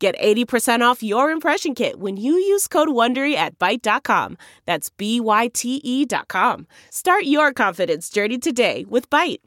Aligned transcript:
Get 0.00 0.18
80% 0.18 0.80
off 0.80 1.02
your 1.02 1.30
impression 1.30 1.74
kit 1.74 2.00
when 2.00 2.16
you 2.16 2.32
use 2.32 2.66
code 2.66 2.88
WONDERY 2.88 3.34
at 3.34 3.58
Byte.com. 3.58 4.38
That's 4.64 4.88
B-Y-T-E 4.88 6.06
dot 6.06 6.26
com. 6.28 6.66
Start 6.88 7.24
your 7.24 7.52
confidence 7.52 8.08
journey 8.08 8.38
today 8.38 8.86
with 8.88 9.10
Byte. 9.10 9.40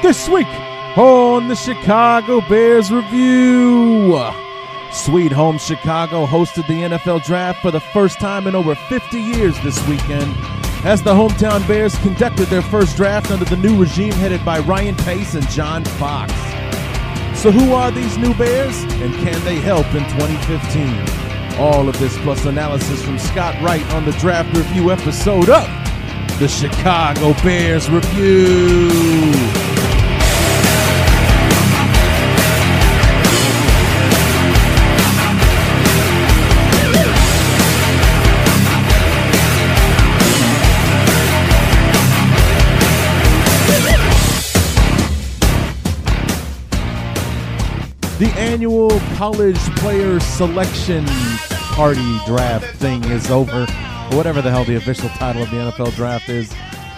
This 0.00 0.28
week 0.28 0.46
on 0.96 1.48
the 1.48 1.56
Chicago 1.56 2.40
Bears 2.48 2.92
Review. 2.92 4.30
Sweet 4.92 5.32
Home 5.32 5.58
Chicago 5.58 6.24
hosted 6.24 6.68
the 6.68 6.96
NFL 6.96 7.24
Draft 7.24 7.60
for 7.60 7.72
the 7.72 7.80
first 7.80 8.20
time 8.20 8.46
in 8.46 8.54
over 8.54 8.76
50 8.76 9.18
years 9.18 9.60
this 9.64 9.84
weekend 9.88 10.32
as 10.84 11.02
the 11.02 11.12
hometown 11.12 11.66
Bears 11.66 11.98
conducted 11.98 12.46
their 12.46 12.62
first 12.62 12.96
draft 12.96 13.32
under 13.32 13.44
the 13.44 13.56
new 13.56 13.76
regime 13.76 14.12
headed 14.12 14.44
by 14.44 14.60
Ryan 14.60 14.94
Pace 14.94 15.34
and 15.34 15.48
John 15.50 15.84
Fox. 15.84 16.32
So, 17.38 17.52
who 17.52 17.72
are 17.72 17.92
these 17.92 18.18
new 18.18 18.34
Bears 18.34 18.82
and 19.00 19.14
can 19.14 19.44
they 19.44 19.60
help 19.60 19.86
in 19.94 20.02
2015? 20.18 21.60
All 21.60 21.88
of 21.88 21.96
this 22.00 22.18
plus 22.18 22.44
analysis 22.46 23.00
from 23.00 23.16
Scott 23.16 23.54
Wright 23.62 23.88
on 23.92 24.04
the 24.04 24.10
draft 24.12 24.56
review 24.56 24.90
episode 24.90 25.48
of 25.48 25.68
the 26.40 26.48
Chicago 26.48 27.34
Bears 27.44 27.88
Review. 27.88 29.57
The 48.18 48.32
annual 48.36 48.90
college 49.14 49.60
player 49.76 50.18
selection 50.18 51.04
party 51.06 52.18
draft 52.26 52.66
thing 52.78 53.04
is 53.04 53.30
over. 53.30 53.64
Whatever 54.10 54.42
the 54.42 54.50
hell 54.50 54.64
the 54.64 54.74
official 54.74 55.08
title 55.10 55.44
of 55.44 55.50
the 55.50 55.58
NFL 55.58 55.94
draft 55.94 56.28
is. 56.28 56.52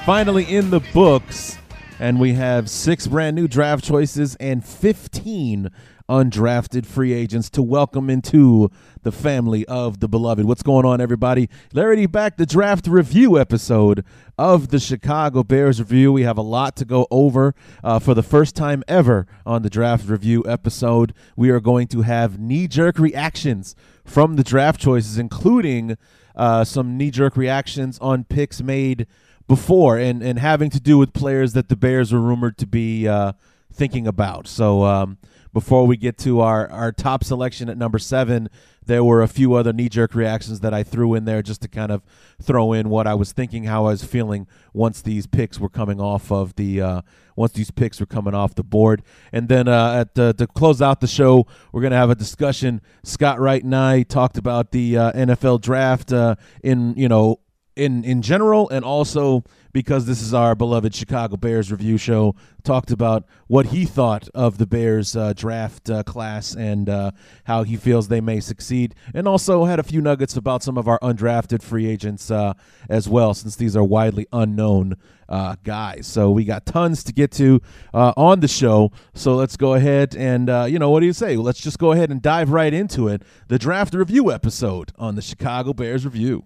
Finally 0.06 0.44
in 0.44 0.70
the 0.70 0.80
books. 0.94 1.58
And 1.98 2.18
we 2.18 2.32
have 2.32 2.70
six 2.70 3.06
brand 3.06 3.36
new 3.36 3.48
draft 3.48 3.84
choices 3.84 4.34
and 4.36 4.64
15 4.64 5.68
undrafted 6.10 6.84
free 6.84 7.12
agents 7.12 7.48
to 7.48 7.62
welcome 7.62 8.10
into 8.10 8.68
the 9.04 9.12
family 9.12 9.64
of 9.66 10.00
the 10.00 10.08
beloved. 10.08 10.44
What's 10.44 10.64
going 10.64 10.84
on, 10.84 11.00
everybody? 11.00 11.48
Larry 11.72 12.06
back, 12.06 12.36
the 12.36 12.44
draft 12.44 12.88
review 12.88 13.38
episode 13.38 14.04
of 14.36 14.68
the 14.68 14.80
Chicago 14.80 15.44
Bears 15.44 15.78
review. 15.78 16.12
We 16.12 16.24
have 16.24 16.36
a 16.36 16.42
lot 16.42 16.74
to 16.76 16.84
go 16.84 17.06
over 17.12 17.54
uh, 17.84 18.00
for 18.00 18.14
the 18.14 18.24
first 18.24 18.56
time 18.56 18.82
ever 18.88 19.28
on 19.46 19.62
the 19.62 19.70
draft 19.70 20.08
review 20.08 20.42
episode. 20.48 21.14
We 21.36 21.50
are 21.50 21.60
going 21.60 21.86
to 21.88 22.02
have 22.02 22.40
knee 22.40 22.66
jerk 22.66 22.98
reactions 22.98 23.76
from 24.04 24.34
the 24.34 24.42
draft 24.42 24.80
choices, 24.80 25.16
including 25.16 25.96
uh, 26.34 26.64
some 26.64 26.96
knee 26.96 27.12
jerk 27.12 27.36
reactions 27.36 28.00
on 28.00 28.24
picks 28.24 28.60
made 28.60 29.06
before 29.46 29.96
and, 29.96 30.24
and 30.24 30.40
having 30.40 30.70
to 30.70 30.80
do 30.80 30.98
with 30.98 31.12
players 31.12 31.52
that 31.52 31.68
the 31.68 31.76
Bears 31.76 32.12
were 32.12 32.20
rumored 32.20 32.58
to 32.58 32.66
be 32.66 33.06
uh, 33.06 33.32
thinking 33.72 34.08
about. 34.08 34.48
So, 34.48 34.82
um, 34.82 35.18
before 35.52 35.86
we 35.86 35.96
get 35.96 36.16
to 36.18 36.40
our, 36.40 36.70
our 36.70 36.92
top 36.92 37.24
selection 37.24 37.68
at 37.68 37.76
number 37.76 37.98
seven, 37.98 38.48
there 38.84 39.04
were 39.04 39.22
a 39.22 39.28
few 39.28 39.54
other 39.54 39.72
knee 39.72 39.88
jerk 39.88 40.14
reactions 40.14 40.60
that 40.60 40.72
I 40.72 40.82
threw 40.82 41.14
in 41.14 41.24
there 41.24 41.42
just 41.42 41.62
to 41.62 41.68
kind 41.68 41.92
of 41.92 42.02
throw 42.40 42.72
in 42.72 42.88
what 42.88 43.06
I 43.06 43.14
was 43.14 43.32
thinking, 43.32 43.64
how 43.64 43.86
I 43.86 43.90
was 43.90 44.04
feeling 44.04 44.46
once 44.72 45.02
these 45.02 45.26
picks 45.26 45.58
were 45.58 45.68
coming 45.68 46.00
off 46.00 46.32
of 46.32 46.54
the 46.56 46.80
uh, 46.80 47.02
once 47.36 47.52
these 47.52 47.70
picks 47.70 48.00
were 48.00 48.06
coming 48.06 48.34
off 48.34 48.54
the 48.54 48.64
board. 48.64 49.02
And 49.32 49.48
then 49.48 49.68
uh, 49.68 50.00
at 50.00 50.14
the, 50.14 50.32
to 50.34 50.46
close 50.46 50.82
out 50.82 51.00
the 51.00 51.06
show, 51.06 51.46
we're 51.72 51.82
gonna 51.82 51.96
have 51.96 52.10
a 52.10 52.14
discussion. 52.14 52.80
Scott 53.02 53.38
Wright 53.40 53.62
and 53.62 53.74
I 53.74 54.02
talked 54.02 54.38
about 54.38 54.72
the 54.72 54.96
uh, 54.96 55.12
NFL 55.12 55.60
draft 55.60 56.12
uh, 56.12 56.36
in 56.62 56.94
you 56.96 57.08
know 57.08 57.40
in 57.76 58.04
in 58.04 58.22
general 58.22 58.68
and 58.70 58.84
also 58.84 59.44
because 59.72 60.06
this 60.06 60.20
is 60.20 60.34
our 60.34 60.54
beloved 60.54 60.94
Chicago 60.94 61.36
Bears 61.36 61.70
review 61.70 61.96
show, 61.96 62.34
talked 62.62 62.90
about 62.90 63.24
what 63.46 63.66
he 63.66 63.84
thought 63.84 64.28
of 64.34 64.58
the 64.58 64.66
Bears 64.66 65.16
uh, 65.16 65.32
draft 65.34 65.88
uh, 65.88 66.02
class 66.02 66.54
and 66.54 66.88
uh, 66.88 67.10
how 67.44 67.62
he 67.62 67.76
feels 67.76 68.08
they 68.08 68.20
may 68.20 68.40
succeed, 68.40 68.94
and 69.14 69.26
also 69.26 69.64
had 69.64 69.78
a 69.78 69.82
few 69.82 70.00
nuggets 70.00 70.36
about 70.36 70.62
some 70.62 70.76
of 70.76 70.88
our 70.88 70.98
undrafted 71.00 71.62
free 71.62 71.86
agents 71.86 72.30
uh, 72.30 72.52
as 72.88 73.08
well, 73.08 73.34
since 73.34 73.56
these 73.56 73.76
are 73.76 73.84
widely 73.84 74.26
unknown 74.32 74.96
uh, 75.28 75.56
guys. 75.62 76.06
So 76.06 76.30
we 76.30 76.44
got 76.44 76.66
tons 76.66 77.04
to 77.04 77.12
get 77.12 77.30
to 77.32 77.60
uh, 77.94 78.12
on 78.16 78.40
the 78.40 78.48
show. 78.48 78.90
So 79.14 79.36
let's 79.36 79.56
go 79.56 79.74
ahead 79.74 80.16
and, 80.16 80.48
you 80.70 80.78
know, 80.78 80.90
what 80.90 81.00
do 81.00 81.06
you 81.06 81.12
say? 81.12 81.36
Let's 81.36 81.60
just 81.60 81.78
go 81.78 81.92
ahead 81.92 82.10
and 82.10 82.20
dive 82.20 82.50
right 82.50 82.74
into 82.74 83.08
it. 83.08 83.22
The 83.48 83.58
draft 83.58 83.94
review 83.94 84.32
episode 84.32 84.92
on 84.98 85.14
the 85.14 85.22
Chicago 85.22 85.72
Bears 85.72 86.04
Review. 86.04 86.42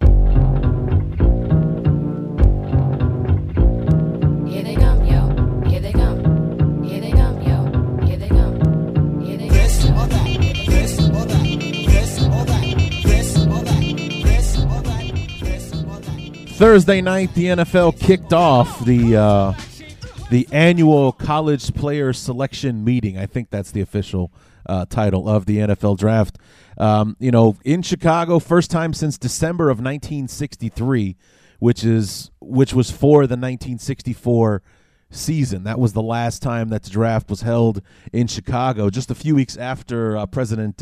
Thursday 16.55 17.01
night, 17.01 17.33
the 17.33 17.47
NFL 17.47 17.99
kicked 17.99 18.31
off 18.31 18.85
the 18.85 19.17
uh, 19.17 19.53
the 20.29 20.47
annual 20.53 21.11
college 21.11 21.73
player 21.73 22.13
selection 22.13 22.81
meeting. 22.81 23.17
I 23.17 23.25
think 23.25 23.49
that's 23.49 23.71
the 23.71 23.81
official 23.81 24.31
uh, 24.65 24.85
title 24.85 25.27
of 25.27 25.47
the 25.47 25.57
NFL 25.57 25.97
draft. 25.97 26.37
Um, 26.77 27.17
you 27.19 27.29
know, 27.29 27.57
in 27.65 27.81
Chicago, 27.81 28.39
first 28.39 28.71
time 28.71 28.93
since 28.93 29.17
December 29.17 29.65
of 29.65 29.79
1963, 29.79 31.17
which 31.59 31.83
is 31.83 32.31
which 32.39 32.73
was 32.73 32.89
for 32.89 33.27
the 33.27 33.35
1964 33.35 34.61
season. 35.09 35.65
That 35.65 35.77
was 35.77 35.91
the 35.91 36.01
last 36.01 36.41
time 36.41 36.69
that 36.69 36.83
the 36.83 36.89
draft 36.89 37.29
was 37.29 37.41
held 37.41 37.81
in 38.13 38.27
Chicago. 38.27 38.89
Just 38.89 39.11
a 39.11 39.15
few 39.15 39.35
weeks 39.35 39.57
after 39.57 40.15
uh, 40.15 40.25
President 40.25 40.81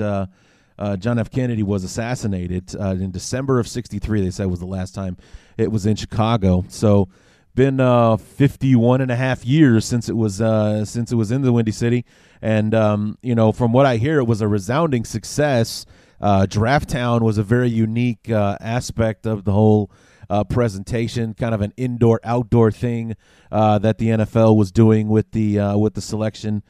uh, 0.77 0.97
John 0.97 1.19
F. 1.19 1.29
Kennedy 1.29 1.63
was 1.63 1.83
assassinated 1.83 2.75
uh, 2.79 2.91
in 2.91 3.11
December 3.11 3.59
of 3.59 3.67
'63. 3.67 4.21
They 4.21 4.31
said 4.31 4.47
was 4.47 4.59
the 4.59 4.65
last 4.65 4.95
time 4.95 5.17
it 5.57 5.71
was 5.71 5.85
in 5.85 5.95
Chicago. 5.95 6.65
So 6.69 7.09
been 7.55 7.79
uh, 7.79 8.17
51 8.17 9.01
and 9.01 9.11
a 9.11 9.15
half 9.15 9.45
years 9.45 9.85
since 9.85 10.09
it 10.09 10.15
was 10.15 10.41
uh, 10.41 10.85
since 10.85 11.11
it 11.11 11.15
was 11.15 11.31
in 11.31 11.41
the 11.41 11.53
Windy 11.53 11.71
City, 11.71 12.05
and 12.41 12.73
um, 12.73 13.17
you 13.21 13.35
know 13.35 13.51
from 13.51 13.73
what 13.73 13.85
I 13.85 13.97
hear, 13.97 14.19
it 14.19 14.25
was 14.25 14.41
a 14.41 14.47
resounding 14.47 15.05
success. 15.05 15.85
Uh, 16.19 16.45
Draft 16.45 16.89
Town 16.89 17.23
was 17.23 17.37
a 17.37 17.43
very 17.43 17.69
unique 17.69 18.29
uh, 18.29 18.57
aspect 18.61 19.25
of 19.25 19.43
the 19.43 19.51
whole 19.51 19.91
uh, 20.29 20.43
presentation, 20.43 21.33
kind 21.33 21.53
of 21.53 21.61
an 21.61 21.73
indoor 21.77 22.19
outdoor 22.23 22.71
thing 22.71 23.15
uh, 23.51 23.77
that 23.79 23.97
the 23.97 24.07
NFL 24.07 24.55
was 24.55 24.71
doing 24.71 25.09
with 25.09 25.31
the 25.31 25.59
uh, 25.59 25.77
with 25.77 25.93
the 25.93 26.01
selection 26.01 26.63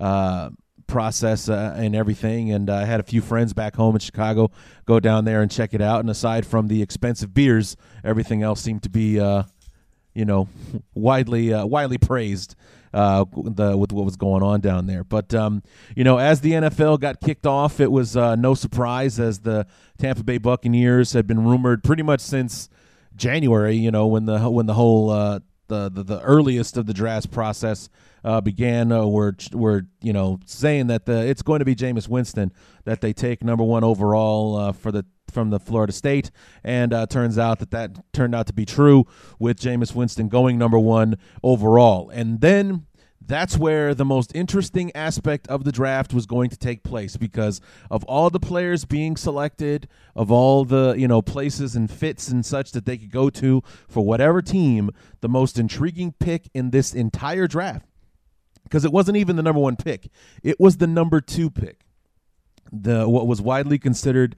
uh, 0.00 0.50
process 0.90 1.48
uh, 1.48 1.74
and 1.76 1.96
everything. 1.96 2.52
And 2.52 2.68
I 2.68 2.84
had 2.84 3.00
a 3.00 3.02
few 3.02 3.22
friends 3.22 3.54
back 3.54 3.76
home 3.76 3.94
in 3.94 4.00
Chicago 4.00 4.50
go 4.84 5.00
down 5.00 5.24
there 5.24 5.40
and 5.40 5.50
check 5.50 5.72
it 5.72 5.80
out. 5.80 6.00
And 6.00 6.10
aside 6.10 6.44
from 6.44 6.68
the 6.68 6.82
expensive 6.82 7.32
beers, 7.32 7.76
everything 8.04 8.42
else 8.42 8.60
seemed 8.60 8.82
to 8.82 8.90
be, 8.90 9.18
uh, 9.18 9.44
you 10.14 10.24
know, 10.24 10.48
widely 10.94 11.52
uh, 11.52 11.64
widely 11.64 11.98
praised. 11.98 12.56
Uh, 12.92 13.24
the, 13.32 13.76
with 13.76 13.92
what 13.92 14.04
was 14.04 14.16
going 14.16 14.42
on 14.42 14.60
down 14.60 14.88
there, 14.88 15.04
but 15.04 15.32
um, 15.32 15.62
you 15.94 16.02
know, 16.02 16.18
as 16.18 16.40
the 16.40 16.50
NFL 16.50 16.98
got 16.98 17.20
kicked 17.20 17.46
off, 17.46 17.78
it 17.78 17.92
was 17.92 18.16
uh, 18.16 18.34
no 18.34 18.52
surprise 18.52 19.20
as 19.20 19.38
the 19.38 19.64
Tampa 19.98 20.24
Bay 20.24 20.38
Buccaneers 20.38 21.12
had 21.12 21.24
been 21.24 21.44
rumored 21.44 21.84
pretty 21.84 22.02
much 22.02 22.20
since 22.20 22.68
January. 23.14 23.76
You 23.76 23.92
know, 23.92 24.08
when 24.08 24.24
the 24.24 24.50
when 24.50 24.66
the 24.66 24.74
whole 24.74 25.10
uh, 25.10 25.38
the, 25.70 25.90
the, 25.90 26.02
the 26.02 26.20
earliest 26.20 26.76
of 26.76 26.84
the 26.84 26.92
draft 26.92 27.30
process 27.30 27.88
uh, 28.22 28.40
began, 28.42 28.92
uh, 28.92 29.06
were 29.06 29.34
were 29.52 29.86
you 30.02 30.12
know 30.12 30.38
saying 30.44 30.88
that 30.88 31.06
the 31.06 31.26
it's 31.26 31.40
going 31.40 31.60
to 31.60 31.64
be 31.64 31.74
Jameis 31.74 32.08
Winston 32.08 32.52
that 32.84 33.00
they 33.00 33.14
take 33.14 33.42
number 33.42 33.64
one 33.64 33.82
overall 33.82 34.56
uh, 34.56 34.72
for 34.72 34.92
the 34.92 35.06
from 35.30 35.48
the 35.48 35.58
Florida 35.58 35.92
State, 35.92 36.30
and 36.62 36.92
uh, 36.92 37.06
turns 37.06 37.38
out 37.38 37.60
that 37.60 37.70
that 37.70 38.12
turned 38.12 38.34
out 38.34 38.46
to 38.48 38.52
be 38.52 38.66
true 38.66 39.06
with 39.38 39.58
Jameis 39.58 39.94
Winston 39.94 40.28
going 40.28 40.58
number 40.58 40.78
one 40.78 41.16
overall, 41.42 42.10
and 42.10 42.42
then 42.42 42.86
that's 43.24 43.56
where 43.56 43.94
the 43.94 44.04
most 44.04 44.34
interesting 44.34 44.90
aspect 44.94 45.46
of 45.48 45.64
the 45.64 45.72
draft 45.72 46.12
was 46.12 46.26
going 46.26 46.50
to 46.50 46.56
take 46.56 46.82
place 46.82 47.16
because 47.16 47.60
of 47.90 48.02
all 48.04 48.30
the 48.30 48.40
players 48.40 48.84
being 48.84 49.16
selected, 49.16 49.88
of 50.16 50.30
all 50.30 50.64
the, 50.64 50.94
you 50.96 51.06
know, 51.06 51.22
places 51.22 51.76
and 51.76 51.90
fits 51.90 52.28
and 52.28 52.44
such 52.44 52.72
that 52.72 52.86
they 52.86 52.96
could 52.96 53.10
go 53.10 53.30
to 53.30 53.62
for 53.88 54.04
whatever 54.04 54.42
team, 54.42 54.90
the 55.20 55.28
most 55.28 55.58
intriguing 55.58 56.12
pick 56.18 56.50
in 56.54 56.70
this 56.70 56.94
entire 56.94 57.46
draft 57.46 57.86
because 58.64 58.84
it 58.84 58.92
wasn't 58.92 59.16
even 59.16 59.36
the 59.36 59.42
number 59.42 59.60
1 59.60 59.76
pick. 59.76 60.10
It 60.42 60.58
was 60.58 60.78
the 60.78 60.86
number 60.86 61.20
2 61.20 61.50
pick. 61.50 61.80
The 62.72 63.08
what 63.08 63.26
was 63.26 63.42
widely 63.42 63.78
considered 63.78 64.36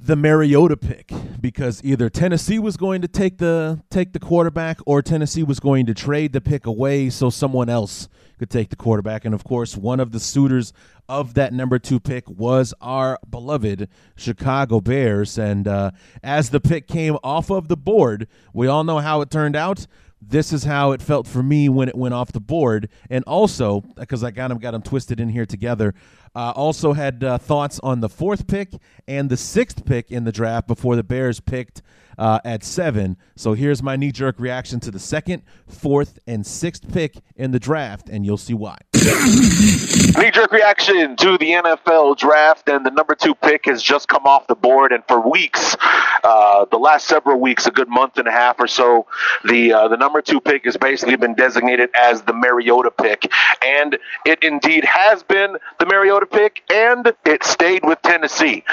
the 0.00 0.16
Mariota 0.16 0.76
pick 0.76 1.10
because 1.40 1.82
either 1.84 2.08
Tennessee 2.08 2.58
was 2.58 2.76
going 2.76 3.02
to 3.02 3.08
take 3.08 3.38
the 3.38 3.82
take 3.90 4.12
the 4.12 4.18
quarterback 4.18 4.78
or 4.86 5.02
Tennessee 5.02 5.42
was 5.42 5.60
going 5.60 5.86
to 5.86 5.94
trade 5.94 6.32
the 6.32 6.40
pick 6.40 6.66
away 6.66 7.10
so 7.10 7.30
someone 7.30 7.68
else 7.68 8.08
could 8.38 8.50
take 8.50 8.70
the 8.70 8.76
quarterback. 8.76 9.24
And 9.24 9.34
of 9.34 9.44
course 9.44 9.76
one 9.76 9.98
of 9.98 10.12
the 10.12 10.20
suitors 10.20 10.72
of 11.08 11.34
that 11.34 11.52
number 11.52 11.78
2 11.78 12.00
pick 12.00 12.28
was 12.28 12.74
our 12.80 13.18
beloved 13.28 13.88
Chicago 14.14 14.80
Bears. 14.80 15.36
And 15.38 15.66
uh, 15.66 15.90
as 16.22 16.50
the 16.50 16.60
pick 16.60 16.86
came 16.86 17.16
off 17.24 17.50
of 17.50 17.68
the 17.68 17.76
board 17.76 18.28
we 18.52 18.66
all 18.66 18.84
know 18.84 18.98
how 18.98 19.20
it 19.20 19.30
turned 19.30 19.56
out 19.56 19.86
this 20.20 20.52
is 20.52 20.64
how 20.64 20.92
it 20.92 21.00
felt 21.00 21.26
for 21.26 21.42
me 21.42 21.68
when 21.68 21.88
it 21.88 21.94
went 21.94 22.14
off 22.14 22.32
the 22.32 22.40
board. 22.40 22.88
And 23.08 23.24
also, 23.24 23.80
because 23.80 24.24
I 24.24 24.30
got 24.30 24.48
them, 24.48 24.58
got 24.58 24.72
them 24.72 24.82
twisted 24.82 25.20
in 25.20 25.28
here 25.28 25.46
together, 25.46 25.94
uh, 26.34 26.52
also 26.54 26.92
had 26.92 27.22
uh, 27.22 27.38
thoughts 27.38 27.80
on 27.80 28.00
the 28.00 28.08
fourth 28.08 28.46
pick 28.46 28.72
and 29.06 29.30
the 29.30 29.36
sixth 29.36 29.84
pick 29.84 30.10
in 30.10 30.24
the 30.24 30.32
draft 30.32 30.66
before 30.66 30.96
the 30.96 31.02
Bears 31.02 31.40
picked 31.40 31.82
uh, 32.18 32.40
at 32.44 32.64
seven. 32.64 33.16
So 33.36 33.54
here's 33.54 33.82
my 33.82 33.96
knee 33.96 34.12
jerk 34.12 34.38
reaction 34.38 34.80
to 34.80 34.90
the 34.90 34.98
second, 34.98 35.42
fourth, 35.66 36.18
and 36.26 36.46
sixth 36.46 36.92
pick 36.92 37.16
in 37.36 37.52
the 37.52 37.60
draft, 37.60 38.08
and 38.08 38.26
you'll 38.26 38.36
see 38.36 38.54
why. 38.54 38.78
Knee 38.94 40.30
jerk 40.32 40.50
reaction 40.50 41.14
to 41.16 41.38
the 41.38 41.52
NFL 41.52 42.16
draft, 42.18 42.68
and 42.68 42.84
the 42.84 42.90
number 42.90 43.14
two 43.14 43.34
pick 43.34 43.66
has 43.66 43.82
just 43.82 44.08
come 44.08 44.26
off 44.26 44.46
the 44.48 44.56
board. 44.56 44.92
And 44.92 45.04
for 45.06 45.20
weeks, 45.20 45.76
uh, 46.24 46.64
the 46.66 46.78
last 46.78 47.06
several 47.06 47.38
weeks, 47.38 47.66
a 47.66 47.70
good 47.70 47.88
month 47.88 48.18
and 48.18 48.26
a 48.26 48.32
half 48.32 48.58
or 48.58 48.66
so, 48.66 49.06
the 49.44 49.72
uh, 49.72 49.88
the 49.88 49.96
number 49.96 50.20
two 50.20 50.40
pick 50.40 50.64
has 50.64 50.76
basically 50.76 51.16
been 51.16 51.34
designated 51.34 51.90
as 51.94 52.22
the 52.22 52.32
Mariota 52.32 52.90
pick, 52.90 53.30
and 53.64 53.98
it 54.26 54.42
indeed 54.42 54.84
has 54.84 55.22
been 55.22 55.56
the 55.78 55.86
Mariota 55.86 56.26
pick, 56.26 56.62
and 56.72 57.12
it 57.24 57.44
stayed 57.44 57.84
with 57.84 58.02
Tennessee. 58.02 58.64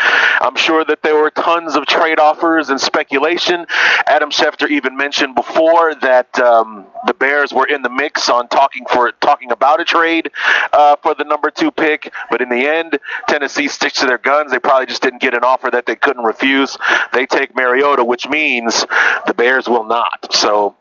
I'm 0.41 0.55
sure 0.55 0.83
that 0.85 1.03
there 1.03 1.15
were 1.15 1.29
tons 1.29 1.75
of 1.75 1.85
trade 1.85 2.19
offers 2.19 2.69
and 2.69 2.81
speculation. 2.81 3.34
Adam 4.07 4.29
Schefter 4.29 4.69
even 4.69 4.95
mentioned 4.97 5.35
before 5.35 5.95
that 5.95 6.37
um, 6.39 6.85
the 7.05 7.13
Bears 7.13 7.53
were 7.53 7.67
in 7.67 7.81
the 7.81 7.89
mix 7.89 8.29
on 8.29 8.47
talking 8.47 8.85
for 8.91 9.11
talking 9.13 9.51
about 9.51 9.79
a 9.79 9.85
trade 9.85 10.31
uh, 10.73 10.95
for 10.97 11.13
the 11.15 11.23
number 11.23 11.51
two 11.51 11.71
pick, 11.71 12.13
but 12.29 12.41
in 12.41 12.49
the 12.49 12.67
end, 12.67 12.99
Tennessee 13.27 13.67
sticks 13.67 13.99
to 13.99 14.05
their 14.05 14.17
guns. 14.17 14.51
They 14.51 14.59
probably 14.59 14.85
just 14.85 15.01
didn't 15.01 15.21
get 15.21 15.33
an 15.33 15.43
offer 15.43 15.69
that 15.71 15.85
they 15.85 15.95
couldn't 15.95 16.23
refuse. 16.23 16.77
They 17.13 17.25
take 17.25 17.55
Mariota, 17.55 18.03
which 18.03 18.27
means 18.27 18.85
the 19.27 19.33
Bears 19.35 19.67
will 19.67 19.85
not. 19.85 20.33
So, 20.33 20.75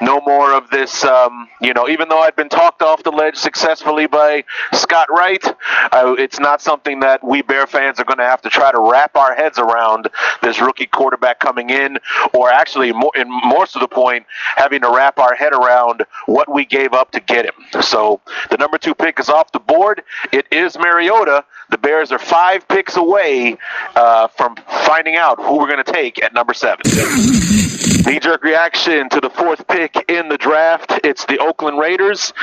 no 0.00 0.20
more 0.20 0.52
of 0.52 0.70
this. 0.70 1.04
Um, 1.04 1.48
you 1.60 1.72
know, 1.72 1.88
even 1.88 2.08
though 2.08 2.20
I'd 2.20 2.36
been 2.36 2.48
talked 2.48 2.82
off 2.82 3.02
the 3.02 3.10
ledge 3.10 3.36
successfully 3.36 4.06
by 4.06 4.44
Scott 4.72 5.08
Wright, 5.10 5.44
uh, 5.92 6.14
it's 6.18 6.38
not 6.38 6.60
something 6.60 7.00
that 7.00 7.22
we 7.24 7.42
Bear 7.42 7.66
fans 7.66 8.00
are 8.00 8.04
going 8.04 8.18
to 8.18 8.24
have 8.24 8.42
to 8.42 8.50
try 8.50 8.72
to 8.72 8.80
wrap 8.80 9.16
our 9.16 9.34
heads 9.34 9.58
around. 9.58 10.08
This 10.42 10.60
rookie 10.60 10.86
quarterback 10.86 11.40
coming 11.40 11.70
in, 11.70 11.98
or 12.32 12.50
actually, 12.50 12.92
more, 12.92 13.12
in 13.14 13.28
more 13.28 13.66
to 13.66 13.78
the 13.78 13.88
point, 13.88 14.26
having 14.56 14.80
to 14.82 14.90
wrap 14.90 15.18
our 15.18 15.34
head 15.34 15.52
around 15.52 16.04
what 16.26 16.52
we 16.52 16.64
gave 16.64 16.92
up 16.92 17.10
to 17.12 17.20
get 17.20 17.44
him. 17.44 17.82
So, 17.82 18.20
the 18.50 18.56
number 18.56 18.78
two 18.78 18.94
pick 18.94 19.20
is 19.20 19.28
off 19.28 19.52
the 19.52 19.60
board. 19.60 20.02
It 20.32 20.46
is 20.50 20.78
Mariota. 20.78 21.44
The 21.70 21.78
Bears 21.78 22.12
are 22.12 22.18
five 22.18 22.66
picks 22.68 22.96
away 22.96 23.56
uh, 23.94 24.28
from 24.28 24.56
finding 24.86 25.16
out 25.16 25.38
who 25.40 25.58
we're 25.58 25.68
going 25.68 25.84
to 25.84 25.92
take 25.92 26.22
at 26.22 26.34
number 26.34 26.54
seven. 26.54 26.82
Knee 28.06 28.20
jerk 28.20 28.44
reaction 28.44 29.08
to 29.08 29.20
the 29.20 29.30
fourth 29.30 29.66
pick 29.66 29.96
in 30.10 30.28
the 30.28 30.36
draft. 30.36 31.00
It's 31.04 31.24
the 31.24 31.38
Oakland 31.38 31.78
Raiders. 31.78 32.34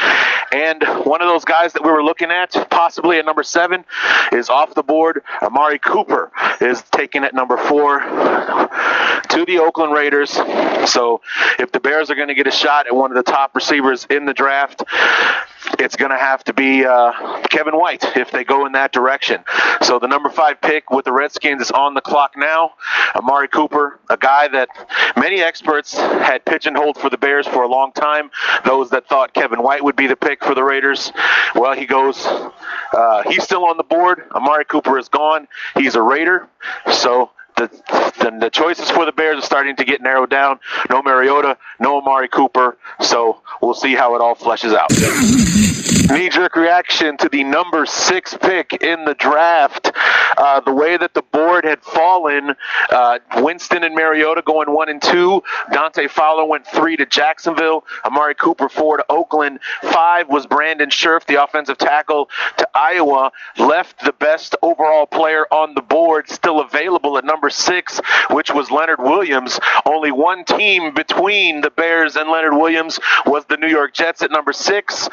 And 0.51 0.83
one 1.03 1.21
of 1.21 1.27
those 1.27 1.45
guys 1.45 1.73
that 1.73 1.83
we 1.83 1.91
were 1.91 2.03
looking 2.03 2.31
at, 2.31 2.51
possibly 2.71 3.19
at 3.19 3.25
number 3.25 3.43
seven, 3.43 3.85
is 4.31 4.49
off 4.49 4.73
the 4.73 4.81
board. 4.81 5.21
Amari 5.41 5.77
Cooper 5.77 6.31
is 6.59 6.81
taken 6.91 7.23
at 7.23 7.35
number 7.35 7.57
four 7.57 7.99
to 7.99 9.45
the 9.45 9.59
Oakland 9.59 9.93
Raiders. 9.93 10.31
So 10.31 11.21
if 11.59 11.71
the 11.71 11.79
Bears 11.79 12.09
are 12.09 12.15
going 12.15 12.29
to 12.29 12.35
get 12.35 12.47
a 12.47 12.51
shot 12.51 12.87
at 12.87 12.95
one 12.95 13.11
of 13.11 13.23
the 13.23 13.31
top 13.31 13.55
receivers 13.55 14.07
in 14.09 14.25
the 14.25 14.33
draft, 14.33 14.83
it's 15.79 15.95
going 15.95 16.11
to 16.11 16.17
have 16.17 16.43
to 16.45 16.53
be 16.53 16.85
uh, 16.85 17.41
Kevin 17.49 17.77
White 17.77 18.03
if 18.17 18.31
they 18.31 18.43
go 18.43 18.65
in 18.65 18.71
that 18.73 18.91
direction. 18.91 19.43
So 19.81 19.99
the 19.99 20.07
number 20.07 20.29
five 20.29 20.59
pick 20.59 20.89
with 20.91 21.05
the 21.05 21.11
Redskins 21.11 21.61
is 21.61 21.71
on 21.71 21.93
the 21.93 22.01
clock 22.01 22.33
now. 22.35 22.71
Amari 23.15 23.47
Cooper, 23.47 23.99
a 24.09 24.17
guy 24.17 24.47
that 24.49 24.69
many 25.15 25.41
experts 25.51 25.97
had 25.97 26.45
pigeonholed 26.45 26.97
for 26.97 27.09
the 27.09 27.17
Bears 27.17 27.45
for 27.45 27.63
a 27.63 27.67
long 27.67 27.91
time. 27.91 28.31
Those 28.63 28.89
that 28.91 29.09
thought 29.09 29.33
Kevin 29.33 29.61
White 29.61 29.83
would 29.83 29.97
be 29.97 30.07
the 30.07 30.15
pick 30.15 30.45
for 30.45 30.55
the 30.55 30.63
Raiders, 30.63 31.11
well, 31.55 31.73
he 31.73 31.85
goes. 31.85 32.25
Uh, 32.25 33.23
he's 33.27 33.43
still 33.43 33.65
on 33.65 33.75
the 33.75 33.83
board. 33.83 34.23
Amari 34.33 34.63
Cooper 34.63 34.97
is 34.97 35.09
gone. 35.09 35.49
He's 35.75 35.95
a 35.95 36.01
Raider. 36.01 36.47
So 36.93 37.31
the, 37.57 37.67
the, 38.21 38.37
the 38.39 38.49
choices 38.49 38.89
for 38.89 39.05
the 39.05 39.11
Bears 39.11 39.39
are 39.39 39.45
starting 39.45 39.75
to 39.75 39.83
get 39.83 40.01
narrowed 40.01 40.29
down. 40.29 40.61
No 40.89 41.01
Mariota, 41.01 41.57
no 41.81 41.97
Amari 41.97 42.29
Cooper. 42.29 42.77
So 43.01 43.41
we'll 43.61 43.73
see 43.73 43.93
how 43.93 44.15
it 44.15 44.21
all 44.21 44.35
fleshes 44.35 44.73
out. 44.73 44.89
Knee 46.11 46.27
jerk 46.27 46.57
reaction 46.57 47.15
to 47.15 47.29
the 47.29 47.45
number 47.45 47.85
six 47.85 48.35
pick 48.35 48.73
in 48.83 49.05
the 49.05 49.13
draft. 49.13 49.93
Uh, 50.37 50.59
the 50.59 50.73
way 50.73 50.97
that 50.97 51.13
the 51.13 51.21
board 51.21 51.63
had 51.63 51.81
fallen, 51.81 52.53
uh, 52.89 53.19
Winston 53.37 53.85
and 53.85 53.95
Mariota 53.95 54.41
going 54.41 54.73
one 54.73 54.89
and 54.89 55.01
two. 55.01 55.41
Dante 55.71 56.09
Fowler 56.09 56.43
went 56.43 56.67
three 56.67 56.97
to 56.97 57.05
Jacksonville. 57.05 57.85
Amari 58.03 58.35
Cooper 58.35 58.67
four 58.67 58.97
to 58.97 59.05
Oakland. 59.09 59.61
Five 59.83 60.27
was 60.27 60.45
Brandon 60.45 60.89
Scherff, 60.89 61.25
the 61.27 61.41
offensive 61.41 61.77
tackle, 61.77 62.29
to 62.57 62.67
Iowa. 62.75 63.31
Left 63.57 64.03
the 64.03 64.13
best 64.13 64.53
overall 64.61 65.05
player 65.05 65.45
on 65.49 65.75
the 65.75 65.81
board 65.81 66.29
still 66.29 66.59
available 66.59 67.17
at 67.17 67.23
number 67.23 67.49
six, 67.49 68.01
which 68.29 68.51
was 68.53 68.69
Leonard 68.69 68.99
Williams. 68.99 69.61
Only 69.85 70.11
one 70.11 70.43
team 70.43 70.93
between 70.93 71.61
the 71.61 71.71
Bears 71.71 72.17
and 72.17 72.29
Leonard 72.29 72.55
Williams 72.55 72.99
was 73.25 73.45
the 73.45 73.55
New 73.55 73.69
York 73.69 73.93
Jets 73.93 74.21
at 74.21 74.29
number 74.29 74.51
six 74.51 75.07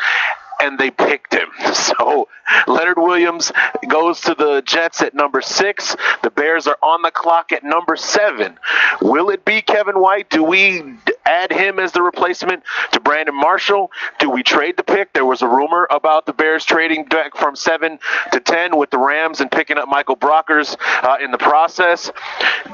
and 0.61 0.79
they 0.79 0.91
picked 0.91 1.35
him. 1.35 1.49
So 1.89 2.29
Leonard 2.67 2.99
Williams 2.99 3.53
goes 3.89 4.21
to 4.23 4.35
the 4.35 4.63
Jets 4.63 5.01
at 5.03 5.15
number 5.15 5.41
six. 5.41 5.97
The 6.23 6.31
Bears 6.31 6.67
are 6.67 6.79
on 6.83 7.03
the 7.03 7.11
clock 7.11 7.53
at 7.53 7.65
number 7.65 7.97
seven. 7.97 8.59
Will 9.01 9.31
it 9.31 9.45
be 9.45 9.63
Kevin 9.63 10.01
White? 10.01 10.29
Do 10.31 10.43
we 10.43 10.83
add 11.25 11.53
him 11.53 11.79
as 11.79 11.93
the 11.93 12.03
replacement 12.03 12.63
to 12.93 13.01
Brandon 13.01 13.35
Marshall? 13.35 13.91
Do 14.19 14.31
we 14.31 14.43
trade 14.43 14.77
the 14.77 14.83
pick? 14.83 15.13
There 15.13 15.25
was 15.25 15.43
a 15.43 15.49
rumor 15.49 15.87
about 15.91 16.27
the 16.27 16.33
Bears 16.33 16.65
trading 16.65 17.05
back 17.05 17.37
from 17.37 17.55
seven 17.57 17.99
to 18.33 18.41
ten 18.41 18.77
with 18.77 18.91
the 18.91 18.99
Rams 18.99 19.41
and 19.41 19.51
picking 19.51 19.79
up 19.79 19.89
Michael 19.89 20.17
Brockers 20.17 20.77
uh, 21.03 21.17
in 21.23 21.31
the 21.31 21.39
process. 21.39 22.11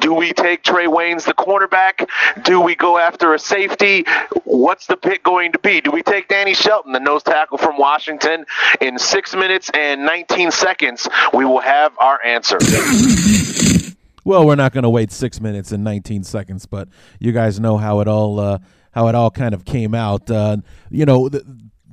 Do 0.00 0.14
we 0.14 0.32
take 0.32 0.62
Trae 0.62 0.87
Waynes, 0.87 1.25
the 1.25 1.35
cornerback? 1.35 2.09
Do 2.44 2.61
we 2.61 2.75
go 2.75 2.99
after 2.99 3.35
a 3.35 3.38
safety? 3.38 4.04
What's 4.44 4.87
the 4.87 4.97
pick 4.97 5.23
going 5.23 5.52
to 5.52 5.59
be? 5.59 5.80
Do 5.80 5.90
we 5.90 6.02
take 6.02 6.28
Danny 6.28 6.54
Shelton, 6.54 6.92
the 6.92 7.00
nose 7.00 7.23
tackle 7.23 7.59
from 7.59 7.74
Washington? 7.78 8.45
In 8.81 8.99
six 8.99 9.35
minutes 9.35 9.71
and 9.75 10.04
19 10.04 10.50
seconds, 10.50 11.09
we 11.33 11.45
will 11.45 11.61
have 11.61 11.93
our 11.99 12.23
answer. 12.25 12.59
Well, 14.26 14.47
we're 14.47 14.54
not 14.54 14.73
going 14.73 14.85
to 14.85 14.90
wait 14.90 15.12
six 15.12 15.38
minutes 15.38 15.71
and 15.71 15.85
19 15.85 16.25
seconds, 16.25 16.64
but 16.64 16.88
you 17.19 17.33
guys 17.33 17.61
know 17.61 17.76
how 17.76 18.00
it 18.00 18.09
all 18.09 18.40
uh, 18.40 18.59
how 18.93 19.09
it 19.09 19.14
all 19.14 19.31
kind 19.31 19.54
of 19.54 19.66
came 19.66 19.95
out. 19.95 20.31
Uh, 20.31 20.57
you 20.90 21.04
know, 21.04 21.28
the, 21.28 21.45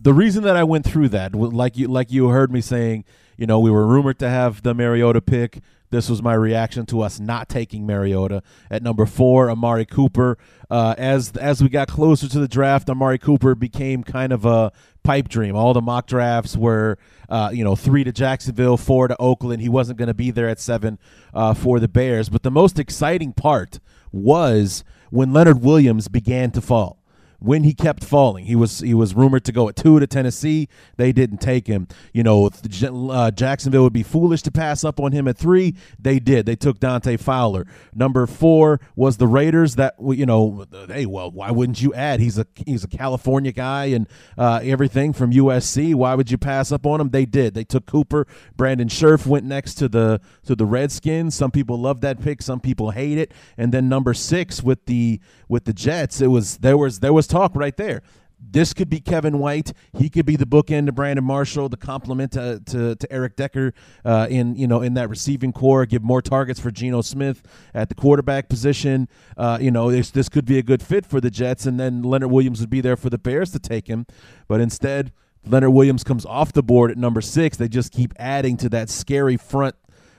the 0.01 0.13
reason 0.13 0.43
that 0.43 0.55
I 0.55 0.63
went 0.63 0.85
through 0.85 1.09
that, 1.09 1.35
like 1.35 1.77
you 1.77 1.89
like 1.89 2.09
you 2.09 2.29
heard 2.29 2.51
me 2.51 2.61
saying, 2.61 3.03
you 3.37 3.45
know, 3.45 3.59
we 3.59 3.69
were 3.69 3.85
rumored 3.85 4.17
to 4.19 4.29
have 4.29 4.63
the 4.63 4.73
Mariota 4.73 5.21
pick. 5.21 5.59
This 5.91 6.09
was 6.09 6.23
my 6.23 6.33
reaction 6.33 6.85
to 6.87 7.01
us 7.01 7.19
not 7.19 7.49
taking 7.49 7.85
Mariota 7.85 8.41
at 8.69 8.81
number 8.81 9.05
four. 9.05 9.49
Amari 9.49 9.85
Cooper. 9.85 10.37
Uh, 10.69 10.95
as 10.97 11.31
as 11.37 11.61
we 11.61 11.69
got 11.69 11.89
closer 11.89 12.29
to 12.29 12.39
the 12.39 12.47
draft, 12.47 12.89
Amari 12.89 13.17
Cooper 13.17 13.55
became 13.55 14.03
kind 14.03 14.31
of 14.31 14.45
a 14.45 14.71
pipe 15.03 15.27
dream. 15.27 15.55
All 15.55 15.73
the 15.73 15.81
mock 15.81 16.07
drafts 16.07 16.55
were, 16.55 16.97
uh, 17.27 17.51
you 17.53 17.63
know, 17.63 17.75
three 17.75 18.05
to 18.05 18.11
Jacksonville, 18.11 18.77
four 18.77 19.09
to 19.09 19.17
Oakland. 19.19 19.61
He 19.61 19.69
wasn't 19.69 19.99
going 19.99 20.07
to 20.07 20.13
be 20.13 20.31
there 20.31 20.47
at 20.47 20.59
seven 20.59 20.97
uh, 21.33 21.53
for 21.53 21.79
the 21.79 21.89
Bears. 21.89 22.29
But 22.29 22.43
the 22.43 22.51
most 22.51 22.79
exciting 22.79 23.33
part 23.33 23.79
was 24.13 24.85
when 25.09 25.33
Leonard 25.33 25.61
Williams 25.61 26.07
began 26.07 26.51
to 26.51 26.61
fall 26.61 27.00
when 27.41 27.63
he 27.63 27.73
kept 27.73 28.03
falling. 28.03 28.45
He 28.45 28.55
was 28.55 28.79
he 28.79 28.93
was 28.93 29.15
rumored 29.15 29.43
to 29.45 29.51
go 29.51 29.67
at 29.67 29.75
two 29.75 29.99
to 29.99 30.05
Tennessee. 30.05 30.69
They 30.97 31.11
didn't 31.11 31.39
take 31.39 31.67
him. 31.67 31.87
You 32.13 32.23
know, 32.23 32.49
uh, 32.49 33.31
Jacksonville 33.31 33.83
would 33.83 33.93
be 33.93 34.03
foolish 34.03 34.43
to 34.43 34.51
pass 34.51 34.83
up 34.83 34.99
on 34.99 35.11
him 35.11 35.27
at 35.27 35.37
three. 35.37 35.75
They 35.99 36.19
did. 36.19 36.45
They 36.45 36.55
took 36.55 36.79
Dante 36.79 37.17
Fowler. 37.17 37.65
Number 37.93 38.27
four 38.27 38.79
was 38.95 39.17
the 39.17 39.27
Raiders. 39.27 39.75
That 39.75 39.95
you 39.99 40.25
know, 40.25 40.65
hey, 40.87 41.07
well, 41.07 41.31
why 41.31 41.49
wouldn't 41.49 41.81
you 41.81 41.93
add? 41.95 42.19
He's 42.19 42.37
a 42.37 42.45
he's 42.65 42.83
a 42.83 42.87
California 42.87 43.51
guy 43.51 43.85
and 43.85 44.07
uh, 44.37 44.59
everything 44.63 45.11
from 45.11 45.31
USC. 45.31 45.95
Why 45.95 46.13
would 46.13 46.29
you 46.29 46.37
pass 46.37 46.71
up 46.71 46.85
on 46.85 47.01
him? 47.01 47.09
They 47.09 47.25
did. 47.25 47.55
They 47.55 47.63
took 47.63 47.87
Cooper. 47.87 48.27
Brandon 48.55 48.87
Scherff 48.87 49.25
went 49.25 49.45
next 49.45 49.75
to 49.75 49.89
the 49.89 50.21
to 50.45 50.55
the 50.55 50.65
Redskins. 50.65 51.33
Some 51.33 51.49
people 51.49 51.79
love 51.79 52.01
that 52.01 52.21
pick. 52.21 52.43
Some 52.43 52.59
people 52.59 52.91
hate 52.91 53.17
it. 53.17 53.33
And 53.57 53.73
then 53.73 53.89
number 53.89 54.13
six 54.13 54.61
with 54.61 54.85
the 54.85 55.19
with 55.49 55.65
the 55.65 55.73
Jets, 55.73 56.21
it 56.21 56.27
was 56.27 56.57
there 56.57 56.77
was 56.77 56.99
there 56.99 57.13
was 57.13 57.30
talk 57.31 57.55
right 57.55 57.75
there. 57.77 58.01
This 58.43 58.73
could 58.73 58.89
be 58.89 58.99
Kevin 58.99 59.37
White. 59.37 59.71
He 59.93 60.09
could 60.09 60.25
be 60.25 60.35
the 60.35 60.45
bookend 60.45 60.87
to 60.87 60.91
Brandon 60.91 61.23
Marshall, 61.23 61.69
the 61.69 61.77
complement 61.77 62.31
to, 62.31 62.59
to, 62.65 62.95
to 62.95 63.11
Eric 63.11 63.35
Decker 63.35 63.73
uh, 64.03 64.27
in 64.29 64.55
you 64.55 64.67
know 64.67 64.81
in 64.81 64.95
that 64.95 65.09
receiving 65.09 65.53
corps. 65.53 65.85
Give 65.85 66.03
more 66.03 66.21
targets 66.21 66.59
for 66.59 66.71
Geno 66.71 67.01
Smith 67.01 67.43
at 67.73 67.89
the 67.89 67.95
quarterback 67.95 68.49
position. 68.49 69.07
Uh, 69.37 69.59
you 69.61 69.69
know 69.69 69.91
this 69.91 70.09
this 70.09 70.27
could 70.27 70.45
be 70.45 70.57
a 70.57 70.63
good 70.63 70.81
fit 70.81 71.05
for 71.05 71.21
the 71.21 71.29
Jets, 71.29 71.67
and 71.67 71.79
then 71.79 72.01
Leonard 72.01 72.31
Williams 72.31 72.59
would 72.61 72.69
be 72.71 72.81
there 72.81 72.97
for 72.97 73.11
the 73.11 73.19
Bears 73.19 73.51
to 73.51 73.59
take 73.59 73.87
him. 73.87 74.07
But 74.47 74.59
instead, 74.59 75.11
Leonard 75.45 75.73
Williams 75.73 76.03
comes 76.03 76.25
off 76.25 76.51
the 76.51 76.63
board 76.63 76.89
at 76.89 76.97
number 76.97 77.21
six. 77.21 77.57
They 77.57 77.67
just 77.67 77.91
keep 77.91 78.11
adding 78.17 78.57
to 78.57 78.69
that 78.69 78.89
scary 78.89 79.37
front, 79.37 79.75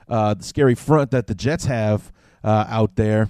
uh, 0.09 0.35
the 0.35 0.45
scary 0.45 0.77
front 0.77 1.11
that 1.11 1.27
the 1.27 1.35
Jets 1.35 1.65
have 1.65 2.13
uh, 2.45 2.67
out 2.69 2.95
there 2.95 3.29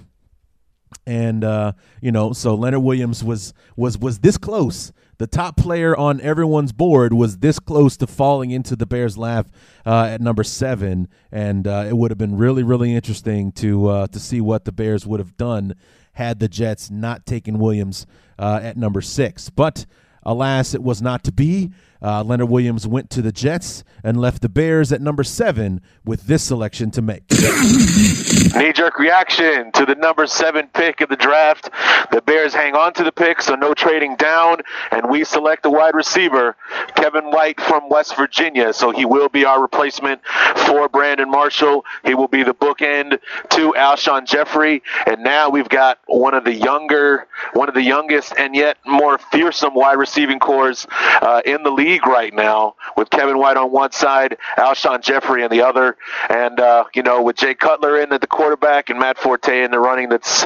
and 1.05 1.43
uh, 1.43 1.73
you 2.01 2.11
know, 2.11 2.33
so 2.33 2.55
Leonard 2.55 2.83
Williams 2.83 3.23
was 3.23 3.53
was 3.75 3.97
was 3.97 4.19
this 4.19 4.37
close. 4.37 4.91
The 5.19 5.27
top 5.27 5.55
player 5.55 5.95
on 5.95 6.19
everyone's 6.21 6.71
board 6.71 7.13
was 7.13 7.37
this 7.37 7.59
close 7.59 7.95
to 7.97 8.07
falling 8.07 8.51
into 8.51 8.75
the 8.75 8.85
Bears' 8.85 9.17
lap 9.17 9.47
uh, 9.85 10.07
at 10.11 10.21
number 10.21 10.43
seven, 10.43 11.07
and 11.31 11.67
uh, 11.67 11.85
it 11.87 11.95
would 11.95 12.11
have 12.11 12.17
been 12.17 12.37
really, 12.37 12.63
really 12.63 12.93
interesting 12.93 13.51
to 13.53 13.87
uh, 13.87 14.07
to 14.07 14.19
see 14.19 14.41
what 14.41 14.65
the 14.65 14.71
Bears 14.71 15.05
would 15.05 15.19
have 15.19 15.37
done 15.37 15.75
had 16.13 16.39
the 16.39 16.47
Jets 16.47 16.89
not 16.89 17.25
taken 17.25 17.59
Williams 17.59 18.05
uh, 18.37 18.59
at 18.61 18.77
number 18.77 19.01
six. 19.01 19.49
But 19.49 19.85
alas, 20.23 20.73
it 20.73 20.83
was 20.83 21.01
not 21.01 21.23
to 21.23 21.31
be. 21.31 21.71
Uh, 22.03 22.21
Leonard 22.21 22.49
Williams 22.49 22.85
went 22.85 23.09
to 23.11 23.21
the 23.21 23.31
Jets 23.31 23.83
and 24.03 24.19
left 24.19 24.41
the 24.41 24.49
Bears 24.49 24.91
at 24.91 25.01
number 25.01 25.23
seven 25.23 25.81
with 26.03 26.27
this 26.27 26.43
selection 26.43 26.91
to 26.91 27.01
make. 27.01 27.23
Knee 27.31 28.73
jerk 28.73 28.99
reaction 28.99 29.71
to 29.71 29.85
the 29.85 29.95
number 29.95 30.27
seven 30.27 30.67
pick 30.73 30.99
of 30.99 31.07
the 31.07 31.15
draft. 31.15 31.69
The 32.11 32.21
Bears 32.21 32.53
hang 32.53 32.75
on 32.75 32.93
to 32.95 33.05
the 33.05 33.11
pick, 33.13 33.41
so 33.41 33.55
no 33.55 33.73
trading 33.73 34.17
down, 34.17 34.57
and 34.91 35.09
we 35.09 35.23
select 35.23 35.65
a 35.65 35.69
wide 35.69 35.95
receiver, 35.95 36.57
Kevin 36.95 37.31
White 37.31 37.61
from 37.61 37.87
West 37.89 38.17
Virginia. 38.17 38.73
So 38.73 38.91
he 38.91 39.05
will 39.05 39.29
be 39.29 39.45
our 39.45 39.61
replacement 39.61 40.21
for 40.67 40.89
Brandon 40.89 41.31
Marshall. 41.31 41.85
He 42.03 42.15
will 42.15 42.27
be 42.27 42.43
the 42.43 42.53
bookend 42.53 43.19
to 43.51 43.73
Alshon 43.77 44.27
Jeffery, 44.27 44.83
and 45.07 45.23
now 45.23 45.49
we've 45.49 45.69
got 45.69 45.99
one 46.07 46.33
of 46.33 46.43
the 46.43 46.53
younger, 46.53 47.27
one 47.53 47.69
of 47.69 47.75
the 47.75 47.81
youngest, 47.81 48.33
and 48.37 48.55
yet 48.55 48.77
more 48.85 49.17
fearsome 49.17 49.73
wide 49.73 49.97
receiving 49.97 50.39
cores 50.39 50.85
uh, 51.21 51.41
in 51.45 51.63
the 51.63 51.71
league 51.71 51.92
league 51.93 52.07
right 52.07 52.33
now 52.33 52.75
with 52.97 53.09
Kevin 53.09 53.37
White 53.37 53.55
on 53.55 53.71
one 53.71 53.91
side, 53.91 54.37
Alshon 54.57 55.01
Jeffery 55.01 55.43
on 55.43 55.51
the 55.51 55.61
other, 55.61 55.95
and 56.29 56.59
uh, 56.59 56.85
you 56.95 57.03
know 57.03 57.21
with 57.21 57.35
Jay 57.35 57.53
Cutler 57.53 57.99
in 57.99 58.11
at 58.11 58.21
the 58.21 58.27
quarterback 58.27 58.89
and 58.89 58.99
Matt 58.99 59.17
Forte 59.17 59.63
in 59.63 59.69
the 59.69 59.79
running. 59.79 60.09
That's 60.09 60.45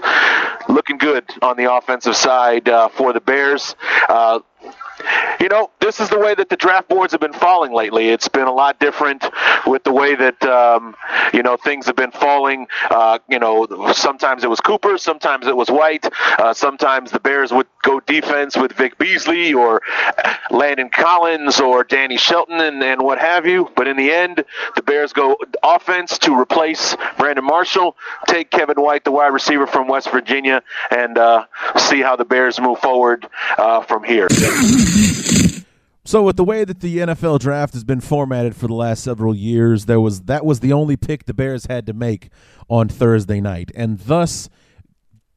looking 0.68 0.98
good 0.98 1.30
on 1.42 1.56
the 1.56 1.74
offensive 1.74 2.16
side 2.16 2.68
uh, 2.68 2.90
for 2.90 3.14
the 3.14 3.22
Bears. 3.22 3.76
Uh, 4.10 4.40
you 5.40 5.48
know, 5.48 5.72
this 5.88 6.02
is 6.02 6.10
the 6.10 6.20
way 6.20 6.36
that 6.36 6.50
the 6.50 6.58
draft 6.58 6.90
boards 6.90 7.14
have 7.14 7.22
been 7.22 7.32
falling 7.32 7.72
lately. 7.72 8.10
It's 8.10 8.28
been 8.28 8.46
a 8.46 8.52
lot 8.52 8.78
different 8.78 9.24
with 9.66 9.86
the 9.86 9.94
way 9.94 10.16
that 10.16 10.44
um, 10.44 10.98
you 11.34 11.42
know 11.42 11.56
things 11.56 11.86
have 11.86 11.96
been 11.96 12.12
falling. 12.12 12.68
Uh, 12.90 13.20
you 13.30 13.40
know, 13.40 13.66
sometimes 13.94 14.44
it 14.44 14.50
was 14.50 14.60
Cooper, 14.60 14.98
sometimes 14.98 15.48
it 15.48 15.56
was 15.56 15.70
White, 15.70 16.06
uh, 16.40 16.54
sometimes 16.54 17.12
the 17.12 17.22
Bears 17.22 17.54
would 17.54 17.68
go 17.84 18.02
defense 18.02 18.58
with 18.58 18.74
Vic 18.74 18.98
Beasley 18.98 19.54
or 19.54 19.82
Landon 20.52 20.90
Collins 20.90 21.62
or 21.62 21.86
Danny 21.86 22.18
Shelton 22.18 22.60
and, 22.60 22.84
and 22.84 23.02
what 23.02 23.18
have 23.18 23.46
you. 23.46 23.72
But 23.78 23.88
in 23.88 23.96
the 23.96 24.12
end, 24.12 24.44
the 24.76 24.82
Bears 24.82 25.14
go 25.14 25.38
offense 25.64 26.18
to 26.20 26.38
replace 26.38 26.98
Brandon 27.18 27.46
Marshall, 27.46 27.96
take 28.28 28.52
Kevin 28.52 28.82
White, 28.82 29.06
the 29.06 29.12
wide 29.12 29.28
receiver 29.28 29.66
from 29.66 29.88
West 29.88 30.12
Virginia, 30.12 30.64
and 30.92 31.18
uh, 31.18 31.46
see 31.78 32.02
how 32.02 32.18
the 32.18 32.26
Bears 32.26 32.60
move 32.60 32.80
forward 32.80 33.26
uh, 33.58 33.84
from 33.84 34.04
here. 34.04 34.28
So 36.08 36.24
with 36.24 36.38
the 36.38 36.46
way 36.46 36.64
that 36.64 36.80
the 36.80 37.00
NFL 37.00 37.40
draft 37.40 37.74
has 37.74 37.84
been 37.84 38.00
formatted 38.00 38.56
for 38.56 38.68
the 38.68 38.74
last 38.74 39.04
several 39.04 39.36
years, 39.36 39.88
there 39.88 40.00
was 40.00 40.22
that 40.22 40.46
was 40.46 40.62
the 40.62 40.72
only 40.72 40.96
pick 40.96 41.26
the 41.26 41.34
Bears 41.34 41.66
had 41.66 41.86
to 41.88 41.92
make 41.92 42.30
on 42.70 42.88
Thursday 42.88 43.42
night, 43.42 43.72
and 43.76 44.00
thus, 44.00 44.48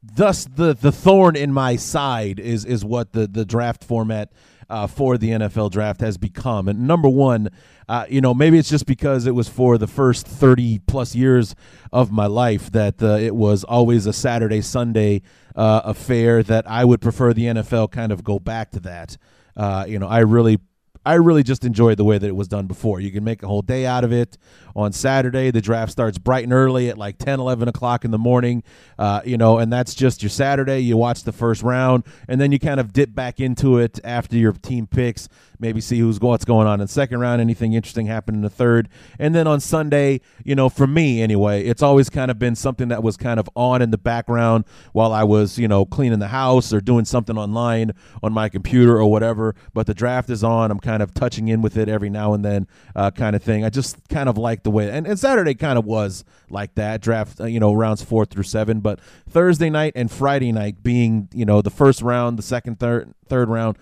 thus 0.01 0.45
the 0.45 0.73
the 0.73 0.93
thorn 0.93 1.35
in 1.35 1.51
my 1.51 1.75
side 1.75 2.39
is 2.39 2.63
is 2.63 2.85
what 2.85 3.11
the 3.11 3.27
the 3.27 3.43
draft 3.43 3.83
format 3.83 4.31
uh, 4.69 4.87
for 4.87 5.17
the 5.17 5.31
NFL 5.31 5.71
draft 5.71 5.99
has 5.99 6.17
become. 6.17 6.69
And 6.69 6.87
number 6.87 7.09
one, 7.09 7.49
uh, 7.89 8.05
you 8.07 8.21
know, 8.21 8.33
maybe 8.33 8.57
it's 8.57 8.69
just 8.69 8.85
because 8.85 9.27
it 9.27 9.35
was 9.35 9.49
for 9.49 9.77
the 9.77 9.87
first 9.87 10.25
30 10.25 10.79
plus 10.87 11.13
years 11.13 11.53
of 11.91 12.13
my 12.13 12.27
life 12.27 12.71
that 12.71 13.03
uh, 13.03 13.17
it 13.17 13.35
was 13.35 13.65
always 13.65 14.05
a 14.05 14.13
Saturday, 14.13 14.61
Sunday 14.61 15.21
uh, 15.53 15.81
affair 15.83 16.41
that 16.43 16.65
I 16.65 16.85
would 16.85 17.01
prefer 17.01 17.33
the 17.33 17.47
NFL 17.47 17.91
kind 17.91 18.13
of 18.13 18.23
go 18.23 18.39
back 18.39 18.71
to 18.71 18.79
that. 18.79 19.17
Uh, 19.55 19.85
you 19.87 19.99
know, 19.99 20.07
I 20.07 20.19
really 20.19 20.59
I 21.05 21.15
really 21.15 21.41
just 21.41 21.65
enjoyed 21.65 21.97
the 21.97 22.03
way 22.03 22.19
that 22.19 22.27
it 22.27 22.35
was 22.35 22.47
done 22.47 22.67
before. 22.67 22.99
You 22.99 23.11
can 23.11 23.23
make 23.23 23.41
a 23.41 23.47
whole 23.47 23.63
day 23.63 23.87
out 23.87 24.03
of 24.03 24.13
it. 24.13 24.37
On 24.75 24.91
Saturday, 24.91 25.49
the 25.49 25.61
draft 25.61 25.91
starts 25.91 26.17
bright 26.19 26.43
and 26.43 26.53
early 26.53 26.89
at 26.89 26.97
like 26.97 27.17
10, 27.17 27.39
11 27.39 27.67
o'clock 27.67 28.05
in 28.05 28.11
the 28.11 28.19
morning, 28.19 28.63
uh, 28.99 29.21
you 29.25 29.37
know, 29.37 29.57
and 29.57 29.73
that's 29.73 29.95
just 29.95 30.21
your 30.21 30.29
Saturday. 30.29 30.79
You 30.79 30.97
watch 30.97 31.23
the 31.23 31.31
first 31.31 31.63
round, 31.63 32.03
and 32.27 32.39
then 32.39 32.51
you 32.51 32.59
kind 32.59 32.79
of 32.79 32.93
dip 32.93 33.15
back 33.15 33.39
into 33.39 33.79
it 33.79 33.99
after 34.03 34.37
your 34.37 34.53
team 34.53 34.85
picks 34.85 35.27
maybe 35.61 35.79
see 35.79 35.99
who's 35.99 36.19
what's 36.19 36.43
going 36.43 36.67
on 36.67 36.81
in 36.81 36.87
the 36.87 36.91
second 36.91 37.19
round, 37.19 37.39
anything 37.39 37.73
interesting 37.73 38.07
happen 38.07 38.35
in 38.35 38.41
the 38.41 38.49
third. 38.49 38.89
And 39.19 39.33
then 39.35 39.47
on 39.47 39.59
Sunday, 39.59 40.19
you 40.43 40.55
know, 40.55 40.67
for 40.67 40.87
me 40.87 41.21
anyway, 41.21 41.63
it's 41.63 41.83
always 41.83 42.09
kind 42.09 42.31
of 42.31 42.39
been 42.39 42.55
something 42.55 42.87
that 42.87 43.03
was 43.03 43.15
kind 43.15 43.39
of 43.39 43.47
on 43.55 43.81
in 43.81 43.91
the 43.91 43.97
background 43.97 44.65
while 44.91 45.13
I 45.13 45.23
was, 45.23 45.59
you 45.59 45.67
know, 45.67 45.85
cleaning 45.85 46.19
the 46.19 46.29
house 46.29 46.73
or 46.73 46.81
doing 46.81 47.05
something 47.05 47.37
online 47.37 47.91
on 48.23 48.33
my 48.33 48.49
computer 48.49 48.97
or 48.97 49.09
whatever. 49.09 49.55
But 49.73 49.85
the 49.85 49.93
draft 49.93 50.29
is 50.29 50.43
on. 50.43 50.71
I'm 50.71 50.79
kind 50.79 51.03
of 51.03 51.13
touching 51.13 51.47
in 51.47 51.61
with 51.61 51.77
it 51.77 51.87
every 51.87 52.09
now 52.09 52.33
and 52.33 52.43
then, 52.43 52.67
uh, 52.95 53.11
kind 53.11 53.35
of 53.35 53.43
thing. 53.43 53.63
I 53.63 53.69
just 53.69 53.97
kind 54.09 54.27
of 54.27 54.37
like 54.37 54.63
the 54.63 54.71
way, 54.71 54.89
and, 54.89 55.05
and 55.05 55.19
Saturday 55.19 55.53
kind 55.53 55.77
of 55.77 55.85
was 55.85 56.23
like 56.49 56.75
that 56.75 57.01
draft, 57.01 57.39
uh, 57.39 57.45
you 57.45 57.59
know, 57.59 57.71
rounds 57.71 58.01
four 58.01 58.25
through 58.25 58.43
seven. 58.43 58.79
But 58.79 58.99
Thursday 59.29 59.69
night 59.69 59.93
and 59.95 60.09
Friday 60.11 60.51
night 60.51 60.81
being, 60.81 61.29
you 61.33 61.45
know, 61.45 61.61
the 61.61 61.69
first 61.69 62.01
round, 62.01 62.37
the 62.39 62.43
second, 62.43 62.79
third, 62.79 63.13
third 63.27 63.47
round. 63.47 63.77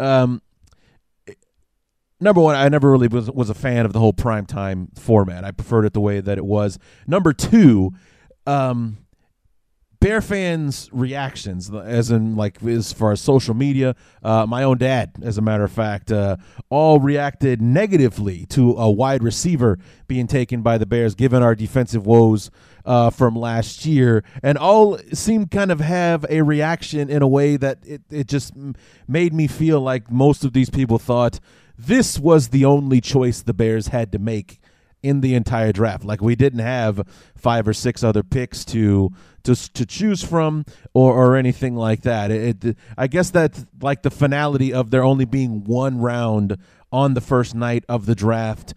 Um, 0.00 0.42
number 2.24 2.40
one, 2.40 2.56
I 2.56 2.68
never 2.68 2.90
really 2.90 3.08
was 3.08 3.30
was 3.30 3.50
a 3.50 3.54
fan 3.54 3.86
of 3.86 3.92
the 3.92 4.00
whole 4.00 4.12
primetime 4.12 4.98
format. 4.98 5.44
I 5.44 5.52
preferred 5.52 5.84
it 5.84 5.92
the 5.92 6.00
way 6.00 6.20
that 6.20 6.38
it 6.38 6.44
was. 6.44 6.78
Number 7.06 7.32
two, 7.32 7.92
um, 8.46 8.98
Bear 10.04 10.20
fans' 10.20 10.90
reactions, 10.92 11.72
as 11.72 12.10
in 12.10 12.36
like 12.36 12.62
as 12.62 12.92
far 12.92 13.12
as 13.12 13.22
social 13.22 13.54
media, 13.54 13.96
uh, 14.22 14.44
my 14.46 14.62
own 14.62 14.76
dad, 14.76 15.12
as 15.22 15.38
a 15.38 15.40
matter 15.40 15.64
of 15.64 15.72
fact, 15.72 16.12
uh, 16.12 16.36
all 16.68 17.00
reacted 17.00 17.62
negatively 17.62 18.44
to 18.50 18.72
a 18.72 18.90
wide 18.90 19.22
receiver 19.22 19.78
being 20.06 20.26
taken 20.26 20.60
by 20.60 20.76
the 20.76 20.84
Bears, 20.84 21.14
given 21.14 21.42
our 21.42 21.54
defensive 21.54 22.06
woes 22.06 22.50
uh, 22.84 23.08
from 23.08 23.34
last 23.34 23.86
year, 23.86 24.22
and 24.42 24.58
all 24.58 24.98
seemed 25.14 25.50
kind 25.50 25.70
of 25.70 25.80
have 25.80 26.26
a 26.28 26.42
reaction 26.42 27.08
in 27.08 27.22
a 27.22 27.28
way 27.28 27.56
that 27.56 27.78
it, 27.86 28.02
it 28.10 28.28
just 28.28 28.52
made 29.08 29.32
me 29.32 29.46
feel 29.46 29.80
like 29.80 30.10
most 30.10 30.44
of 30.44 30.52
these 30.52 30.68
people 30.68 30.98
thought 30.98 31.40
this 31.76 32.18
was 32.18 32.48
the 32.48 32.64
only 32.64 33.00
choice 33.00 33.42
the 33.42 33.54
Bears 33.54 33.88
had 33.88 34.12
to 34.12 34.18
make 34.18 34.60
in 35.02 35.20
the 35.20 35.34
entire 35.34 35.70
draft. 35.70 36.04
Like 36.04 36.22
we 36.22 36.34
didn't 36.34 36.60
have 36.60 37.06
five 37.36 37.68
or 37.68 37.74
six 37.74 38.02
other 38.02 38.22
picks 38.22 38.64
to 38.66 39.10
to 39.42 39.54
to 39.54 39.84
choose 39.84 40.22
from 40.22 40.64
or 40.94 41.12
or 41.14 41.36
anything 41.36 41.76
like 41.76 42.02
that. 42.02 42.30
It, 42.30 42.64
it, 42.64 42.76
I 42.96 43.06
guess 43.06 43.30
that's 43.30 43.66
like 43.82 44.02
the 44.02 44.10
finality 44.10 44.72
of 44.72 44.90
there 44.90 45.04
only 45.04 45.26
being 45.26 45.64
one 45.64 46.00
round 46.00 46.56
on 46.90 47.14
the 47.14 47.20
first 47.20 47.54
night 47.54 47.84
of 47.88 48.06
the 48.06 48.14
draft 48.14 48.72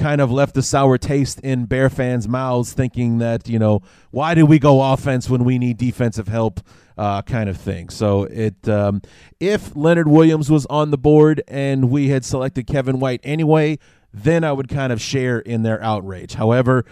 kind 0.00 0.20
of 0.20 0.32
left 0.32 0.56
a 0.56 0.62
sour 0.62 0.96
taste 0.96 1.40
in 1.40 1.66
Bear 1.66 1.90
fans' 1.90 2.26
mouths, 2.26 2.72
thinking 2.72 3.18
that 3.18 3.48
you 3.48 3.58
know 3.58 3.82
why 4.10 4.34
did 4.34 4.44
we 4.44 4.58
go 4.58 4.92
offense 4.92 5.28
when 5.28 5.44
we 5.44 5.58
need 5.58 5.76
defensive 5.76 6.26
help, 6.26 6.60
uh, 6.96 7.22
kind 7.22 7.48
of 7.48 7.56
thing. 7.56 7.90
So 7.90 8.24
it 8.24 8.68
um, 8.68 9.02
if 9.38 9.76
Leonard 9.76 10.08
Williams 10.08 10.50
was 10.50 10.66
on 10.66 10.90
the 10.90 10.98
board 10.98 11.42
and 11.46 11.90
we 11.90 12.08
had 12.08 12.24
selected 12.24 12.66
Kevin 12.66 12.98
White 12.98 13.20
anyway, 13.22 13.78
then 14.12 14.42
I 14.42 14.52
would 14.52 14.68
kind 14.68 14.92
of 14.92 15.00
share 15.00 15.38
in 15.38 15.62
their 15.62 15.82
outrage. 15.82 16.34
However, 16.34 16.84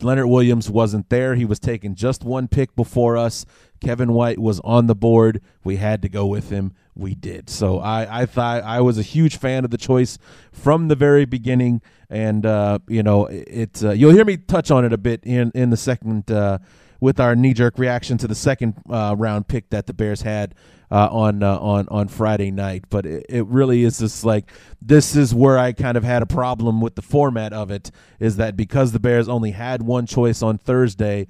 Leonard 0.00 0.26
Williams 0.26 0.68
wasn't 0.68 1.08
there. 1.08 1.34
He 1.34 1.44
was 1.44 1.58
taking 1.60 1.94
just 1.94 2.24
one 2.24 2.48
pick 2.48 2.74
before 2.74 3.16
us. 3.16 3.44
Kevin 3.84 4.12
White 4.12 4.38
was 4.38 4.60
on 4.60 4.86
the 4.86 4.94
board. 4.94 5.42
We 5.62 5.76
had 5.76 6.00
to 6.02 6.08
go 6.08 6.26
with 6.26 6.50
him. 6.50 6.72
We 6.96 7.14
did. 7.14 7.50
So 7.50 7.80
I, 7.80 8.22
I 8.22 8.26
thought 8.26 8.62
I 8.62 8.80
was 8.80 8.98
a 8.98 9.02
huge 9.02 9.36
fan 9.36 9.64
of 9.64 9.70
the 9.70 9.76
choice 9.76 10.18
from 10.52 10.88
the 10.88 10.94
very 10.94 11.26
beginning. 11.26 11.82
And, 12.08 12.46
uh, 12.46 12.78
you 12.88 13.02
know, 13.02 13.26
it, 13.26 13.84
uh, 13.84 13.90
you'll 13.90 14.12
hear 14.12 14.24
me 14.24 14.38
touch 14.38 14.70
on 14.70 14.84
it 14.84 14.92
a 14.92 14.98
bit 14.98 15.20
in, 15.24 15.50
in 15.54 15.70
the 15.70 15.76
second 15.76 16.30
uh, 16.30 16.58
with 17.00 17.20
our 17.20 17.36
knee 17.36 17.52
jerk 17.52 17.78
reaction 17.78 18.16
to 18.18 18.26
the 18.26 18.34
second 18.34 18.74
uh, 18.88 19.14
round 19.18 19.48
pick 19.48 19.68
that 19.70 19.86
the 19.86 19.92
Bears 19.92 20.22
had 20.22 20.54
uh, 20.90 21.08
on 21.10 21.42
uh, 21.42 21.58
on 21.58 21.86
on 21.88 22.08
Friday 22.08 22.50
night. 22.50 22.84
But 22.88 23.04
it, 23.04 23.26
it, 23.28 23.46
really 23.46 23.84
is 23.84 23.98
just 23.98 24.24
like 24.24 24.50
this 24.80 25.14
is 25.14 25.34
where 25.34 25.58
I 25.58 25.72
kind 25.72 25.98
of 25.98 26.04
had 26.04 26.22
a 26.22 26.26
problem 26.26 26.80
with 26.80 26.94
the 26.94 27.02
format 27.02 27.52
of 27.52 27.70
it. 27.70 27.90
Is 28.20 28.36
that 28.36 28.56
because 28.56 28.92
the 28.92 29.00
Bears 29.00 29.28
only 29.28 29.50
had 29.50 29.82
one 29.82 30.06
choice 30.06 30.40
on 30.40 30.56
Thursday, 30.56 31.26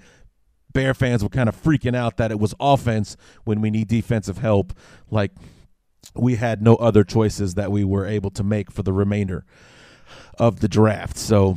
Bear 0.75 0.93
fans 0.93 1.23
were 1.23 1.31
kind 1.31 1.49
of 1.49 1.61
freaking 1.61 1.97
out 1.97 2.19
that 2.19 2.31
it 2.31 2.39
was 2.39 2.55
offense 2.61 3.17
when 3.45 3.63
we 3.63 3.71
need 3.71 3.89
defensive 3.89 4.39
help. 4.39 4.75
Like 5.11 5.33
we 6.15 6.35
had 6.37 6.61
no 6.61 6.75
other 6.77 7.05
choices 7.05 7.55
that 7.55 7.73
we 7.73 7.85
were 7.85 8.07
able 8.07 8.31
to 8.33 8.45
make 8.45 8.71
for 8.71 8.83
the 8.83 8.93
remainder 8.93 9.47
of 10.39 10.61
the 10.61 10.69
draft. 10.69 11.17
So 11.17 11.57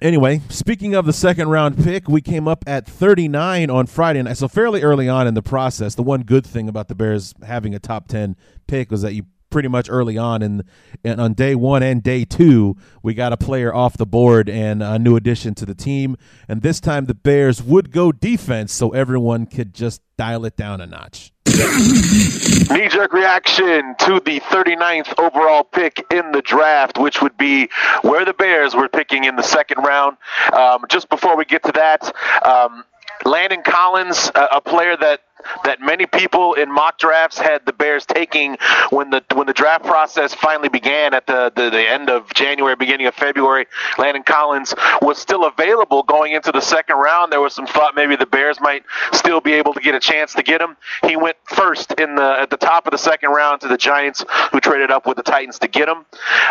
anyway, 0.00 0.40
speaking 0.48 0.94
of 0.94 1.04
the 1.04 1.12
second 1.12 1.48
round 1.48 1.82
pick, 1.82 2.08
we 2.08 2.20
came 2.20 2.48
up 2.48 2.64
at 2.66 2.86
39 2.86 3.70
on 3.70 3.86
Friday 3.86 4.22
night. 4.22 4.36
So 4.36 4.48
fairly 4.48 4.82
early 4.82 5.08
on 5.08 5.26
in 5.26 5.34
the 5.34 5.42
process. 5.42 5.94
The 5.94 6.02
one 6.02 6.22
good 6.22 6.46
thing 6.46 6.68
about 6.68 6.88
the 6.88 6.94
Bears 6.94 7.34
having 7.44 7.74
a 7.74 7.78
top 7.78 8.08
10 8.08 8.36
pick 8.66 8.90
was 8.90 9.02
that 9.02 9.14
you 9.14 9.24
pretty 9.52 9.68
much 9.68 9.88
early 9.88 10.18
on. 10.18 10.42
And 10.42 10.64
and 11.04 11.20
on 11.20 11.34
day 11.34 11.54
one 11.54 11.82
and 11.82 12.02
day 12.02 12.24
two 12.24 12.76
we 13.02 13.14
got 13.14 13.32
a 13.32 13.36
player 13.36 13.72
off 13.72 13.96
the 13.96 14.06
board 14.06 14.48
and 14.48 14.82
a 14.82 14.98
new 14.98 15.14
addition 15.14 15.54
to 15.56 15.66
the 15.66 15.74
team. 15.74 16.16
And 16.48 16.62
this 16.62 16.80
time 16.80 17.06
the 17.06 17.14
bears 17.14 17.62
would 17.62 17.92
go 17.92 18.10
defense 18.10 18.72
so 18.72 18.90
everyone 18.90 19.46
could 19.46 19.74
just 19.74 20.02
dial 20.16 20.44
it 20.44 20.56
down 20.56 20.80
a 20.80 20.86
notch. 20.86 21.32
Knee 21.46 22.88
jerk 22.88 23.12
reaction 23.12 23.94
to 23.98 24.20
the 24.24 24.40
39th 24.40 25.18
overall 25.18 25.64
pick 25.64 26.04
in 26.10 26.32
the 26.32 26.40
draft, 26.40 26.96
which 26.96 27.20
would 27.20 27.36
be 27.36 27.68
where 28.02 28.24
the 28.24 28.32
Bears 28.32 28.74
were 28.74 28.88
picking 28.88 29.24
in 29.24 29.36
the 29.36 29.42
second 29.42 29.82
round. 29.82 30.16
Um, 30.52 30.84
just 30.88 31.08
before 31.10 31.36
we 31.36 31.44
get 31.44 31.62
to 31.64 31.72
that, 31.72 32.14
um, 32.46 32.84
Landon 33.24 33.62
Collins, 33.64 34.30
a, 34.34 34.56
a 34.56 34.60
player 34.60 34.96
that 34.96 35.20
that 35.64 35.80
many 35.80 36.06
people 36.06 36.54
in 36.54 36.72
mock 36.72 36.98
drafts 36.98 37.38
had 37.38 37.64
the 37.66 37.72
Bears 37.72 38.06
taking 38.06 38.56
when 38.90 39.10
the 39.10 39.22
when 39.34 39.46
the 39.46 39.52
draft 39.52 39.84
process 39.84 40.34
finally 40.34 40.68
began 40.68 41.14
at 41.14 41.26
the, 41.26 41.52
the, 41.54 41.70
the 41.70 41.88
end 41.88 42.10
of 42.10 42.32
January, 42.34 42.76
beginning 42.76 43.06
of 43.06 43.14
February. 43.14 43.66
Landon 43.98 44.22
Collins 44.22 44.74
was 45.00 45.18
still 45.18 45.44
available 45.44 46.02
going 46.02 46.32
into 46.32 46.52
the 46.52 46.60
second 46.60 46.96
round. 46.96 47.32
There 47.32 47.40
was 47.40 47.54
some 47.54 47.66
thought 47.66 47.94
maybe 47.94 48.16
the 48.16 48.26
Bears 48.26 48.60
might 48.60 48.84
still 49.12 49.40
be 49.40 49.52
able 49.54 49.74
to 49.74 49.80
get 49.80 49.94
a 49.94 50.00
chance 50.00 50.34
to 50.34 50.42
get 50.42 50.60
him. 50.60 50.76
He 51.06 51.16
went 51.16 51.36
first 51.44 51.92
in 51.92 52.14
the 52.14 52.36
at 52.40 52.50
the 52.50 52.56
top 52.56 52.86
of 52.86 52.92
the 52.92 52.98
second 52.98 53.30
round 53.30 53.60
to 53.62 53.68
the 53.68 53.76
Giants, 53.76 54.24
who 54.50 54.60
traded 54.60 54.90
up 54.90 55.06
with 55.06 55.16
the 55.16 55.22
Titans 55.22 55.58
to 55.60 55.68
get 55.68 55.88
him. 55.88 56.04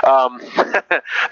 Um, 0.08 0.40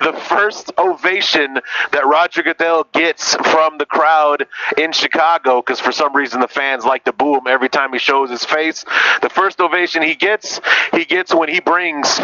the 0.02 0.14
first 0.28 0.72
ovation 0.78 1.60
that 1.92 2.06
Roger 2.06 2.44
Goodell 2.44 2.86
gets 2.94 3.36
from 3.36 3.78
the 3.78 3.86
crowd 3.86 4.48
in 4.78 4.92
Chicago, 4.92 5.62
because 5.62 5.80
for 5.80 5.92
some 5.92 6.16
reason 6.16 6.42
the 6.42 6.48
fans 6.48 6.86
like 6.86 7.04
to 7.06 7.14
boo 7.14 7.38
him 7.38 7.48
every 7.50 7.70
time 7.70 7.92
he 7.94 8.00
shows 8.00 8.30
his 8.30 8.46
face. 8.46 8.86
The 9.22 9.30
first 9.30 9.60
ovation 9.60 10.02
he 10.02 10.16
gets, 10.16 10.62
he 10.94 11.06
gets 11.06 11.34
when 11.34 11.50
he 11.50 11.60
brings 11.60 12.20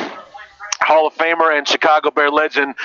Hall 0.82 1.08
of 1.08 1.16
Famer 1.16 1.58
and 1.58 1.68
Chicago 1.68 2.12
Bear 2.12 2.30
legend 2.30 2.76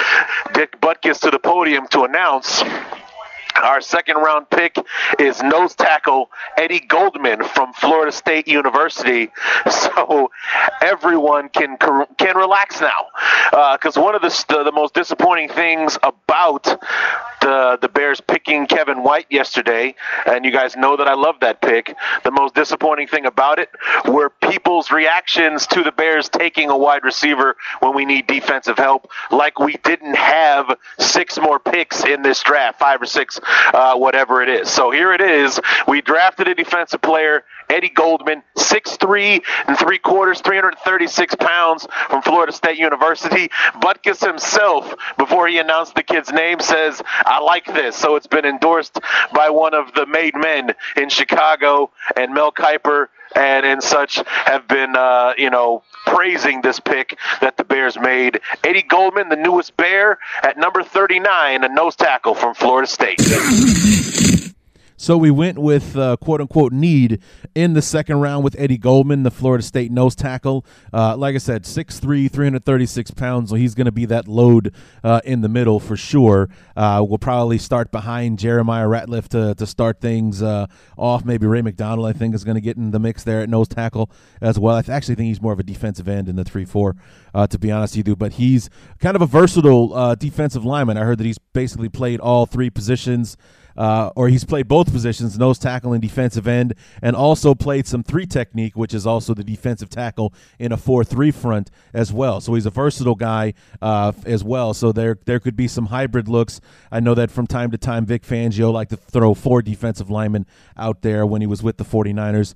Dick 0.54 0.80
Butkus 0.80 1.20
to 1.20 1.30
the 1.30 1.38
podium 1.38 1.86
to 1.88 2.04
announce 2.04 2.62
our 3.56 3.80
second 3.80 4.16
round 4.16 4.48
pick 4.50 4.76
is 5.18 5.42
nose 5.42 5.74
tackle 5.74 6.30
Eddie 6.56 6.80
Goldman 6.80 7.44
from 7.44 7.72
Florida 7.72 8.12
State 8.12 8.48
University. 8.48 9.30
So 9.70 10.30
everyone 10.82 11.48
can 11.48 11.76
can 11.78 12.36
relax 12.36 12.80
now, 12.80 13.06
because 13.72 13.96
uh, 13.96 14.02
one 14.02 14.14
of 14.14 14.22
the, 14.22 14.44
the, 14.48 14.64
the 14.64 14.72
most 14.72 14.94
disappointing 14.94 15.48
things 15.48 15.98
about 16.02 16.64
the 17.40 17.78
the 17.80 17.88
Bears 17.88 18.20
picking 18.20 18.66
Kevin 18.66 19.02
White 19.02 19.26
yesterday, 19.30 19.94
and 20.26 20.44
you 20.44 20.50
guys 20.50 20.76
know 20.76 20.96
that 20.96 21.08
I 21.08 21.14
love 21.14 21.36
that 21.40 21.60
pick. 21.60 21.94
The 22.24 22.30
most 22.30 22.54
disappointing 22.54 23.08
thing 23.08 23.26
about 23.26 23.58
it 23.58 23.70
were 24.06 24.30
people's 24.30 24.90
reactions 24.90 25.66
to 25.68 25.82
the 25.82 25.92
Bears 25.92 26.28
taking 26.28 26.70
a 26.70 26.76
wide 26.76 27.04
receiver 27.04 27.56
when 27.80 27.94
we 27.94 28.04
need 28.04 28.26
defensive 28.26 28.78
help, 28.78 29.10
like 29.30 29.58
we 29.58 29.76
didn't 29.84 30.16
have 30.16 30.76
six 30.98 31.38
more 31.38 31.58
picks 31.58 32.04
in 32.04 32.22
this 32.22 32.42
draft, 32.42 32.78
five 32.78 33.00
or 33.00 33.06
six 33.06 33.39
uh, 33.72 33.96
whatever 33.96 34.42
it 34.42 34.48
is. 34.48 34.70
So 34.70 34.90
here 34.90 35.12
it 35.12 35.20
is. 35.20 35.60
We 35.86 36.00
drafted 36.00 36.48
a 36.48 36.54
defensive 36.54 37.00
player, 37.00 37.44
Eddie 37.68 37.90
Goldman, 37.90 38.42
six 38.56 38.96
three 38.96 39.42
and 39.66 39.78
three 39.78 39.98
quarters, 39.98 40.40
336 40.40 41.34
pounds 41.36 41.86
from 42.08 42.22
Florida 42.22 42.52
State 42.52 42.78
University. 42.78 43.48
Butkus 43.74 44.24
himself, 44.24 44.94
before 45.16 45.48
he 45.48 45.58
announced 45.58 45.94
the 45.94 46.02
kid's 46.02 46.32
name, 46.32 46.60
says, 46.60 47.02
I 47.06 47.40
like 47.40 47.66
this. 47.66 47.96
So 47.96 48.16
it's 48.16 48.26
been 48.26 48.44
endorsed 48.44 48.98
by 49.34 49.50
one 49.50 49.74
of 49.74 49.92
the 49.94 50.06
made 50.06 50.34
men 50.36 50.74
in 50.96 51.08
Chicago, 51.08 51.90
and 52.16 52.34
Mel 52.34 52.52
Kiper 52.52 53.08
and 53.34 53.66
and 53.66 53.82
such 53.82 54.22
have 54.26 54.66
been 54.68 54.96
uh, 54.96 55.34
you 55.36 55.50
know 55.50 55.82
praising 56.06 56.62
this 56.62 56.80
pick 56.80 57.18
that 57.40 57.56
the 57.56 57.64
Bears 57.64 57.98
made. 57.98 58.40
Eddie 58.64 58.82
Goldman, 58.82 59.28
the 59.28 59.36
newest 59.36 59.76
Bear, 59.76 60.18
at 60.42 60.56
number 60.56 60.82
39, 60.82 61.64
a 61.64 61.68
nose 61.68 61.96
tackle 61.96 62.34
from 62.34 62.54
Florida 62.54 62.86
State. 62.86 63.20
So 65.00 65.16
we 65.16 65.30
went 65.30 65.58
with 65.58 65.96
uh, 65.96 66.18
quote 66.18 66.42
unquote 66.42 66.74
need 66.74 67.22
in 67.54 67.72
the 67.72 67.80
second 67.80 68.20
round 68.20 68.44
with 68.44 68.54
Eddie 68.58 68.76
Goldman, 68.76 69.22
the 69.22 69.30
Florida 69.30 69.64
State 69.64 69.90
nose 69.90 70.14
tackle. 70.14 70.66
Uh, 70.92 71.16
like 71.16 71.34
I 71.34 71.38
said, 71.38 71.64
6'3, 71.64 72.30
336 72.30 73.10
pounds. 73.12 73.48
So 73.48 73.56
he's 73.56 73.74
going 73.74 73.86
to 73.86 73.92
be 73.92 74.04
that 74.04 74.28
load 74.28 74.74
uh, 75.02 75.22
in 75.24 75.40
the 75.40 75.48
middle 75.48 75.80
for 75.80 75.96
sure. 75.96 76.50
Uh, 76.76 77.02
we'll 77.08 77.16
probably 77.16 77.56
start 77.56 77.90
behind 77.90 78.38
Jeremiah 78.38 78.84
Ratliff 78.84 79.28
to, 79.28 79.54
to 79.54 79.66
start 79.66 80.02
things 80.02 80.42
uh, 80.42 80.66
off. 80.98 81.24
Maybe 81.24 81.46
Ray 81.46 81.62
McDonald, 81.62 82.06
I 82.06 82.12
think, 82.12 82.34
is 82.34 82.44
going 82.44 82.56
to 82.56 82.60
get 82.60 82.76
in 82.76 82.90
the 82.90 82.98
mix 82.98 83.24
there 83.24 83.40
at 83.40 83.48
nose 83.48 83.68
tackle 83.68 84.10
as 84.42 84.58
well. 84.58 84.76
I 84.76 84.82
actually 84.86 85.14
think 85.14 85.28
he's 85.28 85.40
more 85.40 85.54
of 85.54 85.58
a 85.58 85.62
defensive 85.62 86.08
end 86.08 86.28
in 86.28 86.36
the 86.36 86.44
3 86.44 86.66
4, 86.66 86.96
uh, 87.32 87.46
to 87.46 87.58
be 87.58 87.70
honest 87.72 87.96
with 87.96 88.06
you. 88.06 88.16
But 88.16 88.32
he's 88.32 88.68
kind 88.98 89.16
of 89.16 89.22
a 89.22 89.26
versatile 89.26 90.14
defensive 90.16 90.66
lineman. 90.66 90.98
I 90.98 91.04
heard 91.04 91.16
that 91.16 91.24
he's 91.24 91.38
basically 91.38 91.88
played 91.88 92.20
all 92.20 92.44
three 92.44 92.68
positions 92.68 93.38
uh, 93.76 94.10
or 94.16 94.28
he's 94.28 94.44
played 94.44 94.68
both 94.68 94.92
positions, 94.92 95.38
nose 95.38 95.58
tackle 95.58 95.92
and 95.92 96.02
defensive 96.02 96.46
end, 96.46 96.74
and 97.02 97.16
also 97.16 97.54
played 97.54 97.86
some 97.86 98.02
three 98.02 98.26
technique, 98.26 98.76
which 98.76 98.94
is 98.94 99.06
also 99.06 99.34
the 99.34 99.44
defensive 99.44 99.88
tackle 99.88 100.32
in 100.58 100.72
a 100.72 100.76
four-three 100.76 101.30
front 101.30 101.70
as 101.92 102.12
well. 102.12 102.40
So 102.40 102.54
he's 102.54 102.66
a 102.66 102.70
versatile 102.70 103.14
guy 103.14 103.54
uh, 103.80 104.12
as 104.24 104.44
well. 104.44 104.74
So 104.74 104.92
there 104.92 105.18
there 105.24 105.40
could 105.40 105.56
be 105.56 105.68
some 105.68 105.86
hybrid 105.86 106.28
looks. 106.28 106.60
I 106.90 107.00
know 107.00 107.14
that 107.14 107.30
from 107.30 107.46
time 107.46 107.70
to 107.70 107.78
time, 107.78 108.06
Vic 108.06 108.22
Fangio 108.22 108.72
liked 108.72 108.90
to 108.90 108.96
throw 108.96 109.34
four 109.34 109.62
defensive 109.62 110.10
linemen 110.10 110.46
out 110.76 111.02
there 111.02 111.26
when 111.26 111.40
he 111.40 111.46
was 111.46 111.62
with 111.62 111.76
the 111.76 111.84
49ers 111.84 112.54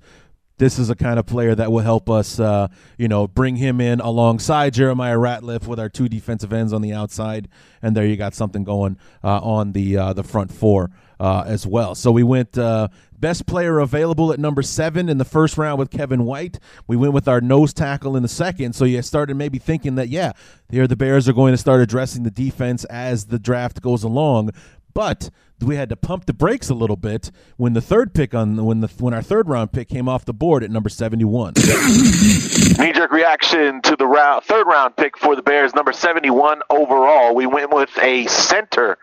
this 0.57 0.79
is 0.79 0.89
a 0.89 0.95
kind 0.95 1.19
of 1.19 1.25
player 1.25 1.53
that 1.53 1.71
will 1.71 1.81
help 1.81 2.09
us, 2.09 2.39
uh, 2.39 2.67
you 2.97 3.07
know, 3.07 3.27
bring 3.27 3.57
him 3.57 3.81
in 3.81 3.99
alongside 3.99 4.73
Jeremiah 4.73 5.17
Ratliff 5.17 5.67
with 5.67 5.79
our 5.79 5.89
two 5.89 6.07
defensive 6.07 6.53
ends 6.53 6.71
on 6.71 6.81
the 6.81 6.93
outside, 6.93 7.49
and 7.81 7.95
there 7.95 8.05
you 8.05 8.15
got 8.15 8.33
something 8.33 8.63
going 8.63 8.97
uh, 9.23 9.39
on 9.39 9.73
the 9.73 9.97
uh, 9.97 10.13
the 10.13 10.23
front 10.23 10.53
four 10.53 10.91
uh, 11.19 11.43
as 11.45 11.65
well. 11.65 11.95
So 11.95 12.11
we 12.11 12.23
went 12.23 12.57
uh, 12.57 12.89
best 13.17 13.45
player 13.45 13.79
available 13.79 14.31
at 14.31 14.39
number 14.39 14.61
seven 14.61 15.09
in 15.09 15.17
the 15.17 15.25
first 15.25 15.57
round 15.57 15.79
with 15.79 15.89
Kevin 15.89 16.25
White. 16.25 16.59
We 16.87 16.95
went 16.95 17.13
with 17.13 17.27
our 17.27 17.41
nose 17.41 17.73
tackle 17.73 18.15
in 18.15 18.23
the 18.23 18.29
second. 18.29 18.73
So 18.73 18.85
you 18.85 19.01
started 19.01 19.35
maybe 19.35 19.57
thinking 19.57 19.95
that, 19.95 20.09
yeah, 20.09 20.33
here 20.69 20.87
the 20.87 20.95
Bears 20.95 21.27
are 21.27 21.33
going 21.33 21.53
to 21.53 21.57
start 21.57 21.81
addressing 21.81 22.23
the 22.23 22.31
defense 22.31 22.85
as 22.85 23.25
the 23.25 23.39
draft 23.39 23.81
goes 23.81 24.03
along. 24.03 24.51
But 24.93 25.29
we 25.61 25.75
had 25.75 25.89
to 25.89 25.95
pump 25.95 26.25
the 26.25 26.33
brakes 26.33 26.69
a 26.69 26.73
little 26.73 26.95
bit 26.95 27.31
when 27.57 27.73
the 27.73 27.81
third 27.81 28.13
pick 28.13 28.33
on 28.33 28.63
when 28.65 28.81
the 28.81 28.87
when 28.99 29.13
our 29.13 29.21
third 29.21 29.47
round 29.47 29.71
pick 29.71 29.89
came 29.89 30.09
off 30.09 30.25
the 30.25 30.33
board 30.33 30.63
at 30.63 30.71
number 30.71 30.89
71. 30.89 31.53
Knee 32.77 32.91
jerk 32.93 33.11
reaction 33.11 33.81
to 33.83 33.95
the 33.95 34.05
round, 34.05 34.43
third 34.43 34.67
round 34.67 34.95
pick 34.97 35.17
for 35.17 35.35
the 35.35 35.41
Bears, 35.41 35.73
number 35.73 35.93
71 35.93 36.61
overall. 36.69 37.33
We 37.33 37.45
went 37.45 37.73
with 37.73 37.97
a 38.01 38.27
center 38.27 38.97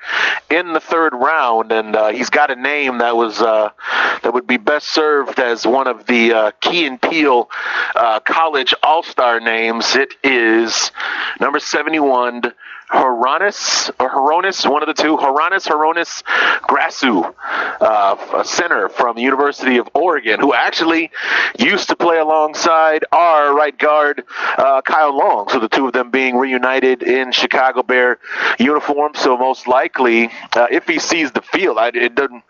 in 0.51 0.73
the 0.73 0.81
third 0.81 1.15
round, 1.15 1.73
and 1.73 1.97
uh, 1.97 2.09
he's 2.09 2.31
got 2.31 2.51
a 2.51 2.57
name 2.57 2.99
that 2.99 3.17
was 3.17 3.41
uh, 3.41 3.71
that 4.23 4.35
would 4.35 4.47
be 4.47 4.59
best 4.59 4.89
served 4.89 5.39
as 5.39 5.67
one 5.67 5.87
of 5.87 6.07
the 6.07 6.33
uh, 6.33 6.51
Key 6.61 6.87
and 6.87 7.01
Peele 7.01 7.49
uh, 7.97 8.21
college 8.21 8.75
all 8.83 9.03
star 9.03 9.41
names. 9.41 9.97
It 9.97 10.15
is 10.23 10.93
number 11.41 11.61
71. 11.61 12.53
Horonis 12.93 13.91
or 13.99 14.11
Horonis, 14.11 14.71
one 14.71 14.83
of 14.83 14.87
the 14.87 15.03
two, 15.03 15.17
Horonis 15.17 15.69
Hroniss 15.69 16.23
Grasu, 16.63 17.35
uh, 17.81 18.17
a 18.35 18.45
center 18.45 18.89
from 18.89 19.17
the 19.17 19.23
University 19.23 19.79
of 19.79 19.89
Oregon, 19.95 20.41
who 20.41 20.53
actually 20.53 21.11
used 21.59 21.89
to 21.89 21.97
play 21.97 22.19
alongside 22.19 23.05
our 23.11 23.55
right 23.55 23.77
guard 23.77 24.25
uh, 24.59 24.83
Kyle 24.83 25.17
Long. 25.17 25.49
So 25.49 25.59
the 25.59 25.69
two 25.69 25.87
of 25.87 25.93
them 25.93 26.11
being 26.11 26.37
reunited 26.37 27.03
in 27.03 27.33
Chicago 27.33 27.83
Bear 27.83 28.19
uniform. 28.59 29.15
So 29.15 29.37
most 29.37 29.67
likely, 29.67 30.31
uh, 30.55 30.67
if 30.71 30.87
he 30.87 30.99
sees 30.99 31.33
the 31.33 31.43
field, 31.43 31.79
I, 31.79 31.89
it 31.89 32.15
doesn't, 32.15 32.43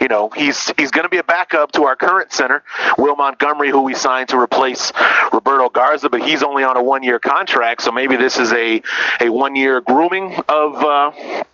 you 0.00 0.08
know, 0.08 0.30
he's 0.30 0.72
he's 0.76 0.90
going 0.90 1.04
to 1.04 1.08
be 1.08 1.18
a 1.18 1.24
backup 1.24 1.72
to 1.72 1.84
our 1.84 1.96
current 1.96 2.32
center, 2.32 2.64
Will 2.98 3.16
Montgomery, 3.16 3.70
who 3.70 3.82
we 3.82 3.94
signed 3.94 4.30
to 4.30 4.38
replace 4.38 4.92
Roberto 5.32 5.68
Garza, 5.68 6.08
but 6.08 6.22
he's 6.22 6.42
only 6.42 6.64
on 6.64 6.76
a 6.76 6.82
one-year 6.82 7.20
contract. 7.20 7.82
So 7.82 7.92
maybe 7.92 8.16
this 8.16 8.38
is 8.38 8.52
a 8.52 8.82
a 9.20 9.28
one-year 9.28 9.83
grooming 9.84 10.34
of. 10.48 10.76
Uh, 10.76 11.44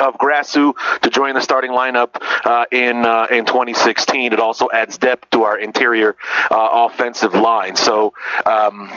of 0.00 0.16
Grasu 0.16 0.74
to 1.02 1.10
join 1.10 1.34
the 1.34 1.42
starting 1.42 1.70
lineup 1.70 2.16
uh, 2.46 2.64
in 2.70 3.04
uh, 3.04 3.26
in 3.30 3.44
2016. 3.44 4.32
It 4.32 4.40
also 4.40 4.68
adds 4.72 4.96
depth 4.96 5.30
to 5.30 5.42
our 5.42 5.58
interior 5.58 6.16
uh, 6.50 6.88
offensive 6.90 7.34
line. 7.34 7.76
So. 7.76 8.14
Um, 8.46 8.90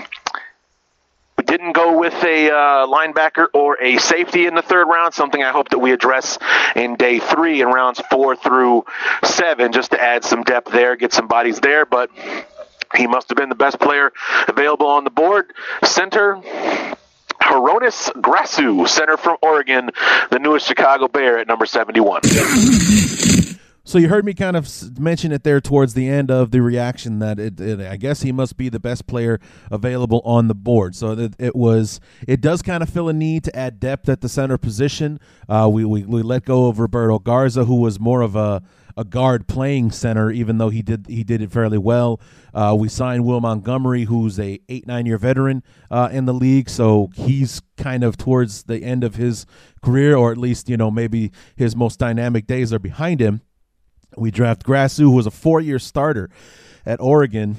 we 1.37 1.43
didn't 1.43 1.73
go 1.73 1.99
with 1.99 2.13
a 2.23 2.49
uh, 2.49 2.87
linebacker 2.87 3.47
or 3.53 3.77
a 3.83 3.97
safety 3.97 4.45
in 4.45 4.55
the 4.55 4.61
third 4.61 4.85
round, 4.85 5.13
something 5.13 5.43
I 5.43 5.51
hope 5.51 5.67
that 5.69 5.79
we 5.79 5.91
address 5.91 6.39
in 6.77 6.95
day 6.95 7.19
three 7.19 7.61
in 7.61 7.67
rounds 7.67 8.01
four 8.09 8.37
through 8.37 8.85
seven, 9.21 9.73
just 9.73 9.91
to 9.91 10.01
add 10.01 10.23
some 10.23 10.43
depth 10.43 10.71
there, 10.71 10.95
get 10.95 11.11
some 11.11 11.27
bodies 11.27 11.59
there. 11.59 11.85
But 11.85 12.09
he 12.95 13.05
must 13.05 13.27
have 13.29 13.37
been 13.37 13.49
the 13.49 13.55
best 13.55 13.79
player 13.81 14.13
available 14.47 14.87
on 14.87 15.03
the 15.03 15.09
board. 15.09 15.51
Center, 15.83 16.41
Hroniss 17.45 18.09
Grasu, 18.15 18.87
center 18.87 19.17
from 19.17 19.37
Oregon, 19.41 19.91
the 20.31 20.39
newest 20.39 20.67
Chicago 20.67 21.07
Bear 21.07 21.39
at 21.39 21.47
number 21.47 21.65
71. 21.65 22.21
So 23.87 23.99
you 23.99 24.09
heard 24.09 24.25
me 24.25 24.33
kind 24.33 24.57
of 24.57 24.99
mention 24.99 25.31
it 25.31 25.43
there 25.43 25.61
towards 25.61 25.93
the 25.93 26.09
end 26.09 26.31
of 26.31 26.49
the 26.49 26.59
reaction 26.63 27.19
that 27.19 27.39
it, 27.39 27.61
it, 27.61 27.79
I 27.79 27.97
guess 27.97 28.23
he 28.23 28.31
must 28.31 28.57
be 28.57 28.67
the 28.67 28.79
best 28.79 29.05
player 29.05 29.39
available 29.69 30.21
on 30.25 30.47
the 30.47 30.55
board. 30.55 30.95
So 30.95 31.11
it, 31.11 31.35
it 31.37 31.55
was 31.55 31.99
it 32.27 32.41
does 32.41 32.63
kind 32.63 32.81
of 32.81 32.89
fill 32.89 33.09
a 33.09 33.13
need 33.13 33.43
to 33.43 33.55
add 33.55 33.79
depth 33.79 34.09
at 34.09 34.21
the 34.21 34.27
center 34.27 34.57
position. 34.57 35.19
Uh, 35.47 35.69
we, 35.71 35.85
we 35.85 36.03
we 36.03 36.23
let 36.23 36.45
go 36.45 36.65
of 36.65 36.79
Roberto 36.79 37.19
Garza, 37.19 37.65
who 37.65 37.75
was 37.75 37.99
more 37.99 38.21
of 38.21 38.35
a 38.35 38.63
a 38.97 39.03
guard 39.03 39.47
playing 39.47 39.91
center, 39.91 40.31
even 40.31 40.57
though 40.57 40.69
he 40.69 40.81
did 40.81 41.07
he 41.07 41.23
did 41.23 41.41
it 41.41 41.51
fairly 41.51 41.77
well. 41.77 42.19
Uh, 42.53 42.75
we 42.77 42.87
signed 42.87 43.25
Will 43.25 43.41
Montgomery, 43.41 44.05
who's 44.05 44.39
a 44.39 44.59
eight 44.69 44.87
nine 44.87 45.05
year 45.05 45.17
veteran 45.17 45.63
uh, 45.91 46.09
in 46.11 46.25
the 46.25 46.33
league, 46.33 46.69
so 46.69 47.09
he's 47.15 47.61
kind 47.77 48.03
of 48.03 48.17
towards 48.17 48.63
the 48.63 48.79
end 48.79 49.03
of 49.03 49.15
his 49.15 49.45
career, 49.83 50.15
or 50.15 50.31
at 50.31 50.37
least 50.37 50.69
you 50.69 50.77
know 50.77 50.89
maybe 50.89 51.31
his 51.55 51.75
most 51.75 51.99
dynamic 51.99 52.47
days 52.47 52.71
are 52.71 52.79
behind 52.79 53.19
him. 53.19 53.41
We 54.17 54.31
draft 54.31 54.65
Grasu, 54.65 54.99
who 54.99 55.11
was 55.11 55.27
a 55.27 55.31
four 55.31 55.59
year 55.59 55.79
starter 55.79 56.29
at 56.85 57.01
Oregon 57.01 57.57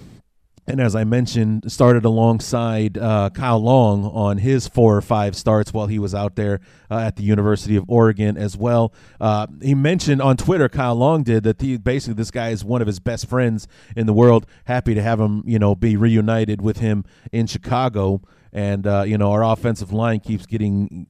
and 0.66 0.80
as 0.80 0.96
I 0.96 1.04
mentioned, 1.04 1.70
started 1.70 2.04
alongside 2.04 2.98
uh, 2.98 3.30
Kyle 3.30 3.60
Long 3.60 4.04
on 4.04 4.38
his 4.38 4.66
four 4.66 4.96
or 4.96 5.00
five 5.00 5.36
starts 5.36 5.72
while 5.72 5.86
he 5.86 5.98
was 5.98 6.14
out 6.14 6.34
there 6.34 6.60
uh, 6.90 6.98
at 6.98 7.16
the 7.16 7.22
University 7.22 7.76
of 7.76 7.84
Oregon 7.86 8.36
as 8.36 8.56
well. 8.56 8.92
Uh, 9.20 9.46
he 9.62 9.74
mentioned 9.74 10.20
on 10.20 10.36
Twitter, 10.36 10.68
Kyle 10.68 10.96
Long 10.96 11.22
did 11.22 11.44
that 11.44 11.60
he, 11.60 11.76
basically 11.76 12.14
this 12.14 12.32
guy 12.32 12.48
is 12.48 12.64
one 12.64 12.80
of 12.80 12.88
his 12.88 12.98
best 12.98 13.28
friends 13.28 13.68
in 13.94 14.06
the 14.06 14.12
world. 14.12 14.46
Happy 14.64 14.94
to 14.94 15.02
have 15.02 15.20
him, 15.20 15.44
you 15.46 15.58
know, 15.58 15.74
be 15.74 15.96
reunited 15.96 16.60
with 16.60 16.78
him 16.78 17.04
in 17.32 17.46
Chicago. 17.46 18.20
And 18.52 18.86
uh, 18.86 19.04
you 19.06 19.18
know, 19.18 19.32
our 19.32 19.44
offensive 19.44 19.92
line 19.92 20.20
keeps 20.20 20.46
getting 20.46 21.06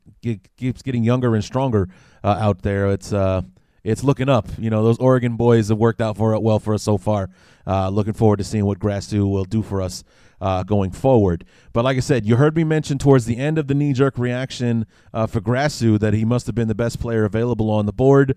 keeps 0.57 0.83
getting 0.83 1.05
younger 1.05 1.35
and 1.35 1.45
stronger 1.45 1.89
uh, 2.25 2.37
out 2.41 2.63
there. 2.63 2.89
It's 2.89 3.13
uh, 3.13 3.43
it's 3.87 4.03
looking 4.03 4.29
up. 4.29 4.49
You 4.59 4.69
know, 4.69 4.83
those 4.83 4.99
Oregon 4.99 5.37
boys 5.37 5.69
have 5.69 5.79
worked 5.79 6.01
out 6.01 6.17
for 6.17 6.39
well 6.41 6.59
for 6.59 6.75
us 6.75 6.83
so 6.83 6.99
far. 6.99 7.31
Uh, 7.67 7.89
looking 7.89 8.13
forward 8.13 8.39
to 8.39 8.45
seeing 8.45 8.65
what 8.67 8.81
Grasu 8.81 9.31
will 9.31 9.45
do 9.45 9.63
for 9.63 9.81
us 9.81 10.03
uh, 10.41 10.65
going 10.65 10.91
forward. 10.91 11.45
But 11.73 11.85
like 11.85 11.97
I 11.97 12.01
said, 12.01 12.27
you 12.27 12.37
heard 12.37 12.57
me 12.57 12.65
mention 12.65 12.99
towards 12.99 13.27
the 13.27 13.37
end 13.37 13.59
of 13.59 13.69
the 13.69 13.75
knee 13.75 13.93
jerk 13.93 14.19
reaction 14.19 14.87
uh, 15.15 15.27
for 15.27 15.41
Grasu 15.41 16.01
that 16.01 16.15
he 16.15 16.25
must 16.25 16.47
have 16.47 16.55
been 16.55 16.69
the 16.69 16.75
best 16.75 16.99
player 16.99 17.25
available 17.25 17.71
on 17.71 17.87
the 17.87 17.93
board. 17.93 18.37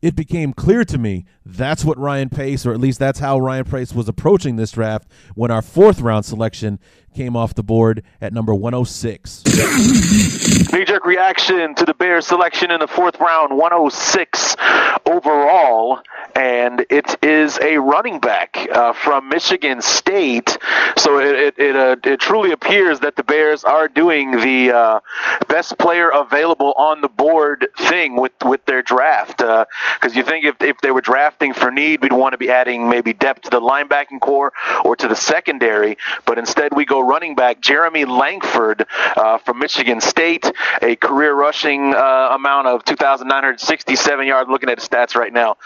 It 0.00 0.14
became 0.14 0.52
clear 0.52 0.84
to 0.84 0.98
me 0.98 1.24
that's 1.44 1.84
what 1.84 1.98
Ryan 1.98 2.28
Pace, 2.28 2.64
or 2.64 2.72
at 2.72 2.78
least 2.78 3.00
that's 3.00 3.18
how 3.18 3.40
Ryan 3.40 3.64
Pace 3.64 3.92
was 3.92 4.08
approaching 4.08 4.54
this 4.54 4.70
draft 4.70 5.08
when 5.34 5.50
our 5.50 5.62
fourth 5.62 6.00
round 6.00 6.24
selection 6.24 6.78
came 7.18 7.34
off 7.34 7.52
the 7.52 7.64
board 7.64 8.04
at 8.20 8.32
number 8.32 8.54
106. 8.54 9.44
Knee 10.72 10.84
jerk 10.84 11.04
reaction 11.04 11.74
to 11.74 11.84
the 11.84 11.92
Bears 11.92 12.28
selection 12.28 12.70
in 12.70 12.78
the 12.78 12.86
fourth 12.86 13.18
round, 13.18 13.56
106 13.58 14.54
overall 15.04 16.00
and 16.38 16.86
it 16.88 17.22
is 17.22 17.58
a 17.60 17.78
running 17.78 18.20
back 18.20 18.56
uh, 18.72 18.92
from 18.92 19.28
Michigan 19.28 19.82
State. 19.82 20.56
So 20.96 21.18
it 21.18 21.34
it 21.34 21.58
it, 21.58 21.76
uh, 21.76 21.96
it, 22.04 22.20
truly 22.20 22.52
appears 22.52 23.00
that 23.00 23.16
the 23.16 23.24
Bears 23.24 23.64
are 23.64 23.88
doing 23.88 24.30
the 24.30 24.72
uh, 24.72 25.00
best 25.48 25.78
player 25.78 26.10
available 26.10 26.74
on 26.76 27.00
the 27.00 27.08
board 27.08 27.68
thing 27.76 28.16
with 28.16 28.32
with 28.44 28.64
their 28.66 28.82
draft. 28.82 29.38
Because 29.38 29.66
uh, 30.04 30.10
you 30.14 30.22
think 30.22 30.44
if 30.44 30.56
if 30.60 30.80
they 30.80 30.92
were 30.92 31.00
drafting 31.00 31.52
for 31.52 31.72
need, 31.72 32.02
we'd 32.02 32.12
want 32.12 32.34
to 32.34 32.38
be 32.38 32.50
adding 32.50 32.88
maybe 32.88 33.12
depth 33.12 33.42
to 33.42 33.50
the 33.50 33.60
linebacking 33.60 34.20
corps 34.20 34.52
or 34.84 34.94
to 34.94 35.08
the 35.08 35.16
secondary, 35.16 35.98
but 36.24 36.38
instead 36.38 36.74
we 36.74 36.84
go 36.84 37.00
running 37.08 37.34
back. 37.34 37.60
Jeremy 37.60 38.04
Langford 38.04 38.86
uh, 39.16 39.38
from 39.38 39.58
Michigan 39.58 40.00
State, 40.00 40.50
a 40.82 40.96
career 40.96 41.34
rushing 41.34 41.94
uh, 41.94 42.28
amount 42.32 42.68
of 42.68 42.84
2,967 42.84 44.26
yards. 44.26 44.50
Looking 44.50 44.70
at 44.70 44.78
his 44.78 44.88
stats 44.88 45.14
right 45.14 45.32
now. 45.32 45.56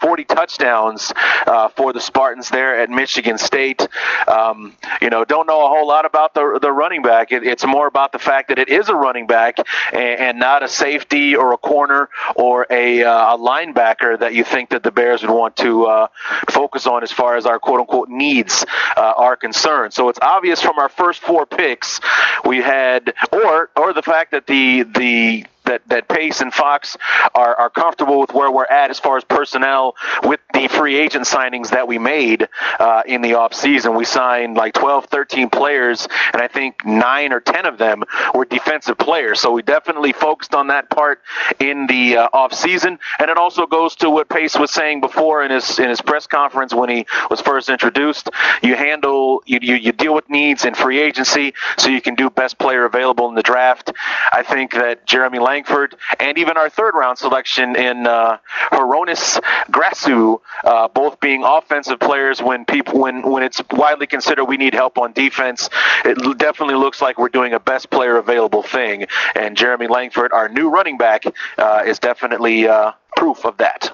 40 0.00 0.24
touchdowns 0.24 1.12
uh, 1.46 1.68
for 1.68 1.92
the 1.92 2.00
Spartans 2.00 2.48
there 2.48 2.80
at 2.80 2.90
Michigan 2.90 3.38
State. 3.38 3.86
Um, 4.28 4.76
you 5.00 5.10
know, 5.10 5.24
don't 5.24 5.46
know 5.46 5.64
a 5.64 5.68
whole 5.68 5.86
lot 5.86 6.04
about 6.04 6.34
the 6.34 6.58
the 6.60 6.72
running 6.72 7.02
back. 7.02 7.32
It, 7.32 7.44
it's 7.44 7.64
more 7.64 7.86
about 7.86 8.12
the 8.12 8.18
fact 8.18 8.48
that 8.48 8.58
it 8.58 8.68
is 8.68 8.88
a 8.88 8.94
running 8.94 9.26
back 9.26 9.58
and, 9.92 10.20
and 10.20 10.38
not 10.38 10.62
a 10.62 10.68
safety 10.68 11.36
or 11.36 11.52
a 11.52 11.58
corner 11.58 12.08
or 12.36 12.66
a, 12.70 13.02
uh, 13.02 13.34
a, 13.34 13.38
linebacker 13.38 14.18
that 14.18 14.34
you 14.34 14.44
think 14.44 14.70
that 14.70 14.82
the 14.82 14.90
Bears 14.90 15.22
would 15.22 15.30
want 15.30 15.56
to 15.56 15.86
uh, 15.86 16.06
focus 16.48 16.86
on 16.86 17.02
as 17.02 17.12
far 17.12 17.36
as 17.36 17.46
our 17.46 17.58
quote 17.58 17.80
unquote 17.80 18.08
needs 18.08 18.64
uh, 18.96 19.12
are 19.16 19.36
concerned. 19.36 19.92
So 19.92 20.08
it's 20.08 20.18
obvious 20.20 20.60
from 20.60 20.78
our 20.80 20.88
first 20.88 21.20
four 21.20 21.46
picks 21.46 22.00
we 22.44 22.58
had, 22.58 23.14
or 23.32 23.70
or 23.76 23.92
the 23.92 24.02
fact 24.02 24.32
that 24.32 24.46
the 24.46 24.82
the 24.82 25.44
that, 25.70 25.88
that 25.88 26.08
Pace 26.08 26.40
and 26.40 26.52
Fox 26.52 26.96
are, 27.34 27.54
are 27.54 27.70
comfortable 27.70 28.20
with 28.20 28.34
where 28.34 28.50
we're 28.50 28.66
at 28.66 28.90
as 28.90 28.98
far 28.98 29.16
as 29.16 29.24
personnel 29.24 29.94
with 30.24 30.40
the 30.52 30.68
free 30.68 30.96
agent 30.96 31.24
signings 31.24 31.70
that 31.70 31.86
we 31.86 31.98
made 31.98 32.48
uh, 32.78 33.02
in 33.06 33.22
the 33.22 33.30
offseason. 33.30 33.96
We 33.96 34.04
signed 34.04 34.56
like 34.56 34.74
12, 34.74 35.06
13 35.06 35.48
players, 35.48 36.08
and 36.32 36.42
I 36.42 36.48
think 36.48 36.84
nine 36.84 37.32
or 37.32 37.40
10 37.40 37.66
of 37.66 37.78
them 37.78 38.02
were 38.34 38.44
defensive 38.44 38.98
players. 38.98 39.40
So 39.40 39.52
we 39.52 39.62
definitely 39.62 40.12
focused 40.12 40.54
on 40.54 40.68
that 40.68 40.90
part 40.90 41.22
in 41.60 41.86
the 41.86 42.16
uh, 42.16 42.28
offseason. 42.34 42.98
And 43.18 43.30
it 43.30 43.36
also 43.36 43.66
goes 43.66 43.94
to 43.96 44.10
what 44.10 44.28
Pace 44.28 44.56
was 44.56 44.72
saying 44.72 45.00
before 45.00 45.42
in 45.44 45.50
his 45.50 45.78
in 45.78 45.88
his 45.88 46.00
press 46.00 46.26
conference 46.26 46.74
when 46.74 46.90
he 46.90 47.06
was 47.30 47.40
first 47.40 47.68
introduced. 47.68 48.28
You 48.62 48.74
handle, 48.74 49.42
you, 49.46 49.60
you, 49.62 49.74
you 49.76 49.92
deal 49.92 50.14
with 50.14 50.28
needs 50.28 50.64
in 50.64 50.74
free 50.74 50.98
agency 50.98 51.54
so 51.78 51.88
you 51.88 52.00
can 52.00 52.14
do 52.16 52.28
best 52.28 52.58
player 52.58 52.84
available 52.84 53.28
in 53.28 53.34
the 53.34 53.42
draft. 53.42 53.92
I 54.32 54.42
think 54.42 54.72
that 54.72 55.06
Jeremy 55.06 55.38
Lang 55.38 55.59
Langford, 55.60 55.94
and 56.18 56.38
even 56.38 56.56
our 56.56 56.70
third 56.70 56.94
round 56.94 57.18
selection 57.18 57.76
in 57.76 58.06
uh, 58.06 58.38
Hroniss 58.72 59.38
Grasu, 59.70 60.40
uh, 60.64 60.88
both 60.88 61.20
being 61.20 61.44
offensive 61.44 62.00
players. 62.00 62.40
When 62.40 62.64
people, 62.64 63.00
when 63.00 63.22
when 63.22 63.42
it's 63.42 63.60
widely 63.70 64.06
considered 64.06 64.44
we 64.46 64.56
need 64.56 64.72
help 64.72 64.96
on 64.96 65.12
defense, 65.12 65.68
it 66.06 66.38
definitely 66.38 66.76
looks 66.76 67.02
like 67.02 67.18
we're 67.18 67.28
doing 67.28 67.52
a 67.52 67.60
best 67.60 67.90
player 67.90 68.16
available 68.16 68.62
thing. 68.62 69.06
And 69.34 69.54
Jeremy 69.54 69.88
Langford, 69.88 70.32
our 70.32 70.48
new 70.48 70.70
running 70.70 70.96
back, 70.96 71.24
uh, 71.58 71.82
is 71.86 71.98
definitely 71.98 72.66
uh, 72.66 72.92
proof 73.16 73.44
of 73.44 73.58
that. 73.58 73.90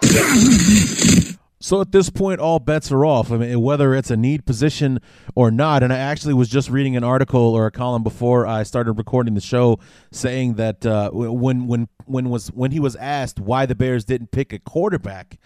So 1.66 1.80
at 1.80 1.90
this 1.90 2.10
point, 2.10 2.38
all 2.38 2.60
bets 2.60 2.92
are 2.92 3.04
off. 3.04 3.32
I 3.32 3.38
mean, 3.38 3.60
whether 3.60 3.92
it's 3.92 4.12
a 4.12 4.16
need 4.16 4.46
position 4.46 5.00
or 5.34 5.50
not. 5.50 5.82
And 5.82 5.92
I 5.92 5.96
actually 5.96 6.32
was 6.32 6.48
just 6.48 6.70
reading 6.70 6.94
an 6.94 7.02
article 7.02 7.40
or 7.40 7.66
a 7.66 7.72
column 7.72 8.04
before 8.04 8.46
I 8.46 8.62
started 8.62 8.92
recording 8.92 9.34
the 9.34 9.40
show, 9.40 9.80
saying 10.12 10.54
that 10.54 10.86
uh, 10.86 11.10
when 11.10 11.66
when 11.66 11.88
when 12.04 12.30
was 12.30 12.52
when 12.52 12.70
he 12.70 12.78
was 12.78 12.94
asked 12.94 13.40
why 13.40 13.66
the 13.66 13.74
Bears 13.74 14.04
didn't 14.04 14.30
pick 14.30 14.52
a 14.52 14.60
quarterback 14.60 15.40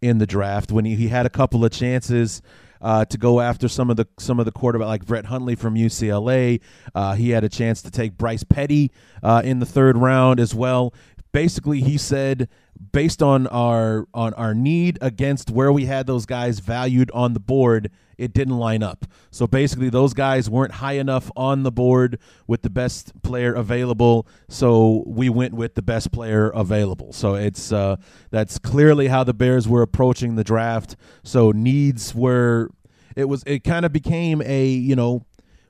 in 0.00 0.16
the 0.16 0.26
draft, 0.26 0.72
when 0.72 0.86
he, 0.86 0.94
he 0.94 1.08
had 1.08 1.26
a 1.26 1.30
couple 1.30 1.62
of 1.62 1.72
chances. 1.72 2.40
Uh, 2.78 3.06
to 3.06 3.16
go 3.16 3.40
after 3.40 3.68
some 3.68 3.88
of 3.88 3.96
the 3.96 4.06
some 4.18 4.38
of 4.38 4.44
the 4.44 4.52
quarterback 4.52 4.86
like 4.86 5.06
Brett 5.06 5.24
Hundley 5.24 5.54
from 5.54 5.76
UCLA. 5.76 6.60
Uh, 6.94 7.14
he 7.14 7.30
had 7.30 7.42
a 7.42 7.48
chance 7.48 7.80
to 7.80 7.90
take 7.90 8.18
Bryce 8.18 8.44
Petty 8.44 8.92
uh, 9.22 9.40
in 9.42 9.60
the 9.60 9.66
third 9.66 9.96
round 9.96 10.38
as 10.38 10.54
well 10.54 10.92
basically 11.36 11.82
he 11.82 11.98
said 11.98 12.48
based 12.92 13.22
on 13.22 13.46
our 13.48 14.06
on 14.14 14.34
our 14.34 14.54
need 14.54 14.98
against 15.00 15.50
where 15.50 15.72
we 15.72 15.86
had 15.86 16.06
those 16.06 16.26
guys 16.26 16.58
valued 16.60 17.10
on 17.12 17.32
the 17.32 17.40
board 17.40 17.90
it 18.18 18.32
didn't 18.32 18.56
line 18.56 18.82
up. 18.82 19.04
So 19.30 19.46
basically 19.46 19.90
those 19.90 20.14
guys 20.14 20.48
weren't 20.48 20.72
high 20.72 20.94
enough 20.94 21.30
on 21.36 21.62
the 21.62 21.70
board 21.70 22.18
with 22.46 22.62
the 22.62 22.70
best 22.70 23.22
player 23.22 23.52
available 23.52 24.26
so 24.48 25.04
we 25.06 25.28
went 25.28 25.54
with 25.54 25.74
the 25.74 25.82
best 25.82 26.12
player 26.12 26.48
available. 26.50 27.12
So 27.12 27.34
it's 27.34 27.72
uh, 27.72 27.96
that's 28.30 28.58
clearly 28.58 29.08
how 29.08 29.24
the 29.24 29.34
bears 29.34 29.68
were 29.68 29.82
approaching 29.82 30.36
the 30.36 30.44
draft. 30.44 30.96
So 31.22 31.50
needs 31.50 32.14
were 32.14 32.70
it 33.14 33.24
was 33.24 33.42
it 33.46 33.64
kind 33.64 33.84
of 33.84 33.92
became 33.92 34.42
a 34.42 34.66
you 34.66 34.96
know 34.96 35.24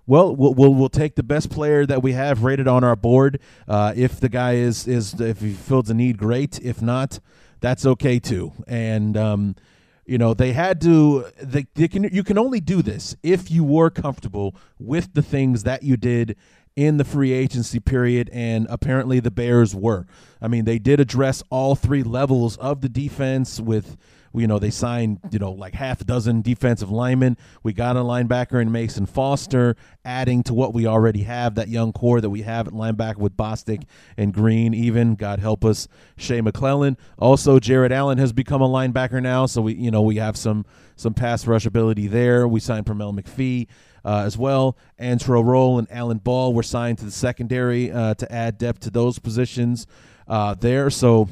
well, 0.07 0.35
we'll 0.35 0.55
we'll, 0.55 0.75
we'll 0.75 0.88
take 0.88 1.16
the 1.16 1.23
best 1.23 1.51
player 1.51 1.85
that 1.87 2.03
we 2.03 2.12
have 2.12 2.45
rated 2.45 2.69
on 2.69 2.85
our 2.85 2.97
board. 2.97 3.40
Uh, 3.66 3.92
if 3.97 4.21
the 4.21 4.29
guy 4.29 4.55
is 4.55 4.87
is 4.87 5.21
if 5.21 5.40
he 5.40 5.53
fills 5.53 5.90
a 5.90 5.95
need, 5.95 6.19
great. 6.19 6.61
If 6.61 6.81
not, 6.81 7.19
that's 7.61 7.85
okay 7.85 8.19
too. 8.19 8.53
And 8.66 9.16
um, 9.16 9.57
you 10.05 10.19
know 10.19 10.35
they 10.35 10.53
had 10.53 10.81
to. 10.83 11.27
They, 11.42 11.66
they 11.75 11.88
can 11.88 12.05
you 12.05 12.23
can 12.23 12.38
only 12.38 12.61
do 12.61 12.83
this 12.83 13.16
if 13.23 13.51
you 13.51 13.64
were 13.64 13.90
comfortable 13.90 14.55
with 14.79 15.14
the 15.14 15.23
things 15.23 15.64
that 15.64 15.83
you 15.83 15.97
did 15.97 16.37
in 16.77 16.99
the 16.99 17.05
free 17.05 17.33
agency 17.33 17.81
period, 17.81 18.31
and 18.33 18.66
apparently 18.69 19.19
the 19.19 19.31
Bears 19.31 19.75
were. 19.75 20.07
I 20.42 20.49
mean, 20.49 20.66
they 20.66 20.79
did 20.79 21.01
address 21.01 21.42
all 21.51 21.75
three 21.75 22.03
levels 22.03 22.59
of 22.59 22.83
the 22.83 22.88
defense 22.88 23.59
with 23.59 23.97
you 24.37 24.46
know, 24.46 24.59
they 24.59 24.70
signed, 24.70 25.18
you 25.31 25.38
know, 25.38 25.53
like 25.53 25.75
half 25.75 26.01
a 26.01 26.05
dozen 26.05 26.42
defensive 26.42 26.90
linemen. 26.90 27.37
We 27.62 27.72
got 27.72 27.96
a 27.96 28.01
linebacker 28.01 28.61
in 28.61 28.70
Mason 28.70 29.07
Foster, 29.07 29.77
adding 30.05 30.42
to 30.44 30.55
what 30.55 30.75
we 30.75 30.87
already 30.87 31.22
have, 31.22 31.55
that 31.55 31.68
young 31.68 31.92
core 31.92 32.20
that 32.20 32.31
we 32.31 32.42
have 32.42 32.68
at 32.68 32.75
linebacker 32.75 33.18
with 33.18 33.37
Bostic 33.37 33.85
and 34.16 34.33
Green, 34.33 34.75
even, 34.75 35.14
God 35.14 35.40
help 35.40 35.64
us, 35.64 35.88
Shea 36.16 36.40
McClellin. 36.40 36.96
Also, 37.18 37.59
Jared 37.59 37.92
Allen 37.92 38.18
has 38.18 38.33
become 38.33 38.62
a 38.62 38.68
linebacker 38.68 39.22
now, 39.22 39.46
so 39.46 39.62
we, 39.62 39.75
you 39.75 39.90
know, 39.90 40.03
we 40.03 40.16
have 40.16 40.37
some 40.37 40.64
some 40.99 41.12
pass 41.12 41.46
rush 41.46 41.66
ability 41.66 42.07
there. 42.07 42.49
We 42.49 42.61
signed 42.61 42.87
Pernell 42.87 43.18
McPhee. 43.18 43.66
Uh, 44.05 44.22
as 44.25 44.38
well. 44.38 44.77
Antrel 45.01 45.44
Rolle 45.44 45.81
and 45.81 45.90
Alan 45.90 46.18
Ball 46.18 46.55
were 46.55 46.62
signed 46.62 46.99
to 46.99 47.05
the 47.05 47.11
secondary 47.11 47.90
uh, 47.90 48.14
to 48.14 48.33
add 48.33 48.57
depth 48.57 48.79
to 48.83 48.90
those 48.90 49.18
positions 49.18 49.85
uh, 50.29 50.55
there. 50.55 50.90
So 50.90 51.29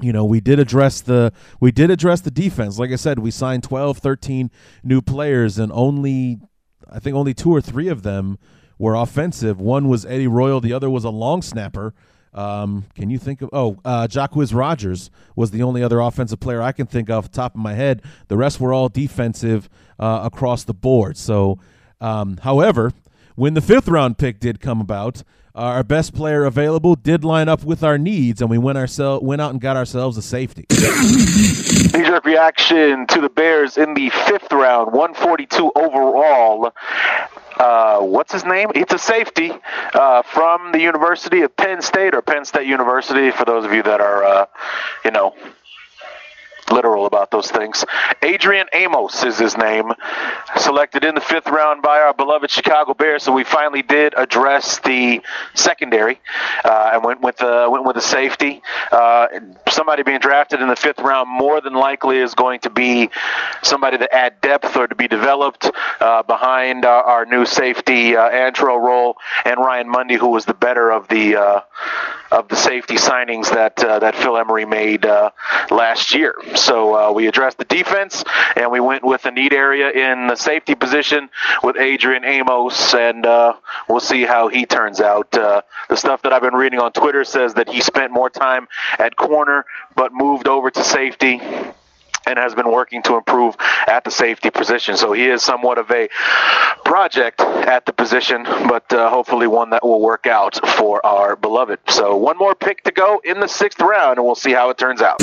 you 0.00 0.12
know 0.12 0.24
we 0.24 0.40
did 0.40 0.58
address 0.58 1.00
the 1.00 1.32
we 1.60 1.70
did 1.70 1.90
address 1.90 2.20
the 2.20 2.30
defense 2.30 2.78
like 2.78 2.90
i 2.90 2.96
said 2.96 3.18
we 3.18 3.30
signed 3.30 3.62
12 3.62 3.98
13 3.98 4.50
new 4.82 5.00
players 5.00 5.58
and 5.58 5.70
only 5.72 6.38
i 6.90 6.98
think 6.98 7.14
only 7.16 7.34
two 7.34 7.54
or 7.54 7.60
three 7.60 7.88
of 7.88 8.02
them 8.02 8.38
were 8.78 8.94
offensive 8.94 9.60
one 9.60 9.88
was 9.88 10.04
eddie 10.06 10.26
royal 10.26 10.60
the 10.60 10.72
other 10.72 10.90
was 10.90 11.04
a 11.04 11.10
long 11.10 11.42
snapper 11.42 11.94
um, 12.32 12.86
can 12.96 13.10
you 13.10 13.18
think 13.18 13.42
of 13.42 13.50
oh 13.52 13.78
uh 13.84 14.08
Jacquizz 14.08 14.52
Rodgers 14.52 15.08
was 15.36 15.52
the 15.52 15.62
only 15.62 15.84
other 15.84 16.00
offensive 16.00 16.40
player 16.40 16.60
I 16.60 16.72
can 16.72 16.86
think 16.86 17.08
of 17.08 17.30
top 17.30 17.54
of 17.54 17.60
my 17.60 17.74
head. 17.74 18.02
The 18.26 18.36
rest 18.36 18.58
were 18.58 18.72
all 18.72 18.88
defensive 18.88 19.68
uh, 20.00 20.22
across 20.24 20.64
the 20.64 20.74
board. 20.74 21.16
So 21.16 21.60
um, 22.00 22.38
however, 22.38 22.92
when 23.36 23.54
the 23.54 23.60
fifth 23.60 23.86
round 23.86 24.18
pick 24.18 24.40
did 24.40 24.60
come 24.60 24.80
about, 24.80 25.22
our 25.54 25.84
best 25.84 26.14
player 26.14 26.44
available 26.44 26.96
did 26.96 27.24
line 27.24 27.48
up 27.48 27.62
with 27.62 27.84
our 27.84 27.96
needs, 27.96 28.40
and 28.40 28.50
we 28.50 28.58
went 28.58 28.76
ourselves 28.76 29.24
went 29.24 29.40
out 29.40 29.52
and 29.52 29.60
got 29.60 29.76
ourselves 29.76 30.16
a 30.16 30.22
safety. 30.22 30.66
Knee-jerk 30.70 32.24
reaction 32.24 33.06
to 33.06 33.20
the 33.20 33.28
Bears 33.28 33.78
in 33.78 33.94
the 33.94 34.10
fifth 34.10 34.50
round, 34.50 34.92
142 34.92 35.72
overall. 35.76 36.72
Uh, 37.56 38.00
what's 38.00 38.32
his 38.32 38.44
name? 38.44 38.70
It's 38.74 38.92
a 38.92 38.98
safety 38.98 39.52
uh, 39.94 40.22
from 40.22 40.72
the 40.72 40.80
University 40.80 41.42
of 41.42 41.56
Penn 41.56 41.82
State 41.82 42.14
or 42.14 42.22
Penn 42.22 42.44
State 42.44 42.66
University. 42.66 43.30
For 43.30 43.44
those 43.44 43.64
of 43.64 43.72
you 43.72 43.82
that 43.84 44.00
are, 44.00 44.24
uh, 44.24 44.46
you 45.04 45.12
know, 45.12 45.36
literal 46.70 47.06
about 47.06 47.30
those 47.30 47.50
things. 47.50 47.84
Adrian 48.22 48.66
Amos 48.72 49.24
is 49.24 49.38
his 49.38 49.56
name, 49.56 49.92
selected 50.56 51.04
in 51.04 51.14
the 51.14 51.20
fifth 51.20 51.48
round 51.48 51.82
by 51.82 52.00
our 52.00 52.14
beloved 52.14 52.50
Chicago 52.50 52.94
Bears. 52.94 53.22
So 53.22 53.32
we 53.32 53.44
finally 53.44 53.82
did 53.82 54.14
address 54.16 54.78
the 54.80 55.20
secondary 55.54 56.20
uh, 56.64 56.90
and 56.94 57.04
went 57.04 57.20
with 57.20 57.36
the 57.38 57.68
went 57.70 57.84
with 57.84 57.96
the 57.96 58.02
safety. 58.02 58.62
Uh, 58.90 59.28
somebody 59.68 60.02
being 60.02 60.20
drafted 60.20 60.60
in 60.60 60.68
the 60.68 60.76
fifth 60.76 61.00
round 61.00 61.28
more 61.28 61.60
than 61.60 61.74
likely 61.74 62.18
is 62.18 62.34
going 62.34 62.60
to 62.60 62.70
be 62.70 63.10
somebody 63.62 63.98
to 63.98 64.14
add 64.14 64.40
depth 64.40 64.76
or 64.76 64.86
to 64.86 64.94
be 64.94 65.08
developed 65.08 65.70
uh, 66.00 66.22
behind 66.22 66.84
our, 66.84 67.02
our, 67.02 67.26
new 67.26 67.46
safety 67.46 68.16
uh, 68.16 68.30
Antrel 68.30 68.80
Rolle 68.80 69.16
and 69.44 69.58
Ryan 69.58 69.88
Mundy, 69.88 70.16
who 70.16 70.28
was 70.28 70.44
the 70.44 70.54
better 70.54 70.90
of 70.90 71.08
the 71.08 71.36
uh, 71.36 71.60
of 72.30 72.48
the 72.48 72.56
safety 72.56 72.94
signings 72.94 73.50
that 73.50 73.82
uh, 73.82 73.98
that 74.00 74.14
Phil 74.14 74.36
Emery 74.36 74.64
made 74.64 75.06
uh, 75.06 75.30
last 75.70 76.14
year. 76.14 76.34
So 76.56 76.94
uh, 76.94 77.12
we 77.12 77.26
addressed 77.26 77.58
the 77.58 77.64
defense, 77.64 78.24
and 78.56 78.70
we 78.70 78.80
went 78.80 79.04
with 79.04 79.24
a 79.24 79.30
need 79.30 79.52
area 79.52 79.90
in 79.90 80.26
the 80.28 80.36
safety 80.36 80.74
position 80.74 81.30
with 81.62 81.76
Adrian 81.76 82.24
Amos, 82.24 82.94
and 82.94 83.26
uh, 83.26 83.54
we'll 83.88 84.00
see 84.00 84.22
how 84.22 84.48
he 84.48 84.66
turns 84.66 85.00
out. 85.00 85.34
Uh, 85.34 85.62
the 85.88 85.96
stuff 85.96 86.22
that 86.22 86.32
I've 86.32 86.42
been 86.42 86.54
reading 86.54 86.80
on 86.80 86.92
Twitter 86.92 87.24
says 87.24 87.54
that 87.54 87.68
he 87.68 87.80
spent 87.80 88.12
more 88.12 88.30
time 88.30 88.68
at 88.98 89.16
corner, 89.16 89.66
but 89.94 90.12
moved 90.12 90.48
over 90.48 90.70
to 90.70 90.84
safety 90.84 91.40
and 92.26 92.38
has 92.38 92.54
been 92.54 92.70
working 92.70 93.02
to 93.02 93.16
improve 93.16 93.56
at 93.86 94.04
the 94.04 94.10
safety 94.10 94.50
position. 94.50 94.96
So 94.96 95.12
he 95.12 95.26
is 95.26 95.42
somewhat 95.42 95.78
of 95.78 95.90
a 95.90 96.08
project 96.84 97.40
at 97.40 97.86
the 97.86 97.92
position, 97.92 98.44
but 98.44 98.92
uh, 98.92 99.10
hopefully 99.10 99.46
one 99.46 99.70
that 99.70 99.84
will 99.84 100.00
work 100.00 100.26
out 100.26 100.58
for 100.76 101.04
our 101.04 101.36
beloved. 101.36 101.78
So 101.88 102.16
one 102.16 102.38
more 102.38 102.54
pick 102.54 102.82
to 102.84 102.92
go 102.92 103.20
in 103.24 103.40
the 103.40 103.48
sixth 103.48 103.80
round, 103.80 104.18
and 104.18 104.26
we'll 104.26 104.34
see 104.34 104.52
how 104.52 104.70
it 104.70 104.78
turns 104.78 105.02
out. 105.02 105.20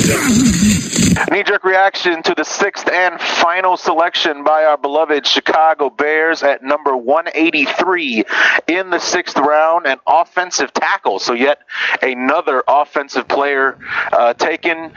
Knee 1.29 1.43
jerk 1.43 1.63
reaction 1.63 2.23
to 2.23 2.33
the 2.33 2.43
sixth 2.43 2.87
and 2.89 3.19
final 3.19 3.75
selection 3.75 4.43
by 4.43 4.63
our 4.63 4.77
beloved 4.77 5.27
Chicago 5.27 5.89
Bears 5.89 6.41
at 6.41 6.63
number 6.63 6.95
183 6.95 8.23
in 8.67 8.89
the 8.89 8.99
sixth 8.99 9.37
round, 9.37 9.85
an 9.87 9.99
offensive 10.07 10.73
tackle. 10.73 11.19
So, 11.19 11.33
yet 11.33 11.59
another 12.01 12.63
offensive 12.67 13.27
player 13.27 13.77
uh, 14.11 14.33
taken. 14.33 14.93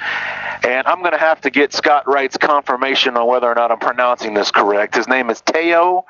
And 0.65 0.87
I'm 0.87 1.01
going 1.01 1.13
to 1.13 1.19
have 1.19 1.41
to 1.43 1.51
get 1.51 1.73
Scott 1.73 1.94
Wright's 2.07 2.37
confirmation 2.37 3.17
on 3.17 3.27
whether 3.27 3.49
or 3.49 3.55
not 3.55 3.71
I'm 3.71 3.79
pronouncing 3.79 4.35
this 4.35 4.51
correct. 4.51 4.95
His 4.95 5.09
name 5.09 5.31
is 5.31 5.41
Teo 5.41 6.05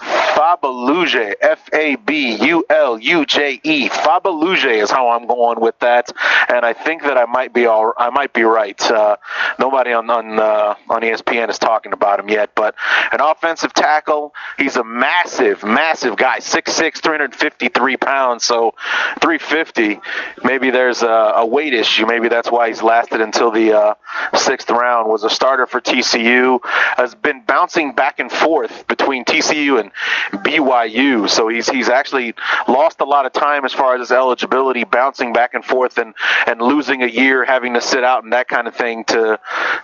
Fabuluje, 0.00 1.34
F 1.40 1.68
A 1.74 1.96
B 1.96 2.36
U 2.46 2.64
L 2.70 2.98
U 2.98 3.26
J 3.26 3.60
E. 3.62 3.88
Fabuluje 3.90 4.82
is 4.82 4.90
how 4.90 5.10
I'm 5.10 5.26
going 5.26 5.60
with 5.60 5.78
that, 5.80 6.10
and 6.48 6.64
I 6.64 6.72
think 6.72 7.02
that 7.02 7.18
I 7.18 7.26
might 7.26 7.52
be 7.52 7.66
all 7.66 7.92
I 7.98 8.08
might 8.08 8.32
be 8.32 8.42
right. 8.42 8.80
Uh, 8.80 9.16
nobody 9.58 9.92
on 9.92 10.08
on 10.08 10.38
uh, 10.40 10.74
on 10.88 11.02
ESPN 11.02 11.50
is 11.50 11.58
talking 11.58 11.92
about 11.92 12.18
him 12.18 12.30
yet, 12.30 12.54
but 12.54 12.74
an 13.12 13.20
offensive 13.20 13.74
tackle. 13.74 14.32
He's 14.56 14.76
a 14.76 14.84
massive, 14.84 15.62
massive 15.62 16.16
guy, 16.16 16.38
6'6", 16.38 17.02
353 17.02 17.96
pounds. 17.98 18.44
So 18.44 18.74
350. 19.20 20.00
Maybe 20.44 20.70
there's 20.70 21.02
a, 21.02 21.08
a 21.36 21.46
weight 21.46 21.74
issue. 21.74 22.06
Maybe 22.06 22.28
that's 22.28 22.50
why 22.50 22.68
he's 22.68 22.82
lasted 22.82 23.20
until 23.20 23.50
the 23.50 23.76
uh, 23.76 23.94
sixth 24.36 24.70
round. 24.70 25.09
Was 25.10 25.24
a 25.24 25.30
starter 25.30 25.66
for 25.66 25.80
TCU. 25.80 26.60
Has 26.64 27.14
been 27.14 27.42
bouncing 27.42 27.94
back 27.94 28.20
and 28.20 28.30
forth 28.30 28.86
between 28.86 29.24
TCU 29.24 29.80
and 29.80 29.90
BYU. 30.44 31.28
So 31.28 31.48
he's 31.48 31.68
he's 31.68 31.88
actually 31.88 32.34
lost 32.68 33.00
a 33.00 33.04
lot 33.04 33.26
of 33.26 33.32
time 33.32 33.64
as 33.64 33.72
far 33.72 33.94
as 33.94 34.00
his 34.00 34.12
eligibility, 34.12 34.84
bouncing 34.84 35.32
back 35.32 35.54
and 35.54 35.64
forth 35.64 35.98
and 35.98 36.14
and 36.46 36.62
losing 36.62 37.02
a 37.02 37.06
year, 37.08 37.44
having 37.44 37.74
to 37.74 37.80
sit 37.80 38.04
out 38.04 38.22
and 38.22 38.32
that 38.32 38.48
kind 38.48 38.68
of 38.68 38.74
thing 38.76 39.04
to 39.06 39.38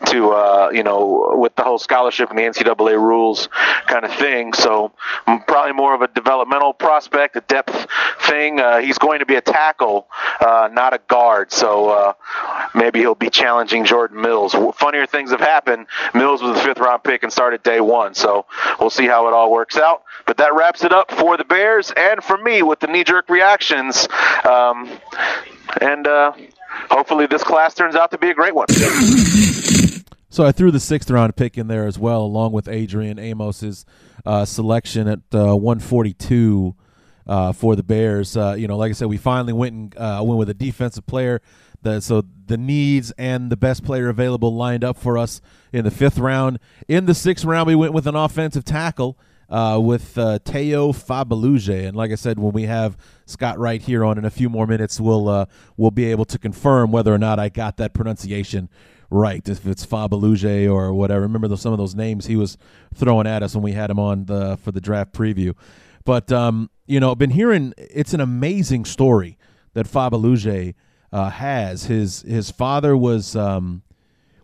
to 0.06 0.30
uh, 0.30 0.70
you 0.72 0.82
know 0.82 1.34
with 1.36 1.56
the 1.56 1.62
whole 1.62 1.78
scholarship 1.78 2.30
and 2.30 2.38
the 2.38 2.42
NCAA 2.42 2.92
rules 2.92 3.48
kind 3.86 4.04
of 4.04 4.12
thing. 4.12 4.52
So 4.52 4.92
probably 5.46 5.72
more 5.72 5.94
of 5.94 6.02
a 6.02 6.08
developmental 6.08 6.72
prospect, 6.72 7.36
a 7.36 7.40
depth 7.40 7.86
thing. 8.20 8.60
Uh, 8.60 8.78
he's 8.78 8.98
going 8.98 9.20
to 9.20 9.26
be 9.26 9.36
a 9.36 9.40
tackle, 9.40 10.06
uh, 10.40 10.68
not 10.72 10.94
a 10.94 11.00
guard. 11.08 11.52
So 11.52 11.88
uh, 11.88 12.12
maybe 12.74 13.00
he'll 13.00 13.14
be 13.14 13.30
challenging 13.30 13.84
Jordan 13.84 14.20
Mills. 14.20 14.54
Funnier 14.76 15.06
things 15.16 15.31
have 15.31 15.40
happened. 15.40 15.87
Mills 16.14 16.42
was 16.42 16.57
the 16.57 16.62
fifth 16.62 16.79
round 16.79 17.02
pick 17.02 17.22
and 17.22 17.33
started 17.33 17.62
day 17.62 17.81
one. 17.81 18.14
So 18.14 18.44
we'll 18.79 18.90
see 18.90 19.07
how 19.07 19.26
it 19.29 19.33
all 19.33 19.50
works 19.50 19.79
out. 19.79 20.02
But 20.26 20.37
that 20.37 20.55
wraps 20.55 20.85
it 20.85 20.92
up 20.92 21.11
for 21.11 21.37
the 21.37 21.44
Bears 21.44 21.90
and 21.96 22.22
for 22.22 22.37
me 22.37 22.62
with 22.62 22.81
the 22.81 22.87
knee 22.87 23.05
jerk 23.05 23.31
reactions. 23.31 24.07
Um, 24.44 24.90
and 25.81 26.07
uh, 26.07 26.33
hopefully 26.90 27.26
this 27.26 27.42
class 27.42 27.74
turns 27.74 27.96
out 27.96 28.11
to 28.11 28.18
be 28.18 28.29
a 28.29 28.35
great 28.35 28.55
one. 28.55 28.66
So 30.29 30.44
I 30.44 30.52
threw 30.52 30.70
the 30.70 30.81
sixth 30.81 31.11
round 31.11 31.35
pick 31.35 31.57
in 31.57 31.66
there 31.66 31.87
as 31.87 31.98
well, 31.98 32.20
along 32.20 32.52
with 32.52 32.68
Adrian 32.68 33.18
Amos's 33.18 33.87
uh, 34.26 34.44
selection 34.44 35.09
at 35.09 35.20
uh, 35.33 35.57
142 35.57 36.76
uh, 37.26 37.52
for 37.52 37.74
the 37.74 37.83
Bears. 37.83 38.37
Uh, 38.37 38.55
you 38.59 38.68
know, 38.68 38.76
like 38.76 38.90
I 38.90 38.92
said, 38.92 39.09
we 39.09 39.16
finally 39.16 39.55
went 39.55 39.72
and 39.72 39.96
uh, 39.96 40.22
went 40.22 40.38
with 40.38 40.50
a 40.50 40.55
defensive 40.55 41.07
player. 41.07 41.40
That, 41.82 42.02
so 42.02 42.24
the 42.46 42.56
needs 42.56 43.12
and 43.18 43.50
the 43.50 43.56
best 43.56 43.84
player 43.84 44.08
available 44.08 44.54
lined 44.54 44.84
up 44.84 44.96
for 44.96 45.18
us 45.18 45.40
in 45.72 45.84
the 45.84 45.90
fifth 45.90 46.18
round. 46.18 46.58
In 46.88 47.06
the 47.06 47.14
sixth 47.14 47.44
round, 47.44 47.66
we 47.66 47.74
went 47.74 47.92
with 47.92 48.06
an 48.06 48.16
offensive 48.16 48.64
tackle 48.64 49.18
uh, 49.48 49.78
with 49.82 50.16
uh, 50.18 50.38
Teo 50.44 50.92
Fabuluje. 50.92 51.86
And 51.86 51.96
like 51.96 52.10
I 52.10 52.16
said, 52.16 52.38
when 52.38 52.52
we 52.52 52.64
have 52.64 52.96
Scott 53.26 53.58
Wright 53.58 53.80
here 53.80 54.04
on 54.04 54.18
in 54.18 54.24
a 54.24 54.30
few 54.30 54.48
more 54.48 54.66
minutes, 54.66 55.00
we'll 55.00 55.28
uh, 55.28 55.46
we'll 55.76 55.90
be 55.90 56.06
able 56.06 56.24
to 56.26 56.38
confirm 56.38 56.90
whether 56.90 57.12
or 57.12 57.18
not 57.18 57.38
I 57.38 57.48
got 57.48 57.76
that 57.76 57.94
pronunciation 57.94 58.68
right. 59.10 59.46
If 59.48 59.66
it's 59.66 59.86
Fabuluje 59.86 60.70
or 60.72 60.92
whatever. 60.92 61.22
Remember 61.22 61.48
those, 61.48 61.60
some 61.60 61.72
of 61.72 61.78
those 61.78 61.94
names 61.94 62.26
he 62.26 62.36
was 62.36 62.58
throwing 62.94 63.26
at 63.26 63.42
us 63.42 63.54
when 63.54 63.62
we 63.62 63.72
had 63.72 63.90
him 63.90 63.98
on 63.98 64.24
the 64.24 64.56
for 64.56 64.72
the 64.72 64.80
draft 64.80 65.12
preview. 65.12 65.54
But 66.04 66.32
um, 66.32 66.70
you 66.86 67.00
know, 67.00 67.14
been 67.14 67.30
hearing 67.30 67.74
it's 67.76 68.14
an 68.14 68.20
amazing 68.20 68.84
story 68.84 69.38
that 69.74 69.86
Fabuluje 69.86 70.74
uh, 71.16 71.31
has. 71.31 71.87
His 71.87 72.20
his 72.22 72.50
father 72.50 72.94
was 72.94 73.35
um, 73.35 73.83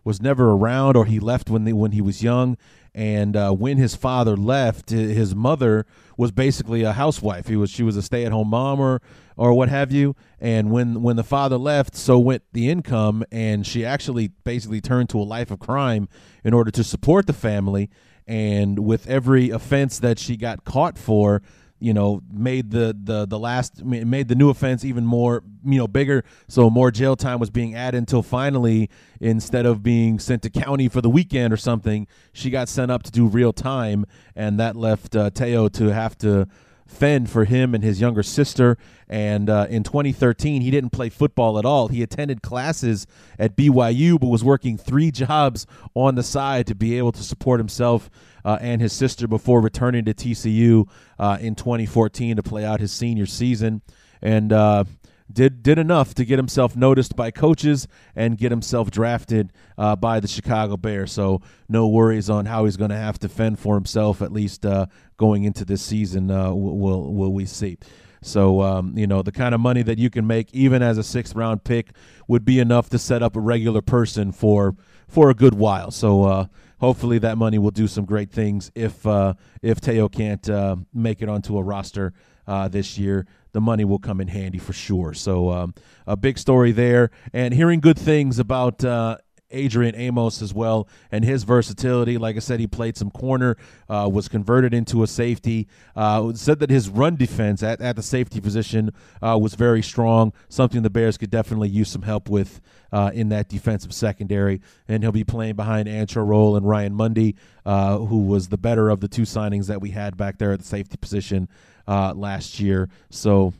was 0.04 0.22
never 0.22 0.52
around, 0.52 0.96
or 0.96 1.04
he 1.04 1.20
left 1.20 1.50
when 1.50 1.64
the, 1.64 1.74
when 1.74 1.92
he 1.92 2.00
was 2.00 2.22
young. 2.22 2.56
And 2.94 3.36
uh, 3.36 3.52
when 3.52 3.76
his 3.76 3.94
father 3.94 4.36
left, 4.36 4.90
his 4.90 5.34
mother 5.34 5.86
was 6.16 6.30
basically 6.30 6.82
a 6.82 6.92
housewife. 6.92 7.46
He 7.46 7.56
was 7.56 7.68
she 7.68 7.82
was 7.82 7.98
a 7.98 8.02
stay 8.02 8.24
at 8.24 8.32
home 8.32 8.48
mom 8.48 8.80
or 8.80 9.02
or 9.36 9.52
what 9.52 9.68
have 9.68 9.92
you. 9.92 10.16
And 10.40 10.70
when 10.70 11.02
when 11.02 11.16
the 11.16 11.24
father 11.24 11.58
left, 11.58 11.94
so 11.94 12.18
went 12.18 12.42
the 12.54 12.70
income, 12.70 13.22
and 13.30 13.66
she 13.66 13.84
actually 13.84 14.28
basically 14.44 14.80
turned 14.80 15.10
to 15.10 15.20
a 15.20 15.24
life 15.24 15.50
of 15.50 15.58
crime 15.58 16.08
in 16.42 16.54
order 16.54 16.70
to 16.70 16.82
support 16.82 17.26
the 17.26 17.34
family. 17.34 17.90
And 18.26 18.78
with 18.78 19.06
every 19.08 19.50
offense 19.50 19.98
that 19.98 20.18
she 20.18 20.38
got 20.38 20.64
caught 20.64 20.96
for, 20.96 21.42
you 21.82 21.92
know, 21.92 22.22
made 22.32 22.70
the 22.70 22.96
the 23.02 23.26
the 23.26 23.38
last 23.38 23.84
made 23.84 24.28
the 24.28 24.34
new 24.34 24.50
offense 24.50 24.84
even 24.84 25.04
more 25.04 25.42
you 25.64 25.78
know 25.78 25.88
bigger. 25.88 26.24
So 26.48 26.70
more 26.70 26.90
jail 26.90 27.16
time 27.16 27.40
was 27.40 27.50
being 27.50 27.74
added 27.74 27.98
until 27.98 28.22
finally, 28.22 28.88
instead 29.20 29.66
of 29.66 29.82
being 29.82 30.18
sent 30.18 30.42
to 30.42 30.50
county 30.50 30.88
for 30.88 31.00
the 31.00 31.10
weekend 31.10 31.52
or 31.52 31.56
something, 31.56 32.06
she 32.32 32.50
got 32.50 32.68
sent 32.68 32.90
up 32.90 33.02
to 33.02 33.10
do 33.10 33.26
real 33.26 33.52
time, 33.52 34.06
and 34.36 34.60
that 34.60 34.76
left 34.76 35.16
uh, 35.16 35.30
Teo 35.30 35.68
to 35.70 35.92
have 35.92 36.16
to 36.18 36.46
fend 36.92 37.30
for 37.30 37.44
him 37.44 37.74
and 37.74 37.82
his 37.82 38.00
younger 38.00 38.22
sister. 38.22 38.76
And 39.08 39.50
uh, 39.50 39.66
in 39.68 39.82
2013, 39.82 40.62
he 40.62 40.70
didn't 40.70 40.90
play 40.90 41.08
football 41.08 41.58
at 41.58 41.64
all. 41.64 41.88
He 41.88 42.02
attended 42.02 42.42
classes 42.42 43.06
at 43.38 43.56
BYU, 43.56 44.20
but 44.20 44.28
was 44.28 44.44
working 44.44 44.76
three 44.76 45.10
jobs 45.10 45.66
on 45.94 46.14
the 46.14 46.22
side 46.22 46.66
to 46.68 46.74
be 46.74 46.96
able 46.98 47.12
to 47.12 47.22
support 47.22 47.60
himself 47.60 48.10
uh, 48.44 48.58
and 48.60 48.80
his 48.80 48.92
sister 48.92 49.26
before 49.26 49.60
returning 49.60 50.04
to 50.04 50.14
TCU 50.14 50.88
uh, 51.18 51.38
in 51.40 51.54
2014 51.54 52.36
to 52.36 52.42
play 52.42 52.64
out 52.64 52.80
his 52.80 52.92
senior 52.92 53.26
season. 53.26 53.82
And 54.20 54.52
uh, 54.52 54.84
did 55.30 55.62
did 55.62 55.78
enough 55.78 56.14
to 56.14 56.24
get 56.24 56.38
himself 56.38 56.76
noticed 56.76 57.16
by 57.16 57.30
coaches 57.30 57.88
and 58.14 58.38
get 58.38 58.50
himself 58.50 58.90
drafted 58.90 59.52
uh, 59.76 59.96
by 59.96 60.20
the 60.20 60.28
Chicago 60.28 60.76
Bears. 60.76 61.12
So 61.12 61.40
no 61.68 61.88
worries 61.88 62.30
on 62.30 62.46
how 62.46 62.64
he's 62.64 62.76
going 62.76 62.90
to 62.90 62.96
have 62.96 63.18
to 63.20 63.28
fend 63.28 63.58
for 63.58 63.74
himself 63.74 64.22
at 64.22 64.32
least 64.32 64.64
uh, 64.64 64.86
going 65.16 65.44
into 65.44 65.64
this 65.64 65.82
season. 65.82 66.30
Uh, 66.30 66.52
will 66.52 67.12
will 67.12 67.32
we 67.32 67.46
see? 67.46 67.78
So 68.22 68.62
um, 68.62 68.96
you 68.96 69.06
know 69.06 69.22
the 69.22 69.32
kind 69.32 69.54
of 69.54 69.60
money 69.60 69.82
that 69.82 69.98
you 69.98 70.08
can 70.08 70.26
make 70.26 70.52
even 70.54 70.82
as 70.82 70.96
a 70.98 71.02
sixth 71.02 71.34
round 71.34 71.64
pick 71.64 71.90
would 72.28 72.44
be 72.44 72.60
enough 72.60 72.88
to 72.90 72.98
set 72.98 73.22
up 73.22 73.36
a 73.36 73.40
regular 73.40 73.82
person 73.82 74.32
for 74.32 74.76
for 75.08 75.28
a 75.28 75.34
good 75.34 75.54
while. 75.54 75.90
So 75.90 76.24
uh, 76.24 76.46
hopefully 76.80 77.18
that 77.18 77.36
money 77.38 77.58
will 77.58 77.70
do 77.70 77.86
some 77.86 78.04
great 78.04 78.30
things 78.30 78.70
if 78.74 79.06
uh, 79.06 79.34
if 79.60 79.80
Teo 79.80 80.08
can't 80.08 80.48
uh, 80.48 80.76
make 80.94 81.22
it 81.22 81.28
onto 81.28 81.58
a 81.58 81.62
roster 81.62 82.12
uh, 82.46 82.68
this 82.68 82.98
year 82.98 83.26
the 83.52 83.60
money 83.60 83.84
will 83.84 83.98
come 83.98 84.20
in 84.20 84.28
handy 84.28 84.58
for 84.58 84.72
sure. 84.72 85.14
So 85.14 85.50
um, 85.50 85.74
a 86.06 86.16
big 86.16 86.38
story 86.38 86.72
there, 86.72 87.10
and 87.32 87.54
hearing 87.54 87.80
good 87.80 87.98
things 87.98 88.38
about. 88.38 88.84
Uh, 88.84 89.18
Adrian 89.54 89.94
Amos 89.94 90.42
as 90.42 90.54
well, 90.54 90.88
and 91.10 91.24
his 91.24 91.44
versatility. 91.44 92.18
Like 92.18 92.36
I 92.36 92.38
said, 92.38 92.58
he 92.58 92.66
played 92.66 92.96
some 92.96 93.10
corner, 93.10 93.56
uh, 93.88 94.08
was 94.10 94.26
converted 94.26 94.72
into 94.74 95.02
a 95.02 95.06
safety. 95.06 95.68
Uh, 95.94 96.32
said 96.32 96.58
that 96.60 96.70
his 96.70 96.88
run 96.88 97.16
defense 97.16 97.62
at, 97.62 97.80
at 97.82 97.96
the 97.96 98.02
safety 98.02 98.40
position 98.40 98.92
uh, 99.20 99.38
was 99.38 99.54
very 99.54 99.82
strong, 99.82 100.32
something 100.48 100.82
the 100.82 100.88
Bears 100.90 101.18
could 101.18 101.30
definitely 101.30 101.68
use 101.68 101.90
some 101.90 102.00
help 102.00 102.28
with 102.28 102.62
uh, 102.92 103.10
in 103.14 103.28
that 103.28 103.48
defensive 103.48 103.92
secondary. 103.92 104.60
And 104.88 105.02
he'll 105.02 105.12
be 105.12 105.24
playing 105.24 105.56
behind 105.56 105.88
Antrel 105.88 106.26
Rolle 106.26 106.56
and 106.56 106.66
Ryan 106.66 106.94
Mundy, 106.94 107.36
uh, 107.64 107.98
who 107.98 108.22
was 108.22 108.48
the 108.48 108.58
better 108.58 108.88
of 108.88 109.00
the 109.00 109.08
two 109.08 109.22
signings 109.22 109.66
that 109.66 109.80
we 109.80 109.90
had 109.90 110.16
back 110.16 110.38
there 110.38 110.52
at 110.52 110.60
the 110.60 110.64
safety 110.64 110.96
position 110.96 111.48
uh, 111.86 112.14
last 112.14 112.60
year. 112.60 112.88
So 113.10 113.54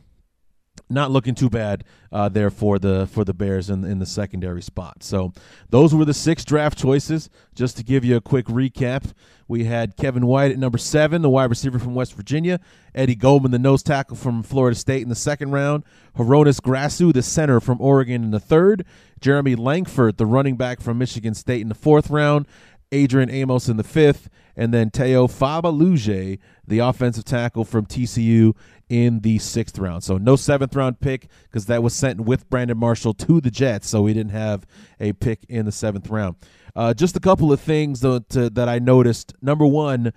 not 0.89 1.11
looking 1.11 1.35
too 1.35 1.49
bad 1.49 1.83
uh, 2.11 2.29
there 2.29 2.49
for 2.49 2.77
the 2.77 3.07
for 3.11 3.23
the 3.23 3.33
Bears 3.33 3.69
in 3.69 3.83
in 3.83 3.99
the 3.99 4.05
secondary 4.05 4.61
spot. 4.61 5.03
So 5.03 5.33
those 5.69 5.93
were 5.93 6.05
the 6.05 6.13
six 6.13 6.45
draft 6.45 6.77
choices. 6.77 7.29
Just 7.55 7.77
to 7.77 7.83
give 7.83 8.05
you 8.05 8.15
a 8.15 8.21
quick 8.21 8.45
recap, 8.45 9.13
we 9.47 9.63
had 9.65 9.97
Kevin 9.97 10.27
White 10.27 10.51
at 10.51 10.59
number 10.59 10.77
seven, 10.77 11.21
the 11.21 11.29
wide 11.29 11.49
receiver 11.49 11.79
from 11.79 11.95
West 11.95 12.13
Virginia. 12.13 12.59
Eddie 12.93 13.15
Goldman, 13.15 13.51
the 13.51 13.59
nose 13.59 13.83
tackle 13.83 14.15
from 14.15 14.43
Florida 14.43 14.75
State 14.75 15.01
in 15.01 15.09
the 15.09 15.15
second 15.15 15.51
round. 15.51 15.83
Hroniss 16.15 16.59
Grasu, 16.59 17.11
the 17.11 17.23
center 17.23 17.59
from 17.59 17.81
Oregon 17.81 18.23
in 18.23 18.31
the 18.31 18.39
third. 18.39 18.85
Jeremy 19.19 19.55
Langford, 19.55 20.17
the 20.17 20.25
running 20.25 20.57
back 20.57 20.81
from 20.81 20.97
Michigan 20.97 21.33
State 21.33 21.61
in 21.61 21.69
the 21.69 21.75
fourth 21.75 22.09
round. 22.09 22.45
Adrian 22.91 23.31
Amos 23.31 23.67
in 23.67 23.77
the 23.77 23.83
fifth, 23.83 24.29
and 24.55 24.73
then 24.73 24.89
Teo 24.89 25.27
Fabuluje, 25.27 26.39
the 26.67 26.79
offensive 26.79 27.25
tackle 27.25 27.65
from 27.65 27.85
TCU, 27.85 28.55
in 28.89 29.21
the 29.21 29.39
sixth 29.39 29.79
round. 29.79 30.03
So 30.03 30.17
no 30.17 30.35
seventh 30.35 30.75
round 30.75 30.99
pick 30.99 31.27
because 31.43 31.65
that 31.65 31.81
was 31.81 31.95
sent 31.95 32.21
with 32.21 32.49
Brandon 32.49 32.77
Marshall 32.77 33.13
to 33.15 33.41
the 33.41 33.49
Jets, 33.49 33.89
so 33.89 34.03
we 34.03 34.13
didn't 34.13 34.33
have 34.33 34.65
a 34.99 35.13
pick 35.13 35.45
in 35.49 35.65
the 35.65 35.71
seventh 35.71 36.09
round. 36.09 36.35
Uh, 36.75 36.93
just 36.93 37.15
a 37.15 37.19
couple 37.19 37.51
of 37.51 37.59
things 37.59 38.01
though, 38.01 38.19
to, 38.19 38.49
that 38.51 38.69
I 38.69 38.79
noticed. 38.79 39.33
Number 39.41 39.65
one, 39.65 40.13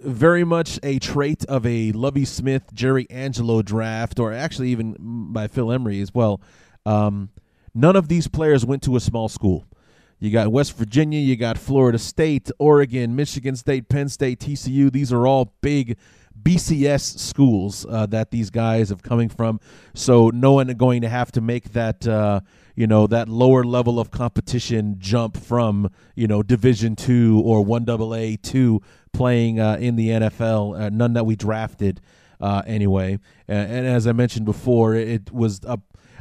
very 0.00 0.44
much 0.44 0.78
a 0.82 0.98
trait 0.98 1.44
of 1.46 1.66
a 1.66 1.92
Lovie 1.92 2.24
Smith, 2.24 2.72
Jerry 2.72 3.06
Angelo 3.10 3.62
draft, 3.62 4.18
or 4.18 4.32
actually 4.32 4.68
even 4.68 4.96
by 5.32 5.48
Phil 5.48 5.72
Emery 5.72 6.00
as 6.00 6.12
well. 6.14 6.40
Um, 6.86 7.30
none 7.74 7.96
of 7.96 8.08
these 8.08 8.28
players 8.28 8.64
went 8.64 8.82
to 8.82 8.96
a 8.96 9.00
small 9.00 9.28
school. 9.28 9.64
You 10.24 10.30
got 10.30 10.48
West 10.48 10.74
Virginia, 10.78 11.20
you 11.20 11.36
got 11.36 11.58
Florida 11.58 11.98
State, 11.98 12.50
Oregon, 12.58 13.14
Michigan 13.14 13.56
State, 13.56 13.90
Penn 13.90 14.08
State, 14.08 14.40
TCU. 14.40 14.90
These 14.90 15.12
are 15.12 15.26
all 15.26 15.52
big 15.60 15.98
BCS 16.42 17.18
schools 17.18 17.84
uh, 17.90 18.06
that 18.06 18.30
these 18.30 18.48
guys 18.48 18.88
have 18.88 19.02
coming 19.02 19.28
from. 19.28 19.60
So 19.92 20.30
no 20.30 20.52
one 20.52 20.68
going 20.68 21.02
to 21.02 21.10
have 21.10 21.30
to 21.32 21.42
make 21.42 21.74
that 21.74 22.08
uh, 22.08 22.40
you 22.74 22.86
know 22.86 23.06
that 23.06 23.28
lower 23.28 23.64
level 23.64 24.00
of 24.00 24.10
competition 24.10 24.96
jump 24.98 25.36
from 25.36 25.90
you 26.14 26.26
know 26.26 26.42
Division 26.42 26.96
two 26.96 27.42
or 27.44 27.62
one 27.62 27.84
AA 27.86 28.36
to 28.44 28.80
playing 29.12 29.60
uh, 29.60 29.76
in 29.78 29.96
the 29.96 30.08
NFL. 30.08 30.86
Uh, 30.86 30.88
none 30.88 31.12
that 31.12 31.26
we 31.26 31.36
drafted 31.36 32.00
uh, 32.40 32.62
anyway. 32.66 33.18
And, 33.46 33.70
and, 33.70 33.86
as 33.86 34.06
I 34.06 34.12
mentioned 34.12 34.46
before, 34.46 34.94
it 34.94 35.30
was 35.30 35.60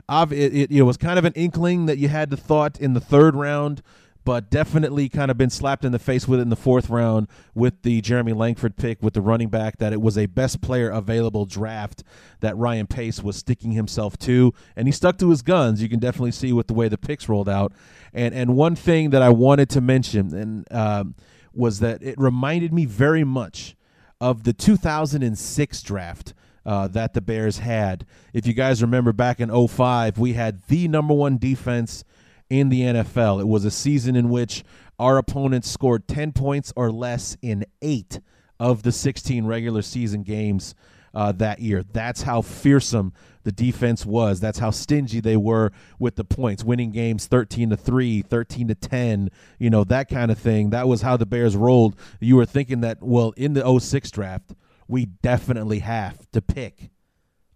it 0.09 0.83
was 0.83 0.97
kind 0.97 1.19
of 1.19 1.25
an 1.25 1.33
inkling 1.33 1.85
that 1.85 1.97
you 1.97 2.07
had 2.07 2.29
the 2.29 2.37
thought 2.37 2.79
in 2.79 2.93
the 2.93 2.99
third 2.99 3.35
round 3.35 3.81
but 4.25 4.49
definitely 4.49 5.09
kind 5.09 5.29
of 5.29 5.37
been 5.37 5.49
slapped 5.49 5.83
in 5.83 5.91
the 5.91 5.99
face 5.99 6.27
with 6.27 6.39
it 6.39 6.43
in 6.43 6.49
the 6.49 6.55
fourth 6.55 6.89
round 6.89 7.27
with 7.53 7.81
the 7.81 8.01
Jeremy 8.01 8.33
Langford 8.33 8.77
pick 8.77 9.01
with 9.01 9.13
the 9.13 9.21
running 9.21 9.49
back 9.49 9.77
that 9.77 9.91
it 9.91 10.01
was 10.01 10.17
a 10.17 10.27
best 10.27 10.61
player 10.61 10.89
available 10.89 11.45
draft 11.45 12.03
that 12.39 12.55
Ryan 12.57 12.87
Pace 12.87 13.21
was 13.21 13.35
sticking 13.35 13.71
himself 13.71 14.17
to, 14.19 14.53
and 14.75 14.87
he 14.87 14.91
stuck 14.91 15.17
to 15.17 15.29
his 15.29 15.41
guns. 15.41 15.81
You 15.81 15.89
can 15.89 15.99
definitely 15.99 16.31
see 16.31 16.53
with 16.53 16.67
the 16.67 16.73
way 16.73 16.87
the 16.87 16.97
picks 16.97 17.27
rolled 17.27 17.49
out. 17.49 17.73
And 18.13 18.33
and 18.33 18.55
one 18.55 18.75
thing 18.75 19.09
that 19.09 19.21
I 19.21 19.29
wanted 19.29 19.69
to 19.71 19.81
mention 19.81 20.33
and 20.33 20.71
um, 20.71 21.15
was 21.53 21.79
that 21.79 22.01
it 22.01 22.17
reminded 22.17 22.73
me 22.73 22.85
very 22.85 23.23
much 23.23 23.75
of 24.21 24.43
the 24.43 24.53
2006 24.53 25.81
draft. 25.83 26.33
Uh, 26.65 26.87
that 26.87 27.13
the 27.13 27.21
Bears 27.21 27.57
had. 27.57 28.05
If 28.31 28.47
you 28.47 28.53
guys 28.53 28.81
remember 28.81 29.11
back 29.11 29.41
in 29.41 29.49
05, 29.67 30.17
we 30.17 30.33
had 30.33 30.63
the 30.67 30.87
number 30.87 31.13
one 31.13 31.37
defense 31.37 32.05
in 32.49 32.69
the 32.69 32.81
NFL. 32.81 33.41
It 33.41 33.47
was 33.47 33.65
a 33.65 33.71
season 33.71 34.15
in 34.15 34.29
which 34.29 34.63
our 34.99 35.17
opponents 35.17 35.69
scored 35.69 36.07
10 36.07 36.31
points 36.31 36.71
or 36.75 36.91
less 36.91 37.35
in 37.41 37.65
eight 37.81 38.19
of 38.59 38.83
the 38.83 38.91
16 38.91 39.45
regular 39.45 39.81
season 39.81 40.23
games 40.23 40.75
uh, 41.13 41.31
that 41.33 41.59
year. 41.59 41.83
That's 41.83 42.23
how 42.23 42.41
fearsome 42.41 43.13
the 43.43 43.51
defense 43.51 44.05
was. 44.05 44.39
That's 44.39 44.59
how 44.59 44.71
stingy 44.71 45.19
they 45.19 45.37
were 45.37 45.71
with 45.99 46.15
the 46.15 46.23
points, 46.23 46.63
winning 46.63 46.91
games 46.91 47.27
13 47.27 47.71
to 47.71 47.77
3, 47.77 48.21
13 48.21 48.67
to 48.69 48.75
10, 48.75 49.29
you 49.59 49.69
know, 49.69 49.83
that 49.83 50.09
kind 50.09 50.31
of 50.31 50.37
thing. 50.37 50.69
That 50.69 50.87
was 50.87 51.01
how 51.01 51.17
the 51.17 51.25
Bears 51.25 51.55
rolled. 51.55 51.95
You 52.19 52.37
were 52.37 52.45
thinking 52.45 52.81
that, 52.81 53.01
well, 53.01 53.33
in 53.35 53.53
the 53.53 53.79
06 53.79 54.11
draft, 54.11 54.53
we 54.93 55.05
definitely 55.05 55.79
have 55.79 56.29
to 56.31 56.39
pick 56.39 56.91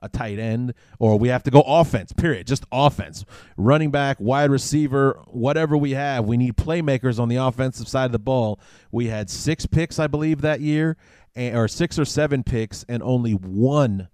a 0.01 0.09
tight 0.09 0.39
end, 0.39 0.73
or 0.97 1.19
we 1.19 1.27
have 1.27 1.43
to 1.43 1.51
go 1.51 1.61
offense, 1.61 2.11
period. 2.11 2.47
Just 2.47 2.65
offense. 2.71 3.25
Running 3.57 3.91
back, 3.91 4.17
wide 4.19 4.49
receiver, 4.49 5.21
whatever 5.27 5.77
we 5.77 5.91
have. 5.91 6.25
We 6.25 6.35
need 6.35 6.57
playmakers 6.57 7.19
on 7.19 7.29
the 7.29 7.35
offensive 7.35 7.87
side 7.87 8.05
of 8.05 8.11
the 8.11 8.19
ball. 8.19 8.59
We 8.91 9.05
had 9.07 9.29
six 9.29 9.67
picks, 9.67 9.99
I 9.99 10.07
believe, 10.07 10.41
that 10.41 10.61
year, 10.61 10.97
or 11.35 11.67
six 11.67 11.99
or 11.99 12.05
seven 12.05 12.43
picks, 12.43 12.83
and 12.89 13.03
only 13.03 13.33
one 13.33 14.07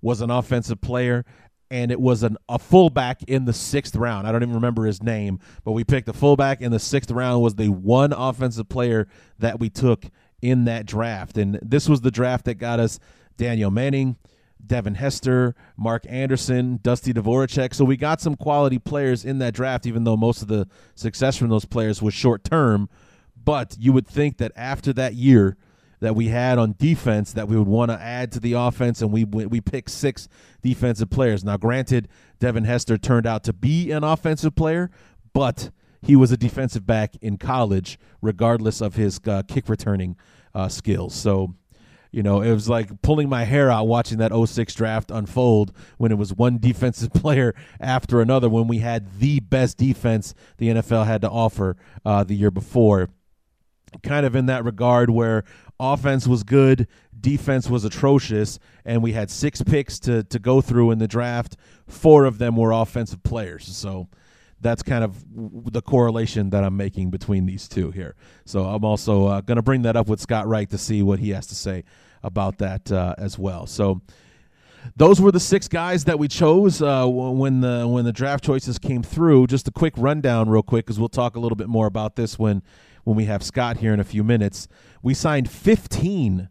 was 0.00 0.22
an 0.22 0.30
offensive 0.30 0.80
player. 0.80 1.26
And 1.70 1.92
it 1.92 2.00
was 2.00 2.22
an, 2.22 2.38
a 2.48 2.58
fullback 2.58 3.22
in 3.24 3.44
the 3.44 3.52
sixth 3.52 3.94
round. 3.94 4.26
I 4.26 4.32
don't 4.32 4.42
even 4.42 4.54
remember 4.54 4.86
his 4.86 5.02
name, 5.02 5.38
but 5.64 5.72
we 5.72 5.84
picked 5.84 6.08
a 6.08 6.14
fullback 6.14 6.62
in 6.62 6.72
the 6.72 6.80
sixth 6.80 7.10
round. 7.10 7.42
Was 7.42 7.54
the 7.54 7.68
one 7.68 8.12
offensive 8.12 8.68
player 8.68 9.06
that 9.38 9.60
we 9.60 9.68
took 9.68 10.06
in 10.42 10.64
that 10.64 10.86
draft. 10.86 11.36
And 11.36 11.58
this 11.62 11.88
was 11.88 12.00
the 12.00 12.10
draft 12.10 12.44
that 12.46 12.54
got 12.54 12.80
us 12.80 12.98
Danieal 13.36 13.72
Manning, 13.72 14.16
Devin 14.64 14.94
Hester, 14.94 15.54
Mark 15.76 16.04
Anderson, 16.08 16.78
Dusty 16.82 17.12
Dvoracek. 17.12 17.74
So 17.74 17.84
we 17.84 17.96
got 17.96 18.20
some 18.20 18.36
quality 18.36 18.78
players 18.78 19.24
in 19.24 19.38
that 19.38 19.54
draft, 19.54 19.86
even 19.86 20.04
though 20.04 20.16
most 20.16 20.42
of 20.42 20.48
the 20.48 20.68
success 20.94 21.36
from 21.36 21.48
those 21.48 21.64
players 21.64 22.02
was 22.02 22.14
short 22.14 22.44
term. 22.44 22.88
But 23.42 23.76
you 23.78 23.92
would 23.92 24.06
think 24.06 24.36
that 24.38 24.52
after 24.54 24.92
that 24.92 25.14
year 25.14 25.56
that 26.00 26.14
we 26.14 26.28
had 26.28 26.58
on 26.58 26.74
defense, 26.78 27.32
that 27.32 27.48
we 27.48 27.56
would 27.56 27.68
want 27.68 27.90
to 27.90 28.00
add 28.00 28.32
to 28.32 28.40
the 28.40 28.54
offense, 28.54 29.02
and 29.02 29.12
we 29.12 29.24
we 29.24 29.60
picked 29.60 29.90
six 29.90 30.28
defensive 30.62 31.10
players. 31.10 31.44
Now, 31.44 31.56
granted, 31.56 32.08
Devin 32.38 32.64
Hester 32.64 32.96
turned 32.98 33.26
out 33.26 33.44
to 33.44 33.52
be 33.52 33.90
an 33.90 34.02
offensive 34.04 34.54
player, 34.54 34.90
but 35.32 35.70
he 36.02 36.16
was 36.16 36.32
a 36.32 36.36
defensive 36.36 36.86
back 36.86 37.14
in 37.20 37.36
college, 37.36 37.98
regardless 38.22 38.80
of 38.80 38.94
his 38.94 39.20
uh, 39.26 39.42
kick 39.46 39.68
returning 39.68 40.16
uh, 40.54 40.68
skills. 40.68 41.14
So 41.14 41.54
you 42.12 42.24
know, 42.24 42.42
it 42.42 42.52
was 42.52 42.68
like 42.68 43.02
pulling 43.02 43.28
my 43.28 43.44
hair 43.44 43.70
out 43.70 43.86
watching 43.86 44.18
that 44.18 44.32
06 44.32 44.74
draft 44.74 45.10
unfold 45.10 45.72
when 45.96 46.10
it 46.10 46.16
was 46.18 46.34
one 46.34 46.58
defensive 46.60 47.12
player 47.12 47.54
after 47.78 48.20
another 48.20 48.48
when 48.48 48.66
we 48.66 48.78
had 48.78 49.18
the 49.20 49.40
best 49.40 49.78
defense 49.78 50.34
the 50.58 50.68
NFL 50.68 51.06
had 51.06 51.22
to 51.22 51.30
offer 51.30 51.76
uh, 52.04 52.24
the 52.24 52.34
year 52.34 52.50
before. 52.50 53.10
Kind 54.02 54.24
of 54.24 54.36
in 54.36 54.46
that 54.46 54.64
regard 54.64 55.10
where 55.10 55.44
offense 55.78 56.26
was 56.26 56.44
good, 56.44 56.86
defense 57.18 57.68
was 57.68 57.84
atrocious, 57.84 58.58
and 58.84 59.02
we 59.02 59.12
had 59.12 59.30
six 59.30 59.62
picks 59.62 59.98
to, 60.00 60.22
to 60.24 60.38
go 60.38 60.60
through 60.60 60.92
in 60.92 60.98
the 60.98 61.08
draft. 61.08 61.56
Four 61.88 62.24
of 62.24 62.38
them 62.38 62.56
were 62.56 62.70
offensive 62.70 63.22
players. 63.24 63.66
So 63.66 64.08
that's 64.60 64.82
kind 64.82 65.02
of 65.02 65.24
the 65.72 65.82
correlation 65.82 66.50
that 66.50 66.64
I'm 66.64 66.76
making 66.76 67.10
between 67.10 67.46
these 67.46 67.68
two 67.68 67.90
here. 67.90 68.14
So 68.44 68.64
I'm 68.64 68.84
also 68.84 69.26
uh, 69.26 69.40
going 69.40 69.56
to 69.56 69.62
bring 69.62 69.82
that 69.82 69.96
up 69.96 70.08
with 70.08 70.20
Scott 70.20 70.46
Wright 70.46 70.68
to 70.70 70.78
see 70.78 71.02
what 71.02 71.18
he 71.18 71.30
has 71.30 71.46
to 71.48 71.54
say 71.54 71.84
about 72.22 72.58
that 72.58 72.92
uh, 72.92 73.14
as 73.16 73.38
well. 73.38 73.66
So 73.66 74.02
those 74.96 75.20
were 75.20 75.32
the 75.32 75.40
six 75.40 75.68
guys 75.68 76.04
that 76.04 76.18
we 76.18 76.28
chose 76.28 76.82
uh, 76.82 77.06
when 77.06 77.60
the 77.60 77.86
when 77.86 78.04
the 78.04 78.12
draft 78.12 78.44
choices 78.44 78.78
came 78.78 79.02
through. 79.02 79.46
Just 79.46 79.68
a 79.68 79.70
quick 79.70 79.94
rundown, 79.96 80.48
real 80.48 80.62
quick, 80.62 80.86
because 80.86 80.98
we'll 80.98 81.08
talk 81.08 81.36
a 81.36 81.40
little 81.40 81.56
bit 81.56 81.68
more 81.68 81.86
about 81.86 82.16
this 82.16 82.38
when 82.38 82.62
when 83.04 83.16
we 83.16 83.24
have 83.26 83.42
Scott 83.42 83.78
here 83.78 83.92
in 83.92 84.00
a 84.00 84.04
few 84.04 84.22
minutes. 84.22 84.68
We 85.02 85.14
signed 85.14 85.50
15, 85.50 86.48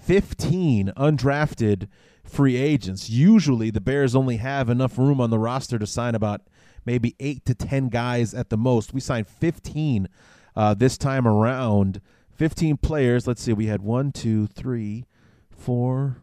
15 0.00 0.92
undrafted 0.96 1.88
free 2.24 2.56
agents. 2.56 3.10
Usually, 3.10 3.70
the 3.70 3.80
Bears 3.80 4.14
only 4.14 4.36
have 4.36 4.68
enough 4.68 4.98
room 4.98 5.20
on 5.20 5.30
the 5.30 5.38
roster 5.38 5.78
to 5.78 5.86
sign 5.86 6.14
about 6.14 6.42
maybe 6.84 7.14
eight 7.20 7.44
to 7.46 7.54
10 7.54 7.88
guys 7.88 8.34
at 8.34 8.50
the 8.50 8.56
most. 8.56 8.92
We 8.92 9.00
signed 9.00 9.28
15 9.28 10.08
uh, 10.54 10.74
this 10.74 10.98
time 10.98 11.26
around. 11.26 12.00
15 12.34 12.78
players. 12.78 13.26
Let's 13.26 13.42
see. 13.42 13.52
We 13.52 13.66
had 13.66 13.82
one, 13.82 14.12
two, 14.12 14.46
three, 14.46 15.04
four, 15.50 16.16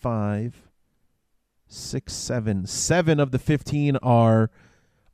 five, 0.00 0.68
six, 1.66 2.12
seven. 2.12 2.66
Seven 2.66 3.18
of 3.18 3.30
the 3.30 3.38
15 3.38 3.96
are 4.02 4.50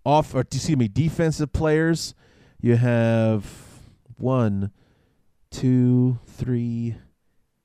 off, 0.04 0.34
or 0.34 0.40
excuse 0.40 0.76
me, 0.76 0.88
defensive 0.88 1.52
players. 1.52 2.14
You 2.60 2.76
have 2.76 3.46
one, 4.16 4.72
two, 5.50 6.18
three, 6.26 6.96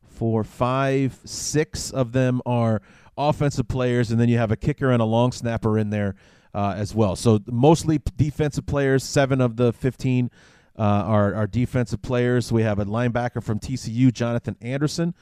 four, 0.04 0.44
five, 0.44 1.20
six 1.26 1.90
of 1.92 2.12
them 2.12 2.42
are 2.46 2.82
offensive 3.18 3.68
players, 3.68 4.12
and 4.12 4.20
then 4.20 4.30
you 4.30 4.38
have 4.38 4.52
a 4.52 4.56
kicker 4.58 4.92
and 4.92 5.02
a 5.02 5.06
long 5.06 5.32
snapper 5.32 5.78
in 5.78 5.90
there 5.90 6.16
uh, 6.54 6.74
as 6.78 6.93
well. 6.93 7.16
So 7.16 7.39
mostly 7.47 8.01
defensive 8.16 8.66
players. 8.66 9.04
Seven 9.04 9.41
of 9.41 9.58
the 9.58 9.74
fifteen 9.74 10.30
uh, 10.78 10.82
are 10.82 11.34
are 11.34 11.47
defensive 11.47 12.01
players. 12.01 12.51
We 12.51 12.64
have 12.64 12.80
a 12.80 12.86
linebacker 12.86 13.43
from 13.43 13.60
TCU, 13.60 14.12
Jonathan 14.12 14.56
Anderson, 14.62 15.14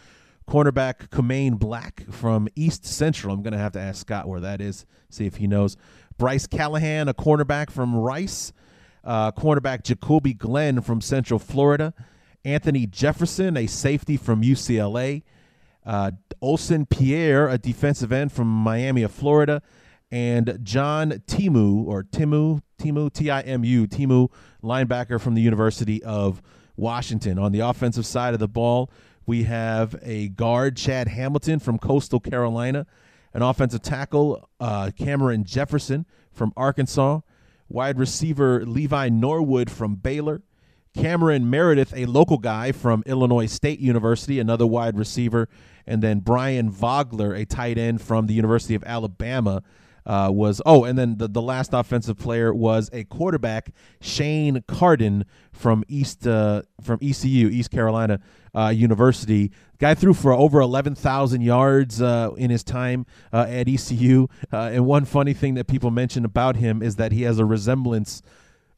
cornerback 0.47 1.09
Qumain 1.09 1.57
Black 1.57 2.05
from 2.09 2.47
East 2.55 2.85
Central. 2.85 3.33
I'm 3.33 3.41
going 3.41 3.53
to 3.53 3.59
have 3.59 3.73
to 3.73 3.79
ask 3.79 4.01
Scott 4.01 4.27
where 4.27 4.39
that 4.41 4.61
is, 4.61 4.85
see 5.09 5.25
if 5.25 5.37
he 5.37 5.47
knows. 5.47 5.77
Bryce 6.17 6.47
Callahan, 6.47 7.07
a 7.07 7.13
cornerback 7.13 7.71
from 7.71 7.95
Rice. 7.95 8.53
Uh, 9.03 9.31
cornerback 9.31 9.83
Jacoby 9.83 10.33
Glenn 10.33 10.81
from 10.81 11.01
Central 11.01 11.39
Florida. 11.39 11.93
Anthony 12.45 12.85
Jefferson, 12.85 13.57
a 13.57 13.65
safety 13.65 14.17
from 14.17 14.43
UCLA. 14.43 15.23
Uh, 15.83 16.11
Olsen 16.39 16.85
Pierre, 16.85 17.47
a 17.49 17.57
defensive 17.57 18.11
end 18.11 18.31
from 18.31 18.47
Miami 18.47 19.01
of 19.01 19.11
Florida 19.11 19.63
and 20.11 20.59
John 20.63 21.11
Timu 21.27 21.85
or 21.85 22.03
Timu 22.03 22.61
Timu 22.77 23.13
T 23.13 23.29
I 23.29 23.41
M 23.41 23.63
U 23.63 23.87
Timu 23.87 24.29
linebacker 24.61 25.19
from 25.19 25.35
the 25.35 25.41
University 25.41 26.03
of 26.03 26.41
Washington. 26.75 27.39
On 27.39 27.51
the 27.51 27.61
offensive 27.61 28.05
side 28.05 28.33
of 28.33 28.39
the 28.39 28.47
ball, 28.47 28.91
we 29.25 29.43
have 29.43 29.95
a 30.01 30.29
guard 30.29 30.75
Chad 30.75 31.07
Hamilton 31.07 31.59
from 31.59 31.77
Coastal 31.77 32.19
Carolina, 32.19 32.85
an 33.33 33.41
offensive 33.41 33.81
tackle 33.81 34.49
uh, 34.59 34.91
Cameron 34.97 35.45
Jefferson 35.45 36.05
from 36.31 36.51
Arkansas, 36.57 37.21
wide 37.69 37.97
receiver 37.97 38.65
Levi 38.65 39.09
Norwood 39.09 39.71
from 39.71 39.95
Baylor. 39.95 40.41
Cameron 40.93 41.49
Meredith, 41.49 41.93
a 41.95 42.05
local 42.05 42.37
guy 42.37 42.73
from 42.73 43.01
Illinois 43.05 43.45
State 43.45 43.79
University, 43.79 44.39
another 44.39 44.67
wide 44.67 44.97
receiver, 44.97 45.47
and 45.87 46.01
then 46.01 46.19
Brian 46.19 46.69
Vogler, 46.69 47.33
a 47.33 47.45
tight 47.45 47.77
end 47.77 48.01
from 48.01 48.27
the 48.27 48.33
University 48.33 48.75
of 48.75 48.83
Alabama, 48.83 49.63
uh, 50.05 50.29
was 50.33 50.61
oh, 50.65 50.83
and 50.83 50.97
then 50.97 51.17
the, 51.17 51.27
the 51.27 51.41
last 51.41 51.73
offensive 51.73 52.17
player 52.17 52.53
was 52.53 52.89
a 52.93 53.03
quarterback, 53.05 53.71
Shane 53.99 54.63
Carden 54.67 55.25
from 55.51 55.83
East 55.87 56.25
uh, 56.25 56.63
from 56.81 56.99
ECU, 57.01 57.49
East 57.49 57.71
Carolina 57.71 58.19
uh, 58.55 58.69
University. 58.69 59.51
Guy 59.79 59.93
threw 59.93 60.13
for 60.13 60.33
over 60.33 60.59
eleven 60.59 60.95
thousand 60.95 61.41
yards 61.41 62.01
uh, 62.01 62.31
in 62.37 62.49
his 62.49 62.63
time 62.63 63.05
uh, 63.31 63.45
at 63.47 63.67
ECU. 63.67 64.27
Uh, 64.51 64.71
and 64.73 64.85
one 64.85 65.05
funny 65.05 65.33
thing 65.33 65.53
that 65.55 65.67
people 65.67 65.91
mention 65.91 66.25
about 66.25 66.55
him 66.55 66.81
is 66.81 66.95
that 66.95 67.11
he 67.11 67.23
has 67.23 67.39
a 67.39 67.45
resemblance 67.45 68.21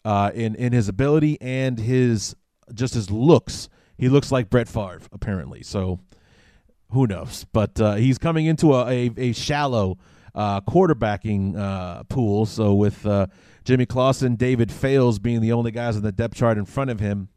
in 0.05 0.55
in 0.55 0.73
his 0.73 0.89
ability 0.89 1.37
and 1.41 1.79
his 1.79 2.35
just 2.73 2.93
his 2.93 3.09
looks. 3.09 3.69
He 3.97 4.09
looks 4.09 4.31
like 4.31 4.49
Brett 4.49 4.67
Favre, 4.67 5.01
apparently. 5.13 5.63
So 5.63 5.99
who 6.91 7.07
knows? 7.07 7.45
But 7.53 7.77
he's 7.97 8.17
coming 8.17 8.45
into 8.45 8.73
a, 8.73 9.07
a, 9.07 9.11
a 9.17 9.31
shallow 9.33 9.97
uh, 10.35 10.61
quarterbacking 10.61 11.57
uh, 11.57 12.03
pool. 12.03 12.45
So 12.45 12.73
with 12.73 13.05
uh, 13.05 13.27
Jimmy 13.63 13.85
Clausen, 13.85 14.35
David 14.35 14.71
Fales 14.71 15.19
being 15.19 15.41
the 15.41 15.51
only 15.51 15.71
guys 15.71 15.95
on 15.95 16.01
the 16.01 16.11
depth 16.11 16.35
chart 16.35 16.57
in 16.57 16.65
front 16.65 16.89
of 16.89 16.99
him, 16.99 17.29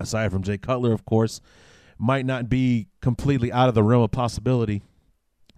aside 0.00 0.32
from 0.32 0.42
Jay 0.42 0.58
Cutler, 0.58 0.92
of 0.92 1.04
course, 1.04 1.40
might 1.98 2.26
not 2.26 2.48
be 2.48 2.88
completely 3.00 3.52
out 3.52 3.68
of 3.68 3.74
the 3.74 3.82
realm 3.82 4.02
of 4.02 4.10
possibility 4.10 4.82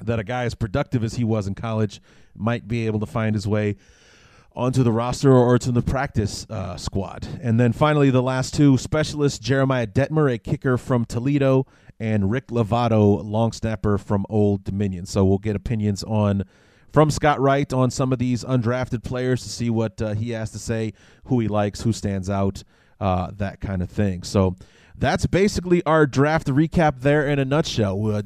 that 0.05 0.19
a 0.19 0.25
guy 0.25 0.45
as 0.45 0.55
productive 0.55 1.03
as 1.03 1.15
he 1.15 1.25
was 1.25 1.47
in 1.47 1.55
college 1.55 2.01
might 2.35 2.69
be 2.69 2.87
able 2.87 3.01
to 3.01 3.07
find 3.07 3.35
his 3.35 3.47
way 3.47 3.77
onto 4.55 4.83
the 4.83 4.93
roster 4.93 5.33
or 5.33 5.59
to 5.59 5.71
the 5.71 5.83
practice 5.83 6.47
uh, 6.49 6.77
squad. 6.77 7.27
And 7.43 7.61
then 7.61 7.73
finally, 7.73 8.11
the 8.11 8.23
last 8.23 8.55
two 8.55 8.79
specialists 8.79 9.39
Jeremiah 9.39 9.87
Detmer, 9.87 10.33
a 10.33 10.39
kicker 10.39 10.79
from 10.79 11.05
Toledo, 11.05 11.67
and 11.99 12.31
Rick 12.31 12.49
Lovato, 12.49 13.23
long 13.25 13.53
snapper 13.53 13.99
from 13.99 14.27
Old 14.29 14.65
Dominion. 14.65 15.07
So 15.07 15.25
we'll 15.25 15.39
get 15.39 15.57
opinions 15.57 16.03
on 16.05 16.45
from 16.97 17.11
Scott 17.11 17.39
Wright 17.39 17.71
on 17.75 17.91
some 17.91 18.11
of 18.11 18.19
these 18.19 18.43
undrafted 18.43 19.05
players 19.05 19.43
to 19.43 19.51
see 19.51 19.69
what 19.69 20.01
uh, 20.01 20.15
he 20.15 20.31
has 20.31 20.51
to 20.53 20.59
say, 20.59 20.95
who 21.25 21.39
he 21.41 21.47
likes, 21.47 21.83
who 21.83 21.93
stands 21.93 22.31
out, 22.31 22.65
uh, 23.01 23.31
that 23.37 23.61
kind 23.61 23.83
of 23.83 23.91
thing. 23.91 24.23
So 24.23 24.57
that's 24.97 25.27
basically 25.27 25.85
our 25.85 26.07
draft 26.07 26.47
recap 26.47 27.03
there 27.03 27.29
in 27.29 27.39
a 27.39 27.45
nutshell. 27.45 28.03
Uh, 28.07 28.23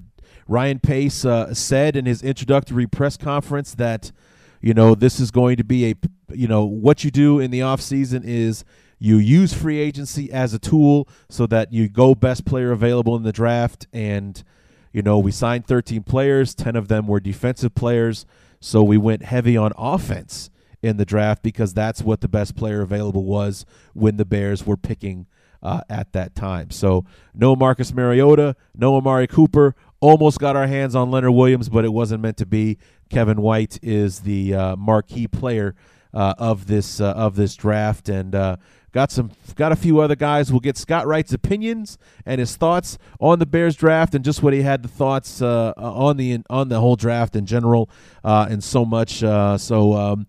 Ryan 0.46 0.78
Pace 0.78 1.24
uh, 1.24 1.52
said 1.52 1.96
in 1.96 2.06
his 2.06 2.22
introductory 2.22 2.86
press 2.86 3.16
conference 3.16 3.74
that 3.74 4.12
you 4.60 4.72
know 4.72 4.94
this 4.94 5.18
is 5.18 5.32
going 5.32 5.56
to 5.56 5.64
be 5.64 5.90
a 5.90 5.94
you 6.32 6.46
know 6.46 6.64
what 6.64 7.02
you 7.02 7.10
do 7.10 7.40
in 7.40 7.50
the 7.50 7.58
offseason 7.58 8.22
is 8.24 8.64
you 9.00 9.16
use 9.16 9.52
free 9.52 9.80
agency 9.80 10.30
as 10.30 10.54
a 10.54 10.60
tool 10.60 11.08
so 11.28 11.44
that 11.48 11.72
you 11.72 11.88
go 11.88 12.14
best 12.14 12.44
player 12.44 12.70
available 12.70 13.16
in 13.16 13.24
the 13.24 13.32
draft 13.32 13.88
and 13.92 14.44
you 14.92 15.02
know 15.02 15.18
we 15.18 15.32
signed 15.32 15.66
13 15.66 16.04
players 16.04 16.54
10 16.54 16.76
of 16.76 16.86
them 16.86 17.08
were 17.08 17.18
defensive 17.18 17.74
players 17.74 18.26
so 18.60 18.82
we 18.82 18.98
went 18.98 19.22
heavy 19.22 19.56
on 19.56 19.72
offense 19.76 20.50
in 20.82 20.96
the 20.96 21.04
draft 21.04 21.42
because 21.42 21.74
that's 21.74 22.02
what 22.02 22.20
the 22.20 22.28
best 22.28 22.56
player 22.56 22.82
available 22.82 23.24
was 23.24 23.64
when 23.92 24.16
the 24.16 24.24
Bears 24.24 24.66
were 24.66 24.76
picking 24.76 25.26
uh, 25.62 25.82
at 25.88 26.12
that 26.12 26.34
time. 26.34 26.70
So 26.70 27.04
no 27.34 27.54
Marcus 27.54 27.92
Mariota, 27.92 28.56
no 28.74 28.96
Amari 28.96 29.26
Cooper. 29.26 29.74
Almost 30.00 30.38
got 30.38 30.56
our 30.56 30.66
hands 30.66 30.94
on 30.94 31.10
Leonard 31.10 31.34
Williams, 31.34 31.68
but 31.68 31.84
it 31.84 31.92
wasn't 31.92 32.22
meant 32.22 32.38
to 32.38 32.46
be. 32.46 32.78
Kevin 33.10 33.42
White 33.42 33.78
is 33.82 34.20
the 34.20 34.54
uh, 34.54 34.76
marquee 34.76 35.26
player 35.26 35.74
uh, 36.14 36.34
of 36.38 36.66
this 36.66 37.00
uh, 37.00 37.12
of 37.12 37.36
this 37.36 37.54
draft, 37.54 38.08
and 38.08 38.34
uh, 38.34 38.56
got 38.92 39.10
some 39.10 39.30
got 39.54 39.72
a 39.72 39.76
few 39.76 40.00
other 40.00 40.16
guys. 40.16 40.50
We'll 40.50 40.60
get 40.60 40.76
Scott 40.76 41.06
Wright's 41.06 41.32
opinions 41.32 41.98
and 42.26 42.38
his 42.38 42.56
thoughts 42.56 42.98
on 43.18 43.38
the 43.38 43.46
Bears 43.46 43.76
draft 43.76 44.14
and 44.14 44.24
just 44.24 44.42
what 44.42 44.52
he 44.52 44.62
had 44.62 44.82
the 44.82 44.88
thoughts 44.88 45.42
uh, 45.42 45.72
on 45.76 46.16
the 46.16 46.40
on 46.48 46.68
the 46.68 46.80
whole 46.80 46.96
draft 46.96 47.36
in 47.36 47.46
general, 47.46 47.90
uh, 48.24 48.46
and 48.50 48.62
so 48.62 48.84
much. 48.84 49.22
Uh, 49.22 49.58
so. 49.58 49.94
Um, 49.94 50.26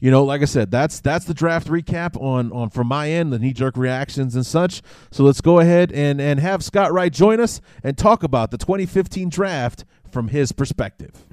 you 0.00 0.10
know, 0.10 0.24
like 0.24 0.42
I 0.42 0.46
said, 0.46 0.72
that's 0.72 0.98
that's 0.98 1.26
the 1.26 1.32
draft 1.32 1.68
recap 1.68 2.20
on 2.20 2.50
on 2.50 2.70
from 2.70 2.88
my 2.88 3.08
end, 3.08 3.32
the 3.32 3.38
knee 3.38 3.52
jerk 3.52 3.76
reactions 3.76 4.34
and 4.34 4.44
such. 4.44 4.82
So 5.12 5.22
let's 5.22 5.40
go 5.40 5.60
ahead 5.60 5.92
and 5.92 6.20
and 6.20 6.40
have 6.40 6.64
Scott 6.64 6.92
Wright 6.92 7.12
join 7.12 7.38
us 7.38 7.60
and 7.84 7.96
talk 7.96 8.24
about 8.24 8.50
the 8.50 8.58
2015 8.58 9.28
draft 9.28 9.84
from 10.10 10.26
his 10.26 10.50
perspective. 10.50 11.24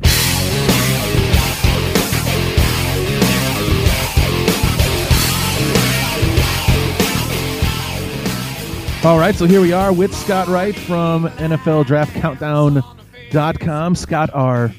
All 9.02 9.18
right, 9.18 9.34
so 9.34 9.46
here 9.46 9.62
we 9.62 9.72
are 9.72 9.94
with 9.94 10.14
Scott 10.14 10.50
Wright 10.50 10.76
from 10.76 11.30
NFL 11.38 11.86
Draft 11.86 12.14
Countdown.com. 12.16 13.96
Scott, 13.96 14.30
our 14.34 14.74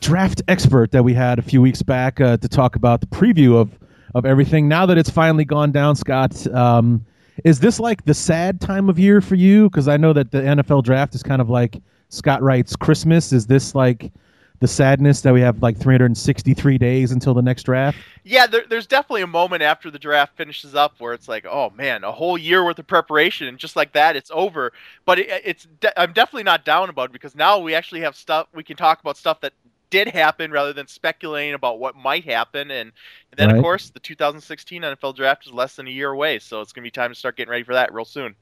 draft 0.00 0.42
expert 0.48 0.92
that 0.92 1.02
we 1.02 1.14
had 1.14 1.38
a 1.38 1.42
few 1.42 1.62
weeks 1.62 1.80
back 1.80 2.20
uh, 2.20 2.36
to 2.36 2.46
talk 2.46 2.76
about 2.76 3.00
the 3.00 3.06
preview 3.06 3.56
of, 3.56 3.70
of 4.14 4.26
everything. 4.26 4.68
Now 4.68 4.84
that 4.84 4.98
it's 4.98 5.08
finally 5.08 5.46
gone 5.46 5.72
down, 5.72 5.96
Scott, 5.96 6.46
um, 6.48 7.06
is 7.42 7.60
this 7.60 7.80
like 7.80 8.04
the 8.04 8.12
sad 8.12 8.60
time 8.60 8.90
of 8.90 8.98
year 8.98 9.22
for 9.22 9.34
you? 9.34 9.70
Because 9.70 9.88
I 9.88 9.96
know 9.96 10.12
that 10.12 10.30
the 10.30 10.42
NFL 10.42 10.84
draft 10.84 11.14
is 11.14 11.22
kind 11.22 11.40
of 11.40 11.48
like 11.48 11.80
Scott 12.10 12.42
Wright's 12.42 12.76
Christmas. 12.76 13.32
Is 13.32 13.46
this 13.46 13.74
like 13.74 14.12
the 14.60 14.68
sadness 14.68 15.20
that 15.20 15.32
we 15.32 15.40
have 15.40 15.62
like 15.62 15.78
363 15.78 16.78
days 16.78 17.12
until 17.12 17.34
the 17.34 17.42
next 17.42 17.62
draft? 17.62 17.98
Yeah, 18.24 18.46
there, 18.46 18.64
there's 18.68 18.86
definitely 18.86 19.22
a 19.22 19.28
moment 19.28 19.62
after 19.62 19.90
the 19.90 19.98
draft 19.98 20.36
finishes 20.36 20.74
up 20.74 20.94
where 20.98 21.14
it's 21.14 21.28
like, 21.28 21.46
oh 21.46 21.70
man, 21.70 22.04
a 22.04 22.12
whole 22.12 22.36
year 22.36 22.64
worth 22.64 22.78
of 22.78 22.86
preparation, 22.86 23.46
and 23.46 23.58
just 23.58 23.76
like 23.76 23.92
that, 23.92 24.16
it's 24.16 24.30
over. 24.34 24.72
But 25.04 25.20
it, 25.20 25.42
it's 25.44 25.66
de- 25.80 26.00
I'm 26.00 26.12
definitely 26.12 26.44
not 26.44 26.64
down 26.64 26.90
about 26.90 27.10
it 27.10 27.12
because 27.12 27.34
now 27.34 27.58
we 27.58 27.74
actually 27.74 28.00
have 28.00 28.16
stuff 28.16 28.48
we 28.54 28.64
can 28.64 28.76
talk 28.76 29.00
about 29.00 29.16
stuff 29.16 29.40
that 29.40 29.52
did 29.90 30.08
happen 30.08 30.50
rather 30.50 30.72
than 30.72 30.86
speculating 30.86 31.54
about 31.54 31.78
what 31.78 31.96
might 31.96 32.24
happen. 32.24 32.70
And, 32.70 32.92
and 33.30 33.38
then, 33.38 33.48
right. 33.48 33.56
of 33.56 33.62
course, 33.62 33.90
the 33.90 34.00
2016 34.00 34.82
NFL 34.82 35.16
draft 35.16 35.46
is 35.46 35.52
less 35.52 35.76
than 35.76 35.86
a 35.86 35.90
year 35.90 36.10
away, 36.10 36.38
so 36.38 36.60
it's 36.60 36.72
going 36.72 36.82
to 36.82 36.86
be 36.86 36.90
time 36.90 37.10
to 37.10 37.14
start 37.14 37.36
getting 37.36 37.50
ready 37.50 37.64
for 37.64 37.74
that 37.74 37.92
real 37.92 38.04
soon. 38.04 38.34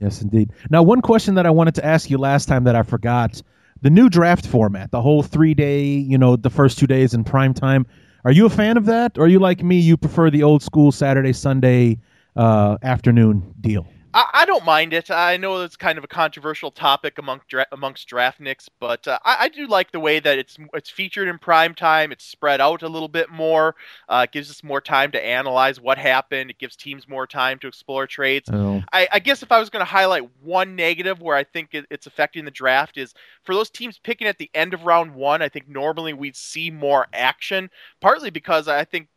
Yes, 0.00 0.20
indeed. 0.20 0.50
Now, 0.70 0.82
one 0.82 1.00
question 1.00 1.34
that 1.36 1.46
I 1.46 1.50
wanted 1.50 1.74
to 1.76 1.84
ask 1.84 2.10
you 2.10 2.18
last 2.18 2.46
time 2.46 2.64
that 2.64 2.76
I 2.76 2.82
forgot 2.82 3.42
the 3.82 3.90
new 3.90 4.08
draft 4.08 4.46
format, 4.46 4.90
the 4.90 5.02
whole 5.02 5.22
three 5.22 5.54
day, 5.54 5.84
you 5.84 6.18
know, 6.18 6.36
the 6.36 6.50
first 6.50 6.78
two 6.78 6.86
days 6.86 7.14
in 7.14 7.24
prime 7.24 7.54
time. 7.54 7.86
Are 8.24 8.32
you 8.32 8.46
a 8.46 8.50
fan 8.50 8.76
of 8.76 8.86
that? 8.86 9.18
Or 9.18 9.24
are 9.24 9.28
you 9.28 9.38
like 9.38 9.62
me, 9.62 9.78
you 9.78 9.96
prefer 9.96 10.30
the 10.30 10.42
old 10.42 10.62
school 10.62 10.90
Saturday, 10.90 11.32
Sunday 11.32 12.00
uh, 12.34 12.78
afternoon 12.82 13.54
deal? 13.60 13.86
I, 14.16 14.30
I, 14.32 14.44
don't 14.46 14.64
mind 14.64 14.94
it. 14.94 15.10
I 15.10 15.36
know 15.36 15.60
it's 15.60 15.76
kind 15.76 15.98
of 15.98 16.04
a 16.04 16.08
controversial 16.08 16.70
topic 16.70 17.18
among 17.18 17.42
dra- 17.48 17.66
amongst 17.70 18.08
draftniks, 18.08 18.66
but 18.80 19.06
uh, 19.06 19.18
I, 19.26 19.36
I, 19.40 19.48
do 19.50 19.66
like 19.66 19.92
the 19.92 20.00
way 20.00 20.20
that 20.20 20.38
it's 20.38 20.56
it's 20.72 20.88
featured 20.88 21.28
in 21.28 21.38
prime 21.38 21.74
time. 21.74 22.12
It's 22.12 22.24
spread 22.24 22.62
out 22.62 22.82
a 22.82 22.88
little 22.88 23.08
bit 23.08 23.28
more. 23.28 23.76
Uh, 24.08 24.24
it 24.26 24.32
gives 24.32 24.50
us 24.50 24.64
more 24.64 24.80
time 24.80 25.12
to 25.12 25.22
analyze 25.22 25.78
what 25.78 25.98
happened. 25.98 26.48
It 26.48 26.58
gives 26.58 26.76
teams 26.76 27.06
more 27.06 27.26
time 27.26 27.58
to 27.58 27.68
explore 27.68 28.06
trades. 28.06 28.48
Oh. 28.50 28.82
I, 28.90 29.06
I, 29.12 29.18
guess 29.18 29.42
if 29.42 29.52
I 29.52 29.60
was 29.60 29.68
going 29.68 29.84
to 29.84 29.90
highlight 29.90 30.26
one 30.42 30.76
negative 30.76 31.20
where 31.20 31.36
I 31.36 31.44
think 31.44 31.74
it, 31.74 31.84
it's 31.90 32.06
affecting 32.06 32.46
the 32.46 32.50
draft 32.50 32.96
is 32.96 33.12
for 33.42 33.54
those 33.54 33.68
teams 33.68 33.98
picking 33.98 34.26
at 34.26 34.38
the 34.38 34.50
end 34.54 34.72
of 34.72 34.86
round 34.86 35.14
one. 35.14 35.42
I 35.42 35.50
think 35.50 35.68
normally 35.68 36.14
we'd 36.14 36.36
see 36.36 36.70
more 36.70 37.06
action, 37.12 37.68
partly 38.00 38.30
because 38.30 38.66
I 38.66 38.84
think 38.84 39.08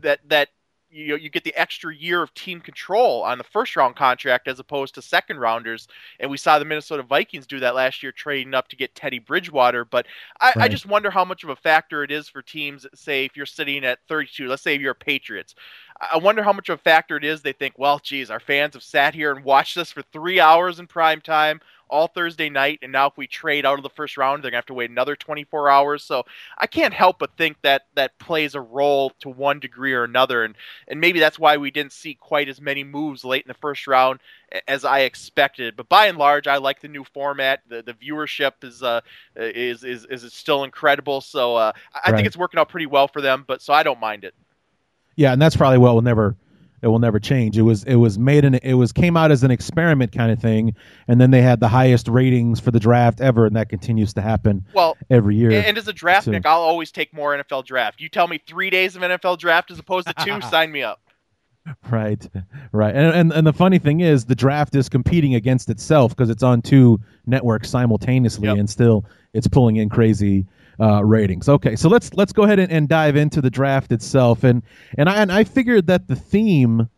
that 0.00 0.20
that 0.28 0.48
you 0.90 1.08
know, 1.08 1.14
you 1.14 1.30
get 1.30 1.44
the 1.44 1.54
extra 1.54 1.94
year 1.94 2.22
of 2.22 2.34
team 2.34 2.60
control 2.60 3.22
on 3.22 3.38
the 3.38 3.44
first 3.44 3.76
round 3.76 3.96
contract 3.96 4.48
as 4.48 4.58
opposed 4.58 4.94
to 4.94 5.02
second 5.02 5.38
rounders. 5.38 5.88
And 6.18 6.30
we 6.30 6.36
saw 6.36 6.58
the 6.58 6.64
Minnesota 6.64 7.02
Vikings 7.02 7.46
do 7.46 7.60
that 7.60 7.74
last 7.74 8.02
year, 8.02 8.12
trading 8.12 8.54
up 8.54 8.68
to 8.68 8.76
get 8.76 8.94
Teddy 8.94 9.18
Bridgewater. 9.18 9.84
But 9.84 10.06
I, 10.40 10.48
right. 10.48 10.58
I 10.64 10.68
just 10.68 10.86
wonder 10.86 11.10
how 11.10 11.24
much 11.24 11.44
of 11.44 11.50
a 11.50 11.56
factor 11.56 12.02
it 12.02 12.10
is 12.10 12.28
for 12.28 12.42
teams. 12.42 12.86
Say 12.94 13.24
if 13.24 13.36
you're 13.36 13.46
sitting 13.46 13.84
at 13.84 14.00
32, 14.08 14.48
let's 14.48 14.62
say 14.62 14.78
you're 14.78 14.94
Patriots. 14.94 15.54
I 16.00 16.18
wonder 16.18 16.42
how 16.42 16.52
much 16.52 16.68
of 16.68 16.78
a 16.78 16.82
factor 16.82 17.16
it 17.16 17.24
is. 17.24 17.42
They 17.42 17.52
think, 17.52 17.74
well, 17.78 17.98
geez, 17.98 18.30
our 18.30 18.40
fans 18.40 18.74
have 18.74 18.82
sat 18.82 19.14
here 19.14 19.32
and 19.32 19.44
watched 19.44 19.76
us 19.76 19.90
for 19.90 20.02
three 20.02 20.40
hours 20.40 20.78
in 20.78 20.86
prime 20.86 21.20
time 21.20 21.60
all 21.90 22.06
Thursday 22.06 22.48
night, 22.48 22.78
and 22.82 22.92
now 22.92 23.06
if 23.06 23.16
we 23.16 23.26
trade 23.26 23.66
out 23.66 23.78
of 23.78 23.82
the 23.82 23.90
first 23.90 24.16
round, 24.16 24.42
they're 24.42 24.50
gonna 24.50 24.58
have 24.58 24.66
to 24.66 24.74
wait 24.74 24.90
another 24.90 25.16
24 25.16 25.68
hours. 25.68 26.04
So 26.04 26.24
I 26.56 26.66
can't 26.66 26.94
help 26.94 27.18
but 27.18 27.36
think 27.36 27.56
that 27.62 27.82
that 27.94 28.18
plays 28.18 28.54
a 28.54 28.60
role 28.60 29.10
to 29.20 29.28
one 29.28 29.60
degree 29.60 29.92
or 29.92 30.04
another, 30.04 30.44
and 30.44 30.54
and 30.88 31.00
maybe 31.00 31.20
that's 31.20 31.38
why 31.38 31.56
we 31.56 31.70
didn't 31.70 31.92
see 31.92 32.14
quite 32.14 32.48
as 32.48 32.60
many 32.60 32.84
moves 32.84 33.24
late 33.24 33.44
in 33.44 33.48
the 33.48 33.54
first 33.54 33.86
round 33.86 34.20
as 34.66 34.84
I 34.84 35.00
expected. 35.00 35.76
But 35.76 35.88
by 35.88 36.06
and 36.06 36.18
large, 36.18 36.46
I 36.46 36.56
like 36.56 36.80
the 36.80 36.88
new 36.88 37.04
format. 37.04 37.60
The 37.68 37.82
the 37.82 37.94
viewership 37.94 38.62
is 38.62 38.82
uh 38.82 39.00
is 39.36 39.84
is 39.84 40.06
is 40.06 40.32
still 40.32 40.64
incredible. 40.64 41.20
So 41.20 41.56
uh, 41.56 41.72
I 41.94 42.10
right. 42.10 42.16
think 42.16 42.26
it's 42.26 42.36
working 42.36 42.58
out 42.60 42.68
pretty 42.68 42.86
well 42.86 43.08
for 43.08 43.20
them. 43.20 43.44
But 43.46 43.62
so 43.62 43.72
I 43.72 43.82
don't 43.82 44.00
mind 44.00 44.24
it. 44.24 44.34
Yeah, 45.16 45.32
and 45.32 45.42
that's 45.42 45.56
probably 45.56 45.78
what 45.78 45.94
will 45.94 46.02
never 46.02 46.36
it 46.82 46.88
will 46.88 46.98
never 46.98 47.18
change. 47.18 47.58
It 47.58 47.62
was 47.62 47.84
it 47.84 47.96
was 47.96 48.18
made 48.18 48.44
in 48.44 48.54
it 48.54 48.74
was 48.74 48.92
came 48.92 49.16
out 49.16 49.30
as 49.30 49.42
an 49.42 49.50
experiment 49.50 50.12
kind 50.12 50.32
of 50.32 50.40
thing, 50.40 50.74
and 51.08 51.20
then 51.20 51.30
they 51.30 51.42
had 51.42 51.60
the 51.60 51.68
highest 51.68 52.08
ratings 52.08 52.60
for 52.60 52.70
the 52.70 52.80
draft 52.80 53.20
ever, 53.20 53.46
and 53.46 53.56
that 53.56 53.68
continues 53.68 54.14
to 54.14 54.20
happen. 54.20 54.64
Well, 54.72 54.96
every 55.10 55.36
year. 55.36 55.50
And 55.52 55.76
as 55.76 55.88
a 55.88 55.92
draft 55.92 56.24
so. 56.24 56.32
I'll 56.32 56.60
always 56.60 56.90
take 56.90 57.12
more 57.12 57.36
NFL 57.36 57.66
draft. 57.66 58.00
You 58.00 58.08
tell 58.08 58.28
me 58.28 58.40
three 58.46 58.70
days 58.70 58.96
of 58.96 59.02
NFL 59.02 59.38
draft 59.38 59.70
as 59.70 59.78
opposed 59.78 60.08
to 60.08 60.14
two, 60.24 60.40
sign 60.50 60.72
me 60.72 60.82
up. 60.82 61.00
Right, 61.90 62.26
right, 62.72 62.94
and, 62.94 63.14
and 63.14 63.32
and 63.32 63.46
the 63.46 63.52
funny 63.52 63.78
thing 63.78 64.00
is, 64.00 64.24
the 64.24 64.34
draft 64.34 64.74
is 64.74 64.88
competing 64.88 65.34
against 65.34 65.68
itself 65.68 66.16
because 66.16 66.30
it's 66.30 66.42
on 66.42 66.62
two 66.62 66.98
networks 67.26 67.68
simultaneously, 67.68 68.48
yep. 68.48 68.56
and 68.56 68.68
still 68.68 69.04
it's 69.34 69.46
pulling 69.46 69.76
in 69.76 69.90
crazy 69.90 70.46
uh, 70.80 71.04
ratings. 71.04 71.48
Okay, 71.48 71.76
so 71.76 71.88
let's 71.88 72.12
let's 72.14 72.32
go 72.32 72.44
ahead 72.44 72.58
and, 72.58 72.72
and, 72.72 72.88
dive 72.88 73.16
into 73.16 73.40
the 73.40 73.50
draft 73.50 73.92
itself, 73.92 74.44
and 74.44 74.62
and 74.96 75.08
I 75.08 75.16
and 75.16 75.30
I 75.30 75.44
figured 75.44 75.86
that 75.88 76.08
the 76.08 76.16
theme 76.16 76.88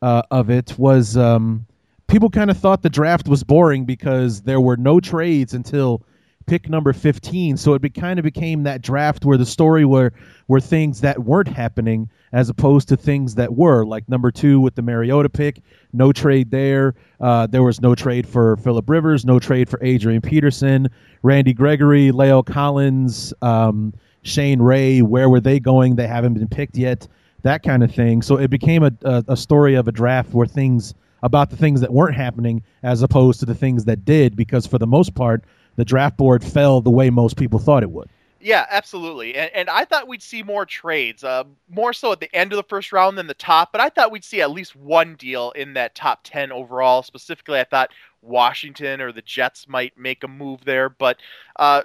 uh, 0.00 0.22
of 0.30 0.50
it 0.50 0.78
was 0.78 1.16
um, 1.16 1.66
people 2.06 2.30
kind 2.30 2.50
of 2.50 2.58
thought 2.58 2.82
the 2.82 2.90
draft 2.90 3.28
was 3.28 3.42
boring 3.42 3.84
because 3.84 4.42
there 4.42 4.60
were 4.60 4.76
no 4.76 5.00
trades 5.00 5.54
until 5.54 6.04
pick 6.46 6.68
number 6.68 6.92
15 6.92 7.56
so 7.56 7.74
it 7.74 7.82
be, 7.82 7.90
kind 7.90 8.18
of 8.18 8.24
became 8.24 8.62
that 8.62 8.82
draft 8.82 9.24
where 9.24 9.38
the 9.38 9.46
story 9.46 9.84
were 9.84 10.12
were 10.48 10.60
things 10.60 11.00
that 11.00 11.18
weren't 11.24 11.48
happening 11.48 12.08
as 12.32 12.48
opposed 12.48 12.88
to 12.88 12.96
things 12.96 13.34
that 13.34 13.54
were. 13.54 13.84
Like 13.84 14.08
number 14.08 14.30
two 14.30 14.60
with 14.60 14.74
the 14.74 14.82
mariota 14.82 15.28
pick 15.28 15.60
no 15.92 16.12
trade 16.12 16.50
there. 16.50 16.94
Uh, 17.20 17.46
there 17.46 17.62
was 17.62 17.80
no 17.80 17.94
trade 17.94 18.26
for 18.26 18.56
philip 18.58 18.88
rivers 18.88 19.24
no 19.24 19.38
trade 19.38 19.68
for 19.68 19.78
adrian 19.82 20.20
peterson 20.20 20.88
randy 21.22 21.52
gregory 21.52 22.10
la'el 22.10 22.44
collins 22.44 23.32
um, 23.42 23.92
shane 24.22 24.60
ray 24.60 25.02
where 25.02 25.28
were 25.28 25.40
they 25.40 25.60
going? 25.60 25.96
They 25.96 26.06
haven't 26.06 26.34
been 26.34 26.48
picked 26.48 26.76
yet. 26.76 27.06
That 27.42 27.62
kind 27.62 27.82
of 27.82 27.92
thing. 27.92 28.22
So 28.22 28.36
it 28.36 28.50
became 28.50 28.84
a, 28.84 28.92
a, 29.02 29.24
a 29.28 29.36
story 29.36 29.74
of 29.74 29.88
a 29.88 29.92
draft 29.92 30.32
where 30.32 30.46
things 30.46 30.94
about 31.22 31.50
the 31.50 31.56
things 31.56 31.80
that 31.80 31.92
weren't 31.92 32.16
happening 32.16 32.62
as 32.82 33.02
opposed 33.02 33.40
to 33.40 33.46
the 33.46 33.54
things 33.54 33.84
that 33.84 34.04
did 34.04 34.36
because 34.36 34.66
for 34.66 34.78
the 34.78 34.86
most 34.86 35.14
part 35.14 35.44
the 35.76 35.84
draft 35.84 36.16
board 36.16 36.44
fell 36.44 36.80
the 36.80 36.90
way 36.90 37.10
most 37.10 37.36
people 37.36 37.58
thought 37.58 37.82
it 37.82 37.90
would. 37.90 38.08
Yeah, 38.42 38.66
absolutely. 38.70 39.36
And, 39.36 39.50
and 39.54 39.70
I 39.70 39.84
thought 39.84 40.08
we'd 40.08 40.22
see 40.22 40.42
more 40.42 40.66
trades, 40.66 41.22
uh, 41.22 41.44
more 41.70 41.92
so 41.92 42.10
at 42.10 42.18
the 42.18 42.34
end 42.34 42.52
of 42.52 42.56
the 42.56 42.64
first 42.64 42.92
round 42.92 43.16
than 43.16 43.28
the 43.28 43.34
top, 43.34 43.70
but 43.70 43.80
I 43.80 43.88
thought 43.88 44.10
we'd 44.10 44.24
see 44.24 44.40
at 44.40 44.50
least 44.50 44.74
one 44.74 45.14
deal 45.14 45.52
in 45.52 45.74
that 45.74 45.94
top 45.94 46.20
10 46.24 46.50
overall. 46.50 47.04
Specifically, 47.04 47.60
I 47.60 47.64
thought 47.64 47.90
Washington 48.20 49.00
or 49.00 49.12
the 49.12 49.22
Jets 49.22 49.68
might 49.68 49.96
make 49.96 50.24
a 50.24 50.28
move 50.28 50.64
there, 50.64 50.88
but 50.88 51.18
uh, 51.56 51.82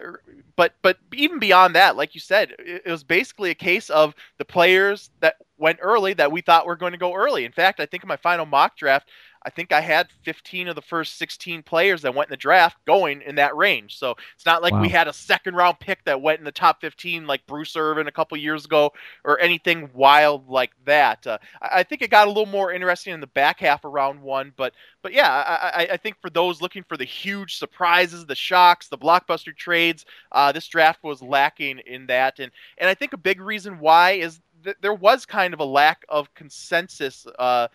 but 0.56 0.74
but 0.82 0.98
even 1.14 1.40
beyond 1.40 1.76
that, 1.76 1.96
like 1.96 2.14
you 2.14 2.22
said, 2.22 2.54
it, 2.60 2.84
it 2.86 2.92
was 2.92 3.04
basically 3.04 3.50
a 3.50 3.56
case 3.56 3.90
of 3.90 4.16
the 4.38 4.46
players 4.46 5.10
that 5.20 5.38
went 5.58 5.80
early 5.82 6.14
that 6.14 6.32
we 6.32 6.42
thought 6.42 6.68
were 6.68 6.76
going 6.76 6.92
to 6.92 6.98
go 6.98 7.14
early. 7.14 7.44
In 7.44 7.52
fact, 7.52 7.80
I 7.80 7.86
think 7.86 8.04
in 8.04 8.08
my 8.08 8.18
final 8.18 8.46
mock 8.46 8.78
draft, 8.78 9.10
I 9.48 9.50
think 9.50 9.72
I 9.72 9.80
had 9.80 10.10
15 10.24 10.68
of 10.68 10.76
the 10.76 10.82
first 10.82 11.18
16 11.18 11.64
players 11.64 12.02
that 12.02 12.14
went 12.14 12.28
in 12.28 12.32
the 12.32 12.38
draft 12.38 12.76
going 12.86 13.22
in 13.22 13.36
that 13.36 13.56
range. 13.56 13.98
So 13.98 14.14
it's 14.36 14.46
not 14.46 14.62
like 14.62 14.74
wow. 14.74 14.82
we 14.82 14.90
had 14.90 15.08
a 15.08 15.14
second 15.14 15.56
round 15.56 15.80
pick 15.80 16.04
that 16.04 16.22
went 16.22 16.40
in 16.40 16.44
the 16.44 16.52
top 16.52 16.82
15 16.82 17.26
like 17.26 17.48
Bruce 17.48 17.78
Irvin 17.78 18.10
a 18.10 18.12
couple 18.12 18.38
years 18.38 18.66
ago 18.66 18.92
or 19.24 19.40
anything 19.40 19.90
wild 19.94 20.50
like 20.50 20.72
that. 20.84 21.26
Uh, 21.26 21.38
I 21.62 21.84
think 21.84 22.02
it 22.02 22.12
got 22.12 22.28
a 22.28 22.30
little 22.30 22.46
more 22.46 22.74
interesting 22.74 23.14
in 23.14 23.22
the 23.22 23.28
back 23.28 23.62
half 23.62 23.86
of 23.86 23.94
round 23.94 24.22
one, 24.22 24.52
but 24.58 24.74
but 25.02 25.14
yeah, 25.14 25.32
I, 25.32 25.88
I 25.94 25.98
think 25.98 26.20
for 26.20 26.30
those 26.30 26.62
looking 26.62 26.84
for 26.84 26.98
the 26.98 27.06
huge 27.06 27.56
surprises, 27.56 28.26
the 28.26 28.36
shocks, 28.36 28.90
the 28.90 28.98
blockbuster 28.98 29.56
trades, 29.56 30.06
uh, 30.34 30.52
this 30.52 30.68
draft 30.68 31.02
was 31.02 31.22
lacking 31.22 31.80
in 31.86 32.08
that, 32.08 32.40
and 32.40 32.52
and 32.78 32.90
I 32.90 32.94
think 32.94 33.14
a 33.14 33.18
big 33.18 33.40
reason 33.40 33.80
why 33.80 34.12
is 34.12 34.42
th- 34.68 34.78
there 34.82 34.94
was 34.94 35.26
kind 35.26 35.54
of 35.54 35.60
a 35.62 35.66
lack 35.66 36.06
of 36.10 36.34
consensus 36.34 37.26
uh, 37.40 37.68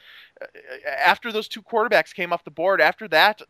after 0.99 1.33
those 1.33 1.49
two 1.49 1.63
quarterbacks 1.63 2.15
came 2.15 2.33
off 2.33 2.45
the 2.45 2.51
board. 2.51 2.81
After 2.83 3.09
that, 3.09 3.41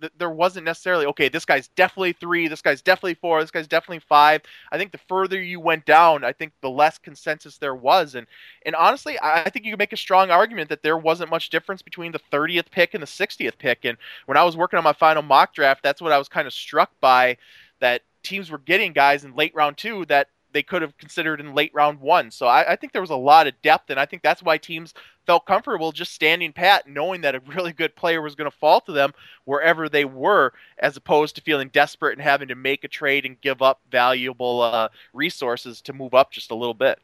th- 0.00 0.12
there 0.18 0.30
wasn't 0.30 0.64
necessarily 0.64 1.06
okay. 1.06 1.28
This 1.28 1.44
guy's 1.44 1.68
definitely 1.68 2.12
three. 2.12 2.48
This 2.48 2.60
guy's 2.60 2.82
definitely 2.82 3.14
four. 3.14 3.40
This 3.40 3.52
guy's 3.52 3.68
definitely 3.68 4.00
five. 4.00 4.42
I 4.72 4.78
think 4.78 4.90
the 4.90 4.98
further 4.98 5.40
you 5.40 5.60
went 5.60 5.86
down, 5.86 6.24
I 6.24 6.32
think 6.32 6.54
the 6.60 6.70
less 6.70 6.98
consensus 6.98 7.56
there 7.56 7.74
was. 7.74 8.16
And 8.16 8.26
and 8.66 8.74
honestly, 8.74 9.16
I, 9.20 9.44
I 9.44 9.50
think 9.50 9.64
you 9.64 9.70
can 9.72 9.78
make 9.78 9.92
a 9.92 9.96
strong 9.96 10.30
argument 10.30 10.68
that 10.70 10.82
there 10.82 10.98
wasn't 10.98 11.30
much 11.30 11.50
difference 11.50 11.82
between 11.82 12.10
the 12.10 12.20
30th 12.32 12.70
pick 12.72 12.94
and 12.94 13.02
the 13.02 13.06
60th 13.06 13.58
pick. 13.58 13.84
And 13.84 13.96
when 14.26 14.36
I 14.36 14.42
was 14.42 14.56
working 14.56 14.76
on 14.78 14.84
my 14.84 14.92
final 14.92 15.22
mock 15.22 15.54
draft, 15.54 15.84
that's 15.84 16.02
what 16.02 16.12
I 16.12 16.18
was 16.18 16.28
kind 16.28 16.48
of 16.48 16.52
struck 16.52 16.90
by 17.00 17.36
that 17.78 18.02
teams 18.24 18.50
were 18.50 18.58
getting 18.58 18.92
guys 18.92 19.24
in 19.24 19.36
late 19.36 19.54
round 19.54 19.76
two 19.76 20.04
that 20.06 20.28
they 20.52 20.62
could 20.62 20.82
have 20.82 20.96
considered 20.98 21.40
in 21.40 21.54
late 21.54 21.72
round 21.74 22.00
one. 22.00 22.30
So 22.30 22.46
I, 22.46 22.72
I, 22.72 22.76
think 22.76 22.92
there 22.92 23.02
was 23.02 23.10
a 23.10 23.16
lot 23.16 23.46
of 23.46 23.60
depth, 23.62 23.90
and 23.90 23.98
I 23.98 24.06
think 24.06 24.22
that's 24.22 24.42
why 24.42 24.58
teams 24.58 24.94
felt 25.26 25.46
comfortable 25.46 25.92
just 25.92 26.12
standing 26.12 26.52
pat, 26.52 26.88
knowing 26.88 27.20
that 27.22 27.34
a 27.34 27.40
really 27.46 27.72
good 27.72 27.94
player 27.96 28.22
was 28.22 28.34
going 28.34 28.50
to 28.50 28.56
fall 28.56 28.80
to 28.82 28.92
them 28.92 29.12
wherever 29.44 29.88
they 29.88 30.04
were, 30.04 30.52
as 30.78 30.96
opposed 30.96 31.36
to 31.36 31.42
feeling 31.42 31.68
desperate 31.68 32.12
and 32.12 32.22
having 32.22 32.48
to 32.48 32.54
make 32.54 32.84
a 32.84 32.88
trade 32.88 33.24
and 33.24 33.40
give 33.40 33.62
up 33.62 33.80
valuable 33.90 34.62
uh, 34.62 34.88
resources 35.12 35.80
to 35.82 35.92
move 35.92 36.14
up 36.14 36.30
just 36.30 36.50
a 36.50 36.54
little 36.54 36.74
bit. 36.74 36.98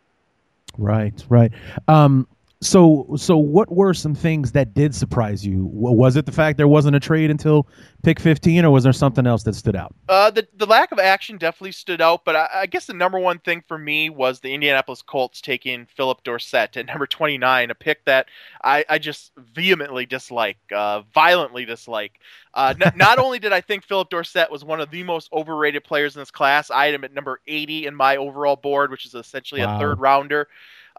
Right, 0.77 1.25
right. 1.29 1.53
Um, 1.87 2.29
so, 2.61 3.07
so 3.17 3.37
what 3.37 3.71
were 3.71 3.95
some 3.95 4.15
things 4.15 4.51
that 4.53 4.75
did 4.75 4.93
surprise 4.93 5.47
you? 5.47 5.67
Was 5.73 6.17
it 6.17 6.27
the 6.27 6.33
fact 6.33 6.57
there 6.57 6.67
wasn't 6.67 6.97
a 6.97 7.01
trade 7.01 7.31
until 7.31 7.69
pick 8.03 8.19
15, 8.19 8.65
or 8.65 8.71
was 8.71 8.83
there 8.83 8.93
something 8.93 9.29
else 9.29 9.45
that 9.45 9.55
stood 9.55 9.77
out? 9.77 9.95
Uh, 10.09 10.31
the 10.31 10.47
the 10.57 10.67
lack 10.67 10.91
of 10.91 10.99
action 10.99 11.39
definitely 11.39 11.71
stood 11.71 12.01
out, 12.01 12.25
but 12.25 12.35
I, 12.35 12.49
I 12.55 12.67
guess 12.67 12.87
the 12.87 12.95
number 12.95 13.19
one 13.21 13.39
thing 13.39 13.63
for 13.69 13.79
me 13.79 14.11
was 14.11 14.41
the 14.41 14.53
Indianapolis 14.53 15.03
Colts 15.03 15.41
taking 15.41 15.87
Phillip 15.87 16.25
Dorsett 16.25 16.77
at 16.77 16.87
number 16.87 17.07
29, 17.07 17.71
a 17.71 17.75
pick 17.77 18.05
that 18.07 18.27
I, 18.65 18.85
I 18.89 18.99
just 18.99 19.31
vehemently 19.37 20.05
dislike, 20.05 20.59
uh, 20.75 21.03
violently 21.15 21.65
dislike. 21.65 22.19
Uh, 22.55 22.75
n- 22.81 22.93
not 22.97 23.21
only 23.21 23.39
did 23.39 23.53
I 23.53 23.61
think 23.61 23.85
Phillip 23.85 24.11
Dorsett 24.11 24.51
was 24.51 24.65
one 24.65 24.81
of 24.81 24.91
the 24.91 25.05
most 25.05 25.33
overrated 25.33 25.85
players 25.85 26.17
in 26.17 26.23
this 26.23 26.33
class, 26.33 26.73
I 26.73 26.87
had 26.87 26.95
him 26.95 27.05
at 27.05 27.15
number 27.15 27.41
80 27.47 27.87
in 27.87 27.95
my 27.95 28.17
overall 28.17 28.57
board, 28.57 28.91
which 28.91 29.07
is 29.07 29.15
essentially 29.15 29.61
wow. 29.61 29.77
a 29.77 29.79
third 29.79 30.01
rounder. 30.01 30.49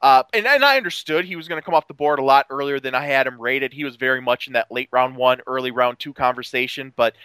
Uh, 0.02 0.24
and, 0.34 0.48
and 0.48 0.64
I 0.64 0.78
understood 0.78 1.26
he 1.26 1.36
was 1.36 1.48
going 1.48 1.62
to 1.62 1.66
come 1.66 1.74
off 1.74 1.88
the 1.88 1.94
board 1.94 2.20
a 2.20 2.24
lot 2.24 2.46
earlier 2.50 2.80
than 2.80 2.96
I 2.96 3.06
had 3.06 3.28
him 3.28 3.40
rated. 3.40 3.74
He 3.74 3.84
was 3.84 3.96
very 3.96 4.22
much 4.22 4.48
in 4.48 4.54
that 4.54 4.72
late 4.72 4.90
round 4.92 5.16
one, 5.16 5.42
early 5.46 5.72
round 5.72 6.00
two 6.00 6.14
conversation, 6.14 6.94
but 6.96 7.16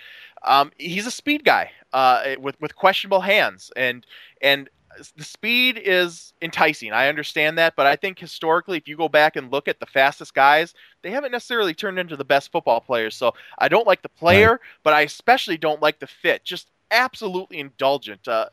um, 0.43 0.73
he's 0.79 1.07
a 1.07 1.11
speed 1.11 1.45
guy 1.45 1.71
uh, 1.93 2.35
with 2.39 2.61
with 2.61 2.77
questionable 2.77 3.21
hands, 3.21 3.71
and 3.77 4.05
and 4.43 4.69
the 5.17 5.25
speed 5.25 5.81
is 5.83 6.33
enticing. 6.43 6.93
I 6.93 7.09
understand 7.09 7.59
that, 7.59 7.75
but 7.77 7.87
I 7.87 7.97
think 7.97 8.19
historically, 8.19 8.77
if 8.77 8.89
you 8.89 8.97
go 8.97 9.09
back 9.09 9.37
and 9.37 9.51
look 9.51 9.69
at 9.69 9.81
the 9.81 9.87
fastest 9.87 10.35
guys, 10.35 10.75
they 11.03 11.11
haven't 11.11 11.33
necessarily 11.33 11.75
turned 11.75 11.99
into 11.99 12.17
the 12.17 12.25
best 12.25 12.53
football 12.53 12.81
players. 12.81 13.17
So 13.17 13.35
I 13.59 13.69
don't 13.69 13.87
like 13.87 14.03
the 14.03 14.09
player, 14.09 14.53
right. 14.53 14.61
but 14.83 14.95
I 14.95 15.03
especially 15.03 15.57
don't 15.57 15.83
like 15.83 15.99
the 15.99 16.07
fit. 16.07 16.45
Just 16.45 16.69
absolutely 16.91 17.59
indulgent. 17.59 18.27
Uh, 18.29 18.47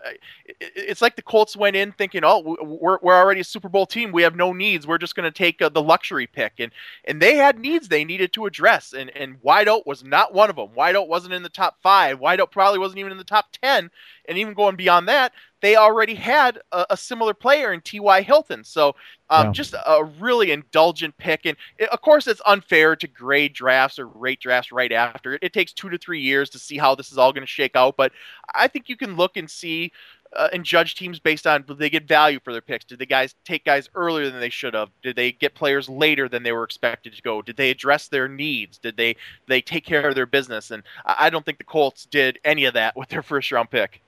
it's 0.60 1.02
like 1.02 1.16
the 1.16 1.22
Colts 1.22 1.56
went 1.56 1.76
in 1.76 1.92
thinking, 1.92 2.24
"Oh, 2.24 2.58
we're, 2.62 3.00
we're 3.02 3.16
already 3.16 3.42
a 3.42 3.46
Super 3.46 3.70
Bowl 3.70 3.86
team. 3.86 4.12
We 4.12 4.24
have 4.24 4.36
no 4.36 4.54
needs. 4.54 4.88
We're 4.88 4.98
just 4.98 5.16
going 5.16 5.32
to 5.32 5.38
take 5.38 5.62
uh, 5.62 5.70
the 5.70 5.82
luxury 5.82 6.28
pick." 6.28 6.54
And 6.60 6.72
and 7.06 7.22
they 7.22 7.36
had 7.36 7.60
needs 7.60 7.88
they 7.88 8.04
needed 8.04 8.34
to 8.34 8.46
address, 8.46 8.94
and 8.94 9.10
and 9.12 9.42
Wideout 9.42 9.86
was 9.86 10.04
not 10.04 10.34
one 10.34 10.50
of 10.50 10.56
them. 10.56 10.70
Wideout 10.70 11.08
wasn't 11.08 11.34
in 11.34 11.44
the 11.44 11.50
top 11.50 11.78
five. 11.82 12.20
Wideout 12.20 12.52
probably 12.52 12.80
wasn't 12.80 13.00
even 13.00 13.12
in 13.12 13.18
the 13.18 13.24
top 13.24 13.48
ten. 13.62 13.90
And 14.28 14.38
even 14.38 14.54
going 14.54 14.76
beyond 14.76 15.08
that, 15.08 15.34
they 15.62 15.76
already 15.76 16.16
had 16.16 16.59
a, 16.72 16.86
a 16.91 16.97
similar 16.97 17.34
player 17.34 17.74
in 17.74 17.82
T.Y. 17.82 18.22
Hilton. 18.22 18.64
So 18.64 18.95
um, 19.30 19.47
yeah. 19.47 19.51
just 19.51 19.74
a 19.74 20.03
really 20.20 20.51
indulgent 20.51 21.16
pick. 21.18 21.45
And 21.45 21.55
it, 21.78 21.89
of 21.89 22.01
course, 22.01 22.28
it's 22.28 22.41
unfair 22.45 22.95
to 22.95 23.07
grade 23.07 23.53
drafts 23.53 23.99
or 23.99 24.07
rate 24.07 24.39
drafts 24.39 24.72
right 24.72 24.91
after. 24.91 25.34
It, 25.34 25.43
it 25.43 25.53
takes 25.53 25.74
two 25.74 25.89
to 25.89 25.97
three 25.97 26.22
years 26.22 26.49
to 26.51 26.59
see 26.59 26.78
how 26.78 26.95
this 26.95 27.12
is 27.12 27.18
all 27.18 27.32
going 27.32 27.43
to 27.43 27.47
shake 27.47 27.76
out. 27.76 27.95
But 27.97 28.12
I 28.53 28.68
think 28.68 28.89
you 28.89 28.97
can 28.97 29.16
look 29.16 29.38
and 29.38 29.49
see 29.49 29.91
uh, 30.36 30.47
and 30.53 30.64
judge 30.64 30.95
teams 30.95 31.20
based 31.20 31.45
on 31.45 31.64
did 31.64 31.78
they 31.78 31.89
get 31.89 32.07
value 32.07 32.39
for 32.43 32.53
their 32.53 32.62
picks? 32.62 32.86
Did 32.86 32.99
the 32.99 33.05
guys 33.05 33.36
take 33.43 33.66
guys 33.66 33.89
earlier 33.95 34.30
than 34.30 34.39
they 34.39 34.49
should 34.49 34.74
have? 34.74 34.89
Did 35.03 35.16
they 35.16 35.34
get 35.34 35.55
players 35.55 35.89
later 35.89 36.30
than 36.30 36.43
they 36.43 36.53
were 36.53 36.64
expected 36.64 37.14
to 37.14 37.22
go? 37.22 37.41
Did 37.41 37.57
they 37.57 37.70
address 37.70 38.07
their 38.07 38.28
needs? 38.28 38.78
Did 38.78 38.95
they 38.97 39.16
they 39.47 39.62
take 39.62 39.86
care 39.86 40.07
of 40.07 40.16
their 40.16 40.26
business? 40.26 40.72
And 40.72 40.84
I 41.05 41.30
don't 41.30 41.45
think 41.45 41.57
the 41.57 41.64
Colts 41.64 42.05
did 42.05 42.39
any 42.45 42.66
of 42.66 42.74
that 42.76 42.95
with 42.95 43.09
their 43.09 43.24
first 43.24 43.51
round 43.51 43.70
pick. 43.70 44.01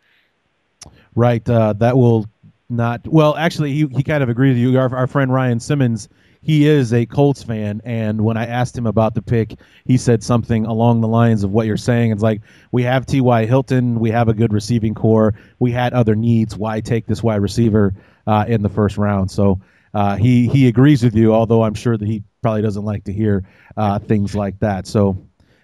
Right. 1.16 1.47
Uh, 1.47 1.74
that 1.74 1.97
will 1.97 2.26
not. 2.70 3.07
Well, 3.07 3.36
actually, 3.36 3.74
he, 3.74 3.88
he 3.88 4.03
kind 4.03 4.24
of 4.24 4.30
agreed 4.30 4.49
with 4.49 4.57
you. 4.57 4.78
Our, 4.78 4.93
our 4.95 5.07
friend 5.07 5.32
Ryan 5.32 5.59
Simmons, 5.59 6.09
he 6.41 6.68
is 6.68 6.93
a 6.93 7.05
Colts 7.05 7.43
fan, 7.43 7.82
and 7.86 8.22
when 8.22 8.36
I 8.36 8.45
asked 8.45 8.78
him 8.78 8.86
about 8.86 9.16
the 9.16 9.22
pick, 9.22 9.55
he 9.86 9.97
said 9.97 10.24
something 10.24 10.66
along 10.66 11.01
the 11.01 11.07
lines 11.07 11.43
of 11.43 11.51
what 11.51 11.68
you're 11.68 11.78
saying. 11.78 12.11
It's 12.11 12.24
like 12.24 12.41
we 12.72 12.84
have 12.84 13.05
T.Y. 13.05 13.45
Hilton, 13.45 13.99
we 13.99 14.11
have 14.11 14.28
a 14.28 14.34
good 14.34 14.51
receiving 14.51 14.93
corps, 14.93 15.34
we 15.59 15.72
had 15.72 15.93
other 15.93 16.16
needs. 16.16 16.57
Why 16.57 16.82
take 16.82 17.05
this 17.05 17.24
wide 17.24 17.41
receiver 17.41 17.93
uh, 18.28 18.45
in 18.47 18.61
the 18.61 18.70
first 18.70 18.97
round? 18.97 19.32
So 19.32 19.61
uh, 19.93 20.18
he 20.18 20.47
he 20.47 20.68
agrees 20.68 21.03
with 21.03 21.16
you, 21.16 21.34
although 21.34 21.64
I'm 21.64 21.76
sure 21.76 21.97
that 21.97 22.07
he 22.07 22.24
probably 22.41 22.61
doesn't 22.61 22.84
like 22.84 23.05
to 23.05 23.14
hear 23.14 23.45
uh, 23.78 23.99
things 23.99 24.36
like 24.36 24.59
that. 24.59 24.88
So. 24.88 25.18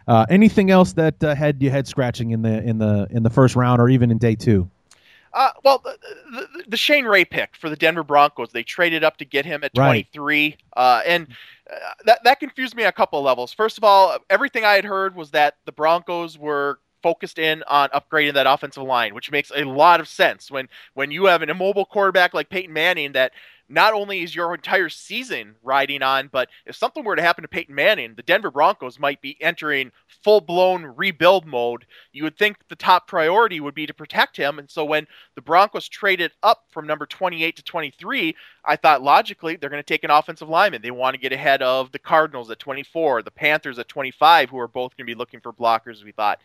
Uh, 0.07 0.25
anything 0.31 0.71
else 0.71 0.93
that 0.93 1.23
uh, 1.23 1.35
had 1.35 1.61
you 1.61 1.69
head 1.69 1.85
scratching 1.85 2.31
in 2.31 2.41
the 2.41 2.63
in 2.63 2.79
the 2.79 3.07
in 3.11 3.21
the 3.21 3.29
first 3.29 3.55
round 3.55 3.79
or 3.79 3.87
even 3.87 4.09
in 4.09 4.17
day 4.17 4.33
two? 4.33 4.67
Uh, 5.33 5.51
well, 5.63 5.79
the, 5.83 5.97
the, 6.31 6.63
the, 6.69 6.77
Shane 6.77 7.05
Ray 7.05 7.23
pick 7.23 7.55
for 7.55 7.69
the 7.69 7.75
Denver 7.75 8.03
Broncos, 8.03 8.51
they 8.51 8.63
traded 8.63 9.03
up 9.03 9.17
to 9.17 9.25
get 9.25 9.45
him 9.45 9.63
at 9.63 9.73
23, 9.73 10.45
right. 10.47 10.57
uh, 10.75 11.01
and 11.05 11.27
uh, 11.71 11.75
that 12.05 12.23
that 12.23 12.39
confused 12.39 12.75
me 12.75 12.83
a 12.83 12.91
couple 12.91 13.19
of 13.19 13.25
levels. 13.25 13.53
First 13.53 13.77
of 13.77 13.83
all, 13.83 14.17
everything 14.29 14.65
I 14.65 14.73
had 14.73 14.85
heard 14.85 15.15
was 15.15 15.31
that 15.31 15.57
the 15.65 15.71
Broncos 15.71 16.37
were 16.37 16.79
focused 17.01 17.39
in 17.39 17.63
on 17.63 17.89
upgrading 17.89 18.33
that 18.33 18.47
offensive 18.47 18.83
line, 18.83 19.13
which 19.13 19.31
makes 19.31 19.51
a 19.55 19.63
lot 19.63 19.99
of 19.99 20.07
sense 20.07 20.49
when 20.49 20.67
when 20.93 21.11
you 21.11 21.25
have 21.25 21.41
an 21.41 21.49
immobile 21.49 21.85
quarterback 21.85 22.33
like 22.33 22.49
Peyton 22.49 22.73
Manning 22.73 23.11
that 23.13 23.31
not 23.69 23.93
only 23.93 24.23
is 24.23 24.35
your 24.35 24.53
entire 24.53 24.89
season 24.89 25.55
riding 25.61 26.01
on, 26.01 26.27
but 26.31 26.49
if 26.65 26.75
something 26.75 27.03
were 27.03 27.15
to 27.15 27.21
happen 27.21 27.43
to 27.43 27.47
Peyton 27.47 27.75
Manning, 27.75 28.15
the 28.15 28.23
Denver 28.23 28.51
Broncos 28.51 28.99
might 28.99 29.21
be 29.21 29.41
entering 29.41 29.91
full 30.23 30.41
blown 30.41 30.83
rebuild 30.83 31.45
mode. 31.45 31.85
You 32.11 32.23
would 32.23 32.37
think 32.37 32.57
the 32.67 32.75
top 32.75 33.07
priority 33.07 33.59
would 33.59 33.75
be 33.75 33.85
to 33.85 33.93
protect 33.93 34.35
him. 34.35 34.59
And 34.59 34.69
so 34.69 34.83
when 34.83 35.07
the 35.35 35.41
Broncos 35.41 35.87
traded 35.87 36.31
up 36.41 36.65
from 36.69 36.87
number 36.87 37.05
28 37.05 37.55
to 37.55 37.63
23, 37.63 38.35
I 38.65 38.75
thought 38.75 39.03
logically 39.03 39.55
they're 39.55 39.69
going 39.69 39.83
to 39.83 39.87
take 39.87 40.03
an 40.03 40.11
offensive 40.11 40.49
lineman. 40.49 40.81
They 40.81 40.91
want 40.91 41.13
to 41.13 41.21
get 41.21 41.31
ahead 41.31 41.61
of 41.61 41.91
the 41.91 41.99
Cardinals 41.99 42.49
at 42.49 42.59
24, 42.59 43.23
the 43.23 43.31
Panthers 43.31 43.79
at 43.79 43.87
25, 43.87 44.49
who 44.49 44.59
are 44.59 44.67
both 44.67 44.97
going 44.97 45.05
to 45.05 45.11
be 45.11 45.17
looking 45.17 45.41
for 45.41 45.53
blockers, 45.53 46.03
we 46.03 46.11
thought. 46.11 46.39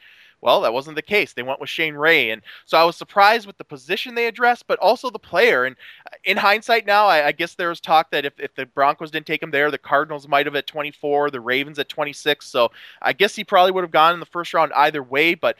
Well, 0.45 0.61
that 0.61 0.74
wasn't 0.74 0.97
the 0.97 1.03
case. 1.03 1.32
They 1.32 1.42
went 1.42 1.59
with 1.59 1.70
Shane 1.70 1.95
Ray. 1.95 2.30
And 2.30 2.42
so 2.66 2.76
I 2.76 2.84
was 2.84 2.97
surprised 2.97 3.47
with 3.47 3.57
the 3.57 3.64
position 3.64 4.14
they 4.14 4.26
addressed, 4.26 4.66
but 4.66 4.78
also 4.78 5.09
the 5.09 5.18
player. 5.18 5.64
And 5.64 5.74
uh, 6.07 6.16
in 6.24 6.36
hindsight 6.36 6.84
now, 6.86 7.07
I, 7.07 7.28
I 7.28 7.32
guess 7.32 7.55
there 7.55 7.70
was 7.70 7.80
talk 7.80 8.11
that 8.11 8.26
if, 8.26 8.34
if 8.38 8.55
the 8.55 8.66
Broncos 8.66 9.11
didn't 9.11 9.26
take 9.26 9.42
him 9.42 9.51
there, 9.51 9.70
the 9.70 9.78
Cardinals 9.78 10.28
might 10.28 10.45
have 10.45 10.55
at 10.55 10.66
24, 10.66 11.30
the 11.30 11.40
Ravens 11.40 11.78
at 11.78 11.88
26. 11.88 12.47
So 12.47 12.70
I 13.01 13.14
guess 13.14 13.34
he 13.34 13.42
probably 13.42 13.72
would 13.72 13.84
have 13.84 13.90
gone 13.90 14.12
in 14.12 14.20
the 14.20 14.26
first 14.26 14.53
round 14.53 14.70
either 14.74 15.03
way. 15.03 15.34
But 15.34 15.57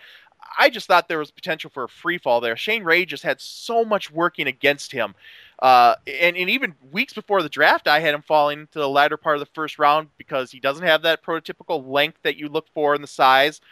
I 0.59 0.68
just 0.68 0.87
thought 0.87 1.09
there 1.09 1.18
was 1.18 1.30
potential 1.30 1.70
for 1.70 1.85
a 1.85 1.89
free 1.89 2.18
fall 2.18 2.43
there. 2.43 2.55
Shane 2.55 2.85
Ray 2.85 3.07
just 3.07 3.22
had 3.22 3.41
so 3.41 3.87
much 3.87 4.11
working 4.11 4.47
against 4.47 4.93
him. 4.93 5.14
Uh, 5.61 5.95
and, 6.07 6.37
and 6.37 6.51
even 6.51 6.74
weeks 6.93 7.14
before 7.14 7.43
the 7.43 7.49
draft, 7.49 7.89
I 7.89 8.01
had 8.01 8.14
him 8.14 8.20
falling 8.20 8.68
to 8.72 8.78
the 8.78 8.89
latter 8.89 9.16
part 9.16 9.37
of 9.37 9.41
the 9.41 9.53
first 9.55 9.78
round 9.78 10.09
because 10.18 10.51
he 10.51 10.61
doesn't 10.61 10.85
have 10.85 11.01
that 11.03 11.24
prototypical 11.24 11.89
length 11.89 12.18
that 12.22 12.37
you 12.37 12.51
look 12.51 12.66
for 12.74 12.95
in 12.95 13.01
the 13.01 13.07
size. 13.07 13.62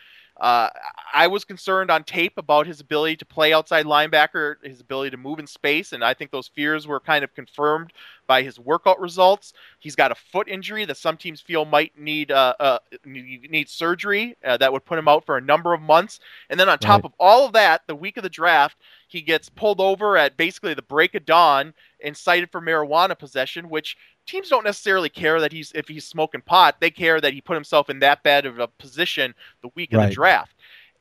Uh, 0.41 0.68
I 1.12 1.26
was 1.26 1.45
concerned 1.45 1.91
on 1.91 2.05
tape 2.05 2.39
about 2.39 2.66
his 2.66 2.80
ability 2.80 3.16
to 3.16 3.24
play 3.26 3.53
outside 3.53 3.85
linebacker, 3.85 4.57
his 4.64 4.80
ability 4.80 5.11
to 5.11 5.16
move 5.16 5.39
in 5.39 5.47
space, 5.47 5.93
and 5.93 6.03
I 6.03 6.14
think 6.14 6.30
those 6.30 6.49
fears 6.49 6.87
were 6.87 7.01
kind 7.01 7.22
of 7.22 7.35
confirmed 7.35 7.93
by 8.26 8.43
his 8.43 8.59
workout 8.59 8.99
results. 8.99 9.53
He's 9.78 9.95
got 9.95 10.11
a 10.11 10.14
foot 10.14 10.49
injury 10.49 10.85
that 10.87 10.97
some 10.97 11.16
teams 11.16 11.41
feel 11.41 11.64
might 11.64 11.99
need 11.99 12.30
uh, 12.30 12.55
uh 12.59 12.78
need 13.05 13.68
surgery 13.68 14.37
uh, 14.45 14.57
that 14.57 14.72
would 14.72 14.85
put 14.85 14.99
him 14.99 15.07
out 15.07 15.26
for 15.26 15.37
a 15.37 15.41
number 15.41 15.74
of 15.74 15.83
months. 15.83 16.18
And 16.49 16.59
then 16.59 16.68
on 16.68 16.78
top 16.78 17.03
right. 17.03 17.05
of 17.05 17.12
all 17.20 17.47
of 17.47 17.53
that, 17.53 17.83
the 17.87 17.95
week 17.95 18.16
of 18.16 18.22
the 18.22 18.30
draft, 18.30 18.78
he 19.09 19.20
gets 19.20 19.51
pulled 19.51 19.80
over 19.80 20.16
at 20.16 20.39
basically 20.39 20.72
the 20.72 20.83
break 20.83 21.14
of 21.14 21.26
dawn 21.26 21.74
and 22.03 22.16
cited 22.16 22.51
for 22.51 22.61
marijuana 22.61 23.18
possession, 23.18 23.68
which 23.68 23.97
teams 24.27 24.49
don't 24.49 24.64
necessarily 24.64 25.09
care 25.09 25.41
that 25.41 25.53
he's 25.53 25.73
if 25.73 25.89
he's 25.89 26.05
smoking 26.05 26.41
pot. 26.41 26.77
They 26.81 26.91
care 26.91 27.20
that 27.20 27.33
he 27.33 27.41
put 27.41 27.55
himself 27.55 27.91
in 27.91 27.99
that 28.01 28.23
bad 28.23 28.47
of 28.47 28.59
a 28.59 28.68
position 28.68 29.35
the 29.62 29.70
week 29.75 29.91
right. 29.93 30.05
of 30.05 30.11
the 30.11 30.14
draft. 30.14 30.55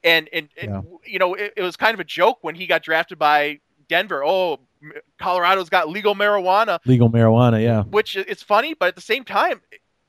And 0.03 0.29
and, 0.33 0.49
yeah. 0.57 0.63
and 0.63 0.85
you 1.05 1.19
know 1.19 1.33
it, 1.35 1.53
it 1.57 1.61
was 1.61 1.75
kind 1.75 1.93
of 1.93 1.99
a 1.99 2.05
joke 2.05 2.39
when 2.41 2.55
he 2.55 2.67
got 2.67 2.83
drafted 2.83 3.19
by 3.19 3.59
Denver. 3.87 4.23
Oh, 4.23 4.59
Colorado's 5.19 5.69
got 5.69 5.89
legal 5.89 6.15
marijuana. 6.15 6.79
Legal 6.85 7.09
marijuana, 7.09 7.61
yeah. 7.61 7.83
Which 7.83 8.15
it's 8.15 8.41
funny, 8.41 8.73
but 8.73 8.87
at 8.87 8.95
the 8.95 9.01
same 9.01 9.23
time, 9.23 9.61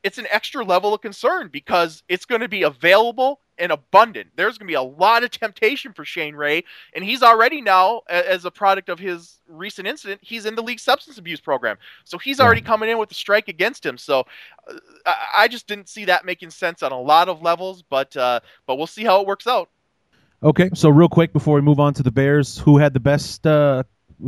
it's 0.02 0.18
an 0.18 0.26
extra 0.30 0.64
level 0.64 0.94
of 0.94 1.00
concern 1.00 1.48
because 1.52 2.02
it's 2.08 2.24
going 2.24 2.40
to 2.40 2.48
be 2.48 2.62
available 2.62 3.40
and 3.62 3.70
abundant. 3.70 4.28
There's 4.34 4.58
going 4.58 4.66
to 4.66 4.70
be 4.70 4.74
a 4.74 4.82
lot 4.82 5.22
of 5.22 5.30
temptation 5.30 5.92
for 5.92 6.04
Shane 6.04 6.34
Ray, 6.34 6.64
and 6.94 7.04
he's 7.04 7.22
already 7.22 7.60
now, 7.60 8.02
as 8.08 8.44
a 8.44 8.50
product 8.50 8.88
of 8.88 8.98
his 8.98 9.38
recent 9.48 9.86
incident, 9.86 10.20
he's 10.22 10.44
in 10.44 10.56
the 10.56 10.62
league 10.62 10.80
substance 10.80 11.16
abuse 11.16 11.40
program. 11.40 11.78
So 12.04 12.18
he's 12.18 12.40
already 12.40 12.60
coming 12.60 12.90
in 12.90 12.98
with 12.98 13.10
a 13.12 13.14
strike 13.14 13.46
against 13.46 13.86
him. 13.86 13.96
So 13.96 14.26
uh, 14.68 15.14
I 15.36 15.46
just 15.46 15.68
didn't 15.68 15.88
see 15.88 16.04
that 16.06 16.24
making 16.24 16.50
sense 16.50 16.82
on 16.82 16.90
a 16.90 17.00
lot 17.00 17.28
of 17.28 17.40
levels, 17.40 17.82
but 17.82 18.14
uh, 18.16 18.40
but 18.66 18.76
we'll 18.76 18.88
see 18.88 19.04
how 19.04 19.20
it 19.20 19.26
works 19.26 19.46
out. 19.46 19.70
Okay, 20.42 20.68
so 20.74 20.88
real 20.90 21.08
quick 21.08 21.32
before 21.32 21.54
we 21.54 21.60
move 21.60 21.78
on 21.78 21.94
to 21.94 22.02
the 22.02 22.10
Bears, 22.10 22.58
who 22.58 22.78
had 22.78 22.92
the 22.92 23.00
best? 23.00 23.46
Uh, 23.46 23.84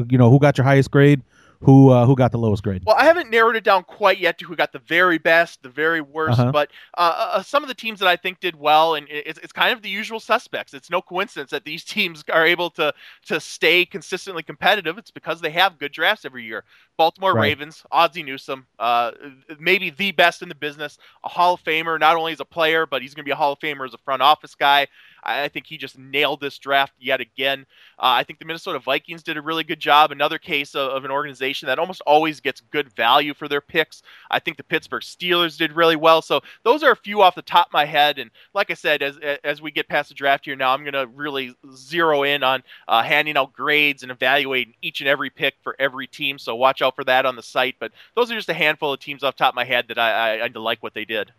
you 0.08 0.16
know, 0.16 0.30
who 0.30 0.38
got 0.38 0.56
your 0.56 0.64
highest 0.64 0.92
grade? 0.92 1.22
Who 1.64 1.90
uh, 1.90 2.06
who 2.06 2.14
got 2.16 2.32
the 2.32 2.38
lowest 2.38 2.62
grade? 2.62 2.84
Well, 2.86 2.96
I 2.98 3.04
haven't 3.04 3.30
narrowed 3.30 3.56
it 3.56 3.64
down 3.64 3.84
quite 3.84 4.18
yet 4.18 4.38
to 4.38 4.44
who 4.44 4.56
got 4.56 4.72
the 4.72 4.78
very 4.78 5.16
best, 5.18 5.62
the 5.62 5.70
very 5.70 6.02
worst, 6.02 6.38
Uh-huh. 6.40 6.52
but 6.52 6.70
uh, 6.98 7.14
uh, 7.36 7.42
some 7.42 7.62
of 7.64 7.68
the 7.68 7.74
teams 7.74 7.98
that 8.00 8.08
I 8.08 8.16
think 8.16 8.40
did 8.40 8.56
well, 8.56 8.94
and 8.94 9.06
it's, 9.08 9.38
it's 9.38 9.52
kind 9.52 9.72
of 9.72 9.80
the 9.80 9.88
usual 9.88 10.20
suspects. 10.20 10.74
It's 10.74 10.90
no 10.90 11.00
coincidence 11.00 11.50
that 11.50 11.64
these 11.64 11.84
teams 11.96 12.24
are 12.32 12.44
able 12.46 12.70
to 12.70 12.92
to 13.26 13.40
stay 13.40 13.86
consistently 13.86 14.42
competitive. 14.42 14.98
It's 14.98 15.10
because 15.10 15.40
they 15.40 15.50
have 15.50 15.78
good 15.78 15.92
drafts 15.92 16.24
every 16.26 16.44
year. 16.44 16.64
Baltimore 16.98 17.34
Right. 17.34 17.42
Ravens, 17.42 17.84
Ozzie 17.90 18.22
Newsome, 18.22 18.66
uh, 18.78 19.12
maybe 19.58 19.90
the 19.90 20.12
best 20.12 20.42
in 20.42 20.48
the 20.48 20.54
business, 20.54 20.98
a 21.24 21.28
Hall 21.28 21.54
of 21.54 21.62
Famer, 21.64 21.98
not 21.98 22.16
only 22.16 22.32
as 22.32 22.40
a 22.40 22.44
player, 22.44 22.86
but 22.86 23.02
he's 23.02 23.14
going 23.14 23.24
to 23.24 23.28
be 23.28 23.32
a 23.32 23.36
Hall 23.36 23.52
of 23.52 23.58
Famer 23.58 23.84
as 23.86 23.94
a 23.94 23.98
front 23.98 24.22
office 24.22 24.54
guy. 24.54 24.86
I 25.24 25.48
think 25.48 25.66
he 25.66 25.76
just 25.76 25.98
nailed 25.98 26.40
this 26.40 26.58
draft 26.58 26.92
yet 26.98 27.20
again. 27.20 27.66
Uh, 27.98 28.14
I 28.18 28.24
think 28.24 28.38
the 28.38 28.44
Minnesota 28.44 28.78
Vikings 28.78 29.22
did 29.22 29.36
a 29.36 29.42
really 29.42 29.64
good 29.64 29.80
job. 29.80 30.12
Another 30.12 30.38
case 30.38 30.74
of, 30.74 30.90
of 30.90 31.04
an 31.04 31.10
organization 31.10 31.66
that 31.66 31.78
almost 31.78 32.02
always 32.06 32.40
gets 32.40 32.60
good 32.60 32.92
value 32.94 33.34
for 33.34 33.48
their 33.48 33.60
picks. 33.60 34.02
I 34.30 34.38
think 34.38 34.56
the 34.56 34.64
Pittsburgh 34.64 35.02
Steelers 35.02 35.56
did 35.56 35.72
really 35.72 35.96
well. 35.96 36.22
So 36.22 36.40
those 36.62 36.82
are 36.82 36.92
a 36.92 36.96
few 36.96 37.22
off 37.22 37.34
the 37.34 37.42
top 37.42 37.68
of 37.68 37.72
my 37.72 37.84
head. 37.84 38.18
And 38.18 38.30
like 38.54 38.70
I 38.70 38.74
said, 38.74 39.02
as 39.02 39.18
as 39.42 39.62
we 39.62 39.70
get 39.70 39.88
past 39.88 40.08
the 40.08 40.14
draft 40.14 40.44
here 40.44 40.56
now, 40.56 40.72
I'm 40.72 40.82
going 40.82 40.94
to 40.94 41.06
really 41.06 41.54
zero 41.74 42.22
in 42.22 42.42
on 42.42 42.62
uh, 42.88 43.02
handing 43.02 43.36
out 43.36 43.52
grades 43.52 44.02
and 44.02 44.12
evaluating 44.12 44.74
each 44.82 45.00
and 45.00 45.08
every 45.08 45.30
pick 45.30 45.54
for 45.62 45.76
every 45.78 46.06
team. 46.06 46.38
So 46.38 46.54
watch 46.54 46.82
out 46.82 46.94
for 46.94 47.04
that 47.04 47.26
on 47.26 47.36
the 47.36 47.42
site. 47.42 47.76
But 47.78 47.92
those 48.14 48.30
are 48.30 48.34
just 48.34 48.48
a 48.48 48.54
handful 48.54 48.92
of 48.92 49.00
teams 49.00 49.22
off 49.22 49.36
top 49.36 49.52
of 49.52 49.56
my 49.56 49.64
head 49.64 49.86
that 49.88 49.98
I, 49.98 50.40
I, 50.40 50.44
I 50.44 50.58
like 50.58 50.82
what 50.82 50.94
they 50.94 51.04
did 51.04 51.32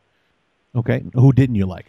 Okay, 0.76 1.04
who 1.14 1.32
didn't 1.32 1.56
you 1.56 1.66
like? 1.66 1.86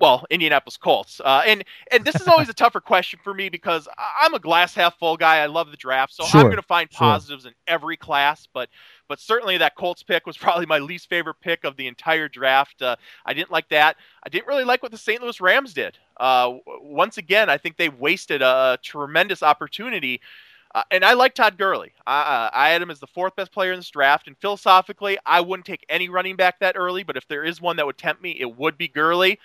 Well, 0.00 0.24
Indianapolis 0.30 0.76
Colts. 0.76 1.20
Uh, 1.24 1.42
and 1.46 1.64
and 1.90 2.04
this 2.04 2.14
is 2.16 2.28
always 2.28 2.48
a 2.48 2.54
tougher 2.54 2.80
question 2.80 3.18
for 3.22 3.34
me 3.34 3.48
because 3.48 3.88
I'm 3.98 4.34
a 4.34 4.38
glass 4.38 4.74
half 4.74 4.98
full 4.98 5.16
guy. 5.16 5.38
I 5.38 5.46
love 5.46 5.70
the 5.70 5.76
draft, 5.76 6.14
so 6.14 6.24
Sure, 6.24 6.40
I'm 6.40 6.46
going 6.46 6.56
to 6.56 6.62
find 6.62 6.90
sure. 6.90 6.98
positives 6.98 7.46
in 7.46 7.52
every 7.66 7.96
class. 7.96 8.46
But 8.52 8.68
but 9.08 9.20
certainly 9.20 9.58
that 9.58 9.74
Colts 9.74 10.02
pick 10.02 10.26
was 10.26 10.36
probably 10.38 10.66
my 10.66 10.78
least 10.78 11.08
favorite 11.08 11.40
pick 11.40 11.64
of 11.64 11.76
the 11.76 11.86
entire 11.86 12.28
draft. 12.28 12.82
Uh, 12.82 12.96
I 13.26 13.34
didn't 13.34 13.50
like 13.50 13.68
that. 13.70 13.96
I 14.24 14.28
didn't 14.28 14.46
really 14.46 14.64
like 14.64 14.82
what 14.82 14.92
the 14.92 14.98
St. 14.98 15.20
Louis 15.22 15.40
Rams 15.40 15.74
did. 15.74 15.98
Uh, 16.18 16.54
once 16.82 17.18
again, 17.18 17.48
I 17.48 17.58
think 17.58 17.76
they 17.76 17.88
wasted 17.88 18.42
a 18.42 18.78
tremendous 18.82 19.42
opportunity. 19.42 20.20
Uh, 20.74 20.82
and 20.90 21.02
I 21.02 21.14
like 21.14 21.34
Todd 21.34 21.56
Gurley. 21.56 21.92
I, 22.06 22.20
uh, 22.20 22.50
I 22.52 22.68
had 22.70 22.82
him 22.82 22.90
as 22.90 23.00
the 23.00 23.06
fourth 23.06 23.34
best 23.34 23.52
player 23.52 23.72
in 23.72 23.78
this 23.78 23.88
draft. 23.88 24.26
And 24.26 24.36
philosophically, 24.36 25.16
I 25.24 25.40
wouldn't 25.40 25.64
take 25.66 25.84
any 25.88 26.08
running 26.10 26.36
back 26.36 26.60
that 26.60 26.76
early. 26.76 27.02
But 27.04 27.16
if 27.16 27.26
there 27.26 27.42
is 27.42 27.60
one 27.60 27.76
that 27.76 27.86
would 27.86 27.96
tempt 27.96 28.22
me, 28.22 28.36
it 28.38 28.56
would 28.58 28.76
be 28.76 28.86
Gurley. 28.86 29.38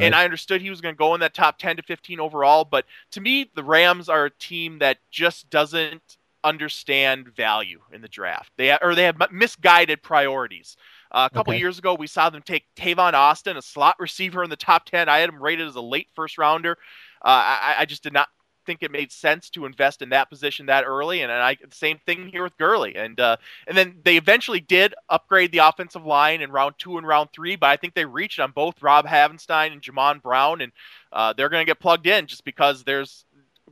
And 0.00 0.14
I 0.14 0.24
understood 0.24 0.60
he 0.60 0.70
was 0.70 0.80
going 0.80 0.94
to 0.94 0.98
go 0.98 1.14
in 1.14 1.20
that 1.20 1.34
top 1.34 1.58
10 1.58 1.76
to 1.76 1.82
15 1.82 2.20
overall. 2.20 2.64
But 2.64 2.86
to 3.12 3.20
me, 3.20 3.50
the 3.54 3.64
Rams 3.64 4.08
are 4.08 4.26
a 4.26 4.30
team 4.30 4.78
that 4.78 4.98
just 5.10 5.50
doesn't 5.50 6.18
understand 6.44 7.28
value 7.36 7.80
in 7.92 8.02
the 8.02 8.08
draft. 8.08 8.52
They 8.56 8.76
or 8.80 8.94
they 8.94 9.04
have 9.04 9.16
misguided 9.30 10.02
priorities. 10.02 10.76
Uh, 11.12 11.28
a 11.30 11.34
couple 11.34 11.52
Okay. 11.52 11.54
years 11.54 11.78
ago, 11.78 11.94
we 11.94 12.06
saw 12.06 12.30
them 12.30 12.42
take 12.42 12.64
Tavon 12.74 13.12
Austin, 13.12 13.56
a 13.56 13.62
slot 13.62 13.96
receiver 14.00 14.42
in 14.42 14.50
the 14.50 14.56
top 14.56 14.86
10. 14.86 15.08
I 15.08 15.18
had 15.18 15.28
him 15.28 15.42
rated 15.42 15.68
as 15.68 15.76
a 15.76 15.80
late 15.80 16.08
first 16.14 16.38
rounder. 16.38 16.78
Uh, 17.24 17.28
I, 17.28 17.74
I 17.80 17.84
just 17.84 18.02
did 18.02 18.12
not 18.12 18.28
think 18.64 18.82
it 18.82 18.90
made 18.90 19.12
sense 19.12 19.50
to 19.50 19.66
invest 19.66 20.02
in 20.02 20.10
that 20.10 20.30
position 20.30 20.66
that 20.66 20.84
early. 20.84 21.22
And, 21.22 21.32
I 21.32 21.56
same 21.70 21.98
thing 22.06 22.28
here 22.28 22.42
with 22.42 22.56
Gurley. 22.58 22.94
And 22.96 23.18
uh, 23.18 23.36
and 23.66 23.76
then 23.76 23.96
they 24.04 24.16
eventually 24.16 24.60
did 24.60 24.94
upgrade 25.08 25.52
the 25.52 25.58
offensive 25.58 26.04
line 26.04 26.40
in 26.40 26.50
round 26.50 26.74
two 26.78 26.98
and 26.98 27.06
round 27.06 27.30
three, 27.32 27.56
but 27.56 27.70
I 27.70 27.76
think 27.76 27.94
they 27.94 28.04
reached 28.04 28.40
on 28.40 28.52
both 28.52 28.82
Rob 28.82 29.06
Havenstein 29.06 29.72
and 29.72 29.82
Jamon 29.82 30.22
Brown, 30.22 30.60
and 30.60 30.72
uh, 31.12 31.32
they're 31.32 31.48
going 31.48 31.64
to 31.64 31.70
get 31.70 31.80
plugged 31.80 32.06
in 32.06 32.26
just 32.26 32.44
because 32.44 32.84
there's 32.84 33.24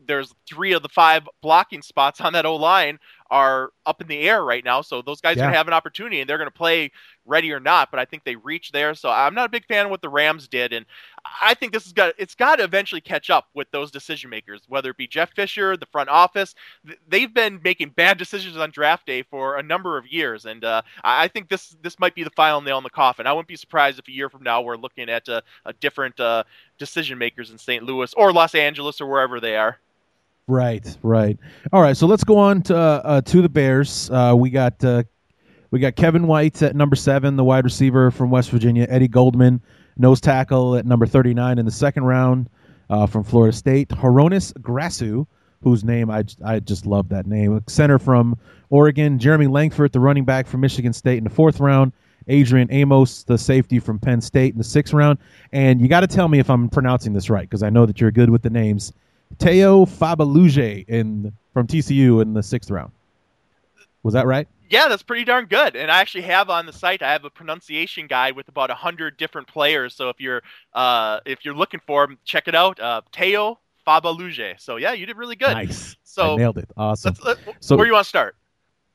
there's 0.07 0.35
three 0.49 0.73
of 0.73 0.83
the 0.83 0.89
five 0.89 1.29
blocking 1.43 1.83
spots 1.83 2.21
on 2.21 2.33
that 2.33 2.47
O 2.47 2.57
line 2.57 2.99
are 3.31 3.71
up 3.87 4.01
in 4.01 4.09
the 4.09 4.21
air 4.21 4.45
right 4.45 4.65
now. 4.65 4.83
So 4.83 5.03
those 5.03 5.21
guys 5.21 5.37
are 5.37 5.41
going 5.41 5.53
to 5.53 5.57
have 5.57 5.69
an 5.69 5.75
opportunity 5.75 6.21
and 6.21 6.29
they're 6.29 6.39
going 6.39 6.49
to 6.49 6.57
play 6.57 6.91
ready 7.25 7.53
or 7.53 7.61
not. 7.61 7.91
But 7.91 8.01
I 8.01 8.05
think 8.05 8.25
they 8.25 8.37
reached 8.37 8.73
there. 8.73 8.95
So 8.95 9.09
I'm 9.09 9.35
not 9.35 9.47
a 9.47 9.51
big 9.51 9.67
fan 9.67 9.87
of 9.87 9.91
what 9.91 10.03
the 10.03 10.09
Rams 10.09 10.49
did. 10.49 10.73
And 10.73 10.85
I 11.43 11.55
think 11.55 11.73
this 11.73 11.85
has 11.85 11.93
got 11.93 12.15
it's 12.19 12.35
got 12.35 12.57
to 12.57 12.65
eventually 12.65 13.01
catch 13.01 13.31
up 13.31 13.49
with 13.55 13.71
those 13.71 13.91
decision 13.91 14.31
makers, 14.31 14.63
whether 14.69 14.91
it 14.91 14.97
be 14.97 15.07
Jeff 15.07 15.33
Fisher, 15.35 15.77
the 15.77 15.87
front 15.87 16.09
office. 16.09 16.55
They've 17.09 17.33
been 17.33 17.61
making 17.63 17.91
bad 17.91 18.19
decisions 18.19 18.57
on 18.57 18.71
draft 18.71 19.07
day 19.07 19.23
for 19.23 19.57
a 19.59 19.63
number 19.63 19.97
of 19.97 20.07
years, 20.07 20.47
and 20.47 20.65
uh, 20.65 20.83
I 21.05 21.25
I 21.25 21.29
think 21.29 21.49
this 21.49 21.77
this 21.83 21.99
might 21.99 22.15
be 22.15 22.25
the 22.25 22.31
final 22.31 22.61
nail 22.61 22.79
in 22.79 22.85
the 22.85 22.91
coffin. 22.91 23.27
I 23.27 23.33
wouldn't 23.33 23.49
be 23.49 23.57
surprised 23.57 23.99
if 23.99 24.09
a 24.09 24.13
year 24.13 24.29
from 24.29 24.43
now 24.43 24.63
we're 24.63 24.77
looking 24.77 25.09
at 25.09 25.29
uh, 25.29 25.43
a 25.65 25.73
different 25.75 26.19
uh, 26.19 26.45
decision 26.79 27.19
makers 27.19 27.51
in 27.51 27.59
St. 27.59 27.85
Louis 27.85 28.13
or 28.15 28.33
Los 28.33 28.55
Angeles 28.55 29.01
or 29.01 29.07
wherever 29.07 29.41
they 29.41 29.57
are. 29.57 29.79
Right, 30.51 30.99
right. 31.05 31.39
All 31.73 31.81
right, 31.81 31.97
so 31.97 32.09
let's 32.09 32.25
go 32.25 32.37
on 32.37 32.63
to 32.63 32.77
uh, 32.77 33.03
uh, 33.05 33.21
to 33.21 33.41
the 33.41 33.49
Bears. 33.49 34.11
Uh, 34.11 34.35
we 34.37 34.51
got 34.51 34.85
uh, 34.85 35.05
we 35.71 35.79
got 35.79 35.95
Kevin 35.95 36.27
White 36.27 36.61
at 36.61 36.75
number 36.75 36.97
seven, 36.97 37.37
the 37.37 37.45
wide 37.45 37.63
receiver 37.63 38.11
from 38.11 38.31
West 38.31 38.51
Virginia. 38.51 38.85
Eddie 38.91 39.07
Goldman, 39.07 39.63
nose 39.97 40.21
tackle 40.21 40.75
at 40.75 40.85
number 40.85 41.07
thirty 41.07 41.35
nine 41.35 41.61
in 41.61 41.67
the 41.67 41.71
second 41.71 42.03
round 42.03 42.51
uh, 42.91 43.07
from 43.07 43.23
Florida 43.23 43.57
State. 43.57 43.93
Hroniss 43.93 44.53
Grasu, 44.55 45.25
whose 45.63 45.85
name 45.85 46.11
I 46.11 46.25
I 46.45 46.59
just 46.59 46.85
love 46.85 47.09
that 47.11 47.29
name. 47.29 47.63
Center 47.69 48.01
from 48.01 48.37
Oregon. 48.71 49.21
Jeremy 49.21 49.47
Langford, 49.47 49.93
the 49.93 50.01
running 50.01 50.25
back 50.25 50.49
from 50.49 50.63
Michigan 50.63 50.93
State 50.93 51.19
in 51.19 51.25
the 51.25 51.31
fourth 51.31 51.61
round. 51.61 51.93
Adrian 52.27 52.67
Amos, 52.73 53.23
the 53.23 53.39
safety 53.39 53.79
from 53.79 54.01
Penn 54.01 54.21
State 54.21 54.53
in 54.53 54.59
the 54.59 54.65
sixth 54.65 54.93
round. 54.93 55.21
And 55.53 55.81
you 55.81 55.87
got 55.87 56.01
to 56.01 56.09
tell 56.09 56.27
me 56.27 56.41
if 56.41 56.51
I'm 56.51 56.69
pronouncing 56.69 57.13
this 57.13 57.31
right 57.31 57.49
because 57.49 57.63
I 57.63 57.71
know 57.71 57.87
that 57.87 58.01
you're 58.01 58.11
good 58.11 58.31
with 58.31 58.43
the 58.43 58.51
names. 58.51 58.93
Teo 59.39 59.85
Fabuluje 59.87 60.87
in 60.89 61.33
from 61.53 61.67
TCU 61.67 62.23
in 62.23 62.35
the 62.35 62.43
sixth 62.43 62.71
round. 62.71 62.93
Was 64.03 64.15
that 64.15 64.27
right? 64.27 64.49
Yeah, 64.71 64.87
that's 64.89 65.03
pretty 65.03 65.25
darn 65.25 65.47
good. 65.47 65.75
And 65.75 65.91
I 65.91 66.01
actually 66.01 66.23
have 66.23 66.49
on 66.49 66.65
the 66.65 66.73
site 66.73 67.03
I 67.03 67.11
have 67.11 67.25
a 67.25 67.31
pronunciation 67.31 68.07
guide 68.07 68.37
with 68.37 68.49
about 68.49 68.71
a 68.71 68.75
hundred 68.75 69.17
different 69.17 69.49
players. 69.49 69.95
So 69.95 70.09
if 70.09 70.21
you're 70.21 70.43
uh, 70.75 71.21
if 71.27 71.45
you're 71.45 71.55
looking 71.55 71.81
for 71.87 72.07
them, 72.07 72.19
check 72.25 72.47
it 72.47 72.55
out. 72.55 72.79
Uh, 72.79 73.03
Teo 73.13 73.59
Fabuluje. 73.87 74.61
So 74.61 74.77
yeah, 74.77 74.93
you 74.93 75.07
did 75.07 75.17
really 75.17 75.37
good. 75.37 75.53
Nice. 75.53 75.97
So 76.05 76.35
I 76.35 76.37
nailed 76.37 76.59
it. 76.59 76.69
Awesome. 76.77 77.15
let, 77.25 77.39
So- 77.61 77.77
where 77.77 77.85
do 77.85 77.89
you 77.89 77.95
want 77.95 78.05
to 78.05 78.09
start? 78.09 78.37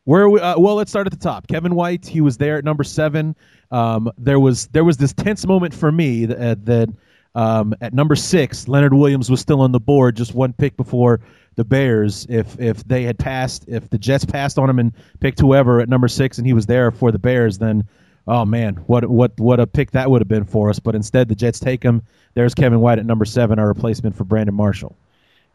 Where 0.06 0.30
we, 0.30 0.40
uh, 0.40 0.60
well, 0.60 0.76
let's 0.76 0.92
start 0.92 1.08
at 1.08 1.12
the 1.12 1.18
top. 1.18 1.48
Kevin 1.48 1.74
White, 1.74 2.06
he 2.06 2.22
was 2.22 2.38
there 2.38 2.58
at 2.58 2.64
number 2.64 2.84
seven. 2.84 3.36
Um, 3.72 4.12
there 4.20 4.40
was 4.40 4.68
there 4.68 4.84
was 4.84 4.98
this 4.98 5.14
tense 5.14 5.48
moment 5.48 5.74
for 5.74 5.92
me 5.92 6.28
that, 6.28 6.64
that 6.68 6.90
um, 7.36 7.76
at 7.82 7.94
number 7.94 8.16
six, 8.16 8.68
Leonard 8.68 8.94
Williams 8.94 9.30
was 9.30 9.42
still 9.42 9.62
on 9.62 9.72
the 9.72 9.80
board, 9.80 10.16
just 10.16 10.34
one 10.34 10.54
pick 10.54 10.78
before 10.78 11.20
the 11.56 11.66
Bears. 11.66 12.26
If 12.30 12.60
if 12.60 12.84
they 12.86 13.04
had 13.04 13.20
passed, 13.20 13.66
if 13.68 13.90
the 13.90 13.98
Jets 13.98 14.26
passed 14.26 14.58
on 14.58 14.70
him 14.70 14.80
and 14.80 14.94
picked 15.20 15.40
whoever 15.40 15.82
at 15.82 15.90
number 15.90 16.08
six, 16.08 16.38
and 16.38 16.48
he 16.48 16.54
was 16.54 16.66
there 16.66 16.92
for 16.92 17.12
the 17.12 17.20
Bears, 17.20 17.58
then 17.58 17.84
oh 18.28 18.46
man, 18.46 18.76
what 18.88 19.10
what 19.10 19.38
what 19.40 19.60
a 19.60 19.68
pick 19.68 19.92
that 19.92 20.10
would 20.10 20.22
have 20.22 20.30
been 20.30 20.46
for 20.46 20.70
us. 20.70 20.80
But 20.80 20.96
instead, 20.96 21.28
the 21.28 21.36
Jets 21.36 21.60
take 21.60 21.84
him. 21.84 22.02
There's 22.34 22.56
Kevin 22.56 22.80
White 22.80 23.00
at 23.00 23.06
number 23.06 23.26
seven, 23.26 23.60
our 23.60 23.68
replacement 23.68 24.16
for 24.16 24.24
Brandon 24.24 24.56
Marshall. 24.56 24.96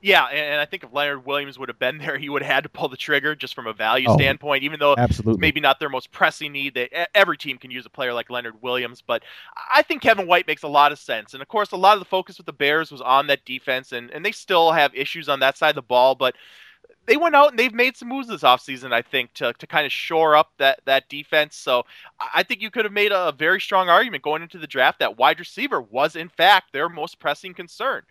Yeah, 0.02 0.24
and, 0.26 0.60
I 0.60 0.64
think 0.64 0.82
if 0.82 0.92
Leonard 0.92 1.26
Williams 1.26 1.58
would 1.58 1.68
have 1.68 1.78
been 1.78 1.98
there, 1.98 2.16
he 2.16 2.28
would 2.28 2.42
have 2.42 2.52
had 2.52 2.62
to 2.64 2.70
pull 2.70 2.88
the 2.88 2.96
trigger 2.96 3.34
just 3.34 3.54
from 3.54 3.66
a 3.66 3.72
value 3.72 4.06
Oh, 4.08 4.14
standpoint. 4.14 4.64
Even 4.64 4.80
though 4.80 4.94
Absolutely. 4.96 5.40
maybe 5.40 5.60
not 5.60 5.78
their 5.78 5.90
most 5.90 6.10
pressing 6.10 6.52
need. 6.52 6.74
That 6.74 7.10
every 7.14 7.36
team 7.36 7.58
can 7.58 7.70
use 7.70 7.84
a 7.84 7.90
player 7.90 8.14
like 8.14 8.30
Leonard 8.30 8.62
Williams, 8.62 9.02
but 9.06 9.22
I 9.72 9.82
think 9.82 10.02
Kevin 10.02 10.26
White 10.26 10.46
makes 10.46 10.62
a 10.62 10.68
lot 10.68 10.92
of 10.92 10.98
sense. 10.98 11.34
And 11.34 11.42
of 11.42 11.48
course, 11.48 11.72
a 11.72 11.76
lot 11.76 11.94
of 11.94 11.98
the 12.00 12.06
focus 12.06 12.38
with 12.38 12.46
the 12.46 12.52
Bears 12.52 12.90
was 12.90 13.00
on 13.00 13.26
that 13.26 13.44
defense, 13.44 13.92
and, 13.92 14.10
and 14.10 14.24
they 14.24 14.32
still 14.32 14.72
have 14.72 14.94
issues 14.94 15.28
on 15.28 15.40
that 15.40 15.58
side 15.58 15.70
of 15.70 15.74
the 15.74 15.82
ball, 15.82 16.14
but 16.14 16.34
they 17.06 17.16
went 17.16 17.34
out 17.34 17.50
and 17.50 17.58
they've 17.58 17.74
made 17.74 17.96
some 17.96 18.08
moves 18.08 18.28
this 18.28 18.42
offseason, 18.42 18.92
I 18.92 19.02
think, 19.02 19.32
to, 19.34 19.52
to 19.58 19.66
kind 19.66 19.86
of 19.86 19.92
shore 19.92 20.36
up 20.36 20.52
that, 20.58 20.80
that 20.84 21.08
defense. 21.08 21.56
So 21.56 21.84
I 22.34 22.42
think 22.42 22.60
you 22.60 22.70
could 22.70 22.84
have 22.84 22.92
made 22.92 23.12
a 23.12 23.32
very 23.36 23.60
strong 23.60 23.88
argument 23.88 24.22
going 24.22 24.42
into 24.42 24.58
the 24.58 24.66
draft 24.66 25.00
that 25.00 25.18
wide 25.18 25.38
receiver 25.38 25.80
was, 25.80 26.14
in 26.14 26.28
fact, 26.28 26.72
their 26.72 26.88
most 26.88 27.18
pressing 27.18 27.54
concern. 27.54 28.02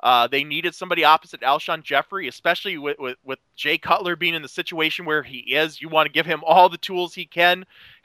Uh, 0.00 0.28
they 0.28 0.44
needed 0.44 0.74
somebody 0.74 1.04
opposite 1.04 1.40
Alshon 1.40 1.82
Jeffery, 1.82 2.28
especially 2.28 2.78
with, 2.78 2.98
with, 2.98 3.16
with 3.24 3.38
Jay 3.56 3.78
Cutler 3.78 4.14
being 4.16 4.34
in 4.34 4.42
the 4.42 4.48
situation 4.48 5.04
where 5.04 5.22
he 5.22 5.38
is. 5.38 5.80
You 5.80 5.88
want 5.88 6.06
to 6.06 6.12
give 6.12 6.26
him 6.26 6.42
all 6.46 6.68
the 6.68 6.78
tools 6.78 7.14
he 7.14 7.26
can 7.26 7.64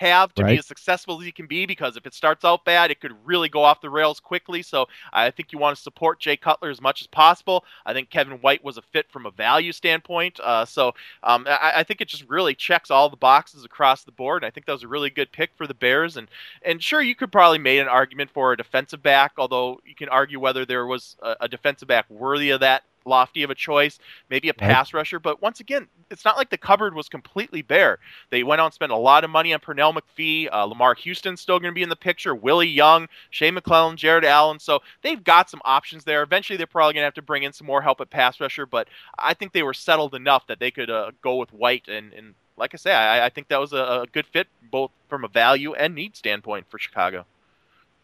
have 0.09 0.33
to 0.35 0.43
Right. 0.43 0.51
be 0.51 0.57
as 0.57 0.65
successful 0.65 1.19
as 1.19 1.25
he 1.25 1.31
can 1.31 1.47
be 1.47 1.65
because 1.65 1.97
if 1.97 2.05
it 2.05 2.13
starts 2.13 2.43
out 2.45 2.65
bad, 2.65 2.91
it 2.91 2.99
could 2.99 3.13
really 3.25 3.49
go 3.49 3.63
off 3.63 3.81
the 3.81 3.89
rails 3.89 4.19
quickly. 4.19 4.61
So 4.61 4.87
I 5.11 5.31
think 5.31 5.51
you 5.51 5.59
want 5.59 5.75
to 5.75 5.81
support 5.81 6.19
Jay 6.19 6.37
Cutler 6.37 6.69
as 6.69 6.81
much 6.81 7.01
as 7.01 7.07
possible. 7.07 7.65
I 7.85 7.93
think 7.93 8.09
Kevin 8.09 8.37
White 8.39 8.63
was 8.63 8.77
a 8.77 8.81
fit 8.81 9.09
from 9.11 9.25
a 9.25 9.31
value 9.31 9.71
standpoint. 9.71 10.39
Uh, 10.39 10.65
so 10.65 10.93
um, 11.23 11.45
I, 11.47 11.73
I 11.77 11.83
think 11.83 12.01
it 12.01 12.07
just 12.07 12.29
really 12.29 12.55
checks 12.55 12.91
all 12.91 13.09
the 13.09 13.17
boxes 13.17 13.63
across 13.65 14.03
the 14.03 14.11
board. 14.11 14.43
And 14.43 14.47
I 14.47 14.51
think 14.51 14.65
that 14.65 14.73
was 14.73 14.83
a 14.83 14.87
really 14.87 15.09
good 15.09 15.31
pick 15.31 15.51
for 15.55 15.67
the 15.67 15.73
Bears. 15.73 16.17
And 16.17 16.27
and 16.63 16.81
sure, 16.83 17.01
you 17.01 17.15
could 17.15 17.31
probably 17.31 17.59
make 17.59 17.79
an 17.79 17.87
argument 17.87 18.31
for 18.31 18.51
a 18.53 18.57
defensive 18.57 19.01
back, 19.01 19.33
although 19.37 19.79
you 19.85 19.95
can 19.95 20.09
argue 20.09 20.39
whether 20.39 20.65
there 20.65 20.85
was 20.85 21.15
a, 21.21 21.35
a 21.41 21.47
defensive 21.47 21.87
back 21.87 22.09
worthy 22.09 22.49
of 22.51 22.59
that 22.59 22.83
lofty 23.05 23.43
of 23.43 23.49
a 23.49 23.55
choice, 23.55 23.99
maybe 24.29 24.49
a 24.49 24.53
Right. 24.53 24.69
pass 24.69 24.93
rusher. 24.93 25.19
But 25.19 25.41
once 25.41 25.59
again, 25.59 25.87
it's 26.09 26.25
not 26.25 26.37
like 26.37 26.49
the 26.49 26.57
cupboard 26.57 26.93
was 26.93 27.09
completely 27.09 27.61
bare. 27.61 27.99
They 28.29 28.43
went 28.43 28.61
on 28.61 28.65
and 28.65 28.73
spent 28.73 28.91
a 28.91 28.97
lot 28.97 29.23
of 29.23 29.29
money 29.29 29.53
on 29.53 29.59
Pernell 29.59 29.97
McPhee. 29.97 30.47
Uh, 30.51 30.65
Lamar 30.65 30.93
Houston's 30.95 31.41
still 31.41 31.59
going 31.59 31.71
to 31.71 31.75
be 31.75 31.83
in 31.83 31.89
the 31.89 31.95
picture. 31.95 32.35
Willie 32.35 32.67
Young, 32.67 33.07
Shea 33.29 33.51
McClellin, 33.51 33.95
Jared 33.95 34.25
Allen. 34.25 34.59
So 34.59 34.81
they've 35.01 35.23
got 35.23 35.49
some 35.49 35.61
options 35.65 36.03
there. 36.03 36.23
Eventually, 36.23 36.57
they're 36.57 36.67
probably 36.67 36.93
going 36.93 37.01
to 37.01 37.07
have 37.07 37.13
to 37.15 37.21
bring 37.21 37.43
in 37.43 37.53
some 37.53 37.67
more 37.67 37.81
help 37.81 38.01
at 38.01 38.09
pass 38.09 38.39
rusher. 38.39 38.65
But 38.65 38.87
I 39.17 39.33
think 39.33 39.53
they 39.53 39.63
were 39.63 39.73
settled 39.73 40.15
enough 40.15 40.47
that 40.47 40.59
they 40.59 40.71
could 40.71 40.89
uh, 40.89 41.11
go 41.21 41.35
with 41.35 41.51
White 41.53 41.87
and, 41.87 42.13
and 42.13 42.35
like 42.55 42.73
I 42.75 42.77
say, 42.77 42.93
I, 42.93 43.25
I 43.25 43.29
think 43.29 43.47
that 43.47 43.59
was 43.59 43.73
a, 43.73 43.77
a 43.77 44.05
good 44.11 44.27
fit 44.27 44.47
both 44.71 44.91
from 45.09 45.23
a 45.23 45.27
value 45.27 45.73
and 45.73 45.95
need 45.95 46.15
standpoint 46.15 46.67
for 46.69 46.77
Chicago. 46.77 47.25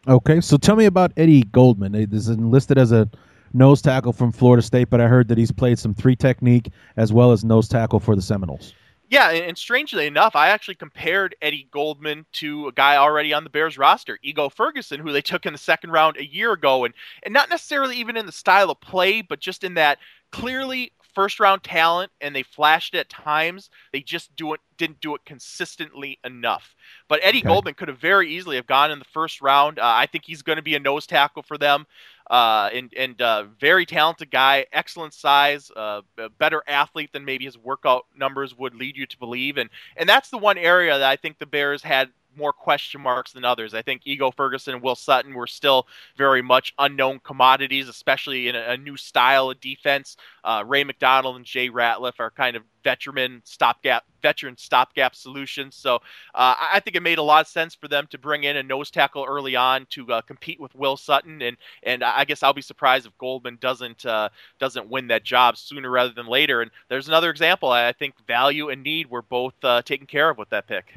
Okay, 0.08 0.40
so 0.40 0.56
tell 0.56 0.76
me 0.76 0.86
about 0.86 1.12
Eddie 1.16 1.42
Goldman. 1.44 1.94
He's 1.94 2.28
enlisted 2.28 2.78
as 2.78 2.90
a 2.90 3.08
nose 3.52 3.82
tackle 3.82 4.12
from 4.12 4.32
Florida 4.32 4.62
State, 4.62 4.90
but 4.90 5.00
I 5.00 5.08
heard 5.08 5.28
that 5.28 5.38
he's 5.38 5.52
played 5.52 5.78
some 5.78 5.94
three 5.94 6.16
technique 6.16 6.70
as 6.96 7.12
well 7.12 7.32
as 7.32 7.44
nose 7.44 7.68
tackle 7.68 8.00
for 8.00 8.16
the 8.16 8.22
Seminoles. 8.22 8.74
Yeah, 9.08 9.30
and, 9.30 9.58
strangely 9.58 10.06
enough, 10.06 10.36
I 10.36 10.50
actually 10.50 10.76
compared 10.76 11.34
Eddie 11.42 11.66
Goldman 11.72 12.26
to 12.34 12.68
a 12.68 12.72
guy 12.72 12.96
already 12.96 13.32
on 13.32 13.42
the 13.42 13.50
Bears 13.50 13.76
roster, 13.76 14.20
Ego 14.22 14.48
Ferguson, 14.48 15.00
who 15.00 15.10
they 15.10 15.20
took 15.20 15.46
in 15.46 15.52
the 15.52 15.58
second 15.58 15.90
round 15.90 16.16
a 16.16 16.24
year 16.24 16.52
ago, 16.52 16.84
and 16.84 16.94
and 17.24 17.34
not 17.34 17.50
necessarily 17.50 17.96
even 17.96 18.16
in 18.16 18.26
the 18.26 18.32
style 18.32 18.70
of 18.70 18.80
play, 18.80 19.20
but 19.20 19.40
just 19.40 19.64
in 19.64 19.74
that 19.74 19.98
clearly 20.30 20.92
first 21.12 21.40
round 21.40 21.62
talent 21.62 22.12
and 22.20 22.34
they 22.34 22.42
flashed 22.42 22.94
at 22.94 23.08
times. 23.08 23.68
They 23.92 24.00
just 24.00 24.34
do 24.36 24.54
it 24.54 24.60
didn't 24.76 25.00
do 25.00 25.14
it 25.14 25.24
consistently 25.24 26.18
enough. 26.24 26.74
But 27.08 27.20
Eddie 27.22 27.40
okay. 27.40 27.48
Goldman 27.48 27.74
could 27.74 27.88
have 27.88 27.98
very 27.98 28.30
easily 28.30 28.56
have 28.56 28.66
gone 28.66 28.90
in 28.90 28.98
the 28.98 29.04
first 29.04 29.42
round. 29.42 29.78
Uh, 29.78 29.82
I 29.84 30.06
think 30.06 30.24
he's 30.24 30.42
going 30.42 30.56
to 30.56 30.62
be 30.62 30.74
a 30.74 30.80
nose 30.80 31.06
tackle 31.06 31.42
for 31.42 31.58
them 31.58 31.86
uh, 32.30 32.70
and 32.72 32.94
and 32.96 33.20
uh, 33.20 33.44
very 33.58 33.84
talented 33.84 34.30
guy, 34.30 34.64
excellent 34.72 35.12
size, 35.12 35.70
uh, 35.74 36.00
better 36.38 36.62
athlete 36.68 37.12
than 37.12 37.24
maybe 37.24 37.44
his 37.44 37.58
workout 37.58 38.06
numbers 38.16 38.56
would 38.56 38.74
lead 38.74 38.96
you 38.96 39.04
to 39.06 39.18
believe, 39.18 39.58
and 39.58 39.68
and 39.96 40.08
that's 40.08 40.30
the 40.30 40.38
one 40.38 40.56
area 40.56 40.96
that 40.96 41.10
I 41.10 41.16
think 41.16 41.38
the 41.38 41.46
Bears 41.46 41.82
had 41.82 42.10
more 42.40 42.52
question 42.52 43.00
marks 43.00 43.32
than 43.32 43.44
others. 43.44 43.74
I 43.74 43.82
think 43.82 44.02
Ego 44.04 44.30
Ferguson 44.30 44.74
and 44.74 44.82
Will 44.82 44.96
Sutton 44.96 45.34
were 45.34 45.46
still 45.46 45.86
very 46.16 46.42
much 46.42 46.74
unknown 46.78 47.20
commodities, 47.20 47.88
especially 47.88 48.48
in 48.48 48.56
a, 48.56 48.70
a 48.70 48.76
new 48.76 48.96
style 48.96 49.50
of 49.50 49.60
defense. 49.60 50.16
Uh, 50.42 50.64
Ray 50.66 50.82
McDonald 50.82 51.36
and 51.36 51.44
Jay 51.44 51.68
Ratliff 51.68 52.18
are 52.18 52.30
kind 52.30 52.56
of 52.56 52.64
veteran 52.82 53.42
stopgap 53.44 54.04
veteran 54.22 54.56
stopgap 54.56 55.14
solutions. 55.14 55.76
So 55.76 55.96
uh, 56.34 56.54
I 56.58 56.80
think 56.80 56.96
it 56.96 57.02
made 57.02 57.18
a 57.18 57.22
lot 57.22 57.42
of 57.42 57.48
sense 57.48 57.74
for 57.74 57.88
them 57.88 58.06
to 58.10 58.18
bring 58.18 58.44
in 58.44 58.56
a 58.56 58.62
nose 58.62 58.90
tackle 58.90 59.24
early 59.28 59.56
on 59.56 59.86
to 59.90 60.12
uh, 60.12 60.20
compete 60.22 60.60
with 60.60 60.74
Will 60.74 60.96
Sutton, 60.96 61.42
and 61.42 61.56
and 61.82 62.02
I 62.02 62.24
guess 62.24 62.42
I'll 62.42 62.52
be 62.52 62.62
surprised 62.62 63.06
if 63.06 63.16
Goldman 63.18 63.58
doesn't 63.60 64.06
uh, 64.06 64.30
doesn't 64.58 64.88
win 64.88 65.08
that 65.08 65.24
job 65.24 65.56
sooner 65.56 65.90
rather 65.90 66.12
than 66.12 66.26
later. 66.26 66.62
And 66.62 66.70
there's 66.88 67.08
another 67.08 67.30
example. 67.30 67.70
I 67.70 67.92
think 67.92 68.14
value 68.26 68.68
and 68.68 68.82
need 68.82 69.10
were 69.10 69.22
both 69.22 69.54
uh, 69.62 69.82
taken 69.82 70.06
care 70.06 70.30
of 70.30 70.38
with 70.38 70.50
that 70.50 70.66
pick. 70.66 70.94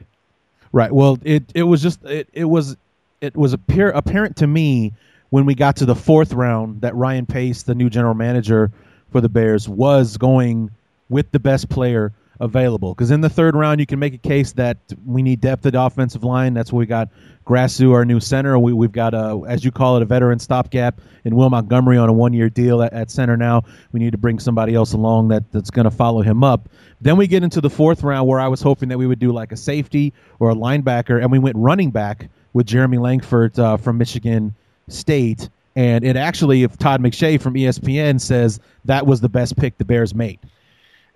Right. 0.74 0.92
Well, 0.92 1.20
it 1.24 1.44
it 1.54 1.64
was 1.64 1.82
just 1.82 2.04
it, 2.04 2.28
it 2.34 2.46
was 2.46 2.76
it 3.22 3.38
was 3.38 3.54
appear, 3.54 3.92
apparent 3.92 4.36
to 4.38 4.48
me 4.48 4.92
when 5.30 5.46
we 5.46 5.56
got 5.56 5.76
to 5.78 5.86
the 5.86 5.96
fourth 5.96 6.34
round 6.34 6.82
that 6.82 6.96
Ryan 6.96 7.26
Pace, 7.26 7.64
the 7.64 7.76
new 7.76 7.90
general 7.90 8.16
manager 8.16 8.72
for 9.12 9.22
the 9.22 9.30
Bears, 9.30 9.70
was 9.70 10.18
going 10.18 10.72
with 11.10 11.32
the 11.32 11.40
best 11.40 11.70
player 11.70 12.12
available. 12.40 12.94
Because 12.94 13.12
in 13.12 13.22
the 13.22 13.30
third 13.30 13.56
round, 13.56 13.80
you 13.80 13.86
can 13.86 14.00
make 14.00 14.14
a 14.14 14.18
case 14.18 14.54
that 14.54 14.78
we 15.06 15.22
need 15.22 15.42
depth 15.42 15.66
at 15.66 15.74
the 15.74 15.82
offensive 15.82 16.24
line. 16.24 16.54
That's 16.54 16.72
where 16.72 16.80
we 16.80 16.86
got 16.86 17.10
Grasu, 17.46 17.94
our 17.94 18.06
new 18.06 18.20
center. 18.20 18.58
We, 18.58 18.74
we've 18.74 18.92
got, 18.92 19.14
a, 19.14 19.42
as 19.48 19.64
you 19.66 19.72
call 19.72 19.98
it, 19.98 20.02
a 20.02 20.06
veteran 20.06 20.40
stopgap 20.40 21.00
in 21.26 21.36
Will 21.36 21.50
Montgomery 21.50 21.98
on 21.98 22.10
a 22.10 22.14
one 22.14 22.34
year 22.34 22.50
deal 22.50 22.82
at, 22.82 22.94
at, 22.94 23.12
center 23.12 23.38
now. 23.38 23.64
We 23.92 24.00
need 24.00 24.12
to 24.12 24.18
bring 24.18 24.40
somebody 24.40 24.76
else 24.76 24.94
along 24.94 25.28
that, 25.30 25.52
that's 25.52 25.70
going 25.70 25.86
to 25.86 25.92
follow 25.92 26.22
him 26.22 26.44
up. 26.44 26.70
Then 27.02 27.18
we 27.18 27.28
get 27.28 27.44
into 27.44 27.62
the 27.62 27.70
fourth 27.70 28.04
round 28.04 28.28
where 28.28 28.40
I 28.40 28.48
was 28.48 28.62
hoping 28.62 28.90
that 28.90 28.98
we 28.98 29.08
would 29.08 29.20
do 29.20 29.32
like 29.32 29.52
a 29.52 29.58
safety 29.58 30.14
or 30.40 30.52
a 30.52 30.56
linebacker, 30.56 31.22
and 31.22 31.32
we 31.32 31.40
went 31.40 31.58
running 31.58 31.92
back 31.92 32.30
with 32.54 32.66
Jeremy 32.66 32.98
Langford 32.98 33.58
uh, 33.60 33.78
from 33.78 33.98
Michigan 33.98 34.56
State. 34.88 35.50
And 35.76 36.04
it 36.04 36.16
actually, 36.16 36.64
if 36.64 36.78
Todd 36.78 37.02
McShay 37.02 37.42
from 37.42 37.56
ESPN 37.56 38.22
says 38.22 38.60
that 38.86 39.06
was 39.08 39.22
the 39.22 39.30
best 39.30 39.58
pick 39.58 39.78
the 39.78 39.86
Bears 39.86 40.14
made. 40.14 40.40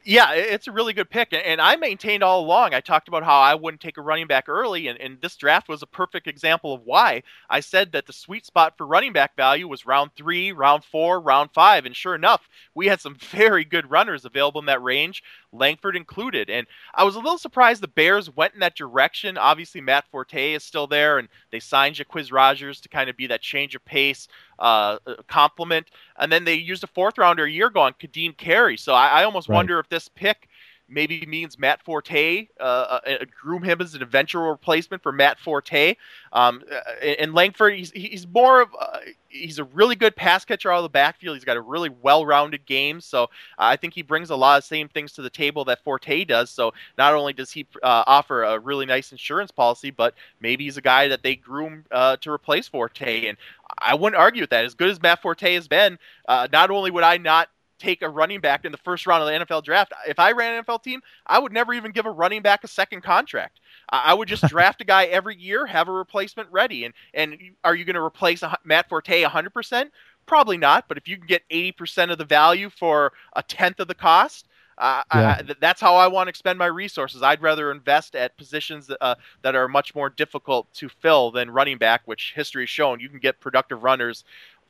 Yeah, 0.10 0.32
it's 0.36 0.68
a 0.68 0.72
really 0.72 0.94
good 0.94 1.10
pick. 1.10 1.34
And 1.34 1.60
I 1.60 1.76
maintained 1.76 2.24
all 2.24 2.40
along, 2.40 2.74
I 2.74 2.80
talked 2.80 3.10
about 3.10 3.24
how 3.24 3.42
I 3.42 3.56
wouldn't 3.56 3.82
take 3.82 3.98
a 3.98 4.02
running 4.02 4.26
back 4.26 4.48
early, 4.48 4.88
and, 4.88 4.98
and, 5.02 5.20
this 5.20 5.36
draft 5.36 5.68
was 5.68 5.82
a 5.82 5.86
perfect 5.86 6.28
example 6.28 6.74
of 6.74 6.84
why. 6.86 7.24
I 7.50 7.60
said 7.60 7.92
that 7.92 8.06
the 8.06 8.14
sweet 8.14 8.46
spot 8.46 8.78
for 8.78 8.88
running 8.88 9.12
back 9.12 9.36
value 9.36 9.68
was 9.68 9.86
round 9.86 10.12
three, 10.16 10.54
round 10.54 10.86
four, 10.86 11.20
round 11.20 11.50
five. 11.54 11.86
And 11.86 11.94
sure 11.94 12.16
enough, 12.16 12.48
we 12.74 12.88
had 12.88 13.02
some 13.02 13.16
very 13.32 13.66
good 13.66 13.92
runners 13.92 14.24
available 14.24 14.62
in 14.62 14.68
that 14.68 14.82
range, 14.82 15.24
Langford 15.52 15.96
included. 15.96 16.50
And 16.50 16.68
I 16.94 17.04
was 17.04 17.16
a 17.16 17.20
little 17.20 17.38
surprised 17.38 17.82
the 17.82 17.88
Bears 17.88 18.30
went 18.36 18.54
in 18.54 18.60
that 18.60 18.76
direction. 18.76 19.38
Obviously, 19.38 19.82
Matt 19.82 20.08
Forte 20.10 20.54
is 20.54 20.64
still 20.64 20.88
there, 20.88 21.18
and 21.18 21.28
they 21.52 21.60
signed 21.60 21.96
Jacquizz 21.96 22.32
Rodgers 22.32 22.82
to 22.82 22.90
kind 22.90 23.10
of 23.10 23.18
be 23.18 23.28
that 23.28 23.42
change 23.42 23.76
of 23.76 23.84
pace 23.86 24.28
uh, 24.60 24.98
complement. 25.28 25.90
And 26.18 26.32
then 26.32 26.44
they 26.44 26.56
used 26.56 26.84
a 26.84 26.88
fourth 26.88 27.18
rounder 27.18 27.46
a 27.46 27.52
year 27.52 27.68
ago 27.68 27.82
on 27.82 27.94
Ka'Deem 27.94 28.36
Carey. 28.38 28.78
So 28.78 28.94
I, 28.94 29.22
I 29.22 29.24
almost 29.24 29.50
right. 29.50 29.56
wonder 29.56 29.80
if 29.80 29.90
this 29.90 30.10
pick 30.10 30.47
maybe 30.90 31.26
means 31.26 31.60
Matt 31.60 31.84
Forte, 31.84 32.48
uh, 32.60 32.64
uh, 32.64 33.00
uh, 33.06 33.26
groom 33.42 33.64
him 33.64 33.82
as 33.82 33.94
an 33.94 34.02
eventual 34.02 34.50
replacement 34.50 35.04
for 35.04 35.12
Matt 35.12 35.40
Forte. 35.40 35.96
Um, 36.32 36.64
uh, 36.72 37.06
and 37.06 37.34
Langford, 37.34 37.76
he's, 37.76 37.92
he's 37.92 38.28
more 38.28 38.62
of 38.62 38.70
uh, 38.80 39.00
he's 39.28 39.60
a 39.60 39.66
really 39.66 39.96
good 39.96 40.16
pass 40.16 40.46
catcher 40.46 40.72
out 40.72 40.78
of 40.78 40.84
the 40.84 40.90
backfield. 40.90 41.36
He's 41.36 41.44
got 41.44 41.58
a 41.58 41.62
really 41.62 41.90
well-rounded 41.90 42.66
game, 42.66 43.02
so 43.02 43.30
I 43.58 43.76
think 43.76 43.94
he 43.94 44.02
brings 44.02 44.30
a 44.30 44.36
lot 44.36 44.58
of 44.58 44.64
same 44.64 44.88
things 44.88 45.12
to 45.14 45.22
the 45.22 45.30
table 45.30 45.66
that 45.66 45.84
Forte 45.84 46.24
does. 46.26 46.50
So 46.50 46.74
not 46.98 47.14
only 47.14 47.34
does 47.34 47.52
he 47.52 47.68
uh, 47.84 48.04
offer 48.08 48.44
a 48.44 48.60
really 48.60 48.86
nice 48.86 49.12
insurance 49.12 49.52
policy, 49.52 49.92
but 49.92 50.16
maybe 50.40 50.64
he's 50.64 50.78
a 50.78 50.82
guy 50.82 51.08
that 51.10 51.24
they 51.24 51.36
groom 51.36 51.84
to 51.92 52.32
replace 52.32 52.68
Forte. 52.68 53.28
And 53.28 53.38
I 53.80 53.96
wouldn't 53.96 54.20
argue 54.20 54.42
with 54.42 54.50
that. 54.52 54.66
As 54.66 54.74
good 54.74 54.90
as 54.90 55.02
Matt 55.02 55.22
Forte 55.22 55.54
has 55.54 55.68
been, 55.68 56.00
not 56.28 56.72
only 56.72 56.92
would 56.92 57.04
I 57.04 57.18
not 57.18 57.50
take 57.78 58.02
a 58.02 58.10
running 58.10 58.40
back 58.40 58.66
in 58.66 58.72
the 58.72 58.78
first 58.78 59.06
round 59.08 59.24
of 59.24 59.28
the 59.28 59.46
NFL 59.46 59.64
draft. 59.64 59.94
If 60.08 60.20
I 60.20 60.32
ran 60.32 60.56
an 60.56 60.64
NFL 60.64 60.84
team, 60.84 61.02
I 61.26 61.40
would 61.40 61.52
never 61.52 61.74
even 61.74 61.92
give 61.92 62.06
a 62.06 62.12
running 62.12 62.42
back 62.42 62.64
a 62.64 62.68
second 62.68 63.02
contract. 63.02 63.60
I 63.90 64.14
would 64.14 64.28
just 64.28 64.44
draft 64.48 64.82
a 64.82 64.86
guy 64.86 65.06
every 65.06 65.38
year, 65.38 65.66
have 65.66 65.88
a 65.88 65.92
replacement 65.92 66.50
ready. 66.52 66.86
And 66.86 66.94
and 67.14 67.38
are 67.64 67.76
you 67.76 67.86
going 67.86 67.96
to 67.96 68.04
replace 68.04 68.44
Matt 68.64 68.90
Forte 68.90 69.24
100%? 69.24 69.90
Probably 70.26 70.58
not. 70.58 70.88
But 70.88 70.98
if 70.98 71.08
you 71.08 71.18
can 71.18 71.28
get 71.28 71.44
80% 71.50 72.12
of 72.12 72.18
the 72.18 72.26
value 72.26 72.70
for 72.70 73.14
a 73.34 73.44
tenth 73.44 73.80
of 73.80 73.88
the 73.88 73.96
cost, 73.96 74.48
uh, 74.78 75.02
yeah. 75.14 75.38
I, 75.40 75.56
that's 75.60 75.82
how 75.82 75.96
I 75.96 76.08
want 76.08 76.28
to 76.28 76.30
expend 76.30 76.60
my 76.60 76.68
resources. 76.68 77.24
I'd 77.24 77.42
rather 77.42 77.72
invest 77.72 78.16
at 78.16 78.38
positions 78.38 78.92
uh, 79.02 79.16
that 79.42 79.56
are 79.56 79.68
much 79.68 79.96
more 79.96 80.10
difficult 80.10 80.72
to 80.76 80.88
fill 80.88 81.32
than 81.32 81.50
running 81.50 81.80
back, 81.80 82.02
which 82.06 82.34
history 82.36 82.64
has 82.64 82.70
shown 82.70 83.00
you 83.00 83.10
can 83.10 83.20
get 83.20 83.40
productive 83.40 83.84
runners 83.84 84.24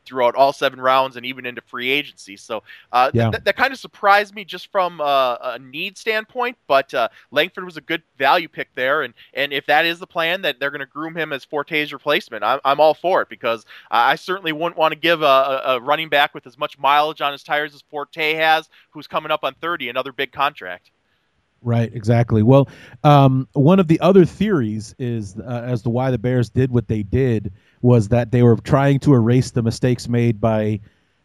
throughout 0.08 0.36
all 0.36 0.54
seven 0.54 0.80
rounds 0.80 1.18
and 1.18 1.26
even 1.26 1.46
into 1.46 1.62
free 1.62 1.90
agency. 1.90 2.38
So 2.38 2.64
uh, 2.92 3.12
yeah. 3.14 3.30
th- 3.30 3.44
that 3.44 3.58
kind 3.58 3.74
of 3.74 3.80
surprised 3.80 4.34
me 4.34 4.46
just 4.46 4.72
from 4.72 5.02
uh, 5.02 5.36
a 5.42 5.60
need 5.60 5.98
standpoint. 5.98 6.58
But 6.68 6.94
uh, 6.94 7.10
Langford 7.32 7.66
was 7.66 7.78
a 7.78 7.82
good 7.82 8.02
value 8.18 8.48
pick 8.48 8.70
there, 8.76 9.04
and 9.04 9.14
and 9.34 9.54
if 9.54 9.66
that 9.68 9.86
is 9.86 10.00
the 10.00 10.08
plan 10.08 10.42
that 10.44 10.60
they're 10.60 10.72
going 10.72 10.80
to 10.80 10.86
groom 10.86 11.16
him 11.16 11.34
as 11.34 11.44
Forte's 11.44 11.92
replacement, 11.92 12.44
I'm, 12.44 12.60
I'm 12.64 12.80
all 12.80 12.94
for 12.94 13.22
it 13.22 13.30
because 13.30 13.66
I 13.92 14.16
certainly 14.16 14.52
wouldn't 14.52 14.78
want 14.78 14.94
to 14.94 15.00
give 15.00 15.22
a, 15.22 15.62
a 15.66 15.82
running 15.82 16.10
back 16.10 16.34
with 16.34 16.48
as 16.48 16.58
much 16.58 16.80
mileage 16.80 17.22
on 17.22 17.32
his 17.32 17.44
tires 17.44 17.76
as 17.76 17.82
Forte 17.90 18.34
has, 18.36 18.70
who's 18.92 19.08
coming 19.08 19.32
up 19.32 19.44
on 19.44 19.54
30, 19.56 19.90
another 19.90 20.12
big 20.12 20.32
contract. 20.32 20.92
Right, 21.62 21.94
exactly. 21.94 22.44
Well, 22.44 22.70
um, 23.04 23.48
one 23.54 23.80
of 23.80 23.88
the 23.88 24.00
other 24.00 24.26
theories 24.26 24.96
is 25.00 25.38
uh, 25.38 25.64
as 25.66 25.82
to 25.84 25.90
why 25.90 26.12
the 26.12 26.18
Bears 26.18 26.50
did 26.50 26.72
what 26.72 26.88
they 26.88 27.04
did 27.04 27.52
was 27.82 28.10
that 28.10 28.32
they 28.32 28.44
were 28.44 28.56
trying 28.58 29.00
to 29.00 29.14
erase 29.14 29.52
the 29.52 29.62
mistakes 29.62 30.08
made 30.08 30.40
by 30.40 30.80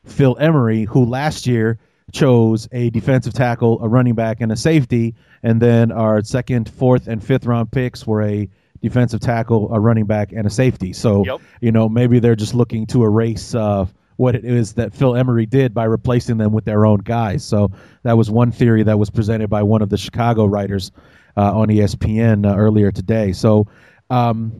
Phil 0.04 0.36
Emery, 0.38 0.84
who 0.84 1.04
last 1.04 1.46
year 1.46 1.78
chose 2.12 2.68
a 2.72 2.90
defensive 2.90 3.32
tackle, 3.32 3.82
a 3.82 3.88
running 3.88 4.14
back, 4.14 4.40
and 4.40 4.52
a 4.52 4.56
safety, 4.56 5.14
and 5.42 5.60
then 5.60 5.90
our 5.90 6.22
second, 6.22 6.68
fourth, 6.68 7.08
and 7.08 7.22
fifth 7.24 7.46
round 7.46 7.70
picks 7.70 8.06
were 8.06 8.22
a 8.22 8.48
defensive 8.82 9.20
tackle, 9.20 9.72
a 9.72 9.80
running 9.80 10.04
back, 10.04 10.32
and 10.32 10.46
a 10.46 10.50
safety. 10.50 10.92
So, 10.92 11.24
yep. 11.24 11.40
you 11.60 11.72
know, 11.72 11.88
maybe 11.88 12.18
they're 12.18 12.36
just 12.36 12.54
looking 12.54 12.86
to 12.88 13.04
erase 13.04 13.54
uh, 13.54 13.86
what 14.16 14.34
it 14.34 14.44
is 14.44 14.74
that 14.74 14.92
Phil 14.92 15.16
Emery 15.16 15.46
did 15.46 15.72
by 15.72 15.84
replacing 15.84 16.36
them 16.36 16.52
with 16.52 16.64
their 16.64 16.84
own 16.84 16.98
guys. 16.98 17.44
So 17.44 17.70
that 18.02 18.16
was 18.16 18.30
one 18.30 18.52
theory 18.52 18.82
that 18.82 18.98
was 18.98 19.08
presented 19.08 19.48
by 19.48 19.62
one 19.62 19.82
of 19.82 19.88
the 19.88 19.96
Chicago 19.96 20.46
writers 20.46 20.90
uh, 21.36 21.56
on 21.56 21.68
ESPN 21.68 22.50
uh, 22.50 22.56
earlier 22.56 22.90
today. 22.90 23.32
So, 23.32 23.66
um, 24.10 24.52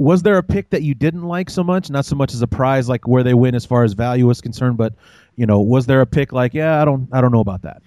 was 0.00 0.22
there 0.22 0.38
a 0.38 0.42
pick 0.42 0.70
that 0.70 0.82
you 0.82 0.94
didn't 0.94 1.24
like 1.24 1.50
so 1.50 1.62
much? 1.62 1.90
Not 1.90 2.06
so 2.06 2.16
much 2.16 2.32
as 2.32 2.40
a 2.40 2.46
prize, 2.46 2.88
like 2.88 3.06
where 3.06 3.22
they 3.22 3.34
win 3.34 3.54
as 3.54 3.66
far 3.66 3.84
as 3.84 3.92
value 3.92 4.30
is 4.30 4.40
concerned, 4.40 4.78
but 4.78 4.94
you 5.36 5.44
know, 5.44 5.60
was 5.60 5.84
there 5.84 6.00
a 6.00 6.06
pick 6.06 6.32
like, 6.32 6.54
yeah, 6.54 6.80
I 6.80 6.86
don't, 6.86 7.06
I 7.12 7.20
don't 7.20 7.32
know 7.32 7.40
about 7.40 7.62
that. 7.62 7.82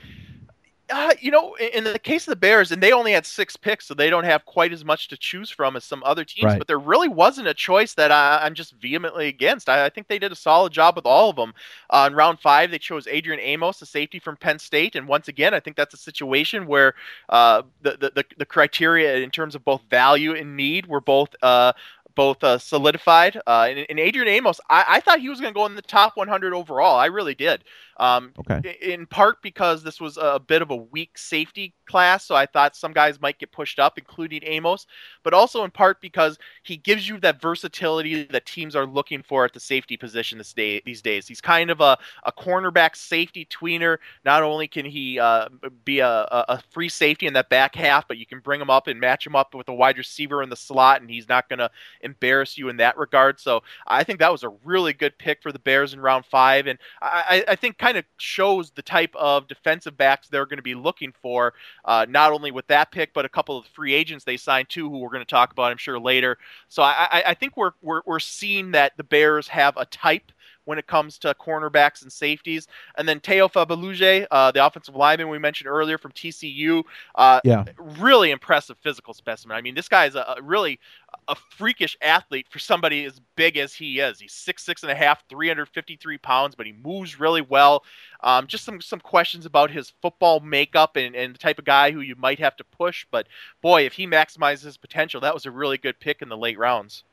Uh, 0.90 1.14
you 1.20 1.32
know, 1.32 1.56
in 1.56 1.86
the 1.86 1.98
case 1.98 2.28
of 2.28 2.32
the 2.32 2.36
Bears, 2.36 2.72
and 2.72 2.84
they 2.84 2.92
only 2.92 3.14
had 3.14 3.26
six 3.26 3.56
picks, 3.56 3.88
so 3.88 3.96
they 3.96 4.12
don't 4.12 4.26
have 4.26 4.46
quite 4.46 4.72
as 4.72 4.86
much 4.86 5.08
to 5.08 5.18
choose 5.18 5.50
from 5.50 5.76
as 5.76 5.84
some 5.84 6.04
other 6.06 6.24
teams. 6.24 6.46
Right. 6.46 6.58
But 6.60 6.68
there 6.68 6.78
really 6.78 7.08
wasn't 7.08 7.48
a 7.48 7.54
choice 7.54 7.96
that 7.96 8.12
I, 8.12 8.46
am 8.46 8.54
just 8.54 8.74
vehemently 8.74 9.28
against. 9.28 9.70
I, 9.70 9.86
I, 9.86 9.90
think 9.90 10.08
they 10.08 10.20
did 10.20 10.32
a 10.32 10.36
solid 10.36 10.72
job 10.72 10.96
with 10.96 11.08
all 11.08 11.32
of 11.32 11.36
them. 11.36 11.54
Uh, 11.90 12.10
in 12.12 12.16
round 12.16 12.40
five, 12.42 12.70
they 12.70 12.78
chose 12.78 13.08
Adrian 13.08 13.40
Amos, 13.40 13.82
a 13.82 13.88
safety 13.88 14.20
from 14.20 14.38
Penn 14.38 14.60
State, 14.60 14.96
and 14.96 15.08
once 15.08 15.30
again, 15.30 15.54
I 15.54 15.60
think 15.60 15.78
that's 15.78 15.96
a 15.96 15.98
situation 15.98 16.68
where 16.68 16.94
uh, 17.30 17.64
the, 17.82 17.92
the, 17.92 18.12
the 18.16 18.26
the 18.40 18.46
criteria 18.46 19.16
in 19.16 19.32
terms 19.32 19.56
of 19.56 19.66
both 19.66 19.82
value 19.90 20.36
and 20.36 20.56
need 20.56 20.86
were 20.86 21.02
both 21.02 21.34
uh, 21.42 21.74
both 22.16 22.44
uh, 22.44 22.58
solidified. 22.58 23.40
Uh, 23.48 23.68
and, 23.70 23.86
and, 23.90 24.00
Adrian 24.00 24.28
Amos, 24.28 24.60
I, 24.70 24.86
I 24.88 25.00
thought 25.00 25.20
he 25.20 25.30
was 25.30 25.40
going 25.40 25.54
to 25.54 25.58
go 25.58 25.66
in 25.66 25.76
the 25.76 25.82
top 25.82 26.16
100 26.16 26.54
overall. 26.54 26.98
I 26.98 27.08
really 27.08 27.36
did. 27.36 27.64
Um, 27.98 28.34
okay. 28.40 28.78
In 28.82 29.06
part 29.06 29.42
because 29.42 29.84
this 29.84 30.02
was 30.02 30.18
a 30.18 30.40
bit 30.40 30.62
of 30.62 30.72
a 30.72 30.76
weak 30.76 31.18
safety 31.18 31.74
class, 31.86 32.26
so 32.26 32.36
I 32.36 32.46
thought 32.46 32.76
some 32.76 32.92
guys 32.92 33.22
might 33.22 33.38
get 33.38 33.52
pushed 33.52 33.80
up, 33.80 33.98
including 33.98 34.42
Amos, 34.44 34.88
but 35.24 35.34
also 35.34 35.64
in 35.64 35.72
part 35.72 36.02
because 36.02 36.38
he 36.64 36.78
gives 36.78 37.08
you 37.08 37.20
that 37.20 37.42
versatility 37.42 38.24
that 38.24 38.46
teams 38.46 38.76
are 38.76 38.86
looking 38.86 39.22
for 39.22 39.46
at 39.46 39.54
the 39.54 39.60
safety 39.60 39.96
position 39.96 40.38
this 40.38 40.54
day, 40.54 40.82
these 40.86 41.02
days. 41.02 41.28
He's 41.28 41.42
kind 41.42 41.70
of 41.70 41.82
a, 41.82 41.98
a 42.24 42.32
cornerback 42.32 42.96
safety 42.96 43.46
tweener. 43.46 43.98
Not 44.26 44.42
only 44.42 44.68
can 44.68 44.86
he 44.86 45.20
uh, 45.20 45.50
be 45.86 46.00
a, 46.00 46.28
a 46.32 46.62
free 46.72 46.90
safety 46.90 47.28
in 47.28 47.34
that 47.34 47.50
back 47.50 47.76
half, 47.76 48.08
but 48.08 48.18
you 48.18 48.26
can 48.26 48.40
bring 48.40 48.60
him 48.60 48.70
up 48.70 48.88
and 48.88 49.00
match 49.00 49.26
him 49.26 49.36
up 49.36 49.54
with 49.54 49.70
a 49.70 49.74
wide 49.74 49.98
receiver 49.98 50.42
in 50.42 50.50
the 50.50 50.56
slot, 50.56 51.02
and 51.02 51.10
he's 51.10 51.30
not 51.30 51.48
going 51.48 51.60
to 51.60 51.70
embarrass 52.04 52.58
you 52.58 52.70
in 52.70 52.78
that 52.78 52.98
regard. 52.98 53.40
So 53.40 53.64
I 53.88 54.04
think 54.04 54.20
that 54.20 54.32
was 54.32 54.44
a 54.44 54.50
really 54.64 54.94
good 54.94 55.18
pick 55.18 55.42
for 55.42 55.52
the 55.52 55.60
Bears 55.60 55.94
in 55.94 56.00
round 56.00 56.26
five, 56.26 56.68
and 56.68 56.78
I, 57.02 57.44
I 57.48 57.56
think 57.56 57.78
kind 57.78 57.98
of 57.98 58.06
shows 58.18 58.72
the 58.72 58.82
type 58.82 59.16
of 59.16 59.48
defensive 59.48 59.98
backs 59.98 60.28
they're 60.28 60.46
going 60.46 60.58
to 60.58 60.64
be 60.64 60.76
looking 60.76 61.14
for, 61.22 61.54
uh, 61.86 62.06
not 62.10 62.32
only 62.32 62.52
with 62.52 62.68
that 62.68 62.92
pick, 62.92 63.14
but 63.14 63.26
a 63.26 63.30
couple 63.30 63.58
of 63.58 63.66
free 63.68 63.94
agents 63.94 64.24
they 64.24 64.38
signed 64.38 64.70
too, 64.70 64.90
who 64.90 65.00
we're 65.00 65.10
going 65.10 65.20
to 65.20 65.26
talk 65.26 65.52
about, 65.52 65.72
I'm 65.72 65.78
sure, 65.78 66.00
later. 66.00 66.38
So 66.68 66.84
I, 66.84 67.24
I 67.28 67.34
think 67.34 67.58
we're, 67.58 67.72
we're, 67.82 68.02
we're 68.06 68.20
seeing 68.20 68.72
that 68.72 68.94
the 68.98 69.04
Bears 69.04 69.48
have 69.48 69.78
a 69.78 69.86
type 69.86 70.32
when 70.66 70.78
it 70.78 70.88
comes 70.88 71.18
to 71.20 71.34
cornerbacks 71.34 72.02
and 72.02 72.12
safeties. 72.12 72.68
And 72.98 73.08
then 73.08 73.20
Teo 73.20 73.48
Fabuluje, 73.48 74.26
uh, 74.32 74.52
the 74.52 74.66
offensive 74.66 74.96
lineman 74.96 75.30
we 75.30 75.40
mentioned 75.40 75.68
earlier 75.68 75.98
from 75.98 76.12
TCU, 76.12 76.84
uh, 77.16 77.42
yeah, 77.44 77.66
really 77.78 78.32
impressive 78.32 78.78
physical 78.82 79.14
specimen. 79.14 79.58
I 79.58 79.62
mean, 79.62 79.76
this 79.76 79.90
guy 79.90 80.06
is 80.06 80.16
a, 80.16 80.36
a 80.38 80.42
really 80.42 80.80
a 81.28 81.36
freakish 81.36 81.96
athlete 82.02 82.48
for 82.50 82.60
somebody 82.60 83.06
as 83.06 83.22
big 83.36 83.58
as 83.58 83.74
he 83.74 84.00
is. 84.00 84.20
He's 84.20 84.34
six 84.34 84.64
six 84.64 84.84
and 84.84 84.92
a 84.92 84.96
half, 84.96 85.28
353 85.30 86.18
pounds, 86.18 86.56
but 86.56 86.66
he 86.66 86.74
moves 86.74 87.20
really 87.20 87.42
well. 87.42 87.84
Um, 88.22 88.48
just 88.48 88.66
some 88.66 88.82
some 88.82 89.00
questions 89.00 89.46
about 89.46 89.72
his 89.72 89.94
football 90.02 90.40
makeup 90.40 90.96
and, 90.96 91.16
and 91.16 91.34
the 91.34 91.40
type 91.40 91.60
of 91.60 91.66
guy 91.66 91.92
who 91.92 92.02
you 92.02 92.16
might 92.16 92.40
have 92.40 92.56
to 92.58 92.64
push. 92.64 93.06
But 93.12 93.28
boy, 93.62 93.86
if 93.86 93.94
he 93.94 94.08
maximizes 94.08 94.64
his 94.64 94.78
potential, 94.78 95.22
that 95.22 95.34
was 95.34 95.46
a 95.46 95.52
really 95.52 95.78
good 95.78 96.00
pick 96.00 96.22
in 96.22 96.30
the 96.30 96.38
late 96.38 96.58
rounds. 96.58 97.04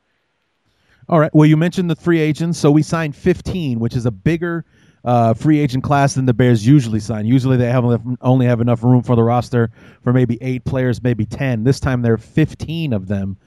All 1.09 1.19
right. 1.19 1.33
Well, 1.33 1.47
you 1.47 1.57
mentioned 1.57 1.89
the 1.89 1.95
free 1.95 2.19
agents, 2.19 2.57
so 2.57 2.71
we 2.71 2.83
signed 2.83 3.15
15, 3.15 3.79
which 3.79 3.95
is 3.95 4.05
a 4.05 4.11
bigger 4.11 4.65
uh, 5.03 5.33
free 5.33 5.59
agent 5.59 5.83
class 5.83 6.13
than 6.13 6.25
the 6.25 6.33
Bears 6.33 6.65
usually 6.65 6.99
sign. 6.99 7.25
Usually 7.25 7.57
they 7.57 7.69
have 7.69 7.85
only 8.21 8.45
have 8.45 8.61
enough 8.61 8.83
room 8.83 9.01
for 9.01 9.15
the 9.15 9.23
roster 9.23 9.71
for 10.03 10.13
maybe 10.13 10.37
eight 10.41 10.63
players, 10.63 11.01
maybe 11.01 11.25
10. 11.25 11.63
This 11.63 11.79
time 11.79 12.01
there 12.01 12.13
are 12.13 12.17
15 12.17 12.93
of 12.93 13.07
them. 13.07 13.37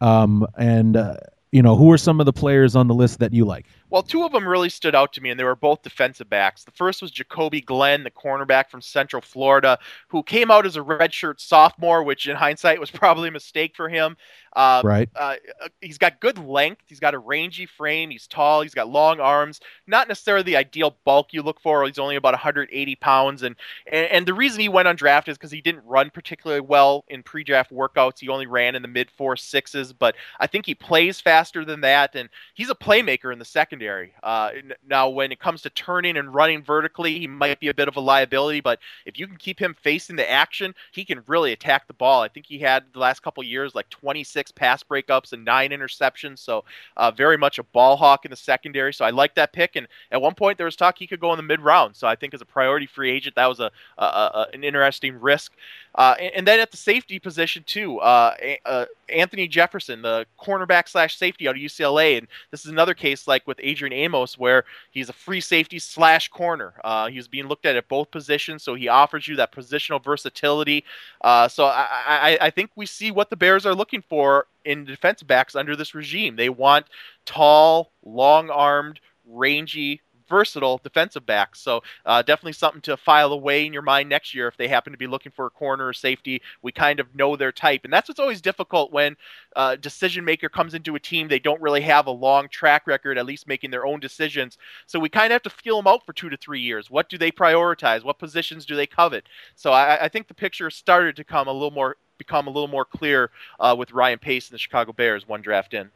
Um, 0.00 0.46
and 0.58 0.96
uh, 0.96 1.16
you 1.50 1.62
know, 1.62 1.76
who 1.76 1.90
are 1.90 1.98
some 1.98 2.20
of 2.20 2.26
the 2.26 2.32
players 2.32 2.76
on 2.76 2.88
the 2.88 2.94
list 2.94 3.20
that 3.20 3.32
you 3.32 3.44
like? 3.44 3.66
Well, 3.90 4.02
two 4.02 4.24
of 4.24 4.32
them 4.32 4.46
really 4.46 4.68
stood 4.68 4.94
out 4.94 5.12
to 5.14 5.20
me, 5.20 5.30
and 5.30 5.40
they 5.40 5.44
were 5.44 5.56
both 5.56 5.82
defensive 5.82 6.28
backs. 6.28 6.64
The 6.64 6.72
first 6.72 7.00
was 7.00 7.10
Jacoby 7.10 7.60
Glenn, 7.60 8.04
the 8.04 8.10
cornerback 8.10 8.68
from 8.68 8.82
Central 8.82 9.22
Florida, 9.22 9.78
who 10.08 10.22
came 10.22 10.50
out 10.50 10.66
as 10.66 10.76
a 10.76 10.80
redshirt 10.80 11.40
sophomore, 11.40 12.02
which 12.02 12.26
in 12.26 12.36
hindsight 12.36 12.80
was 12.80 12.90
probably 12.92 13.28
a 13.28 13.32
mistake 13.32 13.74
for 13.74 13.88
him. 13.88 14.16
Uh, 14.54 14.82
right. 14.84 15.08
Uh, 15.14 15.36
he's 15.80 15.98
got 15.98 16.20
good 16.20 16.38
length. 16.38 16.82
He's 16.86 17.00
got 17.00 17.14
a 17.14 17.18
rangy 17.18 17.66
frame. 17.66 18.10
He's 18.10 18.26
tall. 18.26 18.62
He's 18.62 18.74
got 18.74 18.88
long 18.88 19.20
arms. 19.20 19.60
Not 19.86 20.08
necessarily 20.08 20.42
the 20.42 20.56
ideal 20.56 20.96
bulk 21.04 21.32
you 21.32 21.42
look 21.42 21.60
for. 21.60 21.84
He's 21.86 21.98
only 21.98 22.16
about 22.16 22.32
180 22.32 22.94
pounds, 22.96 23.42
and 23.42 23.54
and, 23.86 24.06
and 24.10 24.26
the 24.26 24.34
reason 24.34 24.60
he 24.60 24.68
went 24.68 24.88
undrafted 24.88 25.28
is 25.28 25.38
because 25.38 25.50
he 25.50 25.60
didn't 25.60 25.84
run 25.84 26.10
particularly 26.10 26.60
well 26.60 27.04
in 27.08 27.22
pre-draft 27.22 27.72
workouts. 27.72 28.20
He 28.20 28.28
only 28.28 28.46
ran 28.46 28.74
in 28.74 28.82
the 28.82 28.88
mid 28.88 29.10
four 29.10 29.36
sixes, 29.36 29.92
but 29.92 30.14
I 30.40 30.46
think 30.46 30.66
he 30.66 30.74
plays 30.74 31.20
faster 31.20 31.64
than 31.64 31.82
that, 31.82 32.14
and 32.14 32.28
he's 32.54 32.70
a 32.70 32.74
playmaker 32.74 33.32
in 33.32 33.38
the 33.38 33.44
secondary. 33.78 34.12
Uh, 34.22 34.50
now, 34.88 35.08
when 35.08 35.30
it 35.30 35.38
comes 35.38 35.62
to 35.62 35.70
turning 35.70 36.16
and 36.16 36.34
running 36.34 36.62
vertically, 36.62 37.18
he 37.18 37.26
might 37.26 37.60
be 37.60 37.68
a 37.68 37.74
bit 37.74 37.88
of 37.88 37.96
a 37.96 38.00
liability, 38.00 38.60
but 38.60 38.78
if 39.06 39.18
you 39.18 39.26
can 39.26 39.36
keep 39.36 39.60
him 39.60 39.74
facing 39.80 40.16
the 40.16 40.28
action, 40.28 40.74
he 40.92 41.04
can 41.04 41.22
really 41.26 41.52
attack 41.52 41.86
the 41.86 41.94
ball. 41.94 42.22
I 42.22 42.28
think 42.28 42.46
he 42.46 42.58
had 42.58 42.84
the 42.92 42.98
last 42.98 43.22
couple 43.22 43.42
years 43.44 43.74
like 43.74 43.88
26 43.90 44.52
pass 44.52 44.82
breakups 44.82 45.32
and 45.32 45.44
nine 45.44 45.70
interceptions. 45.70 46.38
So 46.40 46.64
uh, 46.96 47.10
very 47.10 47.36
much 47.36 47.58
a 47.58 47.62
ball 47.62 47.96
hawk 47.96 48.24
in 48.24 48.30
the 48.30 48.36
secondary. 48.36 48.92
So 48.92 49.04
I 49.04 49.10
like 49.10 49.34
that 49.36 49.52
pick. 49.52 49.76
And 49.76 49.86
at 50.10 50.20
one 50.20 50.34
point 50.34 50.58
there 50.58 50.66
was 50.66 50.76
talk 50.76 50.98
he 50.98 51.06
could 51.06 51.20
go 51.20 51.32
in 51.32 51.36
the 51.36 51.42
mid 51.42 51.60
round. 51.60 51.94
So 51.94 52.06
I 52.06 52.16
think 52.16 52.34
as 52.34 52.40
a 52.40 52.46
priority 52.46 52.86
free 52.86 53.10
agent, 53.10 53.36
that 53.36 53.46
was 53.46 53.60
a, 53.60 53.70
a, 53.98 54.04
a 54.04 54.46
an 54.52 54.64
interesting 54.64 55.20
risk. 55.20 55.52
Uh, 55.94 56.14
and, 56.20 56.34
and, 56.34 56.46
then 56.46 56.60
at 56.60 56.70
the 56.70 56.76
safety 56.76 57.18
position 57.18 57.64
too, 57.66 57.98
uh, 57.98 58.34
uh, 58.66 58.84
Anthony 59.08 59.48
Jefferson, 59.48 60.02
the 60.02 60.26
cornerback 60.40 60.88
slash 60.88 61.16
safety 61.16 61.48
out 61.48 61.56
of 61.56 61.60
UCLA, 61.60 62.18
and 62.18 62.28
this 62.50 62.64
is 62.64 62.70
another 62.70 62.94
case 62.94 63.26
like 63.26 63.46
with 63.46 63.58
Adrian 63.68 63.92
Amos 63.92 64.38
where 64.38 64.64
he's 64.90 65.08
a 65.08 65.12
free 65.12 65.40
safety 65.40 65.78
slash 65.78 66.28
corner. 66.28 66.74
Uh, 66.82 67.08
he's 67.08 67.28
being 67.28 67.46
looked 67.46 67.66
at 67.66 67.76
at 67.76 67.88
both 67.88 68.10
positions, 68.10 68.62
so 68.62 68.74
he 68.74 68.88
offers 68.88 69.28
you 69.28 69.36
that 69.36 69.52
positional 69.52 70.02
versatility. 70.02 70.84
Uh, 71.20 71.48
so 71.48 71.64
I, 71.64 71.86
I, 72.06 72.38
I 72.42 72.50
think 72.50 72.70
we 72.76 72.86
see 72.86 73.10
what 73.10 73.30
the 73.30 73.36
Bears 73.36 73.66
are 73.66 73.74
looking 73.74 74.02
for 74.02 74.46
in 74.64 74.84
defense 74.84 75.22
backs 75.22 75.54
under 75.54 75.76
this 75.76 75.94
regime. 75.94 76.36
They 76.36 76.48
want 76.48 76.86
tall, 77.24 77.92
long 78.04 78.50
armed, 78.50 79.00
rangy 79.26 80.00
versatile 80.28 80.80
defensive 80.82 81.26
backs. 81.26 81.60
So 81.60 81.82
uh, 82.04 82.22
definitely 82.22 82.52
something 82.52 82.82
to 82.82 82.96
file 82.96 83.32
away 83.32 83.66
in 83.66 83.72
your 83.72 83.82
mind 83.82 84.08
next 84.08 84.34
year 84.34 84.48
if 84.48 84.56
they 84.56 84.68
happen 84.68 84.92
to 84.92 84.98
be 84.98 85.06
looking 85.06 85.32
for 85.32 85.46
a 85.46 85.50
corner 85.50 85.86
or 85.86 85.92
safety. 85.92 86.42
We 86.62 86.72
kind 86.72 87.00
of 87.00 87.14
know 87.14 87.36
their 87.36 87.52
type, 87.52 87.82
and 87.84 87.92
that's 87.92 88.08
what's 88.08 88.20
always 88.20 88.40
difficult 88.40 88.92
when 88.92 89.16
a 89.56 89.58
uh, 89.58 89.76
decision 89.76 90.24
maker 90.24 90.48
comes 90.48 90.74
into 90.74 90.94
a 90.94 91.00
team. 91.00 91.28
They 91.28 91.38
don't 91.38 91.60
really 91.60 91.82
have 91.82 92.06
a 92.06 92.10
long 92.10 92.48
track 92.48 92.86
record, 92.86 93.18
at 93.18 93.26
least 93.26 93.48
making 93.48 93.70
their 93.70 93.86
own 93.86 94.00
decisions. 94.00 94.58
So 94.86 94.98
we 94.98 95.08
kind 95.08 95.26
of 95.26 95.32
have 95.32 95.42
to 95.42 95.50
feel 95.50 95.76
them 95.76 95.86
out 95.86 96.04
for 96.04 96.12
two 96.12 96.28
to 96.28 96.36
three 96.36 96.60
years. 96.60 96.90
What 96.90 97.08
do 97.08 97.18
they 97.18 97.30
prioritize? 97.30 98.04
What 98.04 98.18
positions 98.18 98.66
do 98.66 98.76
they 98.76 98.86
covet? 98.86 99.28
So 99.54 99.72
I, 99.72 100.04
I 100.04 100.08
think 100.08 100.28
the 100.28 100.34
picture 100.34 100.70
started 100.70 101.16
to 101.16 101.24
come 101.24 101.48
a 101.48 101.52
little 101.52 101.70
more 101.70 101.96
become 102.18 102.48
a 102.48 102.50
little 102.50 102.68
more 102.68 102.84
clear 102.84 103.30
uh, 103.60 103.74
with 103.78 103.92
Ryan 103.92 104.18
Pace 104.18 104.48
and 104.48 104.54
the 104.54 104.58
Chicago 104.58 104.92
Bears 104.92 105.26
one 105.26 105.40
draft 105.40 105.72
in. 105.72 105.90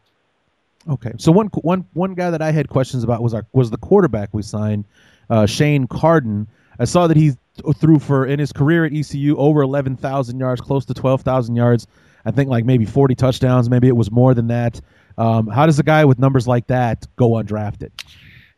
Okay, 0.89 1.13
so 1.17 1.31
one 1.31 1.47
one 1.49 1.87
one 1.93 2.15
guy 2.15 2.31
that 2.31 2.43
I 2.43 2.51
had 2.51 2.69
questions 2.69 3.05
about 3.05 3.23
was 3.23 3.35
our 3.35 3.47
was 3.53 3.71
the 3.71 3.77
quarterback 3.77 4.31
we 4.33 4.43
signed, 4.43 4.85
uh, 5.31 5.47
Shane 5.47 5.87
Carden. 5.87 6.49
I 6.79 6.85
saw 6.85 7.07
that 7.07 7.17
he 7.17 7.33
threw 7.77 7.99
for 7.99 8.27
in 8.27 8.39
his 8.39 8.53
career 8.53 8.85
at 8.85 8.93
ECU 8.93 9.37
over 9.37 9.63
eleven 9.63 9.97
thousand 9.97 10.41
yards, 10.41 10.61
close 10.61 10.85
to 10.87 10.95
twelve 10.95 11.23
thousand 11.23 11.55
yards. 11.57 11.87
I 12.25 12.31
think 12.31 12.51
like 12.51 12.65
maybe 12.65 12.85
forty 12.85 13.15
touchdowns, 13.15 13.71
maybe 13.71 13.89
it 13.89 13.97
was 13.97 14.11
more 14.11 14.35
than 14.35 14.49
that. 14.49 14.81
Um, 15.19 15.47
how 15.47 15.67
does 15.67 15.79
a 15.79 15.83
guy 15.83 16.05
with 16.05 16.19
numbers 16.19 16.49
like 16.49 16.67
that 16.69 17.07
go 17.17 17.31
undrafted? 17.31 17.91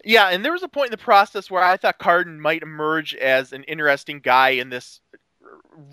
Yeah, 0.04 0.28
and 0.28 0.44
there 0.44 0.52
was 0.52 0.62
a 0.62 0.68
point 0.68 0.88
in 0.88 0.90
the 0.92 0.98
process 0.98 1.50
where 1.50 1.62
I 1.62 1.76
thought 1.76 1.98
Carden 1.98 2.40
might 2.40 2.62
emerge 2.62 3.14
as 3.14 3.52
an 3.52 3.64
interesting 3.64 4.20
guy 4.20 4.50
in 4.50 4.68
this 4.68 5.00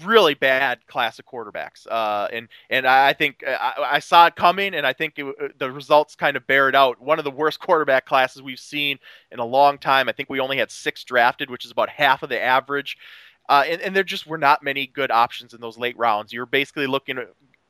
really 0.04 0.34
bad 0.34 0.86
class 0.88 1.20
of 1.20 1.26
quarterbacks. 1.26 1.88
Uh, 1.89 2.28
and 2.32 2.47
and 2.70 2.88
I 2.88 3.14
think 3.14 3.43
uh, 3.45 3.52
I, 3.52 3.95
I, 3.95 3.99
saw 3.99 4.28
it 4.28 4.36
coming, 4.36 4.74
and 4.74 4.86
I 4.86 4.93
think 4.93 5.18
it, 5.18 5.26
uh, 5.26 5.47
the 5.58 5.72
results 5.72 6.16
kind 6.16 6.38
of 6.38 6.45
bear 6.47 6.70
it 6.70 6.76
out. 6.76 7.02
One 7.02 7.20
of 7.20 7.26
the 7.26 7.32
worst 7.32 7.60
quarterback 7.60 8.06
classes 8.06 8.41
we've 8.41 8.60
seen 8.60 8.99
in 9.32 9.39
a 9.39 9.45
long 9.45 9.78
time. 9.78 10.10
I 10.10 10.12
think 10.12 10.30
we 10.30 10.39
only 10.39 10.58
had 10.58 10.72
six 10.72 11.04
drafted, 11.04 11.49
which 11.49 11.66
is 11.66 11.72
about 11.72 11.89
half 11.89 12.24
of 12.24 12.30
the 12.30 12.41
average. 12.41 12.97
Uh, 13.49 13.64
and, 13.68 13.82
and 13.82 13.95
there 13.95 14.04
just 14.04 14.28
were 14.28 14.38
not 14.38 14.64
many 14.64 14.88
good 14.88 15.12
options 15.12 15.54
in 15.54 15.62
those 15.62 15.78
late 15.78 15.97
rounds. 15.97 16.32
You're 16.32 16.45
basically 16.45 16.88
looking 16.88 17.18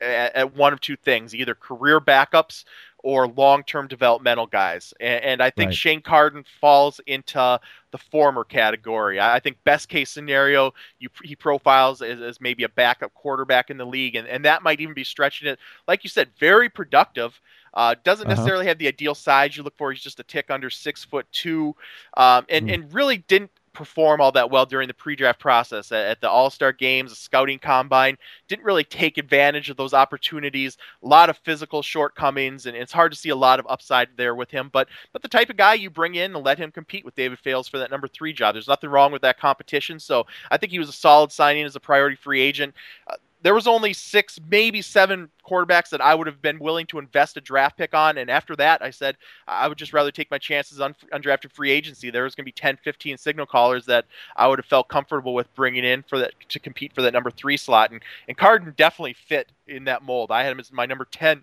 at, 0.00 0.34
at 0.34 0.54
one 0.54 0.72
of 0.72 0.80
two 0.80 0.96
things: 0.96 1.34
either 1.34 1.54
career 1.54 2.00
backups 2.00 2.64
or 3.02 3.28
long-term 3.28 3.88
developmental 3.88 4.46
guys. 4.46 4.94
And, 5.00 5.24
and 5.24 5.42
I 5.42 5.50
think 5.50 5.68
right. 5.68 5.74
Shane 5.74 6.00
Carden 6.00 6.44
falls 6.60 7.00
into 7.06 7.60
the 7.90 7.98
former 7.98 8.44
category. 8.44 9.18
I, 9.18 9.36
I 9.36 9.40
think 9.40 9.58
best 9.64 9.88
case 9.88 10.10
scenario, 10.10 10.72
you, 10.98 11.08
he 11.22 11.36
profiles 11.36 12.00
as, 12.02 12.20
as, 12.20 12.40
maybe 12.40 12.64
a 12.64 12.68
backup 12.68 13.12
quarterback 13.14 13.70
in 13.70 13.76
the 13.76 13.84
league, 13.84 14.14
and, 14.14 14.26
and 14.26 14.44
that 14.44 14.62
might 14.62 14.80
even 14.80 14.94
be 14.94 15.04
stretching 15.04 15.48
it. 15.48 15.58
Like 15.86 16.04
you 16.04 16.10
said, 16.10 16.30
very 16.38 16.68
productive. 16.68 17.40
Uh, 17.74 17.94
doesn't 18.04 18.26
uh-huh. 18.26 18.34
necessarily 18.34 18.66
have 18.66 18.78
the 18.78 18.88
ideal 18.88 19.14
size 19.14 19.56
you 19.56 19.62
look 19.62 19.76
for. 19.78 19.92
He's 19.92 20.02
just 20.02 20.20
a 20.20 20.24
tick 20.24 20.50
under 20.50 20.68
six 20.68 21.04
foot 21.04 21.26
two, 21.32 21.74
um, 22.16 22.44
and 22.50 22.68
mm. 22.68 22.74
and 22.74 22.92
really 22.92 23.16
didn't 23.16 23.50
perform 23.72 24.20
all 24.20 24.32
that 24.32 24.50
well 24.50 24.66
during 24.66 24.88
the 24.88 24.94
pre-draft 24.94 25.40
process 25.40 25.90
at, 25.92 26.20
the 26.20 26.28
All-Star 26.28 26.72
games, 26.72 27.10
the 27.10 27.16
scouting 27.16 27.58
combine. 27.58 28.16
Didn't 28.48 28.64
really 28.64 28.84
take 28.84 29.18
advantage 29.18 29.70
of 29.70 29.76
those 29.76 29.94
opportunities. 29.94 30.76
A 31.02 31.06
lot 31.06 31.30
of 31.30 31.38
physical 31.38 31.82
shortcomings, 31.82 32.66
and 32.66 32.76
it's 32.76 32.92
hard 32.92 33.12
to 33.12 33.18
see 33.18 33.30
a 33.30 33.36
lot 33.36 33.58
of 33.58 33.66
upside 33.68 34.08
there 34.16 34.34
with 34.34 34.50
him. 34.50 34.70
But 34.72 34.88
but 35.12 35.22
the 35.22 35.28
type 35.28 35.50
of 35.50 35.56
guy 35.56 35.74
you 35.74 35.90
bring 35.90 36.14
in 36.14 36.34
and 36.34 36.44
let 36.44 36.58
him 36.58 36.70
compete 36.70 37.04
with 37.04 37.14
David 37.14 37.38
Fales 37.38 37.68
for 37.68 37.78
that 37.78 37.90
number 37.90 38.08
three 38.08 38.32
job. 38.32 38.54
There's 38.54 38.68
nothing 38.68 38.90
wrong 38.90 39.12
with 39.12 39.22
that 39.22 39.38
competition. 39.38 39.98
So 39.98 40.26
I 40.50 40.56
think 40.56 40.72
he 40.72 40.78
was 40.78 40.88
a 40.88 40.92
solid 40.92 41.32
signing 41.32 41.64
as 41.64 41.76
a 41.76 41.80
priority 41.80 42.16
free 42.16 42.40
agent. 42.40 42.74
Uh, 43.06 43.16
there 43.42 43.54
was 43.54 43.66
only 43.66 43.92
six, 43.92 44.38
maybe 44.48 44.80
seven 44.82 45.28
quarterbacks 45.48 45.90
that 45.90 46.00
I 46.00 46.14
would 46.14 46.26
have 46.26 46.40
been 46.40 46.58
willing 46.58 46.86
to 46.86 46.98
invest 46.98 47.36
a 47.36 47.40
draft 47.40 47.76
pick 47.76 47.94
on. 47.94 48.18
And 48.18 48.30
after 48.30 48.54
that, 48.56 48.82
I 48.82 48.90
said 48.90 49.16
I 49.46 49.68
would 49.68 49.78
just 49.78 49.92
rather 49.92 50.10
take 50.10 50.30
my 50.30 50.38
chances 50.38 50.80
on 50.80 50.94
undrafted 51.12 51.52
free 51.52 51.70
agency. 51.70 52.10
There 52.10 52.24
was 52.24 52.34
going 52.34 52.44
to 52.44 52.48
be 52.48 52.52
10, 52.52 52.78
15 52.82 53.18
signal 53.18 53.46
callers 53.46 53.84
that 53.86 54.06
I 54.36 54.46
would 54.46 54.58
have 54.58 54.66
felt 54.66 54.88
comfortable 54.88 55.34
with 55.34 55.52
bringing 55.54 55.84
in 55.84 56.02
for 56.02 56.18
that 56.18 56.32
to 56.48 56.58
compete 56.58 56.94
for 56.94 57.02
that 57.02 57.12
number 57.12 57.30
three 57.30 57.56
slot. 57.56 57.90
And, 57.90 58.00
and 58.28 58.36
Carden 58.36 58.74
definitely 58.76 59.14
fit 59.14 59.50
in 59.66 59.84
that 59.84 60.02
mold. 60.02 60.30
I 60.30 60.44
had 60.44 60.52
him 60.52 60.60
as 60.60 60.72
my 60.72 60.86
number 60.86 61.06
10 61.10 61.42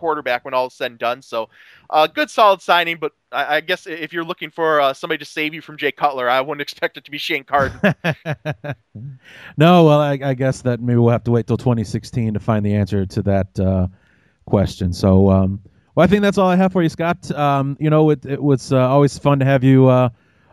quarterback 0.00 0.44
when 0.44 0.54
all 0.54 0.66
is 0.66 0.74
said 0.74 0.90
and 0.90 0.98
done. 0.98 1.22
So, 1.22 1.50
uh, 1.90 2.06
good 2.06 2.30
solid 2.30 2.62
signing. 2.62 2.96
But 2.96 3.12
I, 3.30 3.56
I 3.56 3.60
guess 3.60 3.86
if 3.86 4.12
you're 4.12 4.24
looking 4.24 4.50
for 4.50 4.80
uh, 4.80 4.94
somebody 4.94 5.18
to 5.18 5.24
save 5.24 5.54
you 5.54 5.60
from 5.60 5.76
Jay 5.76 5.92
Cutler, 5.92 6.28
I 6.28 6.40
wouldn't 6.40 6.62
expect 6.68 6.96
it 6.96 7.04
to 7.04 7.10
be 7.10 7.18
Shane 7.18 7.44
Carden. 7.44 7.78
no, 9.56 9.84
well, 9.84 10.00
I, 10.00 10.18
I, 10.24 10.34
guess 10.34 10.62
that 10.62 10.80
maybe 10.80 10.98
we'll 10.98 11.12
have 11.12 11.24
to 11.24 11.30
wait 11.30 11.46
till 11.46 11.58
2016 11.58 12.34
to 12.34 12.40
find 12.40 12.64
the 12.64 12.74
answer 12.74 13.04
to 13.04 13.22
that 13.22 13.60
uh, 13.60 13.86
question. 14.46 14.92
So, 14.92 15.30
um, 15.30 15.60
well, 15.94 16.04
I 16.04 16.06
think 16.06 16.22
that's 16.22 16.38
all 16.38 16.48
I 16.48 16.56
have 16.56 16.72
for 16.72 16.82
you, 16.82 16.88
Scott. 16.88 17.30
Um, 17.32 17.76
you 17.78 17.90
know, 17.90 18.10
it, 18.10 18.24
it 18.24 18.42
was 18.42 18.72
uh, 18.72 18.88
always 18.88 19.18
fun 19.18 19.38
to 19.40 19.44
have 19.44 19.62
you 19.62 19.88
uh, 19.88 20.08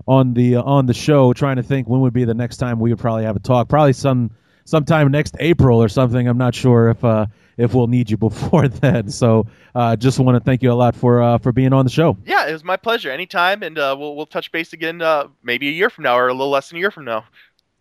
on 0.07 0.33
the 0.33 0.57
on 0.57 0.85
the 0.85 0.93
show. 0.93 1.33
Trying 1.33 1.55
to 1.55 1.63
think 1.63 1.87
when 1.87 2.01
would 2.01 2.13
be 2.13 2.25
the 2.25 2.33
next 2.33 2.57
time 2.57 2.79
we 2.79 2.89
would 2.91 2.99
probably 2.99 3.23
have 3.23 3.35
a 3.35 3.39
talk. 3.39 3.69
Probably 3.69 3.93
some 3.93 4.31
sometime 4.65 5.09
next 5.11 5.35
April 5.39 5.81
or 5.81 5.89
something. 5.89 6.27
I'm 6.27 6.37
not 6.37 6.53
sure 6.53 6.89
if 6.89 7.03
uh, 7.03 7.27
if 7.57 7.73
we'll 7.73 7.87
need 7.87 8.09
you 8.09 8.17
before 8.27 8.67
then. 8.67 9.09
So 9.09 9.45
uh, 9.75 9.95
just 9.95 10.19
want 10.19 10.35
to 10.35 10.39
thank 10.39 10.61
you 10.63 10.71
a 10.71 10.73
lot 10.73 10.95
for 10.95 11.21
uh, 11.21 11.37
for 11.37 11.51
being 11.51 11.73
on 11.73 11.85
the 11.85 11.91
show. 11.91 12.17
Yeah, 12.25 12.47
it 12.47 12.53
was 12.53 12.63
my 12.63 12.77
pleasure. 12.77 13.11
Anytime, 13.11 13.63
and 13.63 13.77
uh, 13.77 13.95
we'll 13.97 14.15
we'll 14.15 14.25
touch 14.25 14.51
base 14.51 14.73
again 14.73 15.01
uh, 15.01 15.27
maybe 15.43 15.67
a 15.67 15.71
year 15.71 15.89
from 15.89 16.03
now 16.03 16.17
or 16.17 16.27
a 16.27 16.33
little 16.33 16.49
less 16.49 16.69
than 16.69 16.77
a 16.77 16.79
year 16.79 16.91
from 16.91 17.05
now. 17.05 17.25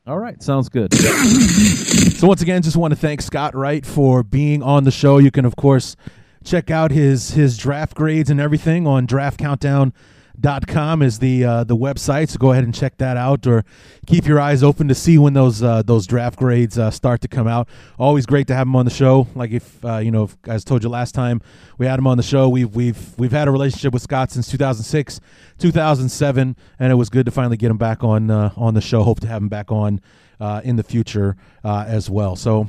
All 0.07 0.19
right, 0.19 0.41
sounds 0.41 0.69
good. 0.69 0.95
so 0.95 2.29
once 2.29 2.41
again, 2.41 2.63
just 2.63 2.77
want 2.77 2.93
to 2.93 2.97
thank 2.97 3.21
Scott 3.21 3.57
Wright 3.57 3.85
for 3.85 4.23
being 4.23 4.63
on 4.63 4.85
the 4.85 4.93
show. 4.93 5.19
You 5.19 5.31
can 5.31 5.45
of 5.45 5.57
course 5.57 5.97
check 6.45 6.71
out 6.71 6.93
his 6.93 7.33
his 7.33 7.59
draft 7.59 7.97
grades 7.97 8.31
and 8.31 8.41
everything 8.41 8.87
on 8.87 9.05
Draft 9.05 9.39
Countdown 9.39 9.93
dot 10.41 10.67
com 10.67 11.03
is 11.03 11.19
the 11.19 11.45
uh, 11.45 11.65
the 11.65 11.77
website. 11.77 12.29
So 12.29 12.39
go 12.39 12.53
ahead 12.53 12.65
and 12.65 12.75
check 12.75 12.97
that 12.99 13.17
out, 13.17 13.47
or 13.47 13.65
keep 14.07 14.27
your 14.27 14.41
eyes 14.41 14.63
open 14.63 14.89
to 14.89 14.95
see 14.95 15.19
when 15.19 15.33
those 15.33 15.63
uh, 15.63 15.83
those 15.83 16.07
draft 16.07 16.39
grades 16.39 16.79
uh, 16.79 16.91
start 16.91 17.21
to 17.23 17.29
come 17.29 17.47
out. 17.47 17.69
Always 17.99 18.27
great 18.27 18.47
to 18.49 18.55
have 18.55 18.67
him 18.67 18.77
on 18.77 18.85
the 18.85 18.91
show. 18.91 19.27
Like 19.35 19.51
if 19.51 19.85
uh, 19.85 19.99
you 19.99 20.11
know, 20.11 20.25
if, 20.25 20.37
as 20.47 20.65
told 20.65 20.83
you 20.83 20.89
last 20.89 21.15
time, 21.15 21.41
we 21.79 21.87
had 21.87 21.99
him 21.99 22.07
on 22.07 22.17
the 22.17 22.23
show. 22.23 22.49
We've 22.49 22.75
we've 22.75 23.19
we've 23.19 23.33
had 23.33 23.49
a 23.49 23.51
relationship 23.51 23.93
with 23.93 24.03
Scott 24.03 24.31
since 24.31 24.51
2006, 24.51 25.21
2007, 25.59 26.57
and 26.79 26.93
it 26.93 26.97
was 26.97 27.09
good 27.09 27.27
to 27.27 27.33
finally 27.33 27.57
get 27.57 27.71
him 27.71 27.79
back 27.79 28.05
on 28.05 28.31
uh, 28.31 28.53
on 28.57 28.75
the 28.75 28.81
show. 28.81 29.03
Hope 29.03 29.21
to 29.21 29.27
have 29.29 29.43
him 29.43 29.49
back 29.49 29.73
on 29.73 30.01
uh, 30.41 30.61
in 30.65 30.77
the 30.77 30.85
future 30.85 31.37
as 31.65 32.09
well. 32.09 32.37
So 32.37 32.69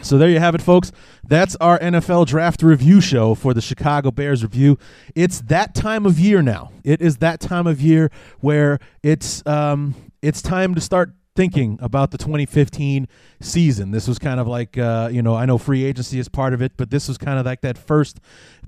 so 0.00 0.16
there 0.16 0.30
you 0.30 0.38
have 0.38 0.54
it, 0.54 0.62
folks. 0.62 0.90
That's 1.24 1.54
our 1.56 1.78
NFL 1.78 2.26
draft 2.26 2.62
review 2.62 3.00
show 3.00 3.34
for 3.34 3.52
the 3.52 3.60
Chicago 3.60 4.10
Bears 4.10 4.42
review. 4.42 4.78
It's 5.14 5.40
that 5.42 5.74
time 5.74 6.06
of 6.06 6.18
year 6.18 6.40
now. 6.40 6.72
It 6.82 7.02
is 7.02 7.18
that 7.18 7.40
time 7.40 7.66
of 7.66 7.80
year 7.80 8.10
where 8.40 8.78
it's 9.02 9.46
um, 9.46 9.94
it's 10.22 10.40
time 10.40 10.74
to 10.74 10.80
start 10.80 11.12
thinking 11.34 11.78
about 11.80 12.10
the 12.10 12.18
2015 12.18 13.08
season. 13.40 13.90
This 13.90 14.06
was 14.06 14.18
kind 14.18 14.38
of 14.38 14.46
like, 14.46 14.76
uh, 14.76 15.08
you 15.10 15.22
know, 15.22 15.34
I 15.34 15.46
know 15.46 15.56
free 15.56 15.84
agency 15.84 16.18
is 16.18 16.28
part 16.28 16.52
of 16.52 16.60
it, 16.60 16.72
but 16.76 16.90
this 16.90 17.08
was 17.08 17.16
kind 17.16 17.38
of 17.38 17.46
like 17.46 17.62
that 17.62 17.78
first 17.78 18.20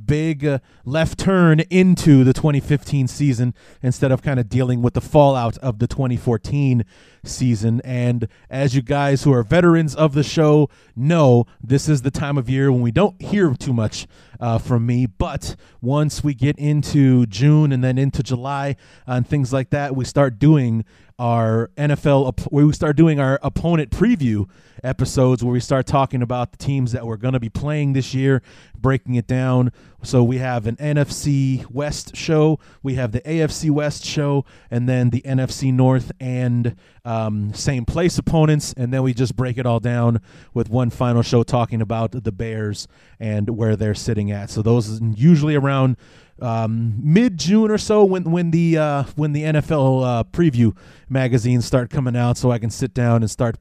big 0.05 0.45
uh, 0.47 0.59
left 0.85 1.19
turn 1.19 1.61
into 1.71 2.25
the 2.25 2.33
2015 2.33 3.07
season 3.07 3.55
instead 3.83 4.11
of 4.11 4.23
kind 4.23 4.41
of 4.41 4.49
dealing 4.49 4.81
with 4.81 4.95
the 4.95 5.01
fallout 5.01 5.59
of 5.59 5.79
the 5.79 5.87
2014 5.87 6.85
season. 7.23 7.81
And 7.85 8.29
as 8.49 8.75
you 8.75 8.83
guys 8.83 9.25
who 9.25 9.33
are 9.33 9.43
veterans 9.43 9.95
of 9.95 10.15
the 10.15 10.23
show 10.23 10.71
know, 10.97 11.47
this 11.63 11.89
is 11.89 12.03
the 12.03 12.11
time 12.11 12.39
of 12.39 12.49
year 12.49 12.73
when 12.73 12.81
we 12.81 12.93
don't 12.93 13.21
hear 13.21 13.53
too 13.55 13.75
much 13.75 14.07
uh, 14.41 14.59
from 14.59 14.87
me. 14.87 15.07
But 15.07 15.57
once 15.81 16.25
we 16.25 16.35
get 16.35 16.59
into 16.59 17.27
June 17.27 17.73
and 17.73 17.85
then 17.85 17.99
into 17.99 18.23
July 18.23 18.77
and 19.07 19.27
things 19.27 19.53
like 19.53 19.71
that, 19.71 19.95
we 19.95 20.05
start 20.05 20.39
doing 20.39 20.85
our 21.19 21.71
NFL, 21.77 22.47
where 22.51 22.67
we 22.67 22.73
start 22.73 22.97
doing 22.97 23.21
our 23.21 23.39
opponent 23.43 23.91
preview 23.91 24.49
episodes 24.85 25.43
where 25.43 25.53
we 25.53 25.61
start 25.61 25.87
talking 25.87 26.23
about 26.23 26.53
the 26.53 26.59
teams 26.59 26.93
that 26.93 27.07
we're 27.07 27.17
going 27.17 27.33
to 27.33 27.41
be 27.41 27.49
playing 27.49 27.95
this 27.95 28.13
year, 28.15 28.43
breaking 28.79 29.15
it 29.15 29.27
down. 29.27 29.73
So 30.03 30.23
we 30.23 30.39
have 30.39 30.67
an 30.67 30.77
NFC 30.77 31.69
West 31.71 32.15
show, 32.15 32.61
we 32.83 32.95
have 32.95 33.13
the 33.13 33.23
AFC 33.23 33.71
West 33.71 34.05
show, 34.05 34.45
and 34.71 34.87
then 34.87 35.09
the 35.09 35.23
NFC 35.23 35.73
North 35.73 36.13
and 36.21 36.77
um, 37.07 37.55
same 37.55 37.87
place 37.87 38.19
opponents. 38.19 38.75
And 38.77 38.93
then 38.93 39.03
we 39.03 39.15
just 39.15 39.35
break 39.35 39.57
it 39.57 39.65
all 39.65 39.81
down 39.81 40.21
with 40.53 40.69
one 40.69 40.91
final 40.91 41.23
show 41.23 41.43
talking 41.43 41.81
about 41.81 42.13
the 42.13 42.33
Bears 42.33 42.87
and 43.19 43.51
where 43.51 43.77
they're 43.77 43.95
sitting 43.95 44.31
at. 44.31 44.51
So 44.51 44.61
those 44.61 45.01
usually 45.01 45.55
around 45.55 45.97
um, 46.41 46.95
mid 47.03 47.39
June 47.39 47.71
or 47.71 47.79
so 47.79 48.05
when 48.05 48.31
when 48.31 48.51
the 48.51 48.79
uh, 48.79 49.03
when 49.17 49.33
the 49.33 49.43
NFL 49.43 50.05
uh, 50.05 50.25
preview 50.25 50.77
magazines 51.09 51.65
start 51.65 51.91
coming 51.91 52.17
out, 52.17 52.37
so 52.37 52.51
I 52.51 52.59
can 52.59 52.71
sit 52.71 52.95
down 52.95 53.23
and 53.23 53.31
start 53.31 53.57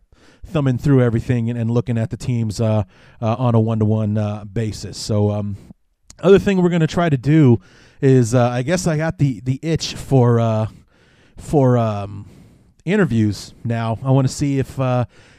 thumbing 0.46 0.78
through 0.78 1.02
everything 1.02 1.50
and, 1.50 1.58
and 1.58 1.72
looking 1.72 1.98
at 1.98 2.10
the 2.10 2.18
teams 2.18 2.60
uh, 2.60 2.84
uh 3.22 3.36
on 3.38 3.56
a 3.56 3.60
one 3.60 3.80
to 3.80 3.86
one 3.86 4.50
basis. 4.52 4.98
So 4.98 5.32
um, 5.32 5.58
other 6.20 6.40
thing 6.40 6.62
we're 6.62 6.70
gonna 6.70 6.88
try 6.88 7.10
to 7.10 7.18
do 7.18 7.60
is 8.02 8.36
uh, 8.36 8.50
I 8.50 8.64
guess 8.64 8.88
I 8.88 8.98
got 8.98 9.18
the 9.18 9.40
the 9.42 9.60
itch 9.62 9.96
for 9.96 10.40
uh, 10.40 10.68
for 11.38 11.78
um, 11.78 12.30
interviews 12.86 13.54
now. 13.64 13.98
I 14.04 14.12
want 14.12 14.28
to 14.28 14.34
see 14.34 14.60
if 14.60 14.78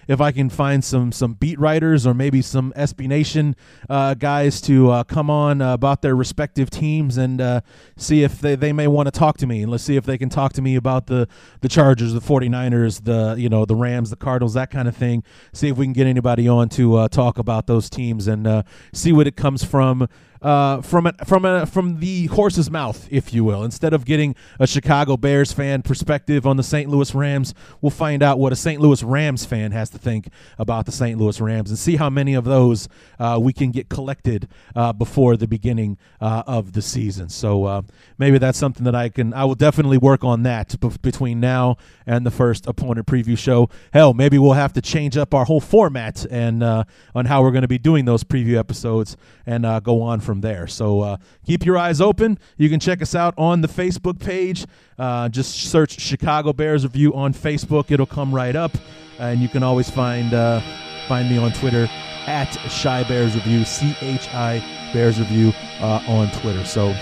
if 0.09 0.21
I 0.21 0.33
can 0.33 0.49
find 0.49 0.85
some 0.85 1.13
some 1.13 1.35
beat 1.35 1.59
writers 1.59 2.07
or 2.07 2.15
maybe 2.15 2.43
some 2.43 2.73
SB 2.77 3.07
Nation 3.07 3.57
uh, 3.89 4.15
guys 4.15 4.61
to 4.63 4.91
uh, 4.91 5.05
come 5.05 5.31
on 5.31 5.61
uh, 5.61 5.75
about 5.75 6.03
their 6.03 6.17
respective 6.17 6.71
teams 6.71 7.17
and 7.17 7.41
uh, 7.41 7.61
see 7.97 8.23
if 8.23 8.41
they, 8.41 8.55
they 8.57 8.73
may 8.73 8.87
want 8.87 9.07
to 9.07 9.11
talk 9.11 9.37
to 9.39 9.47
me 9.47 9.63
and 9.63 9.71
let's 9.71 9.85
see 9.85 9.97
if 9.97 10.05
they 10.05 10.19
can 10.19 10.29
talk 10.29 10.53
to 10.55 10.63
me 10.63 10.77
about 10.77 11.07
the 11.07 11.29
the 11.61 11.69
Chargers, 11.69 12.13
the 12.13 12.21
49ers, 12.21 13.05
the 13.05 13.35
you 13.39 13.49
know 13.49 13.65
the 13.65 13.77
Rams, 13.77 14.11
the 14.11 14.17
Cardinals, 14.17 14.55
that 14.55 14.71
kind 14.71 14.89
of 14.89 14.97
thing. 14.97 15.23
See 15.53 15.69
if 15.69 15.77
we 15.77 15.87
can 15.87 15.93
get 15.93 16.07
anybody 16.07 16.49
on 16.49 16.69
to 16.71 16.97
uh, 16.97 17.09
talk 17.09 17.39
about 17.39 17.67
those 17.67 17.89
teams 17.91 18.27
and 18.27 18.47
uh, 18.47 18.63
see 18.93 19.13
what 19.13 19.27
it 19.27 19.37
comes 19.37 19.65
from 19.65 20.09
uh, 20.45 20.83
from 20.83 21.11
from 21.25 21.47
a, 21.47 21.65
from 21.65 22.01
the 22.01 22.27
horse's 22.27 22.71
mouth, 22.71 23.09
if 23.11 23.33
you 23.33 23.43
will. 23.43 23.65
Instead 23.65 23.95
of 23.95 24.05
getting 24.05 24.37
a 24.61 24.67
Chicago 24.67 25.17
Bears 25.17 25.53
fan 25.53 25.81
perspective 25.81 26.47
on 26.47 26.59
the 26.59 26.63
St. 26.63 26.89
Louis 26.89 27.15
Rams, 27.15 27.55
we'll 27.81 27.91
find 27.91 28.23
out 28.23 28.39
what 28.39 28.53
a 28.53 28.57
St. 28.57 28.79
Louis 28.79 29.03
Rams 29.03 29.47
fan 29.47 29.73
has 29.73 29.89
to 29.91 29.99
think 29.99 30.29
about 30.59 30.85
the 30.85 30.93
St. 30.93 31.19
Louis 31.19 31.41
Rams 31.41 31.71
and 31.71 31.79
see 31.79 31.97
how 31.97 32.11
many 32.11 32.35
of 32.35 32.45
those 32.45 32.89
uh, 33.19 33.39
we 33.41 33.55
can 33.55 33.71
get 33.71 33.89
collected 33.89 34.47
uh, 34.77 34.93
before 34.93 35.39
the 35.39 35.49
beginning 35.49 35.97
uh, 36.21 36.43
of 36.47 36.75
the 36.75 36.83
season. 36.83 37.31
So 37.31 37.65
uh, 37.65 37.83
maybe 38.19 38.37
that's 38.37 38.59
something 38.59 38.85
that 38.85 38.95
I 38.95 39.09
can. 39.09 39.33
I 39.33 39.47
will 39.47 39.55
definitely 39.55 39.99
work 39.99 40.25
on 40.25 40.43
that 40.43 40.79
b- 40.79 40.91
between 41.01 41.41
now 41.41 41.79
and 42.07 42.27
the 42.27 42.31
first 42.31 42.67
opponent 42.67 43.07
preview 43.07 43.39
show. 43.39 43.71
Hell, 43.95 44.13
maybe 44.13 44.37
we'll 44.37 44.53
have 44.53 44.75
to 44.75 44.83
change 44.83 45.17
up 45.17 45.33
our 45.33 45.47
whole 45.47 45.61
format 45.61 46.27
and 46.31 46.63
on 46.63 47.25
how 47.27 47.43
we're 47.43 47.51
going 47.51 47.63
to 47.63 47.69
be 47.69 47.79
doing 47.79 48.05
those 48.05 48.25
preview 48.25 48.59
episodes 48.59 49.17
and 49.47 49.65
go 49.83 50.03
on 50.03 50.21
from 50.21 50.34
from 50.35 50.41
there. 50.41 50.67
So 50.67 51.01
uh, 51.01 51.17
keep 51.47 51.65
your 51.65 51.79
eyes 51.79 52.01
open. 52.01 52.39
You 52.57 52.69
can 52.69 52.81
check 52.81 53.01
us 53.01 53.15
out 53.15 53.35
on 53.39 53.61
the 53.61 53.69
Facebook 53.69 54.19
page. 54.19 54.67
Uh, 54.99 55.29
just 55.29 55.71
search 55.71 56.01
Chicago 56.01 56.53
Bears 56.53 56.83
Review 56.83 57.15
on 57.15 57.33
Facebook. 57.33 57.93
It'll 57.93 58.05
come 58.05 58.35
right 58.35 58.57
up. 58.57 58.73
And 59.21 59.41
you 59.41 59.49
can 59.49 59.63
always 59.63 59.89
find 59.89 60.35
uh, 60.35 60.61
find 61.07 61.31
me 61.31 61.39
on 61.39 61.53
Twitter 61.53 61.87
at 62.27 62.51
Chi 62.83 63.05
Bears 63.05 63.37
Review, 63.37 63.65
C 63.65 63.95
H 64.01 64.29
I 64.35 64.59
Bears 64.93 65.21
Review 65.21 65.53
uh, 65.79 66.03
on 66.09 66.29
Twitter. 66.41 66.65
So 66.65 66.93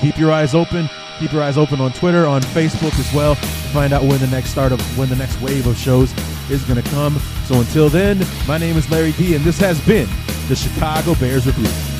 keep 0.00 0.18
your 0.18 0.32
eyes 0.32 0.52
open. 0.52 0.90
Keep 1.20 1.32
your 1.32 1.42
eyes 1.42 1.58
open 1.58 1.80
on 1.80 1.92
Twitter, 1.92 2.26
on 2.26 2.40
Facebook 2.40 2.98
as 2.98 3.12
well, 3.14 3.34
to 3.34 3.46
find 3.74 3.92
out 3.92 4.02
when 4.02 4.18
the 4.20 4.26
next 4.28 4.50
start 4.50 4.72
of 4.72 4.80
when 4.98 5.08
the 5.08 5.16
next 5.16 5.40
wave 5.40 5.66
of 5.66 5.76
shows 5.76 6.10
is 6.50 6.64
going 6.64 6.82
to 6.82 6.90
come. 6.90 7.16
So 7.44 7.60
until 7.60 7.90
then, 7.90 8.26
my 8.48 8.58
name 8.58 8.76
is 8.76 8.90
Larry 8.90 9.12
D, 9.12 9.36
and 9.36 9.44
this 9.44 9.58
has 9.60 9.78
been 9.86 10.08
the 10.48 10.56
Chicago 10.56 11.14
Bears 11.14 11.46
Review. 11.46 11.99